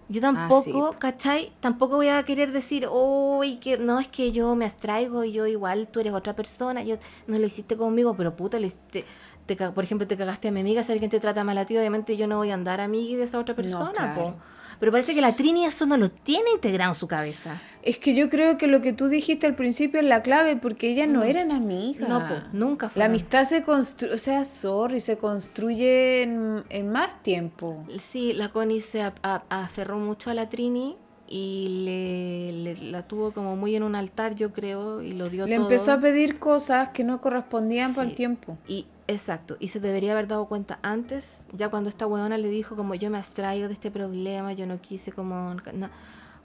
yo 0.09 0.21
tampoco, 0.21 0.95
¿cachai? 0.97 1.51
Tampoco 1.59 1.97
voy 1.97 2.07
a 2.07 2.23
querer 2.23 2.51
decir, 2.51 2.87
uy, 2.89 3.57
que 3.57 3.77
no, 3.77 3.99
es 3.99 4.07
que 4.07 4.31
yo 4.31 4.55
me 4.55 4.65
abstraigo 4.65 5.23
y 5.23 5.33
yo 5.33 5.45
igual, 5.47 5.87
tú 5.89 5.99
eres 5.99 6.13
otra 6.13 6.35
persona, 6.35 6.81
yo 6.83 6.95
no 7.27 7.37
lo 7.37 7.45
hiciste 7.45 7.75
conmigo, 7.75 8.15
pero 8.15 8.35
puta, 8.35 8.59
lo 8.59 8.65
hiciste, 8.65 9.05
te 9.47 9.55
por 9.71 9.83
ejemplo, 9.83 10.05
te 10.07 10.15
cagaste 10.17 10.49
a 10.49 10.51
mi 10.51 10.59
amiga, 10.59 10.83
si 10.83 10.91
alguien 10.91 11.09
te 11.09 11.19
trata 11.19 11.43
mal 11.43 11.57
a 11.57 11.65
ti, 11.65 11.75
obviamente 11.77 12.15
yo 12.17 12.27
no 12.27 12.37
voy 12.37 12.51
a 12.51 12.53
andar 12.53 12.79
amiga 12.81 13.17
de 13.17 13.23
esa 13.23 13.39
otra 13.39 13.55
persona, 13.55 13.91
claro. 13.93 14.21
po. 14.21 14.33
Pero 14.79 14.91
parece 14.91 15.15
que 15.15 15.21
la 15.21 15.35
Trini 15.35 15.65
eso 15.65 15.87
no 15.87 15.97
lo 15.97 16.11
tiene 16.11 16.51
integrado 16.51 16.91
en 16.91 16.95
su 16.95 17.07
cabeza. 17.07 17.59
Es 17.81 17.97
que 17.97 18.13
yo 18.13 18.29
creo 18.29 18.59
que 18.59 18.67
lo 18.67 18.79
que 18.79 18.93
tú 18.93 19.07
dijiste 19.07 19.47
al 19.47 19.55
principio 19.55 19.99
es 20.01 20.05
la 20.05 20.21
clave, 20.21 20.55
porque 20.55 20.87
ellas 20.91 21.07
no 21.07 21.23
eran 21.23 21.51
amigas. 21.51 22.07
Mm. 22.07 22.11
No, 22.11 22.19
po, 22.27 22.35
nunca 22.53 22.85
La 22.85 22.89
fueron. 22.91 23.09
amistad 23.11 23.45
se 23.45 23.63
construye, 23.63 24.13
o 24.13 24.17
sea, 24.19 24.43
sorry, 24.43 24.99
se 24.99 25.17
construye 25.17 26.21
en, 26.21 26.63
en 26.69 26.91
más 26.91 27.23
tiempo. 27.23 27.83
Sí, 27.97 28.33
la 28.33 28.49
Connie 28.49 28.79
se 28.81 29.01
a- 29.01 29.15
a- 29.23 29.41
aferró 29.49 29.97
mucho 29.97 30.29
a 30.29 30.35
la 30.35 30.47
Trini 30.47 30.95
y 31.27 31.83
le, 31.85 32.75
le- 32.75 32.91
la 32.91 33.07
tuvo 33.07 33.31
como 33.31 33.55
muy 33.55 33.75
en 33.75 33.81
un 33.81 33.95
altar, 33.95 34.35
yo 34.35 34.53
creo, 34.53 35.01
y 35.01 35.11
lo 35.13 35.29
dio 35.29 35.47
Le 35.47 35.55
todo. 35.55 35.65
empezó 35.65 35.91
a 35.93 35.99
pedir 35.99 36.37
cosas 36.37 36.89
que 36.89 37.03
no 37.03 37.19
correspondían 37.19 37.95
para 37.95 38.03
el 38.05 38.11
Sí. 38.11 38.15
tiempo. 38.17 38.57
Y 38.67 38.85
exacto, 39.07 39.57
y 39.59 39.69
se 39.69 39.79
debería 39.79 40.11
haber 40.11 40.27
dado 40.27 40.45
cuenta 40.47 40.79
antes, 40.81 41.45
ya 41.51 41.69
cuando 41.69 41.89
esta 41.89 42.07
weona 42.07 42.37
le 42.37 42.49
dijo 42.49 42.75
como 42.75 42.95
yo 42.95 43.09
me 43.09 43.17
abstraigo 43.17 43.67
de 43.67 43.73
este 43.73 43.91
problema, 43.91 44.53
yo 44.53 44.65
no 44.65 44.79
quise 44.81 45.11
como... 45.11 45.55
No. 45.73 45.89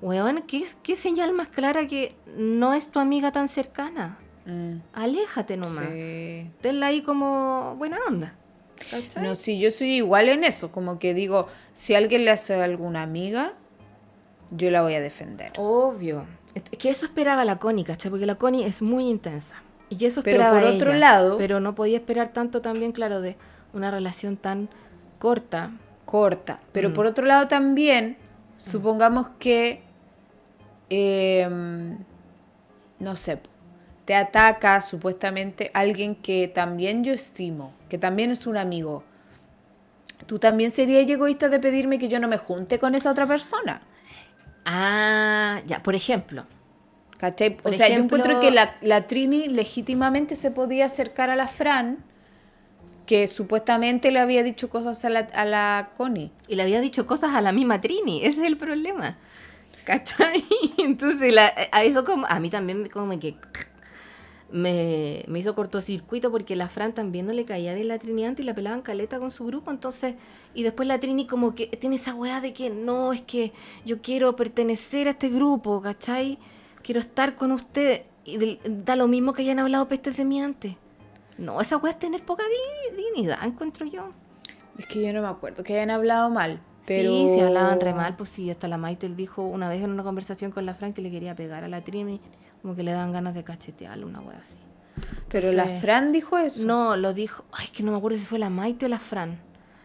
Weón, 0.00 0.42
¿qué, 0.48 0.64
qué 0.82 0.96
señal 0.96 1.32
más 1.32 1.46
clara 1.48 1.86
que 1.86 2.14
no 2.36 2.74
es 2.74 2.88
tu 2.90 2.98
amiga 2.98 3.30
tan 3.30 3.48
cercana? 3.48 4.18
Mm, 4.46 4.78
Aléjate 4.94 5.56
nomás. 5.56 5.86
sí. 5.92 6.50
Tenla 6.60 6.86
ahí 6.86 7.02
como 7.02 7.76
buena 7.76 7.98
onda. 8.08 8.34
¿cachai? 8.90 9.22
No, 9.22 9.36
sí, 9.36 9.60
yo 9.60 9.70
soy 9.70 9.94
igual 9.96 10.28
en 10.28 10.42
eso, 10.42 10.72
como 10.72 10.98
que 10.98 11.14
digo, 11.14 11.46
si 11.72 11.94
alguien 11.94 12.24
le 12.24 12.32
hace 12.32 12.54
a 12.54 12.64
alguna 12.64 13.02
amiga, 13.02 13.54
yo 14.50 14.70
la 14.70 14.82
voy 14.82 14.94
a 14.94 15.00
defender. 15.00 15.52
Obvio. 15.56 16.26
Es 16.54 16.62
que 16.78 16.90
eso 16.90 17.06
esperaba 17.06 17.44
la 17.44 17.58
Connie, 17.58 17.84
¿cachai? 17.84 18.10
Porque 18.10 18.26
la 18.26 18.34
Connie 18.34 18.66
es 18.66 18.82
muy 18.82 19.08
intensa. 19.08 19.62
Y 19.98 20.04
eso 20.06 20.22
Pero 20.22 20.40
esperaba 20.42 20.60
por 20.60 20.70
otro 20.70 20.90
ella, 20.92 20.98
lado- 21.00 21.36
Pero 21.36 21.60
no 21.60 21.74
podía 21.74 21.96
esperar 21.98 22.28
tanto 22.28 22.60
también, 22.62 22.92
claro, 22.92 23.20
de 23.20 23.36
una 23.74 23.90
relación 23.90 24.36
tan 24.36 24.68
corta. 25.18 25.70
corta. 26.04 26.60
Pero 26.72 26.90
Mm. 26.90 26.92
por 26.94 27.06
otro 27.06 27.24
lado 27.26 27.48
también, 27.48 28.16
supongamos 28.58 29.28
que, 29.38 29.82
em, 30.90 31.98
no 32.98 33.16
sé, 33.16 33.38
te 34.04 34.14
ataca 34.14 34.80
supuestamente 34.80 35.70
alguien 35.74 36.14
que 36.16 36.48
también 36.48 37.04
yo 37.04 37.12
estimo, 37.12 37.72
que 37.88 37.98
también 37.98 38.30
es 38.30 38.46
un 38.46 38.56
amigo. 38.58 39.04
¿Tú 40.26 40.38
también 40.38 40.70
serías 40.70 41.08
egoísta 41.08 41.48
de 41.48 41.58
pedirme 41.60 41.98
que 41.98 42.08
yo 42.08 42.20
no 42.20 42.28
me 42.28 42.36
junte 42.38 42.78
con 42.78 42.94
esa 42.94 43.10
otra 43.10 43.26
persona? 43.26 43.82
Ah, 44.64 45.60
ya, 45.66 45.82
por 45.82 45.94
ejemplo. 45.94 46.44
¿Cachai? 47.22 47.56
Por 47.56 47.70
o 47.72 47.76
sea, 47.76 47.86
ejemplo- 47.86 48.18
yo 48.18 48.24
encuentro 48.24 48.40
que 48.40 48.50
la, 48.50 48.74
la 48.82 49.06
Trini 49.06 49.46
legítimamente 49.46 50.34
se 50.34 50.50
podía 50.50 50.86
acercar 50.86 51.30
a 51.30 51.36
la 51.36 51.46
Fran, 51.46 51.98
que 53.06 53.28
supuestamente 53.28 54.10
le 54.10 54.18
había 54.18 54.42
dicho 54.42 54.68
cosas 54.68 55.04
a 55.04 55.08
la, 55.08 55.20
a 55.32 55.44
la 55.44 55.90
Connie. 55.96 56.32
Y 56.48 56.56
le 56.56 56.64
había 56.64 56.80
dicho 56.80 57.06
cosas 57.06 57.36
a 57.36 57.40
la 57.40 57.52
misma 57.52 57.80
Trini, 57.80 58.24
ese 58.24 58.40
es 58.40 58.46
el 58.48 58.56
problema. 58.56 59.18
¿Cachai? 59.84 60.42
Entonces, 60.78 61.32
la- 61.32 61.52
a 61.70 61.84
eso 61.84 62.04
como, 62.04 62.26
a 62.26 62.40
mí 62.40 62.50
también 62.50 62.82
me- 62.82 62.90
como 62.90 63.16
que 63.20 63.36
me, 64.50 65.24
me 65.28 65.38
hizo 65.38 65.54
cortocircuito 65.54 66.32
porque 66.32 66.56
la 66.56 66.68
Fran 66.68 66.92
también 66.92 67.26
no 67.28 67.32
le 67.32 67.44
caía 67.44 67.72
bien 67.72 67.86
la 67.86 68.00
Trini 68.00 68.24
antes 68.26 68.42
y 68.42 68.46
la 68.46 68.54
pelaban 68.54 68.82
caleta 68.82 69.20
con 69.20 69.30
su 69.30 69.46
grupo, 69.46 69.70
entonces, 69.70 70.16
y 70.54 70.64
después 70.64 70.88
la 70.88 70.98
Trini 70.98 71.28
como 71.28 71.54
que 71.54 71.68
tiene 71.68 71.94
esa 71.96 72.16
weá 72.16 72.40
de 72.40 72.52
que 72.52 72.68
no, 72.68 73.12
es 73.12 73.22
que 73.22 73.52
yo 73.86 74.02
quiero 74.02 74.34
pertenecer 74.34 75.06
a 75.06 75.12
este 75.12 75.28
grupo, 75.28 75.80
¿cachai? 75.80 76.38
Quiero 76.82 77.00
estar 77.00 77.34
con 77.34 77.52
ustedes. 77.52 78.02
Y 78.24 78.58
da 78.64 78.94
lo 78.96 79.08
mismo 79.08 79.32
que 79.32 79.42
hayan 79.42 79.58
hablado 79.58 79.88
pestes 79.88 80.16
de 80.16 80.24
mí 80.24 80.40
antes. 80.40 80.76
No, 81.38 81.60
esa 81.60 81.76
weá 81.76 81.92
es 81.92 81.98
tener 81.98 82.24
poca 82.24 82.44
di- 82.44 82.96
dignidad, 82.96 83.38
encuentro 83.44 83.84
yo. 83.86 84.10
Es 84.78 84.86
que 84.86 85.02
yo 85.02 85.12
no 85.12 85.22
me 85.22 85.28
acuerdo 85.28 85.64
que 85.64 85.74
hayan 85.74 85.90
hablado 85.90 86.30
mal. 86.30 86.60
Pero... 86.86 87.10
Sí, 87.10 87.30
se 87.34 87.42
hablaban 87.42 87.80
re 87.80 87.94
mal, 87.94 88.16
pues 88.16 88.30
sí, 88.30 88.50
hasta 88.50 88.68
la 88.68 88.76
Maitel 88.76 89.16
dijo 89.16 89.42
una 89.42 89.68
vez 89.68 89.82
en 89.82 89.90
una 89.90 90.02
conversación 90.02 90.50
con 90.52 90.66
la 90.66 90.74
Fran 90.74 90.92
que 90.92 91.02
le 91.02 91.10
quería 91.10 91.34
pegar 91.34 91.64
a 91.64 91.68
la 91.68 91.82
Trini, 91.82 92.20
como 92.60 92.74
que 92.76 92.82
le 92.82 92.92
dan 92.92 93.12
ganas 93.12 93.34
de 93.34 93.44
cachetearle, 93.44 94.04
una 94.04 94.20
wea 94.20 94.38
así. 94.38 94.58
Pero 95.28 95.52
la 95.52 95.64
Fran 95.66 96.12
dijo 96.12 96.38
eso. 96.38 96.64
No, 96.66 96.96
lo 96.96 97.12
dijo, 97.14 97.44
ay, 97.52 97.64
es 97.66 97.70
que 97.70 97.82
no 97.82 97.92
me 97.92 97.98
acuerdo 97.98 98.18
si 98.18 98.24
fue 98.24 98.38
la 98.38 98.50
Maite 98.50 98.86
o 98.86 98.88
la 98.88 98.98
Fran. 98.98 99.38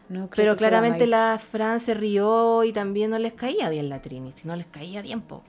No, 0.09 0.29
creo 0.29 0.43
Pero 0.43 0.53
que 0.53 0.59
fue 0.59 0.67
claramente 0.69 1.05
Maite. 1.05 1.07
la, 1.07 1.37
Fran 1.39 1.79
se 1.79 1.93
rió 1.93 2.63
y 2.63 2.73
también 2.73 3.11
no 3.11 3.19
les 3.19 3.33
caía 3.33 3.69
bien 3.69 3.89
la 3.89 4.01
Trini, 4.01 4.31
si 4.33 4.47
no 4.47 4.55
les 4.55 4.65
caía 4.67 5.01
bien, 5.01 5.21
po. 5.21 5.43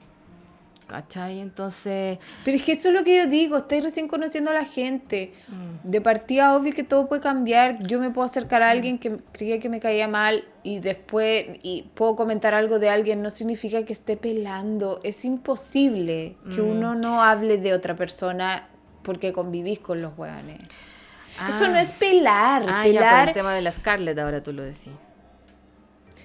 ¿Cachai? 0.89 1.39
Entonces, 1.39 2.17
Pero 2.43 2.57
es 2.57 2.63
que 2.63 2.71
eso 2.71 2.89
es 2.89 2.95
lo 2.95 3.03
que 3.03 3.15
yo 3.15 3.27
digo, 3.27 3.57
estáis 3.57 3.83
recién 3.83 4.07
conociendo 4.07 4.49
a 4.49 4.55
la 4.55 4.65
gente. 4.65 5.33
Mm. 5.47 5.87
De 5.87 6.01
partida, 6.01 6.55
obvio 6.55 6.73
que 6.73 6.83
todo 6.83 7.07
puede 7.07 7.21
cambiar. 7.21 7.77
Yo 7.85 7.99
me 7.99 8.09
puedo 8.09 8.25
acercar 8.25 8.63
a 8.63 8.71
alguien 8.71 8.97
que 8.97 9.17
creía 9.31 9.59
que 9.59 9.69
me 9.69 9.79
caía 9.79 10.07
mal 10.07 10.45
y 10.63 10.79
después 10.79 11.45
y 11.61 11.83
puedo 11.93 12.15
comentar 12.15 12.55
algo 12.55 12.79
de 12.79 12.89
alguien, 12.89 13.21
no 13.21 13.29
significa 13.29 13.83
que 13.83 13.93
esté 13.93 14.17
pelando. 14.17 14.99
Es 15.03 15.23
imposible 15.25 16.35
que 16.55 16.61
Mm. 16.61 16.67
uno 16.71 16.95
no 16.95 17.21
hable 17.23 17.59
de 17.59 17.73
otra 17.73 17.95
persona 17.95 18.67
porque 19.03 19.31
convivís 19.31 19.77
con 19.79 20.01
los 20.01 20.17
hueones. 20.17 20.59
Eso 21.47 21.65
Ah. 21.65 21.69
no 21.69 21.77
es 21.77 21.91
pelar. 21.91 22.63
ah, 22.67 22.87
ya 22.87 22.99
por 22.99 23.09
pelar, 23.09 23.27
el 23.27 23.33
tema 23.35 23.53
de 23.53 23.61
la 23.61 23.71
Scarlett 23.71 24.17
ahora 24.17 24.41
tú 24.41 24.51
lo 24.53 24.63
decís. 24.63 24.89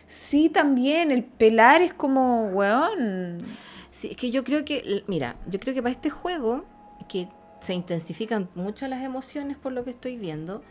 sí, 0.07 0.49
también. 0.49 1.11
El 1.11 1.23
pelar 1.25 1.83
es 1.83 1.93
como, 1.93 2.47
weón. 2.47 3.39
Sí, 4.05 4.11
es 4.11 4.19
que 4.19 4.31
yo 4.31 4.45
creo 4.45 4.67
que, 4.67 5.03
mira, 5.07 5.37
yo 5.47 5.59
creo 5.59 5.73
que 5.73 5.81
para 5.81 5.95
este 5.95 6.11
juego, 6.11 6.67
que 7.09 7.27
se 7.63 7.73
intensifican 7.73 8.51
mucho 8.55 8.87
las 8.87 9.03
emociones 9.03 9.57
por 9.57 9.73
lo 9.73 9.83
que 9.83 9.93
estoy 9.93 10.19
viendo, 10.19 10.63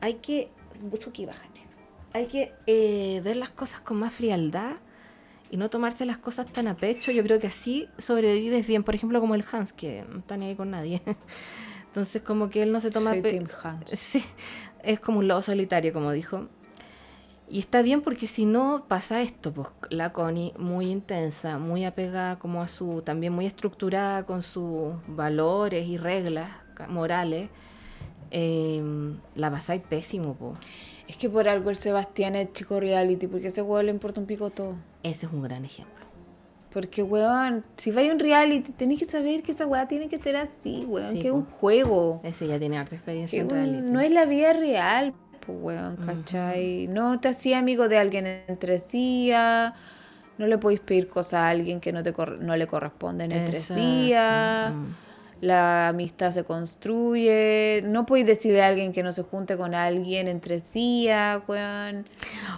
hay 0.00 0.14
que, 0.14 0.48
Suki, 0.98 1.26
bájate, 1.26 1.60
hay 2.14 2.24
que 2.24 2.54
eh, 2.66 3.20
ver 3.22 3.36
las 3.36 3.50
cosas 3.50 3.82
con 3.82 3.98
más 3.98 4.14
frialdad 4.14 4.76
y 5.50 5.58
no 5.58 5.68
tomarse 5.68 6.06
las 6.06 6.16
cosas 6.16 6.50
tan 6.50 6.68
a 6.68 6.76
pecho. 6.78 7.12
Yo 7.12 7.22
creo 7.22 7.38
que 7.38 7.48
así 7.48 7.86
sobrevives 7.98 8.66
bien, 8.66 8.82
por 8.82 8.94
ejemplo, 8.94 9.20
como 9.20 9.34
el 9.34 9.44
Hans, 9.52 9.74
que 9.74 10.06
no 10.08 10.20
está 10.20 10.38
ni 10.38 10.46
ahí 10.46 10.56
con 10.56 10.70
nadie. 10.70 11.02
Entonces, 11.88 12.22
como 12.22 12.48
que 12.48 12.62
él 12.62 12.72
no 12.72 12.80
se 12.80 12.90
toma... 12.90 13.10
Soy 13.10 13.20
Team 13.20 13.46
Hans. 13.62 13.90
Sí, 13.94 14.24
es 14.82 15.00
como 15.00 15.18
un 15.18 15.28
lobo 15.28 15.42
solitario, 15.42 15.92
como 15.92 16.12
dijo. 16.12 16.48
Y 17.52 17.58
está 17.58 17.82
bien 17.82 18.00
porque 18.00 18.28
si 18.28 18.44
no 18.44 18.84
pasa 18.86 19.20
esto, 19.22 19.52
pues 19.52 19.68
la 19.90 20.12
Connie 20.12 20.52
muy 20.56 20.88
intensa, 20.90 21.58
muy 21.58 21.84
apegada 21.84 22.38
como 22.38 22.62
a 22.62 22.68
su, 22.68 23.02
también 23.02 23.32
muy 23.32 23.44
estructurada 23.46 24.24
con 24.24 24.42
sus 24.42 24.92
valores 25.08 25.86
y 25.88 25.98
reglas 25.98 26.48
morales, 26.88 27.48
eh, 28.30 28.80
la 29.34 29.50
pasáis 29.50 29.82
pésimo, 29.82 30.34
pues. 30.34 30.58
Es 31.08 31.16
que 31.16 31.28
por 31.28 31.48
algo 31.48 31.70
el 31.70 31.76
Sebastián 31.76 32.36
es 32.36 32.52
chico 32.52 32.78
reality, 32.78 33.26
porque 33.26 33.46
a 33.46 33.48
ese 33.48 33.62
hueón 33.62 33.86
le 33.86 33.92
importa 33.92 34.20
un 34.20 34.26
pico 34.26 34.50
todo. 34.50 34.76
Ese 35.02 35.26
es 35.26 35.32
un 35.32 35.42
gran 35.42 35.64
ejemplo. 35.64 35.94
Porque, 36.72 37.02
weón, 37.02 37.64
si 37.76 37.90
vais 37.90 38.08
a 38.08 38.14
un 38.14 38.20
reality, 38.20 38.70
tenéis 38.70 39.00
que 39.00 39.06
saber 39.06 39.42
que 39.42 39.50
esa 39.50 39.66
weá 39.66 39.88
tiene 39.88 40.08
que 40.08 40.18
ser 40.18 40.36
así, 40.36 40.84
weón, 40.86 41.14
Sí, 41.14 41.20
que 41.20 41.26
es 41.28 41.34
un 41.34 41.44
juego. 41.44 42.20
Ese 42.22 42.46
ya 42.46 42.60
tiene 42.60 42.78
harta 42.78 42.94
experiencia 42.94 43.36
Que 43.36 43.40
en 43.42 43.50
reality. 43.50 43.82
no 43.90 44.00
es 44.00 44.12
la 44.12 44.24
vida 44.24 44.52
real, 44.52 45.12
pues, 45.44 45.58
weón, 45.60 45.96
¿cachai? 45.96 46.86
No 46.88 47.18
te 47.20 47.28
hacía 47.28 47.58
amigo 47.58 47.88
de 47.88 47.98
alguien 47.98 48.26
en 48.26 48.56
tres 48.58 48.88
días, 48.88 49.72
no 50.38 50.46
le 50.46 50.58
podéis 50.58 50.80
pedir 50.80 51.08
cosas 51.08 51.34
a 51.34 51.48
alguien 51.48 51.80
que 51.80 51.92
no, 51.92 52.02
te 52.02 52.12
no 52.40 52.56
le 52.56 52.66
corresponden 52.66 53.30
en 53.32 53.44
tres 53.46 53.68
días. 53.74 54.72
La 55.42 55.88
amistad 55.88 56.32
se 56.32 56.44
construye. 56.44 57.82
No 57.86 58.04
podéis 58.04 58.26
decirle 58.26 58.62
a 58.62 58.66
alguien 58.68 58.92
que 58.92 59.02
no 59.02 59.10
se 59.12 59.22
junte 59.22 59.56
con 59.56 59.74
alguien 59.74 60.28
en 60.28 60.38
tres 60.40 60.62
días, 60.74 61.40
weón. 61.48 62.06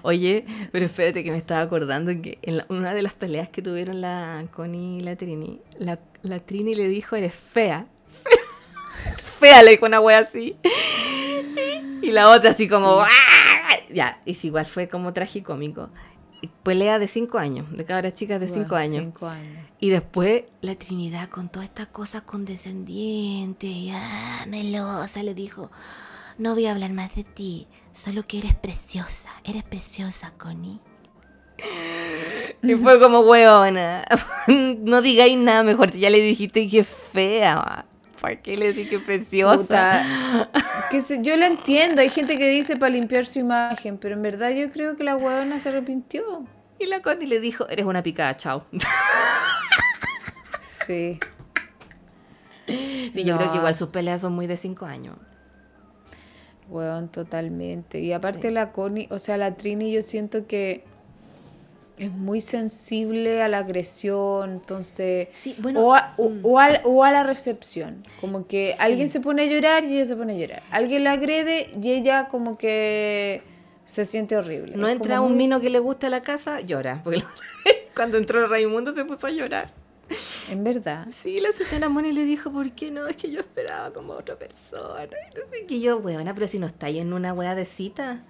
Oye, 0.02 0.44
pero 0.72 0.86
espérate 0.86 1.22
que 1.22 1.30
me 1.30 1.36
estaba 1.38 1.60
acordando 1.60 2.10
que 2.20 2.38
en 2.42 2.56
la- 2.56 2.66
una 2.68 2.92
de 2.92 3.02
las 3.02 3.14
peleas 3.14 3.48
que 3.48 3.62
tuvieron 3.62 4.00
la 4.00 4.44
Connie 4.52 4.98
y 4.98 5.00
la 5.00 5.14
Trini, 5.14 5.60
la, 5.78 6.00
la 6.22 6.40
Trini 6.40 6.74
le 6.74 6.88
dijo, 6.88 7.14
eres 7.14 7.34
fea. 7.34 7.84
fea, 9.38 9.62
le 9.62 9.70
dijo 9.72 9.86
una 9.86 10.00
wea 10.00 10.18
así. 10.18 10.56
Y 12.02 12.10
la 12.10 12.30
otra 12.30 12.50
así 12.50 12.68
como, 12.68 13.00
"¡Ah!". 13.00 13.08
Ya, 13.90 14.20
y 14.24 14.34
si 14.34 14.48
igual 14.48 14.66
fue 14.66 14.88
como 14.88 15.12
tragicómico. 15.12 15.88
Pelea 16.64 16.98
de 16.98 17.06
cinco 17.06 17.38
años, 17.38 17.70
de 17.70 17.84
cabras 17.84 18.14
chicas 18.14 18.40
de 18.40 18.48
cinco 18.48 18.74
años. 18.74 19.04
Cinco 19.04 19.28
años. 19.28 19.64
Y 19.78 19.90
después 19.90 20.42
la 20.60 20.74
Trinidad 20.74 21.28
con 21.28 21.48
todas 21.48 21.68
estas 21.68 21.86
cosas 21.88 22.22
condescendientes 22.22 23.70
y 23.70 23.90
ah, 23.94 24.44
melosa 24.48 25.22
le 25.22 25.34
dijo, 25.34 25.70
no 26.38 26.54
voy 26.54 26.66
a 26.66 26.72
hablar 26.72 26.92
más 26.92 27.14
de 27.14 27.22
ti, 27.24 27.68
solo 27.92 28.26
que 28.26 28.38
eres 28.38 28.54
preciosa, 28.56 29.30
eres 29.44 29.62
preciosa, 29.62 30.32
Connie. 30.36 30.80
Y 32.62 32.74
fue 32.74 32.98
como, 33.00 33.20
weona, 33.20 34.04
no 34.48 35.02
digáis 35.02 35.36
nada 35.36 35.62
mejor, 35.62 35.90
si 35.90 36.00
ya 36.00 36.10
le 36.10 36.20
dijiste 36.20 36.68
que 36.68 36.80
es 36.80 36.88
fea. 36.88 37.86
¿Para 38.22 38.40
qué 38.40 38.56
le 38.56 38.72
dije 38.72 38.98
preciosa? 39.00 40.48
Que 40.90 41.00
se- 41.02 41.20
yo 41.22 41.36
la 41.36 41.46
entiendo, 41.48 42.00
hay 42.00 42.08
gente 42.08 42.38
que 42.38 42.48
dice 42.48 42.76
para 42.76 42.90
limpiar 42.94 43.26
su 43.26 43.40
imagen, 43.40 43.98
pero 43.98 44.14
en 44.14 44.22
verdad 44.22 44.50
yo 44.50 44.70
creo 44.70 44.96
que 44.96 45.02
la 45.04 45.16
huevona 45.16 45.58
se 45.60 45.68
arrepintió. 45.70 46.46
Y 46.78 46.86
la 46.86 47.02
Connie 47.02 47.26
le 47.26 47.40
dijo, 47.40 47.68
eres 47.68 47.84
una 47.84 48.02
picada, 48.02 48.36
chao. 48.36 48.64
Sí. 50.86 51.18
Sí, 52.66 53.24
yo 53.24 53.34
No. 53.34 53.38
creo 53.40 53.50
que 53.52 53.58
igual 53.58 53.74
sus 53.74 53.88
peleas 53.88 54.20
son 54.20 54.32
muy 54.34 54.46
de 54.46 54.56
5 54.56 54.86
años. 54.86 55.16
Weón, 56.68 57.08
totalmente. 57.08 58.00
Y 58.00 58.12
aparte 58.12 58.48
Sí. 58.48 58.54
la 58.54 58.72
Connie, 58.72 59.06
o 59.10 59.18
sea, 59.18 59.36
la 59.36 59.54
Trini 59.56 59.92
yo 59.92 60.02
siento 60.02 60.46
que 60.46 60.84
es 61.98 62.10
muy 62.10 62.40
sensible 62.40 63.42
a 63.42 63.48
la 63.48 63.58
agresión, 63.58 64.50
entonces... 64.52 65.28
Sí, 65.34 65.54
bueno, 65.58 65.80
o, 65.80 65.94
a, 65.94 66.14
o- 66.16 66.30
mm. 66.30 66.40
o 66.44 66.58
al- 66.58 66.80
o 66.84 67.04
a 67.04 67.12
la 67.12 67.22
recepción. 67.22 68.02
Como 68.20 68.46
que 68.46 68.68
Sí. 68.72 68.76
alguien 68.80 69.08
se 69.08 69.20
pone 69.20 69.42
a 69.42 69.46
llorar 69.46 69.84
y 69.84 69.94
ella 69.96 70.04
se 70.06 70.16
pone 70.16 70.34
a 70.34 70.36
llorar. 70.38 70.62
Alguien 70.70 71.04
la 71.04 71.12
agrede 71.12 71.70
y 71.80 71.92
ella 71.92 72.28
como 72.28 72.56
que 72.58 73.42
se 73.84 74.04
siente 74.04 74.36
horrible. 74.36 74.74
No 74.76 74.86
Es 74.88 74.94
entra 74.94 75.20
un 75.20 75.28
muy- 75.32 75.38
mino 75.38 75.60
que 75.60 75.70
le 75.70 75.78
guste 75.78 76.06
a 76.06 76.10
la 76.10 76.22
casa, 76.22 76.60
llora. 76.60 77.00
Porque 77.04 77.22
cuando 77.94 78.16
entró 78.16 78.46
Raimundo 78.48 78.94
se 78.94 79.04
puso 79.04 79.26
a 79.26 79.30
llorar. 79.30 79.70
En 80.50 80.62
verdad. 80.64 81.06
Sí, 81.22 81.40
la 81.40 81.52
señora 81.52 81.88
Moni 81.88 82.12
le 82.12 82.24
dijo, 82.24 82.50
¿por 82.52 82.72
qué 82.72 82.90
no? 82.90 83.06
Es 83.06 83.16
que 83.16 83.30
yo 83.30 83.40
esperaba 83.40 83.92
como 83.92 84.12
otra 84.14 84.36
persona. 84.36 85.04
Y 85.04 85.38
no 85.38 85.46
sé 85.68 85.80
yo, 85.80 85.98
weona, 85.98 86.34
pero 86.34 86.46
si 86.46 86.58
no 86.58 86.66
estáis 86.66 86.98
en 87.00 87.12
una 87.12 87.32
wea 87.32 87.54
de 87.54 87.64
cita. 87.64 88.22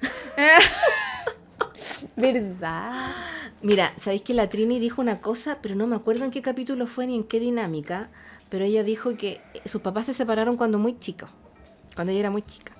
¿Verdad? 2.16 3.10
Mira, 3.62 3.92
sabéis 4.00 4.22
que 4.22 4.34
la 4.34 4.48
Trini 4.48 4.78
dijo 4.80 5.00
una 5.00 5.20
cosa, 5.20 5.58
pero 5.62 5.74
no 5.74 5.86
me 5.86 5.96
acuerdo 5.96 6.24
en 6.24 6.30
qué 6.30 6.42
capítulo 6.42 6.86
fue 6.86 7.06
ni 7.06 7.14
en 7.14 7.24
qué 7.24 7.38
dinámica, 7.40 8.10
pero 8.48 8.64
ella 8.64 8.82
dijo 8.82 9.16
que 9.16 9.40
sus 9.64 9.80
papás 9.82 10.06
se 10.06 10.14
separaron 10.14 10.56
cuando 10.56 10.78
muy 10.78 10.98
chica, 10.98 11.28
cuando 11.94 12.10
ella 12.10 12.20
era 12.20 12.30
muy 12.30 12.42
chica. 12.42 12.72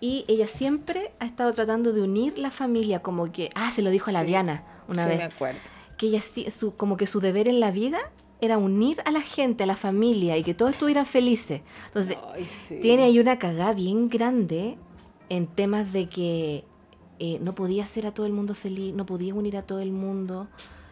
Y 0.00 0.24
ella 0.26 0.48
siempre 0.48 1.12
ha 1.20 1.24
estado 1.26 1.52
tratando 1.52 1.92
de 1.92 2.02
unir 2.02 2.36
la 2.36 2.50
familia, 2.50 3.00
como 3.00 3.30
que, 3.30 3.50
ah, 3.54 3.70
se 3.70 3.82
lo 3.82 3.90
dijo 3.90 4.10
a 4.10 4.12
la 4.12 4.20
Sí. 4.22 4.26
Diana 4.26 4.64
una 4.88 5.04
sí, 5.04 5.08
vez, 5.10 5.18
me 5.18 5.24
acuerdo. 5.24 5.60
que 5.96 6.06
ella 6.08 6.20
su, 6.50 6.74
como 6.74 6.96
que 6.96 7.06
su 7.06 7.20
deber 7.20 7.46
en 7.48 7.60
la 7.60 7.70
vida 7.70 7.98
era 8.40 8.58
unir 8.58 9.00
a 9.04 9.12
la 9.12 9.20
gente, 9.20 9.62
a 9.62 9.66
la 9.66 9.76
familia 9.76 10.36
y 10.36 10.42
que 10.42 10.54
todos 10.54 10.72
estuvieran 10.72 11.06
felices. 11.06 11.60
Entonces, 11.86 12.16
Ay, 12.34 12.44
sí. 12.44 12.80
tiene 12.82 13.04
ahí 13.04 13.20
una 13.20 13.38
cagada 13.38 13.72
bien 13.72 14.08
grande 14.08 14.76
en 15.28 15.46
temas 15.46 15.92
de 15.92 16.08
que 16.08 16.64
eh, 17.24 17.38
no 17.40 17.54
podía 17.54 17.84
hacer 17.84 18.04
a 18.06 18.12
todo 18.12 18.26
el 18.26 18.32
mundo 18.32 18.52
feliz, 18.54 18.92
no 18.94 19.06
podía 19.06 19.32
unir 19.32 19.56
a 19.56 19.62
todo 19.62 19.78
el 19.78 19.92
mundo. 19.92 20.48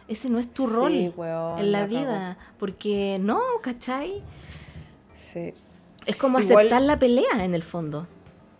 Ese 0.07 0.29
no 0.29 0.39
es 0.39 0.47
tu 0.51 0.65
Sí, 0.67 0.73
rol 0.73 1.13
weón, 1.17 1.59
en 1.59 1.71
la 1.73 1.85
vida. 1.85 2.37
Porque 2.57 3.17
no, 3.19 3.39
¿cachai? 3.61 4.21
Sí. 5.13 5.53
Es 6.05 6.15
como 6.15 6.39
Igual- 6.39 6.67
aceptar 6.67 6.81
la 6.83 6.97
pelea 6.99 7.43
en 7.43 7.53
el 7.53 7.63
fondo. 7.63 8.07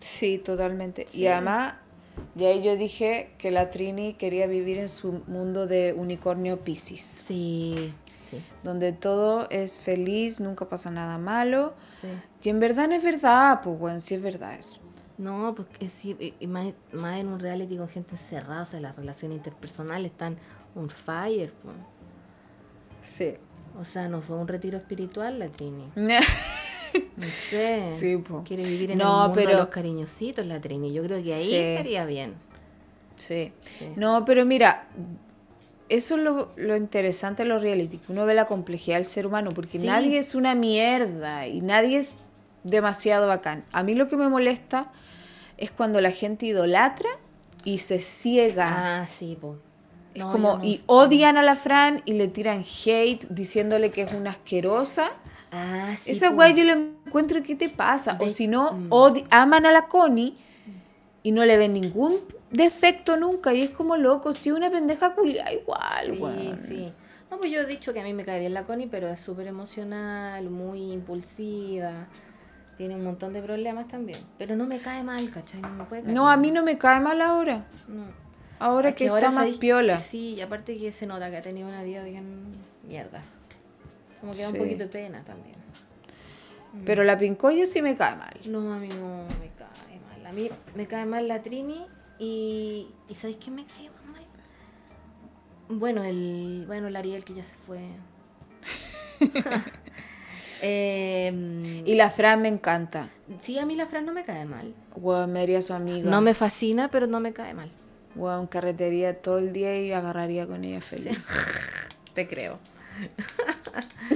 Sí, 0.00 0.36
totalmente. 0.38 1.06
Sí. 1.10 1.20
Y 1.22 1.26
además, 1.28 1.74
ya 2.34 2.48
ahí 2.48 2.62
yo 2.62 2.76
dije 2.76 3.30
que 3.38 3.50
la 3.50 3.70
Trini 3.70 4.14
quería 4.14 4.46
vivir 4.46 4.76
en 4.78 4.88
su 4.90 5.22
mundo 5.26 5.66
de 5.66 5.94
unicornio 5.96 6.58
Pisces, 6.60 7.24
Sí, 7.26 7.92
sí, 8.30 8.38
donde 8.62 8.92
todo 8.92 9.48
es 9.50 9.80
feliz, 9.80 10.40
nunca 10.40 10.68
pasa 10.68 10.90
nada 10.90 11.16
malo. 11.18 11.72
sí. 12.02 12.08
Y 12.44 12.48
en 12.50 12.58
verdad 12.60 12.88
no 12.88 12.94
es 12.96 13.02
verdad, 13.04 13.60
pues 13.62 13.78
bueno, 13.78 14.00
sí 14.00 14.14
es 14.16 14.20
verdad 14.22 14.54
eso. 14.58 14.80
No, 15.22 15.54
porque 15.54 15.88
sí, 15.88 16.16
y- 16.18 16.34
y 16.40 16.46
más, 16.46 16.74
más 16.92 17.18
en 17.20 17.28
un 17.28 17.38
reality 17.38 17.76
con 17.76 17.88
gente 17.88 18.16
encerrada, 18.16 18.62
o 18.62 18.66
sea, 18.66 18.80
las 18.80 18.96
relaciones 18.96 19.38
interpersonales 19.38 20.10
están 20.10 20.36
on 20.74 20.90
fire. 20.90 21.52
po. 21.52 21.70
Sí. 23.02 23.34
O 23.80 23.84
sea, 23.84 24.08
no 24.08 24.20
fue 24.20 24.36
un 24.36 24.48
retiro 24.48 24.76
espiritual 24.78 25.38
la 25.38 25.48
Trini. 25.48 25.90
No 27.16 27.26
sé. 27.26 27.96
Sí, 27.98 28.18
po. 28.18 28.42
Quiere 28.44 28.64
vivir 28.64 28.90
en 28.90 28.98
No, 28.98 29.22
el 29.22 29.28
mundo 29.28 29.40
de 29.40 29.46
pero- 29.46 29.58
los 29.60 29.68
cariñositos 29.68 30.44
la 30.44 30.60
Trini. 30.60 30.92
Yo 30.92 31.02
creo 31.02 31.22
que 31.22 31.32
ahí 31.32 31.46
Sí. 31.46 31.54
estaría 31.56 32.04
bien. 32.04 32.34
sí. 33.16 33.52
Sí. 33.78 33.88
No, 33.96 34.24
pero 34.26 34.44
mira, 34.44 34.88
eso 35.88 36.16
es 36.16 36.22
lo, 36.22 36.50
lo 36.56 36.76
interesante 36.76 37.44
de 37.44 37.48
los 37.48 37.62
reality, 37.62 37.96
que 37.98 38.12
uno 38.12 38.26
ve 38.26 38.34
la 38.34 38.44
complejidad 38.46 38.96
del 38.96 39.06
ser 39.06 39.26
humano, 39.26 39.52
porque 39.54 39.78
Sí. 39.78 39.86
nadie 39.86 40.18
es 40.18 40.34
una 40.34 40.54
mierda 40.54 41.46
y 41.46 41.60
nadie 41.62 41.98
es 41.98 42.12
demasiado 42.64 43.26
bacán. 43.26 43.64
A 43.72 43.82
mí 43.82 43.94
lo 43.94 44.08
que 44.08 44.16
me 44.18 44.28
molesta 44.28 44.90
es 45.62 45.70
cuando 45.70 46.00
la 46.00 46.10
gente 46.10 46.46
idolatra 46.46 47.08
y 47.64 47.78
se 47.78 47.98
ciega. 48.00 49.02
Ah, 49.02 49.06
sí, 49.06 49.36
po. 49.40 49.56
Es 50.14 50.20
No, 50.20 50.32
como, 50.32 50.58
no 50.58 50.64
y 50.64 50.78
sé. 50.78 50.82
odian 50.86 51.36
a 51.36 51.42
la 51.42 51.54
Fran 51.54 52.02
y 52.04 52.14
le 52.14 52.28
tiran 52.28 52.64
hate 52.64 53.26
diciéndole 53.30 53.90
que 53.90 54.02
es 54.02 54.12
una 54.12 54.30
asquerosa. 54.30 55.12
Ah, 55.50 55.94
sí. 56.02 56.10
Esa 56.10 56.30
po. 56.30 56.36
weá 56.36 56.50
yo 56.50 56.64
le 56.64 56.72
encuentro, 56.72 57.42
¿qué 57.42 57.54
te 57.54 57.68
pasa? 57.68 58.18
O 58.20 58.28
si 58.28 58.46
no, 58.48 58.72
mm. 58.72 59.24
aman 59.30 59.66
a 59.66 59.72
la 59.72 59.86
Connie 59.86 60.36
y 61.22 61.32
no 61.32 61.44
le 61.44 61.56
ven 61.56 61.72
ningún 61.74 62.18
defecto 62.50 63.16
nunca. 63.16 63.54
Y 63.54 63.62
es 63.62 63.70
como 63.70 63.96
loco, 63.96 64.32
si 64.32 64.50
una 64.50 64.70
pendeja 64.70 65.14
culia 65.14 65.52
igual, 65.52 66.16
Sí, 66.16 66.54
sí. 66.68 66.92
No, 67.30 67.38
pues 67.38 67.50
yo 67.50 67.60
he 67.60 67.66
dicho 67.66 67.94
que 67.94 68.00
a 68.00 68.04
mí 68.04 68.12
me 68.12 68.24
cae 68.24 68.40
bien 68.40 68.52
la 68.52 68.64
Connie, 68.64 68.88
pero 68.88 69.08
es 69.08 69.20
súper 69.20 69.46
emocional, 69.46 70.50
muy 70.50 70.92
impulsiva. 70.92 72.08
Tiene 72.82 72.96
un 72.96 73.04
montón 73.04 73.32
de 73.32 73.40
problemas 73.40 73.86
también. 73.86 74.18
Pero 74.38 74.56
no 74.56 74.66
me 74.66 74.80
cae 74.80 75.04
mal, 75.04 75.30
¿cachai? 75.30 75.60
No 75.60 75.68
me 75.68 75.84
puede 75.84 76.02
caer 76.02 76.12
No, 76.16 76.24
mal. 76.24 76.34
a 76.34 76.36
mí 76.36 76.50
no 76.50 76.64
me 76.64 76.78
cae 76.78 76.98
mal 76.98 77.20
ahora. 77.20 77.64
No. 77.86 78.06
Ahora 78.58 78.88
Es 78.88 78.96
que, 78.96 79.06
ahora 79.06 79.28
está 79.28 79.40
más 79.44 79.56
piola. 79.58 79.98
Sí, 79.98 80.34
y 80.34 80.40
aparte 80.40 80.76
que 80.76 80.90
se 80.90 81.06
nota 81.06 81.30
que 81.30 81.36
ha 81.36 81.42
tenido 81.42 81.68
una 81.68 81.84
vida 81.84 82.02
bien 82.02 82.56
mierda. 82.84 83.22
Como 84.20 84.32
que 84.32 84.42
da 84.42 84.48
un 84.48 84.56
poquito 84.56 84.82
de 84.82 84.88
pena 84.88 85.22
también. 85.22 85.54
Pero 86.84 87.04
la 87.04 87.16
pincoya 87.16 87.66
sí 87.66 87.80
me 87.82 87.94
cae 87.94 88.16
mal. 88.16 88.34
No, 88.46 88.72
a 88.72 88.78
mí 88.78 88.88
no 88.88 89.26
me 89.38 89.50
cae 89.56 90.00
mal. 90.00 90.26
A 90.26 90.32
mí 90.32 90.50
me 90.74 90.88
cae 90.88 91.06
mal 91.06 91.28
la 91.28 91.40
Trini 91.40 91.86
y. 92.18 92.88
¿Y 93.08 93.14
sabéis 93.14 93.36
quién 93.40 93.54
me 93.54 93.64
cae 93.64 93.90
más 93.90 94.04
mal? 94.06 94.24
Bueno, 95.68 96.02
el. 96.02 96.64
Bueno, 96.66 96.88
el 96.88 96.96
Ariel 96.96 97.24
que 97.24 97.34
ya 97.34 97.44
se 97.44 97.54
fue. 97.54 97.78
Em, 100.62 101.86
Y 101.86 101.94
la 101.94 102.10
Fran 102.10 102.42
me 102.42 102.48
encanta. 102.48 103.08
sí, 103.40 103.58
a 103.58 103.66
mí 103.66 103.74
la 103.76 103.86
Fran 103.86 104.06
no 104.06 104.12
me 104.12 104.24
cae 104.24 104.44
mal. 104.44 104.74
Weón, 104.96 105.32
me 105.32 105.40
haría 105.40 105.62
su 105.62 105.72
amiga. 105.74 106.08
No 106.10 106.20
me 106.20 106.34
fascina, 106.34 106.90
pero 106.90 107.06
no 107.06 107.20
me 107.20 107.32
cae 107.32 107.54
mal. 107.54 107.70
Weón, 108.14 108.46
carretería 108.46 109.20
todo 109.20 109.38
el 109.38 109.52
día 109.52 109.78
y 109.80 109.92
agarraría 109.92 110.46
con 110.46 110.64
ella 110.64 110.80
feliz. 110.80 111.18
Te 112.14 112.28
creo. 112.28 112.58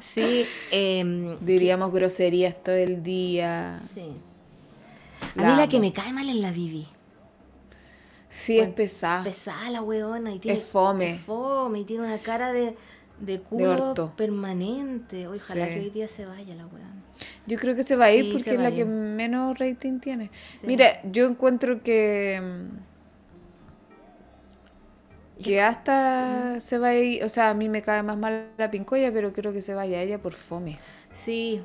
sí, 0.00 0.46
em, 0.70 1.38
Diríamos 1.40 1.92
groserías 1.92 2.62
todo 2.62 2.74
el 2.74 3.02
día. 3.02 3.80
sí. 3.94 4.12
A 5.36 5.40
mí 5.40 5.44
la 5.44 5.54
amo. 5.62 5.68
que 5.68 5.78
me 5.80 5.92
cae 5.92 6.12
mal 6.12 6.28
es 6.28 6.34
la 6.36 6.50
Vivi. 6.50 6.86
Sí, 8.28 8.58
es 8.58 8.72
pesada. 8.72 9.22
pesada 9.22 9.70
la 9.70 9.82
weona 9.82 10.32
y 10.34 10.38
tiene 10.40 10.58
Es 10.58 10.64
fome. 10.64 11.10
es 11.10 11.20
fome 11.20 11.80
y 11.80 11.84
tiene 11.84 12.04
una 12.06 12.18
cara 12.18 12.52
de, 12.52 12.76
de 13.22 13.40
culo 13.40 14.12
permanente. 14.16 15.28
Ojalá 15.28 15.66
Sí. 15.66 15.74
que 15.74 15.80
hoy 15.80 15.90
día 15.90 16.08
se 16.08 16.26
vaya 16.26 16.54
la 16.54 16.66
weona. 16.66 16.92
Yo 17.46 17.56
creo 17.56 17.74
que 17.76 17.84
se 17.84 17.96
va 17.96 18.06
a 18.06 18.12
ir 18.12 18.24
Sí, 18.24 18.32
porque 18.32 18.54
es 18.54 18.60
la 18.60 18.72
que 18.72 18.84
menos 18.84 19.58
rating 19.58 20.00
tiene. 20.00 20.30
Sí. 20.60 20.66
Mira, 20.66 21.00
yo 21.04 21.26
encuentro 21.26 21.82
que 21.82 22.40
mm, 22.42 22.92
que 25.42 25.60
hasta 25.60 26.60
se 26.60 26.78
va 26.78 26.88
a 26.88 26.94
ir, 26.94 27.24
o 27.24 27.28
sea, 27.28 27.50
a 27.50 27.54
mí 27.54 27.68
me 27.68 27.82
cae 27.82 28.02
más 28.02 28.16
mal 28.16 28.48
la 28.58 28.70
pincoya, 28.70 29.10
pero 29.12 29.32
creo 29.32 29.52
que 29.52 29.62
se 29.62 29.74
vaya 29.74 30.00
ella 30.00 30.18
por 30.18 30.34
fome. 30.34 30.78
Sí, 31.12 31.62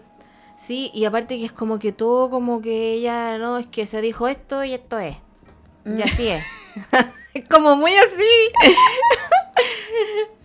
sí, 0.57 0.91
y 0.93 1.05
aparte 1.05 1.37
que 1.37 1.45
es 1.45 1.51
como 1.51 1.79
que 1.79 1.91
todo 1.91 2.29
como 2.29 2.61
que 2.61 2.93
ella, 2.93 3.37
no, 3.37 3.57
es 3.57 3.67
que 3.67 3.85
se 3.85 4.01
dijo 4.01 4.27
esto 4.27 4.63
y 4.63 4.73
esto 4.73 4.97
es. 4.99 5.17
Mm. 5.85 5.97
Y 5.97 6.01
así 6.03 6.27
es. 6.27 6.43
es 7.33 7.47
como 7.49 7.75
muy 7.75 7.95
así. 7.95 8.51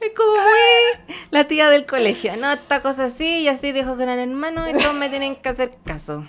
es 0.01 0.12
como 0.16 0.32
muy 0.32 1.16
la 1.30 1.47
tía 1.47 1.70
del 1.70 1.86
colegio. 1.86 2.36
No, 2.36 2.51
esta 2.52 2.80
cosa 2.80 3.05
así 3.06 3.43
y 3.43 3.48
así 3.48 3.72
dijo 3.72 3.97
gran 3.97 4.18
hermano 4.18 4.68
y 4.68 4.72
todos 4.74 4.94
me 4.94 5.09
tienen 5.09 5.36
que 5.36 5.48
hacer 5.48 5.72
caso. 5.84 6.26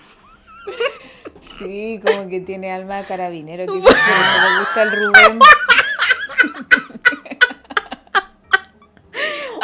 Sí, 1.58 2.00
como 2.06 2.30
que 2.30 2.40
tiene 2.40 2.72
alma 2.72 2.98
de 2.98 3.06
carabinero, 3.06 3.66
que 3.66 3.82
se 3.82 3.88
le 3.88 4.60
gusta 4.60 4.84
el 4.84 4.92
Rubén. 4.92 5.40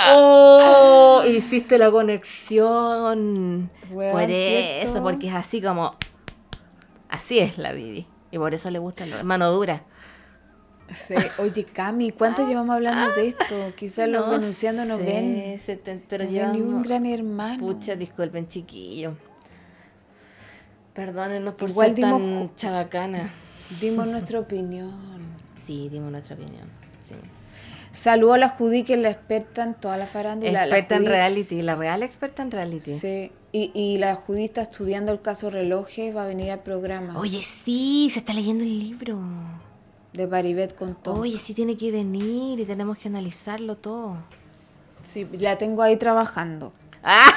¡Oh! 0.07 1.23
Hiciste 1.27 1.77
la 1.77 1.91
conexión. 1.91 3.69
Weón, 3.89 4.11
por 4.11 4.29
eso, 4.29 5.03
porque 5.03 5.27
es 5.27 5.33
así 5.33 5.61
como. 5.61 5.95
Así 7.09 7.39
es 7.39 7.57
la 7.57 7.73
Bibi. 7.73 8.07
Y 8.31 8.37
por 8.37 8.53
eso 8.53 8.69
le 8.69 8.79
gusta 8.79 9.05
la 9.05 9.23
mano 9.23 9.51
dura. 9.51 9.83
Sí. 10.95 11.13
Oye, 11.39 11.63
Cami, 11.65 12.11
¿cuánto 12.11 12.43
llevamos 12.47 12.75
hablando 12.75 13.13
de 13.15 13.27
esto? 13.29 13.55
Quizás 13.75 14.07
los 14.09 14.29
venusianos 14.29 14.87
no 14.87 14.97
ven, 14.97 15.59
seten- 15.65 16.01
pero 16.07 16.25
no 16.25 16.31
ven 16.31 16.51
ni 16.53 16.61
un 16.61 16.81
gran 16.81 17.05
hermano. 17.05 17.59
Pucha, 17.59 17.95
disculpen, 17.95 18.47
chiquillo. 18.47 19.13
Perdónenos 20.93 21.53
por 21.55 21.69
Igual 21.69 21.87
ser 21.87 21.95
dimos 21.95 22.21
tan 22.21 22.55
chabacana. 22.55 23.31
Dimos 23.79 24.07
nuestra 24.13 24.39
opinión. 24.39 24.91
Sí, 25.65 25.87
dimos 25.89 26.11
nuestra 26.11 26.35
opinión. 26.35 26.67
Sí. 27.07 27.15
Saludo 27.91 28.33
a 28.33 28.37
la 28.37 28.49
Judy, 28.49 28.83
que 28.83 28.93
es 28.93 28.99
la 28.99 29.09
experta 29.09 29.63
en 29.63 29.73
toda 29.75 29.97
la 29.97 30.05
farándula. 30.07 30.51
La 30.51 30.63
Experta 30.63 30.95
en 30.95 31.03
Judy- 31.03 31.07
reality, 31.09 31.61
la 31.61 31.75
real 31.75 32.03
experta 32.03 32.41
en 32.43 32.51
reality. 32.51 32.97
Sí. 32.97 33.31
Y, 33.51 33.71
y 33.73 33.97
la 33.97 34.15
Judy 34.15 34.45
está 34.45 34.61
estudiando 34.61 35.11
el 35.11 35.21
caso 35.21 35.49
Relojes, 35.49 36.15
va 36.15 36.23
a 36.23 36.27
venir 36.27 36.51
al 36.51 36.59
programa 36.59 37.17
Oye, 37.17 37.41
sí, 37.41 38.07
se 38.11 38.19
está 38.19 38.31
leyendo 38.33 38.63
el 38.63 38.77
libro. 38.77 39.19
De 40.19 40.27
Paribet 40.27 40.75
con 40.75 40.95
todo. 40.95 41.15
Oye, 41.21 41.37
sí 41.37 41.53
tiene 41.53 41.77
que 41.77 41.91
venir 41.91 42.59
y 42.59 42.65
tenemos 42.65 42.97
que 42.97 43.07
analizarlo 43.07 43.75
todo. 43.77 44.17
Sí, 45.01 45.27
la 45.33 45.57
tengo 45.57 45.81
ahí 45.81 45.97
trabajando. 45.97 46.73
¡Ah! 47.03 47.31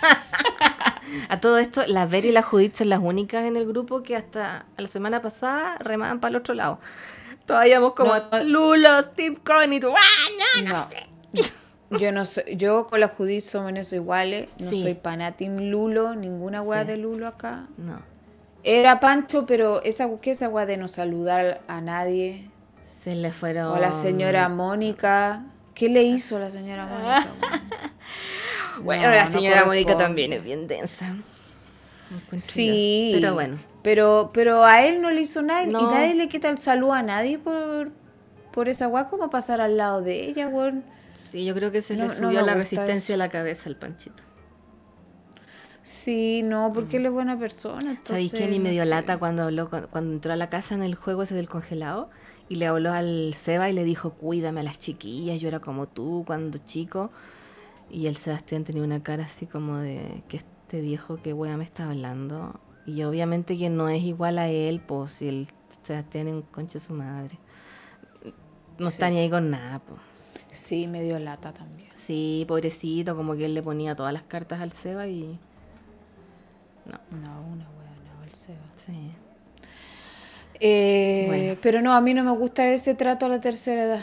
A 1.28 1.40
todo 1.40 1.58
esto, 1.58 1.82
la 1.86 2.06
Ver 2.06 2.24
y 2.24 2.32
la 2.32 2.42
Judith 2.42 2.74
son 2.74 2.88
las 2.88 3.00
únicas 3.00 3.44
en 3.44 3.56
el 3.56 3.66
grupo 3.66 4.02
que 4.02 4.16
hasta 4.16 4.66
la 4.76 4.88
semana 4.88 5.22
pasada 5.22 5.76
remaban 5.78 6.20
para 6.20 6.30
el 6.30 6.36
otro 6.36 6.54
lado. 6.54 6.80
Todavía 7.46 7.78
vamos 7.78 7.94
como 7.94 8.12
No. 8.14 8.44
Lulo, 8.44 9.02
Steve 9.02 9.38
Cohen 9.44 9.72
y 9.72 9.80
tú. 9.80 9.90
¡Ah, 9.96 10.60
no, 10.60 10.62
no, 10.62 10.68
No. 10.74 10.88
sé! 10.88 11.52
Yo 12.00 12.10
no 12.10 12.24
soy, 12.24 12.56
yo 12.56 12.88
con 12.88 12.98
la 12.98 13.06
Judith 13.06 13.42
somos 13.44 13.70
en 13.70 13.76
eso 13.76 13.94
iguales. 13.94 14.48
No 14.58 14.70
Sí. 14.70 14.82
soy 14.82 14.94
panatim 14.94 15.54
Lulo, 15.70 16.16
ninguna 16.16 16.60
weá 16.60 16.80
Sí. 16.82 16.88
de 16.88 16.96
Lulo 16.96 17.28
acá. 17.28 17.68
No. 17.76 18.00
Era 18.68 18.98
Pancho, 18.98 19.46
pero 19.46 19.80
esa 19.82 20.08
que 20.20 20.32
esa 20.32 20.48
weá 20.48 20.66
de 20.66 20.76
no 20.76 20.88
saludar 20.88 21.60
a 21.68 21.80
nadie. 21.80 22.50
Se 23.02 23.14
le 23.14 23.30
fueron. 23.32 23.66
O 23.66 23.74
a 23.76 23.80
la 23.80 23.92
señora 23.92 24.48
Mónica. 24.48 25.44
¿Qué 25.74 25.88
le 25.88 26.02
hizo 26.02 26.38
la 26.40 26.50
señora 26.50 26.86
Mónica? 26.86 27.26
Bueno, 28.82 29.04
No, 29.04 29.10
la 29.10 29.24
no 29.26 29.30
señora 29.32 29.64
Mónica 29.64 29.96
también 29.96 30.32
es 30.32 30.42
bien 30.42 30.66
densa. 30.66 31.14
Sí. 32.36 33.10
yo. 33.12 33.20
Pero 33.20 33.34
bueno. 33.34 33.58
Pero, 33.82 34.30
pero 34.34 34.64
a 34.64 34.84
él 34.84 35.00
no 35.00 35.10
le 35.10 35.20
hizo 35.20 35.42
nada 35.42 35.62
y 35.62 35.68
nadie 35.68 36.14
le 36.14 36.28
quita 36.28 36.48
el 36.48 36.58
saludo 36.58 36.92
a 36.94 37.02
nadie 37.02 37.38
por, 37.38 37.90
por 38.52 38.68
esa 38.68 38.88
weá. 38.88 39.06
¿Cómo 39.06 39.30
pasar 39.30 39.60
al 39.60 39.76
lado 39.76 40.02
de 40.02 40.24
ella, 40.28 40.48
weón? 40.48 40.82
Sí, 41.30 41.44
yo 41.44 41.54
creo 41.54 41.70
que 41.70 41.82
se 41.82 41.94
le 41.94 42.08
subió 42.10 42.42
la 42.42 42.54
resistencia 42.54 43.14
eso. 43.14 43.22
a 43.22 43.26
la 43.26 43.28
cabeza 43.28 43.68
al 43.68 43.76
panchito. 43.76 44.22
Sí, 45.86 46.42
no, 46.42 46.72
porque 46.74 46.96
él 46.96 47.06
es 47.06 47.12
buena 47.12 47.38
persona. 47.38 47.92
Mm. 47.92 47.98
¿Sabéis 48.02 48.32
que 48.32 48.42
a 48.42 48.48
mí 48.48 48.56
entonces, 48.56 48.60
me 48.60 48.68
no 48.70 48.72
dio 48.72 48.82
sé. 48.82 48.90
lata 48.90 49.18
cuando 49.18 49.44
habló, 49.44 49.70
cuando 49.70 50.14
entró 50.14 50.32
a 50.32 50.36
la 50.36 50.50
casa 50.50 50.74
en 50.74 50.82
el 50.82 50.96
juego 50.96 51.22
ese 51.22 51.36
del 51.36 51.48
congelado 51.48 52.10
y 52.48 52.56
le 52.56 52.66
habló 52.66 52.90
al 52.90 53.34
Seba 53.34 53.70
y 53.70 53.72
le 53.72 53.84
dijo, 53.84 54.10
cuídame 54.14 54.62
a 54.62 54.62
las 54.64 54.80
chiquillas, 54.80 55.40
yo 55.40 55.46
era 55.46 55.60
como 55.60 55.86
tú 55.86 56.24
cuando 56.26 56.58
chico. 56.58 57.12
Y 57.88 58.08
el 58.08 58.16
Sebastián 58.16 58.64
tenía 58.64 58.82
una 58.82 59.00
cara 59.04 59.26
así 59.26 59.46
como 59.46 59.76
de 59.76 60.24
que 60.26 60.38
este 60.38 60.80
viejo 60.80 61.22
que 61.22 61.32
wea 61.32 61.56
me 61.56 61.62
está 61.62 61.88
hablando. 61.88 62.58
Y 62.84 63.04
obviamente 63.04 63.56
que 63.56 63.70
no 63.70 63.88
es 63.88 64.02
igual 64.02 64.38
a 64.38 64.48
él, 64.48 64.80
pues 64.80 65.12
si 65.12 65.28
el 65.28 65.46
Sebastián 65.84 66.26
es 66.26 66.34
un 66.34 66.42
concha 66.42 66.80
su 66.80 66.94
madre. 66.94 67.38
No 68.76 68.88
está 68.88 69.08
ni 69.08 69.18
ahí 69.18 69.30
con 69.30 69.52
nada, 69.52 69.78
pues. 69.78 70.00
Sí, 70.50 70.88
me 70.88 71.04
dio 71.04 71.16
lata 71.20 71.52
también. 71.52 71.90
Sí, 71.94 72.44
pobrecito, 72.48 73.14
como 73.14 73.36
que 73.36 73.44
él 73.44 73.54
le 73.54 73.62
ponía 73.62 73.94
todas 73.94 74.12
las 74.12 74.24
cartas 74.24 74.60
al 74.60 74.72
Seba 74.72 75.06
y... 75.06 75.38
No, 76.86 76.98
No, 77.18 77.42
una 77.42 77.64
wea, 77.70 78.14
no, 78.16 78.24
el 78.24 78.32
Seba. 78.32 78.58
sí. 78.76 79.12
Eh, 80.60 81.24
Bueno. 81.26 81.58
Pero 81.62 81.82
no, 81.82 81.92
a 81.94 82.00
mí 82.00 82.14
no 82.14 82.24
me 82.24 82.30
gusta 82.30 82.66
ese 82.68 82.94
trato 82.94 83.26
a 83.26 83.28
la 83.28 83.40
tercera 83.40 83.82
edad. 83.84 84.02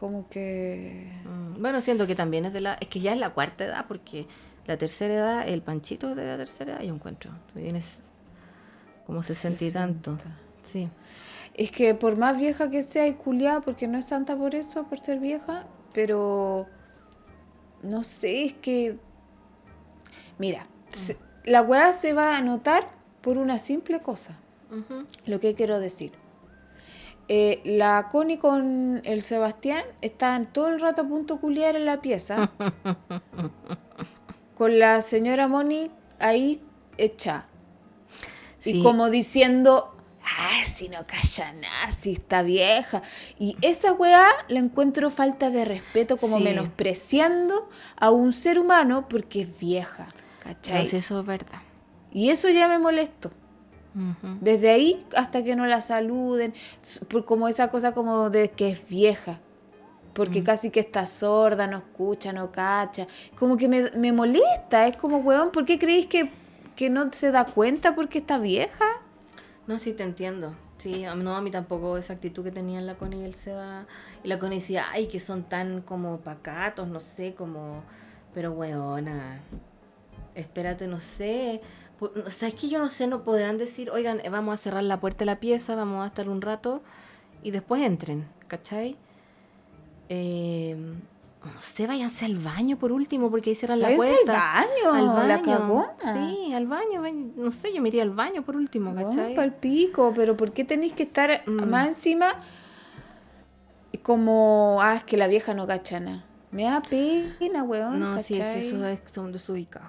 Como 0.00 0.28
que... 0.28 1.12
Mm, 1.24 1.60
Bueno, 1.60 1.80
siento 1.80 2.06
que 2.06 2.14
también 2.14 2.44
es 2.46 2.52
de 2.52 2.60
la... 2.60 2.74
Es 2.80 2.88
que 2.88 3.00
ya 3.00 3.12
es 3.12 3.18
la 3.18 3.30
cuarta 3.30 3.64
edad, 3.64 3.84
porque 3.86 4.26
la 4.66 4.76
tercera 4.76 5.14
edad, 5.14 5.48
el 5.48 5.62
panchito 5.62 6.10
es 6.10 6.16
de 6.16 6.26
la 6.26 6.36
tercera 6.36 6.72
edad, 6.72 6.82
yo 6.82 6.94
encuentro. 6.94 7.30
Tú 7.52 7.60
tienes 7.60 8.00
como 9.06 9.22
sesenta 9.22 9.64
y 9.64 9.70
tanto. 9.70 10.18
Sí. 10.64 10.88
Es 11.54 11.70
que 11.70 11.94
por 11.94 12.16
más 12.16 12.36
vieja 12.36 12.68
que 12.68 12.82
sea 12.82 13.06
y 13.06 13.14
culiada, 13.14 13.60
porque 13.60 13.86
no 13.86 13.96
es 13.98 14.06
santa 14.06 14.36
por 14.36 14.54
eso, 14.56 14.82
por 14.84 14.98
ser 14.98 15.20
vieja, 15.20 15.66
pero 15.94 16.66
no 17.82 18.02
sé, 18.02 18.44
es 18.46 18.52
que 18.54 18.98
mira, 20.38 20.66
se- 20.92 21.16
la 21.46 21.62
weá 21.62 21.92
se 21.94 22.12
va 22.12 22.36
a 22.36 22.40
notar 22.42 22.90
por 23.22 23.38
una 23.38 23.58
simple 23.58 24.00
cosa. 24.00 24.36
Lo 25.24 25.40
que 25.40 25.54
quiero 25.54 25.80
decir. 25.80 26.12
Eh, 27.28 27.60
la 27.64 28.08
Connie 28.10 28.38
con 28.38 29.00
el 29.04 29.22
Sebastián 29.22 29.82
estaban 30.00 30.52
todo 30.52 30.68
el 30.68 30.80
rato 30.80 31.02
a 31.02 31.08
punto 31.08 31.34
de 31.34 31.40
culiar 31.40 31.74
en 31.76 31.86
la 31.86 32.00
pieza. 32.02 32.50
con 34.54 34.78
la 34.78 35.00
señora 35.00 35.48
Moni 35.48 35.90
ahí 36.18 36.62
hecha. 36.98 37.46
Sí. 38.60 38.78
Y 38.78 38.82
como 38.82 39.10
diciendo, 39.10 39.92
ah, 40.24 40.64
si 40.74 40.88
no 40.88 41.06
calla 41.06 41.52
nada, 41.52 41.90
si 42.00 42.12
está 42.12 42.42
vieja. 42.42 43.02
Y 43.38 43.56
esa 43.62 43.92
weá 43.92 44.28
la 44.48 44.58
encuentro 44.60 45.10
falta 45.10 45.50
de 45.50 45.64
respeto, 45.64 46.16
como 46.16 46.38
Sí. 46.38 46.44
menospreciando 46.44 47.68
a 47.96 48.10
un 48.10 48.32
ser 48.32 48.58
humano 48.58 49.08
porque 49.08 49.42
es 49.42 49.58
vieja. 49.58 50.08
¿Cachai? 50.46 50.74
No, 50.74 50.98
eso 50.98 51.20
es 51.20 51.26
verdad. 51.26 51.60
Y 52.12 52.30
eso 52.30 52.48
ya 52.48 52.68
me 52.68 52.78
molestó. 52.78 53.30
Ujú. 53.94 54.36
Desde 54.40 54.70
ahí 54.70 55.04
hasta 55.16 55.42
que 55.42 55.56
no 55.56 55.66
la 55.66 55.80
saluden, 55.80 56.54
por 57.08 57.24
como 57.24 57.48
esa 57.48 57.68
cosa 57.68 57.92
como 57.92 58.30
de 58.30 58.50
que 58.50 58.70
es 58.70 58.88
vieja. 58.88 59.40
Porque 60.14 60.42
casi 60.42 60.70
que 60.70 60.80
está 60.80 61.04
sorda, 61.04 61.66
no 61.66 61.76
escucha, 61.76 62.32
no 62.32 62.50
cacha. 62.50 63.06
Como 63.38 63.58
que 63.58 63.68
me, 63.68 63.90
me 63.90 64.12
molesta. 64.12 64.86
Es 64.86 64.96
como, 64.96 65.18
weón, 65.18 65.50
¿por 65.50 65.66
qué 65.66 65.78
creéis 65.78 66.06
que, 66.06 66.30
que 66.74 66.88
no 66.88 67.12
se 67.12 67.30
da 67.30 67.44
cuenta 67.44 67.94
porque 67.94 68.18
está 68.18 68.38
vieja? 68.38 68.84
No, 69.66 69.78
sí, 69.78 69.92
te 69.92 70.04
entiendo. 70.04 70.54
Sí, 70.78 71.04
no, 71.16 71.36
a 71.36 71.42
mí 71.42 71.50
tampoco 71.50 71.98
esa 71.98 72.14
actitud 72.14 72.44
que 72.44 72.50
tenían 72.50 72.86
la 72.86 72.94
Connie 72.94 73.20
y 73.20 73.24
el 73.24 73.34
Seba. 73.34 73.86
Y 74.24 74.28
la 74.28 74.38
Connie 74.38 74.60
decía, 74.60 74.86
ay, 74.90 75.06
que 75.06 75.20
son 75.20 75.42
tan 75.42 75.82
como 75.82 76.18
pacatos, 76.18 76.88
no 76.88 77.00
sé, 77.00 77.34
como... 77.34 77.82
Pero, 78.32 78.52
weona, 78.52 79.40
espérate, 80.36 80.86
no 80.86 81.00
sé. 81.00 81.60
Pu- 81.98 82.10
O 82.26 82.30
sea, 82.30 82.48
es 82.48 82.54
que 82.54 82.68
yo 82.68 82.78
no 82.78 82.88
sé, 82.90 83.06
no 83.06 83.22
podrán 83.24 83.56
decir, 83.58 83.90
oigan, 83.90 84.20
eh, 84.24 84.28
vamos 84.28 84.54
a 84.54 84.56
cerrar 84.58 84.82
la 84.84 85.00
puerta 85.00 85.20
de 85.20 85.26
la 85.26 85.40
pieza, 85.40 85.74
vamos 85.74 86.04
a 86.04 86.08
estar 86.08 86.28
un 86.28 86.40
rato 86.42 86.82
y 87.42 87.50
después 87.50 87.82
entren, 87.82 88.26
¿cachai? 88.48 88.96
Eh, 90.08 90.76
no 91.44 91.60
sé, 91.60 91.86
váyanse 91.86 92.24
al 92.24 92.36
baño 92.38 92.76
por 92.76 92.92
último, 92.92 93.30
porque 93.30 93.50
ahí 93.50 93.56
cierran 93.56 93.78
la 93.80 93.88
Váyanse 93.88 94.08
al 94.10 94.14
puerta. 94.24 94.32
baño, 94.32 94.94
Al 94.94 95.06
baño. 95.28 95.86
la. 95.98 96.12
Sí, 96.12 96.52
al 96.54 96.66
baño. 96.66 97.02
ven- 97.02 97.32
No 97.36 97.50
sé, 97.50 97.72
yo 97.72 97.80
me 97.82 97.88
iría 97.88 98.02
al 98.02 98.10
baño 98.10 98.42
por 98.42 98.56
último, 98.56 98.94
¿cachai? 98.94 99.34
Para 99.34 99.46
el 99.46 99.52
pico, 99.54 100.12
pero 100.14 100.36
¿por 100.36 100.52
qué 100.52 100.64
tenéis 100.64 100.92
que 100.92 101.04
estar 101.04 101.42
Mm. 101.46 101.64
más 101.70 101.86
encima 101.88 102.34
como, 104.02 104.78
ah, 104.82 104.96
es 104.96 105.04
que 105.04 105.16
la 105.16 105.26
vieja 105.28 105.54
no 105.54 105.66
cacha 105.66 106.00
nada? 106.00 106.24
Me 106.50 106.64
da 106.64 106.80
pena, 106.82 107.62
weón. 107.62 107.98
No, 108.00 108.18
sí, 108.18 108.34
es- 108.34 108.46
¿cachai? 108.46 108.66
eso 108.66 108.86
es 108.86 109.32
desubicado. 109.32 109.88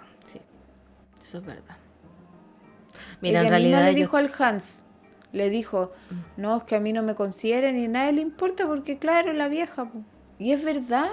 Eso 1.28 1.40
es 1.40 1.46
verdad. 1.46 1.76
Mira, 3.22 3.40
en 3.40 3.44
misma 3.46 3.50
realidad. 3.58 3.86
le 3.86 3.92
yo- 3.94 3.98
dijo 3.98 4.16
al 4.18 4.32
Hans, 4.40 4.86
le 5.34 5.50
dijo, 5.50 5.92
no, 6.38 6.56
es 6.58 6.64
que 6.64 6.76
a 6.76 6.80
mí 6.80 6.94
no 6.94 7.04
me 7.04 7.16
consideren 7.16 7.78
y 7.78 7.86
a 7.86 7.90
nadie 7.90 8.14
le 8.14 8.22
importa 8.22 8.66
porque, 8.66 8.98
claro, 8.98 9.32
es 9.32 9.38
la 9.38 9.50
vieja. 9.50 9.86
po". 9.92 10.00
Y 10.40 10.54
es 10.54 10.64
verdad. 10.64 11.10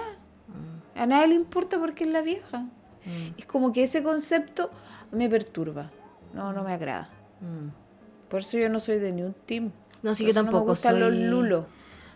A 0.95 1.05
nadie 1.05 1.27
le 1.27 1.35
importa 1.35 1.77
porque 1.79 2.05
es 2.05 2.09
la 2.11 2.21
vieja. 2.21 2.59
Mm, 3.05 3.37
Es 3.37 3.45
como 3.45 3.73
que 3.73 3.83
ese 3.83 4.01
concepto 4.03 4.71
me 5.11 5.27
perturba. 5.27 5.91
No, 6.33 6.53
no 6.53 6.63
me 6.63 6.71
agrada. 6.73 7.09
mm. 7.41 8.29
Por 8.29 8.39
eso 8.39 8.57
yo 8.57 8.69
no 8.69 8.79
soy 8.79 8.99
de 8.99 9.11
ni 9.11 9.21
un 9.23 9.33
team. 9.45 9.71
No, 10.01 10.15
sí, 10.15 10.25
yo 10.25 10.33
tampoco 10.33 10.59
No 10.59 10.63
me 10.65 10.69
gustan 10.71 10.93
soy. 10.93 11.01
los 11.01 11.13
lulos. 11.13 11.65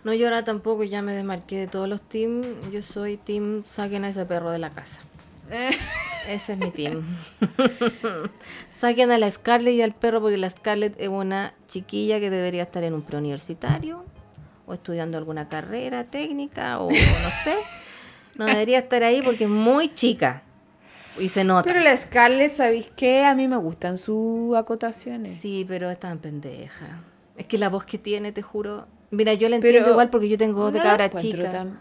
No, 0.06 0.14
yo 0.14 0.28
ahora 0.28 0.44
tampoco 0.46 0.84
ya 0.86 1.02
me 1.02 1.14
desmarqué 1.14 1.58
de 1.58 1.68
todos 1.68 1.90
los 1.90 2.02
teams. 2.02 2.48
Yo 2.72 2.82
soy 2.82 3.18
team 3.18 3.64
saquen 3.66 4.06
a 4.06 4.10
ese 4.10 4.26
perro 4.26 4.52
de 4.52 4.60
la 4.60 4.70
casa. 4.70 5.02
Ese 6.28 6.54
es 6.54 6.60
mi 6.60 6.70
team. 6.72 7.18
saquen 8.80 9.12
a 9.12 9.18
la 9.18 9.30
Scarlett 9.32 9.74
y 9.74 9.82
al 9.82 9.94
perro 9.94 10.22
porque 10.22 10.38
la 10.38 10.50
Scarlett 10.50 10.96
es 11.00 11.10
una 11.10 11.54
chiquilla 11.68 12.20
que 12.20 12.30
debería 12.30 12.64
estar 12.64 12.84
en 12.84 12.94
un 12.94 13.02
preuniversitario 13.02 14.04
o 14.68 14.74
estudiando 14.74 15.18
alguna 15.18 15.50
carrera 15.50 16.04
técnica 16.06 16.80
o 16.80 16.90
no 16.90 17.30
sé. 17.44 17.56
No 18.36 18.46
debería 18.46 18.80
estar 18.80 19.04
ahí 19.04 19.22
porque 19.22 19.46
es 19.46 19.50
muy 19.50 19.94
chica 19.94 20.44
y 21.20 21.30
se 21.30 21.44
nota. 21.44 21.64
Pero 21.68 21.82
la 21.84 21.96
Scarlett, 21.98 22.56
¿sabéis 22.56 22.90
qué? 22.96 23.26
A 23.26 23.36
mí 23.36 23.48
me 23.48 23.58
gustan 23.58 23.98
sus 23.98 24.56
acotaciones. 24.56 25.40
Sí, 25.42 25.66
pero 25.68 25.90
es 25.90 26.00
tan 26.00 26.20
pendeja. 26.20 27.00
Es 27.36 27.48
que 27.48 27.58
la 27.58 27.70
voz 27.70 27.84
que 27.86 27.98
tiene, 27.98 28.32
te 28.32 28.42
juro. 28.42 28.86
Mira, 29.12 29.34
yo 29.34 29.50
la 29.50 29.58
Pero 29.60 29.68
entiendo 29.70 29.90
igual 29.92 30.10
porque 30.10 30.30
yo 30.30 30.38
tengo 30.38 30.62
voz 30.62 30.74
de 30.74 30.80
no 30.80 30.84
cabra 30.86 31.10
chica. 31.12 31.50
tan- 31.50 31.80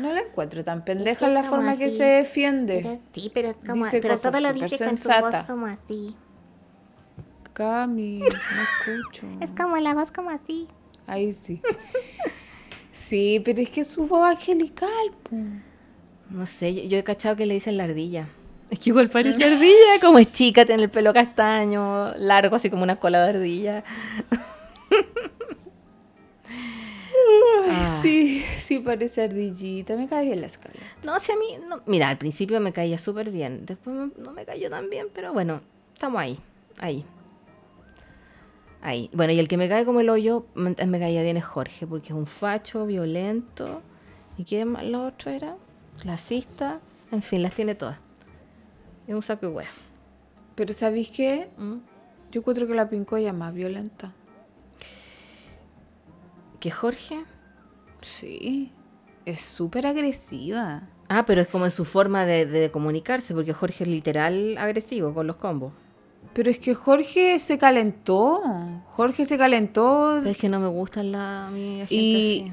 no 0.00 0.12
la 0.12 0.20
encuentro 0.20 0.64
tan 0.64 0.78
Es 0.78 0.84
pendeja 0.84 1.18
que 1.20 1.24
en 1.26 1.34
la 1.34 1.42
forma 1.44 1.76
que 1.76 1.90
se 1.90 2.04
defiende. 2.04 2.80
Pero, 2.82 3.00
sí, 3.12 3.30
pero, 3.32 3.48
es 3.50 3.56
como, 3.66 3.84
Dice 3.84 4.00
pero 4.00 4.14
cosas 4.14 4.32
todo 4.32 4.40
lo 4.40 4.52
dice 4.52 4.78
con 4.78 4.96
su 4.96 5.02
sensata. 5.02 5.20
voz 5.30 5.42
como 5.46 5.66
así. 5.66 6.16
Cami, 7.52 8.20
no 8.20 8.26
escucho. 8.98 9.26
Es 9.40 9.50
como 9.50 9.76
la 9.76 9.94
voz 9.94 10.10
como 10.12 10.30
así. 10.30 10.66
Ahí 11.06 11.32
sí. 11.32 11.60
Sí, 12.92 13.40
pero 13.44 13.60
es 13.60 13.70
que 13.70 13.80
es 13.82 13.88
su 13.88 14.06
voz 14.06 14.24
angelical. 14.28 14.88
po. 15.24 15.36
No 16.30 16.46
sé, 16.46 16.74
yo, 16.74 16.82
yo 16.84 16.98
he 16.98 17.04
cachado 17.04 17.36
que 17.36 17.44
le 17.46 17.54
dicen 17.54 17.76
la 17.76 17.84
ardilla 17.84 18.28
Es 18.70 18.78
que 18.78 18.90
igual 18.90 19.10
parece 19.10 19.42
ardilla, 19.42 20.00
como 20.00 20.18
es 20.20 20.30
chica, 20.30 20.64
tiene 20.64 20.84
el 20.84 20.90
pelo 20.90 21.12
castaño, 21.12 22.14
largo, 22.14 22.54
así 22.56 22.70
como 22.70 22.84
una 22.84 22.96
cola 22.96 23.22
de 23.24 23.28
ardilla. 23.30 23.84
Ah. 27.68 28.00
Sí, 28.02 28.44
sí 28.58 28.78
parece 28.80 29.22
ardillita. 29.24 29.94
Me 29.96 30.08
cae 30.08 30.24
bien 30.26 30.40
la 30.40 30.46
escala. 30.46 30.74
No, 31.04 31.18
si 31.20 31.32
a 31.32 31.36
mí, 31.36 31.46
no, 31.68 31.80
mira, 31.86 32.08
al 32.08 32.18
principio 32.18 32.60
me 32.60 32.72
caía 32.72 32.98
súper 32.98 33.30
bien, 33.30 33.64
después 33.66 33.94
me- 33.96 34.10
no 34.22 34.32
me 34.32 34.44
cayó 34.44 34.70
tan 34.70 34.88
bien, 34.90 35.06
pero 35.14 35.32
bueno, 35.32 35.60
estamos 35.94 36.20
ahí, 36.20 36.38
ahí. 36.78 37.04
Ahí. 38.82 39.10
Bueno, 39.12 39.32
y 39.32 39.38
el 39.38 39.46
que 39.48 39.56
me 39.58 39.68
cae 39.68 39.84
como 39.84 40.00
el 40.00 40.08
hoyo, 40.08 40.46
me, 40.54 40.74
me 40.86 40.98
caía 40.98 41.22
bien 41.22 41.36
es 41.36 41.44
Jorge, 41.44 41.86
porque 41.86 42.08
es 42.08 42.14
un 42.14 42.26
facho, 42.26 42.86
violento. 42.86 43.82
¿Y 44.38 44.44
qué 44.44 44.64
más 44.64 44.84
lo 44.84 45.04
otro 45.06 45.30
era? 45.30 45.56
Clasista, 46.00 46.80
en 47.12 47.20
fin, 47.22 47.42
las 47.42 47.52
tiene 47.54 47.74
todas. 47.74 47.98
Es 49.06 49.14
un 49.14 49.22
saco 49.22 49.46
de 49.48 49.52
hueá. 49.52 49.68
Pero 50.54 50.72
¿sabéis 50.72 51.10
qué? 51.10 51.48
¿Mm? 51.58 51.74
Yo 52.32 52.40
encuentro 52.40 52.66
que 52.66 52.74
la 52.74 52.88
pincoya 52.88 53.28
es 53.30 53.34
más 53.34 53.52
violenta. 53.52 54.14
¿Que 56.60 56.70
Jorge? 56.70 57.24
Sí. 58.02 58.72
Es 59.26 59.40
súper 59.40 59.86
agresiva. 59.86 60.82
Ah, 61.08 61.24
pero 61.26 61.40
es 61.40 61.48
como 61.48 61.64
en 61.64 61.70
su 61.70 61.84
forma 61.84 62.24
de, 62.24 62.46
de 62.46 62.70
comunicarse, 62.70 63.34
porque 63.34 63.52
Jorge 63.52 63.84
es 63.84 63.90
literal 63.90 64.56
agresivo 64.58 65.12
con 65.12 65.26
los 65.26 65.36
combos. 65.36 65.74
Pero 66.32 66.50
es 66.50 66.58
que 66.58 66.74
Jorge 66.74 67.38
se 67.38 67.58
calentó. 67.58 68.40
Jorge 68.86 69.24
se 69.26 69.36
calentó. 69.36 70.16
Pero 70.18 70.30
es 70.30 70.36
que 70.36 70.48
no 70.48 70.60
me 70.60 70.68
gustan 70.68 71.10
la, 71.12 71.48
gente 71.50 71.92
Y, 71.94 72.40
así. 72.42 72.52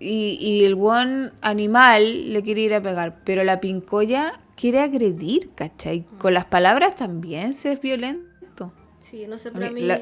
y, 0.00 0.38
y 0.40 0.64
el 0.64 0.74
buen 0.74 1.32
animal 1.42 2.32
le 2.32 2.42
quiere 2.42 2.62
ir 2.62 2.74
a 2.74 2.82
pegar. 2.82 3.18
Pero 3.24 3.44
la 3.44 3.60
pincoya 3.60 4.40
quiere 4.56 4.80
agredir, 4.80 5.50
¿cachai? 5.54 6.06
Con 6.18 6.34
las 6.34 6.46
palabras 6.46 6.96
también 6.96 7.52
se 7.52 7.72
es 7.72 7.80
violento. 7.80 8.72
Sí, 9.00 9.26
no 9.28 9.38
sé, 9.38 9.48
A 9.48 9.52
pero 9.52 9.66
a 9.66 9.70
mí- 9.70 9.82
la, 9.82 10.00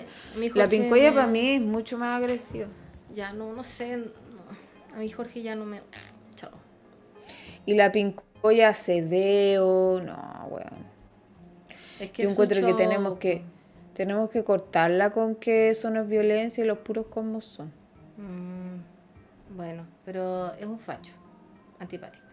pincoya 0.69 1.11
me- 1.11 1.16
para 1.16 1.27
mí 1.29 1.51
es 1.51 1.61
mucho 1.61 1.99
más 1.99 2.20
agresiva. 2.20 2.66
Ya, 3.14 3.32
no, 3.32 3.52
no 3.52 3.62
sé. 3.62 3.97
no. 3.97 4.09
A 4.94 4.98
mí 4.98 5.09
Jorge 5.09 5.43
ya 5.43 5.55
no 5.55 5.64
me... 5.64 5.82
Chao. 6.36 6.51
Y 7.66 7.74
la 7.74 7.93
pincoya 7.93 8.74
cedeo, 8.74 10.01
no, 10.01 10.47
weón. 10.51 10.89
Es 12.01 12.10
que 12.10 12.22
Yo 12.22 12.30
encuentro 12.30 12.64
que 12.64 12.74
tenemos 12.74 13.18
que 13.18 13.43
tenemos 13.98 14.30
que 14.30 14.44
cortarla 14.44 15.10
con 15.10 15.35
que 15.35 15.70
eso 15.70 15.90
no 15.90 16.02
es 16.02 16.09
violencia 16.09 16.62
y 16.62 16.66
los 16.68 16.78
puros 16.78 17.06
como 17.06 17.40
son. 17.40 17.72
Mm, 18.16 19.56
bueno, 19.56 19.89
pero 20.05 20.55
es 20.55 20.66
un 20.66 20.78
facho. 20.78 21.12
Antipático. 21.80 22.24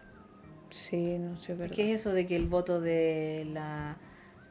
Sí, 0.70 1.18
no 1.18 1.36
sé, 1.36 1.54
verdad. 1.54 1.74
¿Qué 1.74 1.92
es 1.92 2.02
eso 2.02 2.12
de 2.12 2.24
que 2.28 2.36
el 2.36 2.46
voto 2.46 2.80
de 2.80 3.48
la 3.52 3.96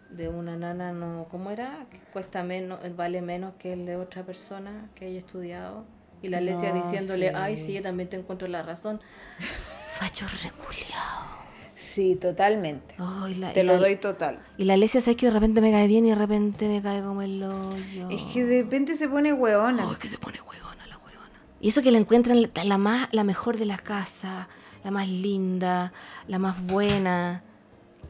de 0.10 0.28
una 0.28 0.58
nana 0.58 0.92
no... 0.92 1.28
¿Cómo 1.30 1.52
era? 1.52 1.88
Que 1.90 2.00
cuesta 2.12 2.44
menos, 2.44 2.80
vale 2.98 3.22
menos 3.22 3.54
que 3.60 3.72
el 3.72 3.86
de 3.86 3.96
otra 3.96 4.24
persona 4.24 4.90
que 4.94 5.06
haya 5.06 5.20
estudiado. 5.20 5.86
Y 6.26 6.30
la 6.30 6.40
Alesia 6.40 6.74
No, 6.74 6.82
diciéndole, 6.84 7.30
sí. 7.30 7.36
ay, 7.38 7.58
sí, 7.58 7.74
yo 7.74 7.82
también 7.82 8.10
te 8.10 8.18
encuentro 8.18 8.48
la 8.48 8.62
razón. 8.64 9.00
Facho 9.96 10.26
reculeado. 10.44 11.36
Sí, 11.76 12.16
totalmente. 12.16 12.96
La- 13.38 13.54
Te 13.54 13.64
lo 13.64 13.74
la- 13.74 13.80
doy 13.80 13.96
total. 13.98 14.40
Y 14.58 14.66
la 14.66 14.74
Alesia, 14.74 15.02
¿sabes 15.02 15.18
que 15.18 15.28
de 15.28 15.32
repente 15.32 15.62
me 15.62 15.72
cae 15.72 15.88
bien 15.88 16.06
y 16.06 16.10
de 16.10 16.16
repente 16.16 16.68
me 16.68 16.82
cae 16.82 17.02
como 17.02 17.22
el 17.22 17.42
hoyo? 17.44 18.10
Es 18.10 18.22
que 18.34 18.44
de 18.44 18.64
repente 18.64 18.96
se 18.96 19.08
pone 19.08 19.32
hueona. 19.34 19.88
Ay, 19.90 19.96
que 19.98 20.10
se 20.10 20.18
pone 20.18 20.40
huevona 20.42 20.88
la 20.88 20.98
huevona. 20.98 21.40
Y 21.62 21.70
eso 21.70 21.82
que 21.82 21.92
la 21.92 21.98
encuentran 22.00 22.42
la, 22.42 22.50
la 22.64 22.78
más, 22.78 23.08
la 23.12 23.24
mejor 23.24 23.58
de 23.58 23.66
la 23.66 23.78
casa, 23.78 24.48
la 24.84 24.92
más 24.92 25.08
linda, 25.08 25.94
la 26.28 26.40
más 26.40 26.62
buena. 26.66 27.44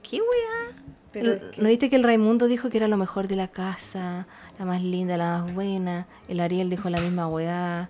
¿Qué 0.01 0.17
weá? 0.17 0.75
Pero 1.11 1.27
¿No- 1.27 1.33
es 1.33 1.41
que- 1.55 1.61
¿No 1.61 1.67
viste 1.69 1.89
que 1.89 1.95
el 1.95 2.03
Raimundo 2.03 2.47
dijo 2.47 2.69
que 2.69 2.77
era 2.77 2.87
lo 2.87 2.97
mejor 2.97 3.27
de 3.27 3.35
la 3.35 3.47
casa, 3.49 4.25
la 4.57 4.65
más 4.65 4.81
linda, 4.81 5.17
la 5.17 5.39
más 5.43 5.53
buena? 5.53 6.07
El 6.27 6.39
Ariel 6.39 6.69
dijo 6.69 6.89
la 6.89 6.99
misma 7.01 7.27
weá. 7.27 7.89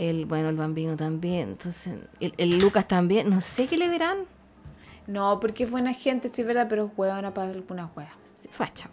El, 0.00 0.24
bueno, 0.26 0.48
el 0.48 0.56
Bambino 0.56 0.96
también. 0.96 1.50
Entonces, 1.50 1.94
el, 2.20 2.32
el 2.38 2.58
Lucas 2.58 2.88
también. 2.88 3.28
No 3.28 3.40
sé 3.40 3.66
qué 3.66 3.76
le 3.76 3.88
verán. 3.88 4.18
No, 5.06 5.38
porque 5.40 5.64
es 5.64 5.70
buena 5.70 5.92
gente, 5.92 6.28
sí 6.28 6.40
es 6.42 6.46
verdad, 6.46 6.66
pero 6.68 6.86
es 6.86 6.92
hueona 6.96 7.34
para 7.34 7.50
algunas 7.50 7.90
hueas. 7.96 8.12
Sí, 8.40 8.48
Facha. 8.50 8.88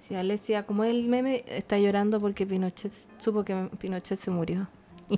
Si 0.00 0.14
Alesia, 0.14 0.64
como 0.66 0.84
el 0.84 1.08
meme, 1.08 1.44
está 1.48 1.78
llorando 1.78 2.20
porque 2.20 2.46
Pinochet 2.46 2.92
supo 3.18 3.44
que 3.44 3.54
Pinochet 3.78 4.18
se 4.18 4.30
murió. 4.30 4.68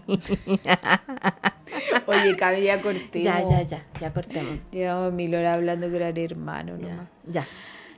Oye, 2.07 2.37
cabía 2.37 2.81
cortemos. 2.81 3.25
Ya, 3.25 3.43
ya, 3.49 3.63
ya, 3.63 3.85
ya 4.01 4.13
cortemos. 4.13 4.59
Llevamos 4.71 5.13
mil 5.13 5.35
horas 5.35 5.55
hablando 5.55 5.89
que 5.91 5.97
eran 5.97 6.17
hermanos 6.17 6.81
Ya, 6.81 6.89
nomás. 6.89 7.07
ya. 7.31 7.47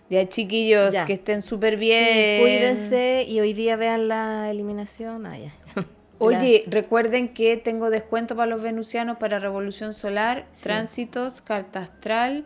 Ya, 0.09 0.29
chiquillos, 0.29 0.95
Ya. 0.95 1.05
que 1.05 1.15
estén 1.15 1.43
súper 1.43 1.75
Sí, 1.75 1.81
bien. 1.81 2.41
cuídense 2.43 3.25
y 3.29 3.41
hoy 3.41 3.53
día 3.55 3.77
vean 3.77 4.07
la 4.09 4.51
eliminación. 4.51 5.27
Ah, 5.27 5.39
ya. 5.39 5.53
Oye, 6.19 6.65
recuerden 6.67 7.29
que 7.29 7.57
tengo 7.57 7.91
descuento 7.91 8.37
para 8.37 8.47
los 8.47 8.63
venusianos 8.63 9.19
para 9.19 9.39
Revolución 9.39 9.93
Solar, 9.95 10.47
Sí. 10.55 10.63
Tránsitos, 10.65 11.41
Carta 11.41 11.81
Astral 11.81 12.45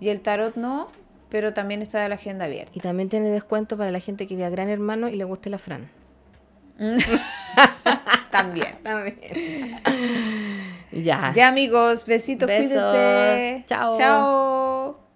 y 0.00 0.08
el 0.10 0.20
Tarot 0.20 0.56
no, 0.56 0.88
pero 1.30 1.54
también 1.54 1.82
está 1.82 2.00
de 2.02 2.08
la 2.08 2.16
agenda 2.16 2.44
abierta. 2.46 2.72
Y 2.74 2.80
también 2.80 3.08
tiene 3.08 3.30
descuento 3.30 3.76
para 3.76 3.90
la 3.90 4.00
gente 4.00 4.26
que 4.26 4.36
vea 4.36 4.50
Gran 4.50 4.68
Hermano 4.68 5.08
y 5.08 5.16
le 5.16 5.24
guste 5.24 5.50
la 5.50 5.58
Fran. 5.58 5.90
También. 8.30 8.78
También. 8.82 9.80
ya. 10.92 11.32
Ya 11.34 11.48
amigos, 11.48 12.06
besitos, 12.06 12.46
Besos. 12.46 12.68
cuídense. 12.70 13.64
Chao. 13.66 13.96
Chao. 13.96 15.07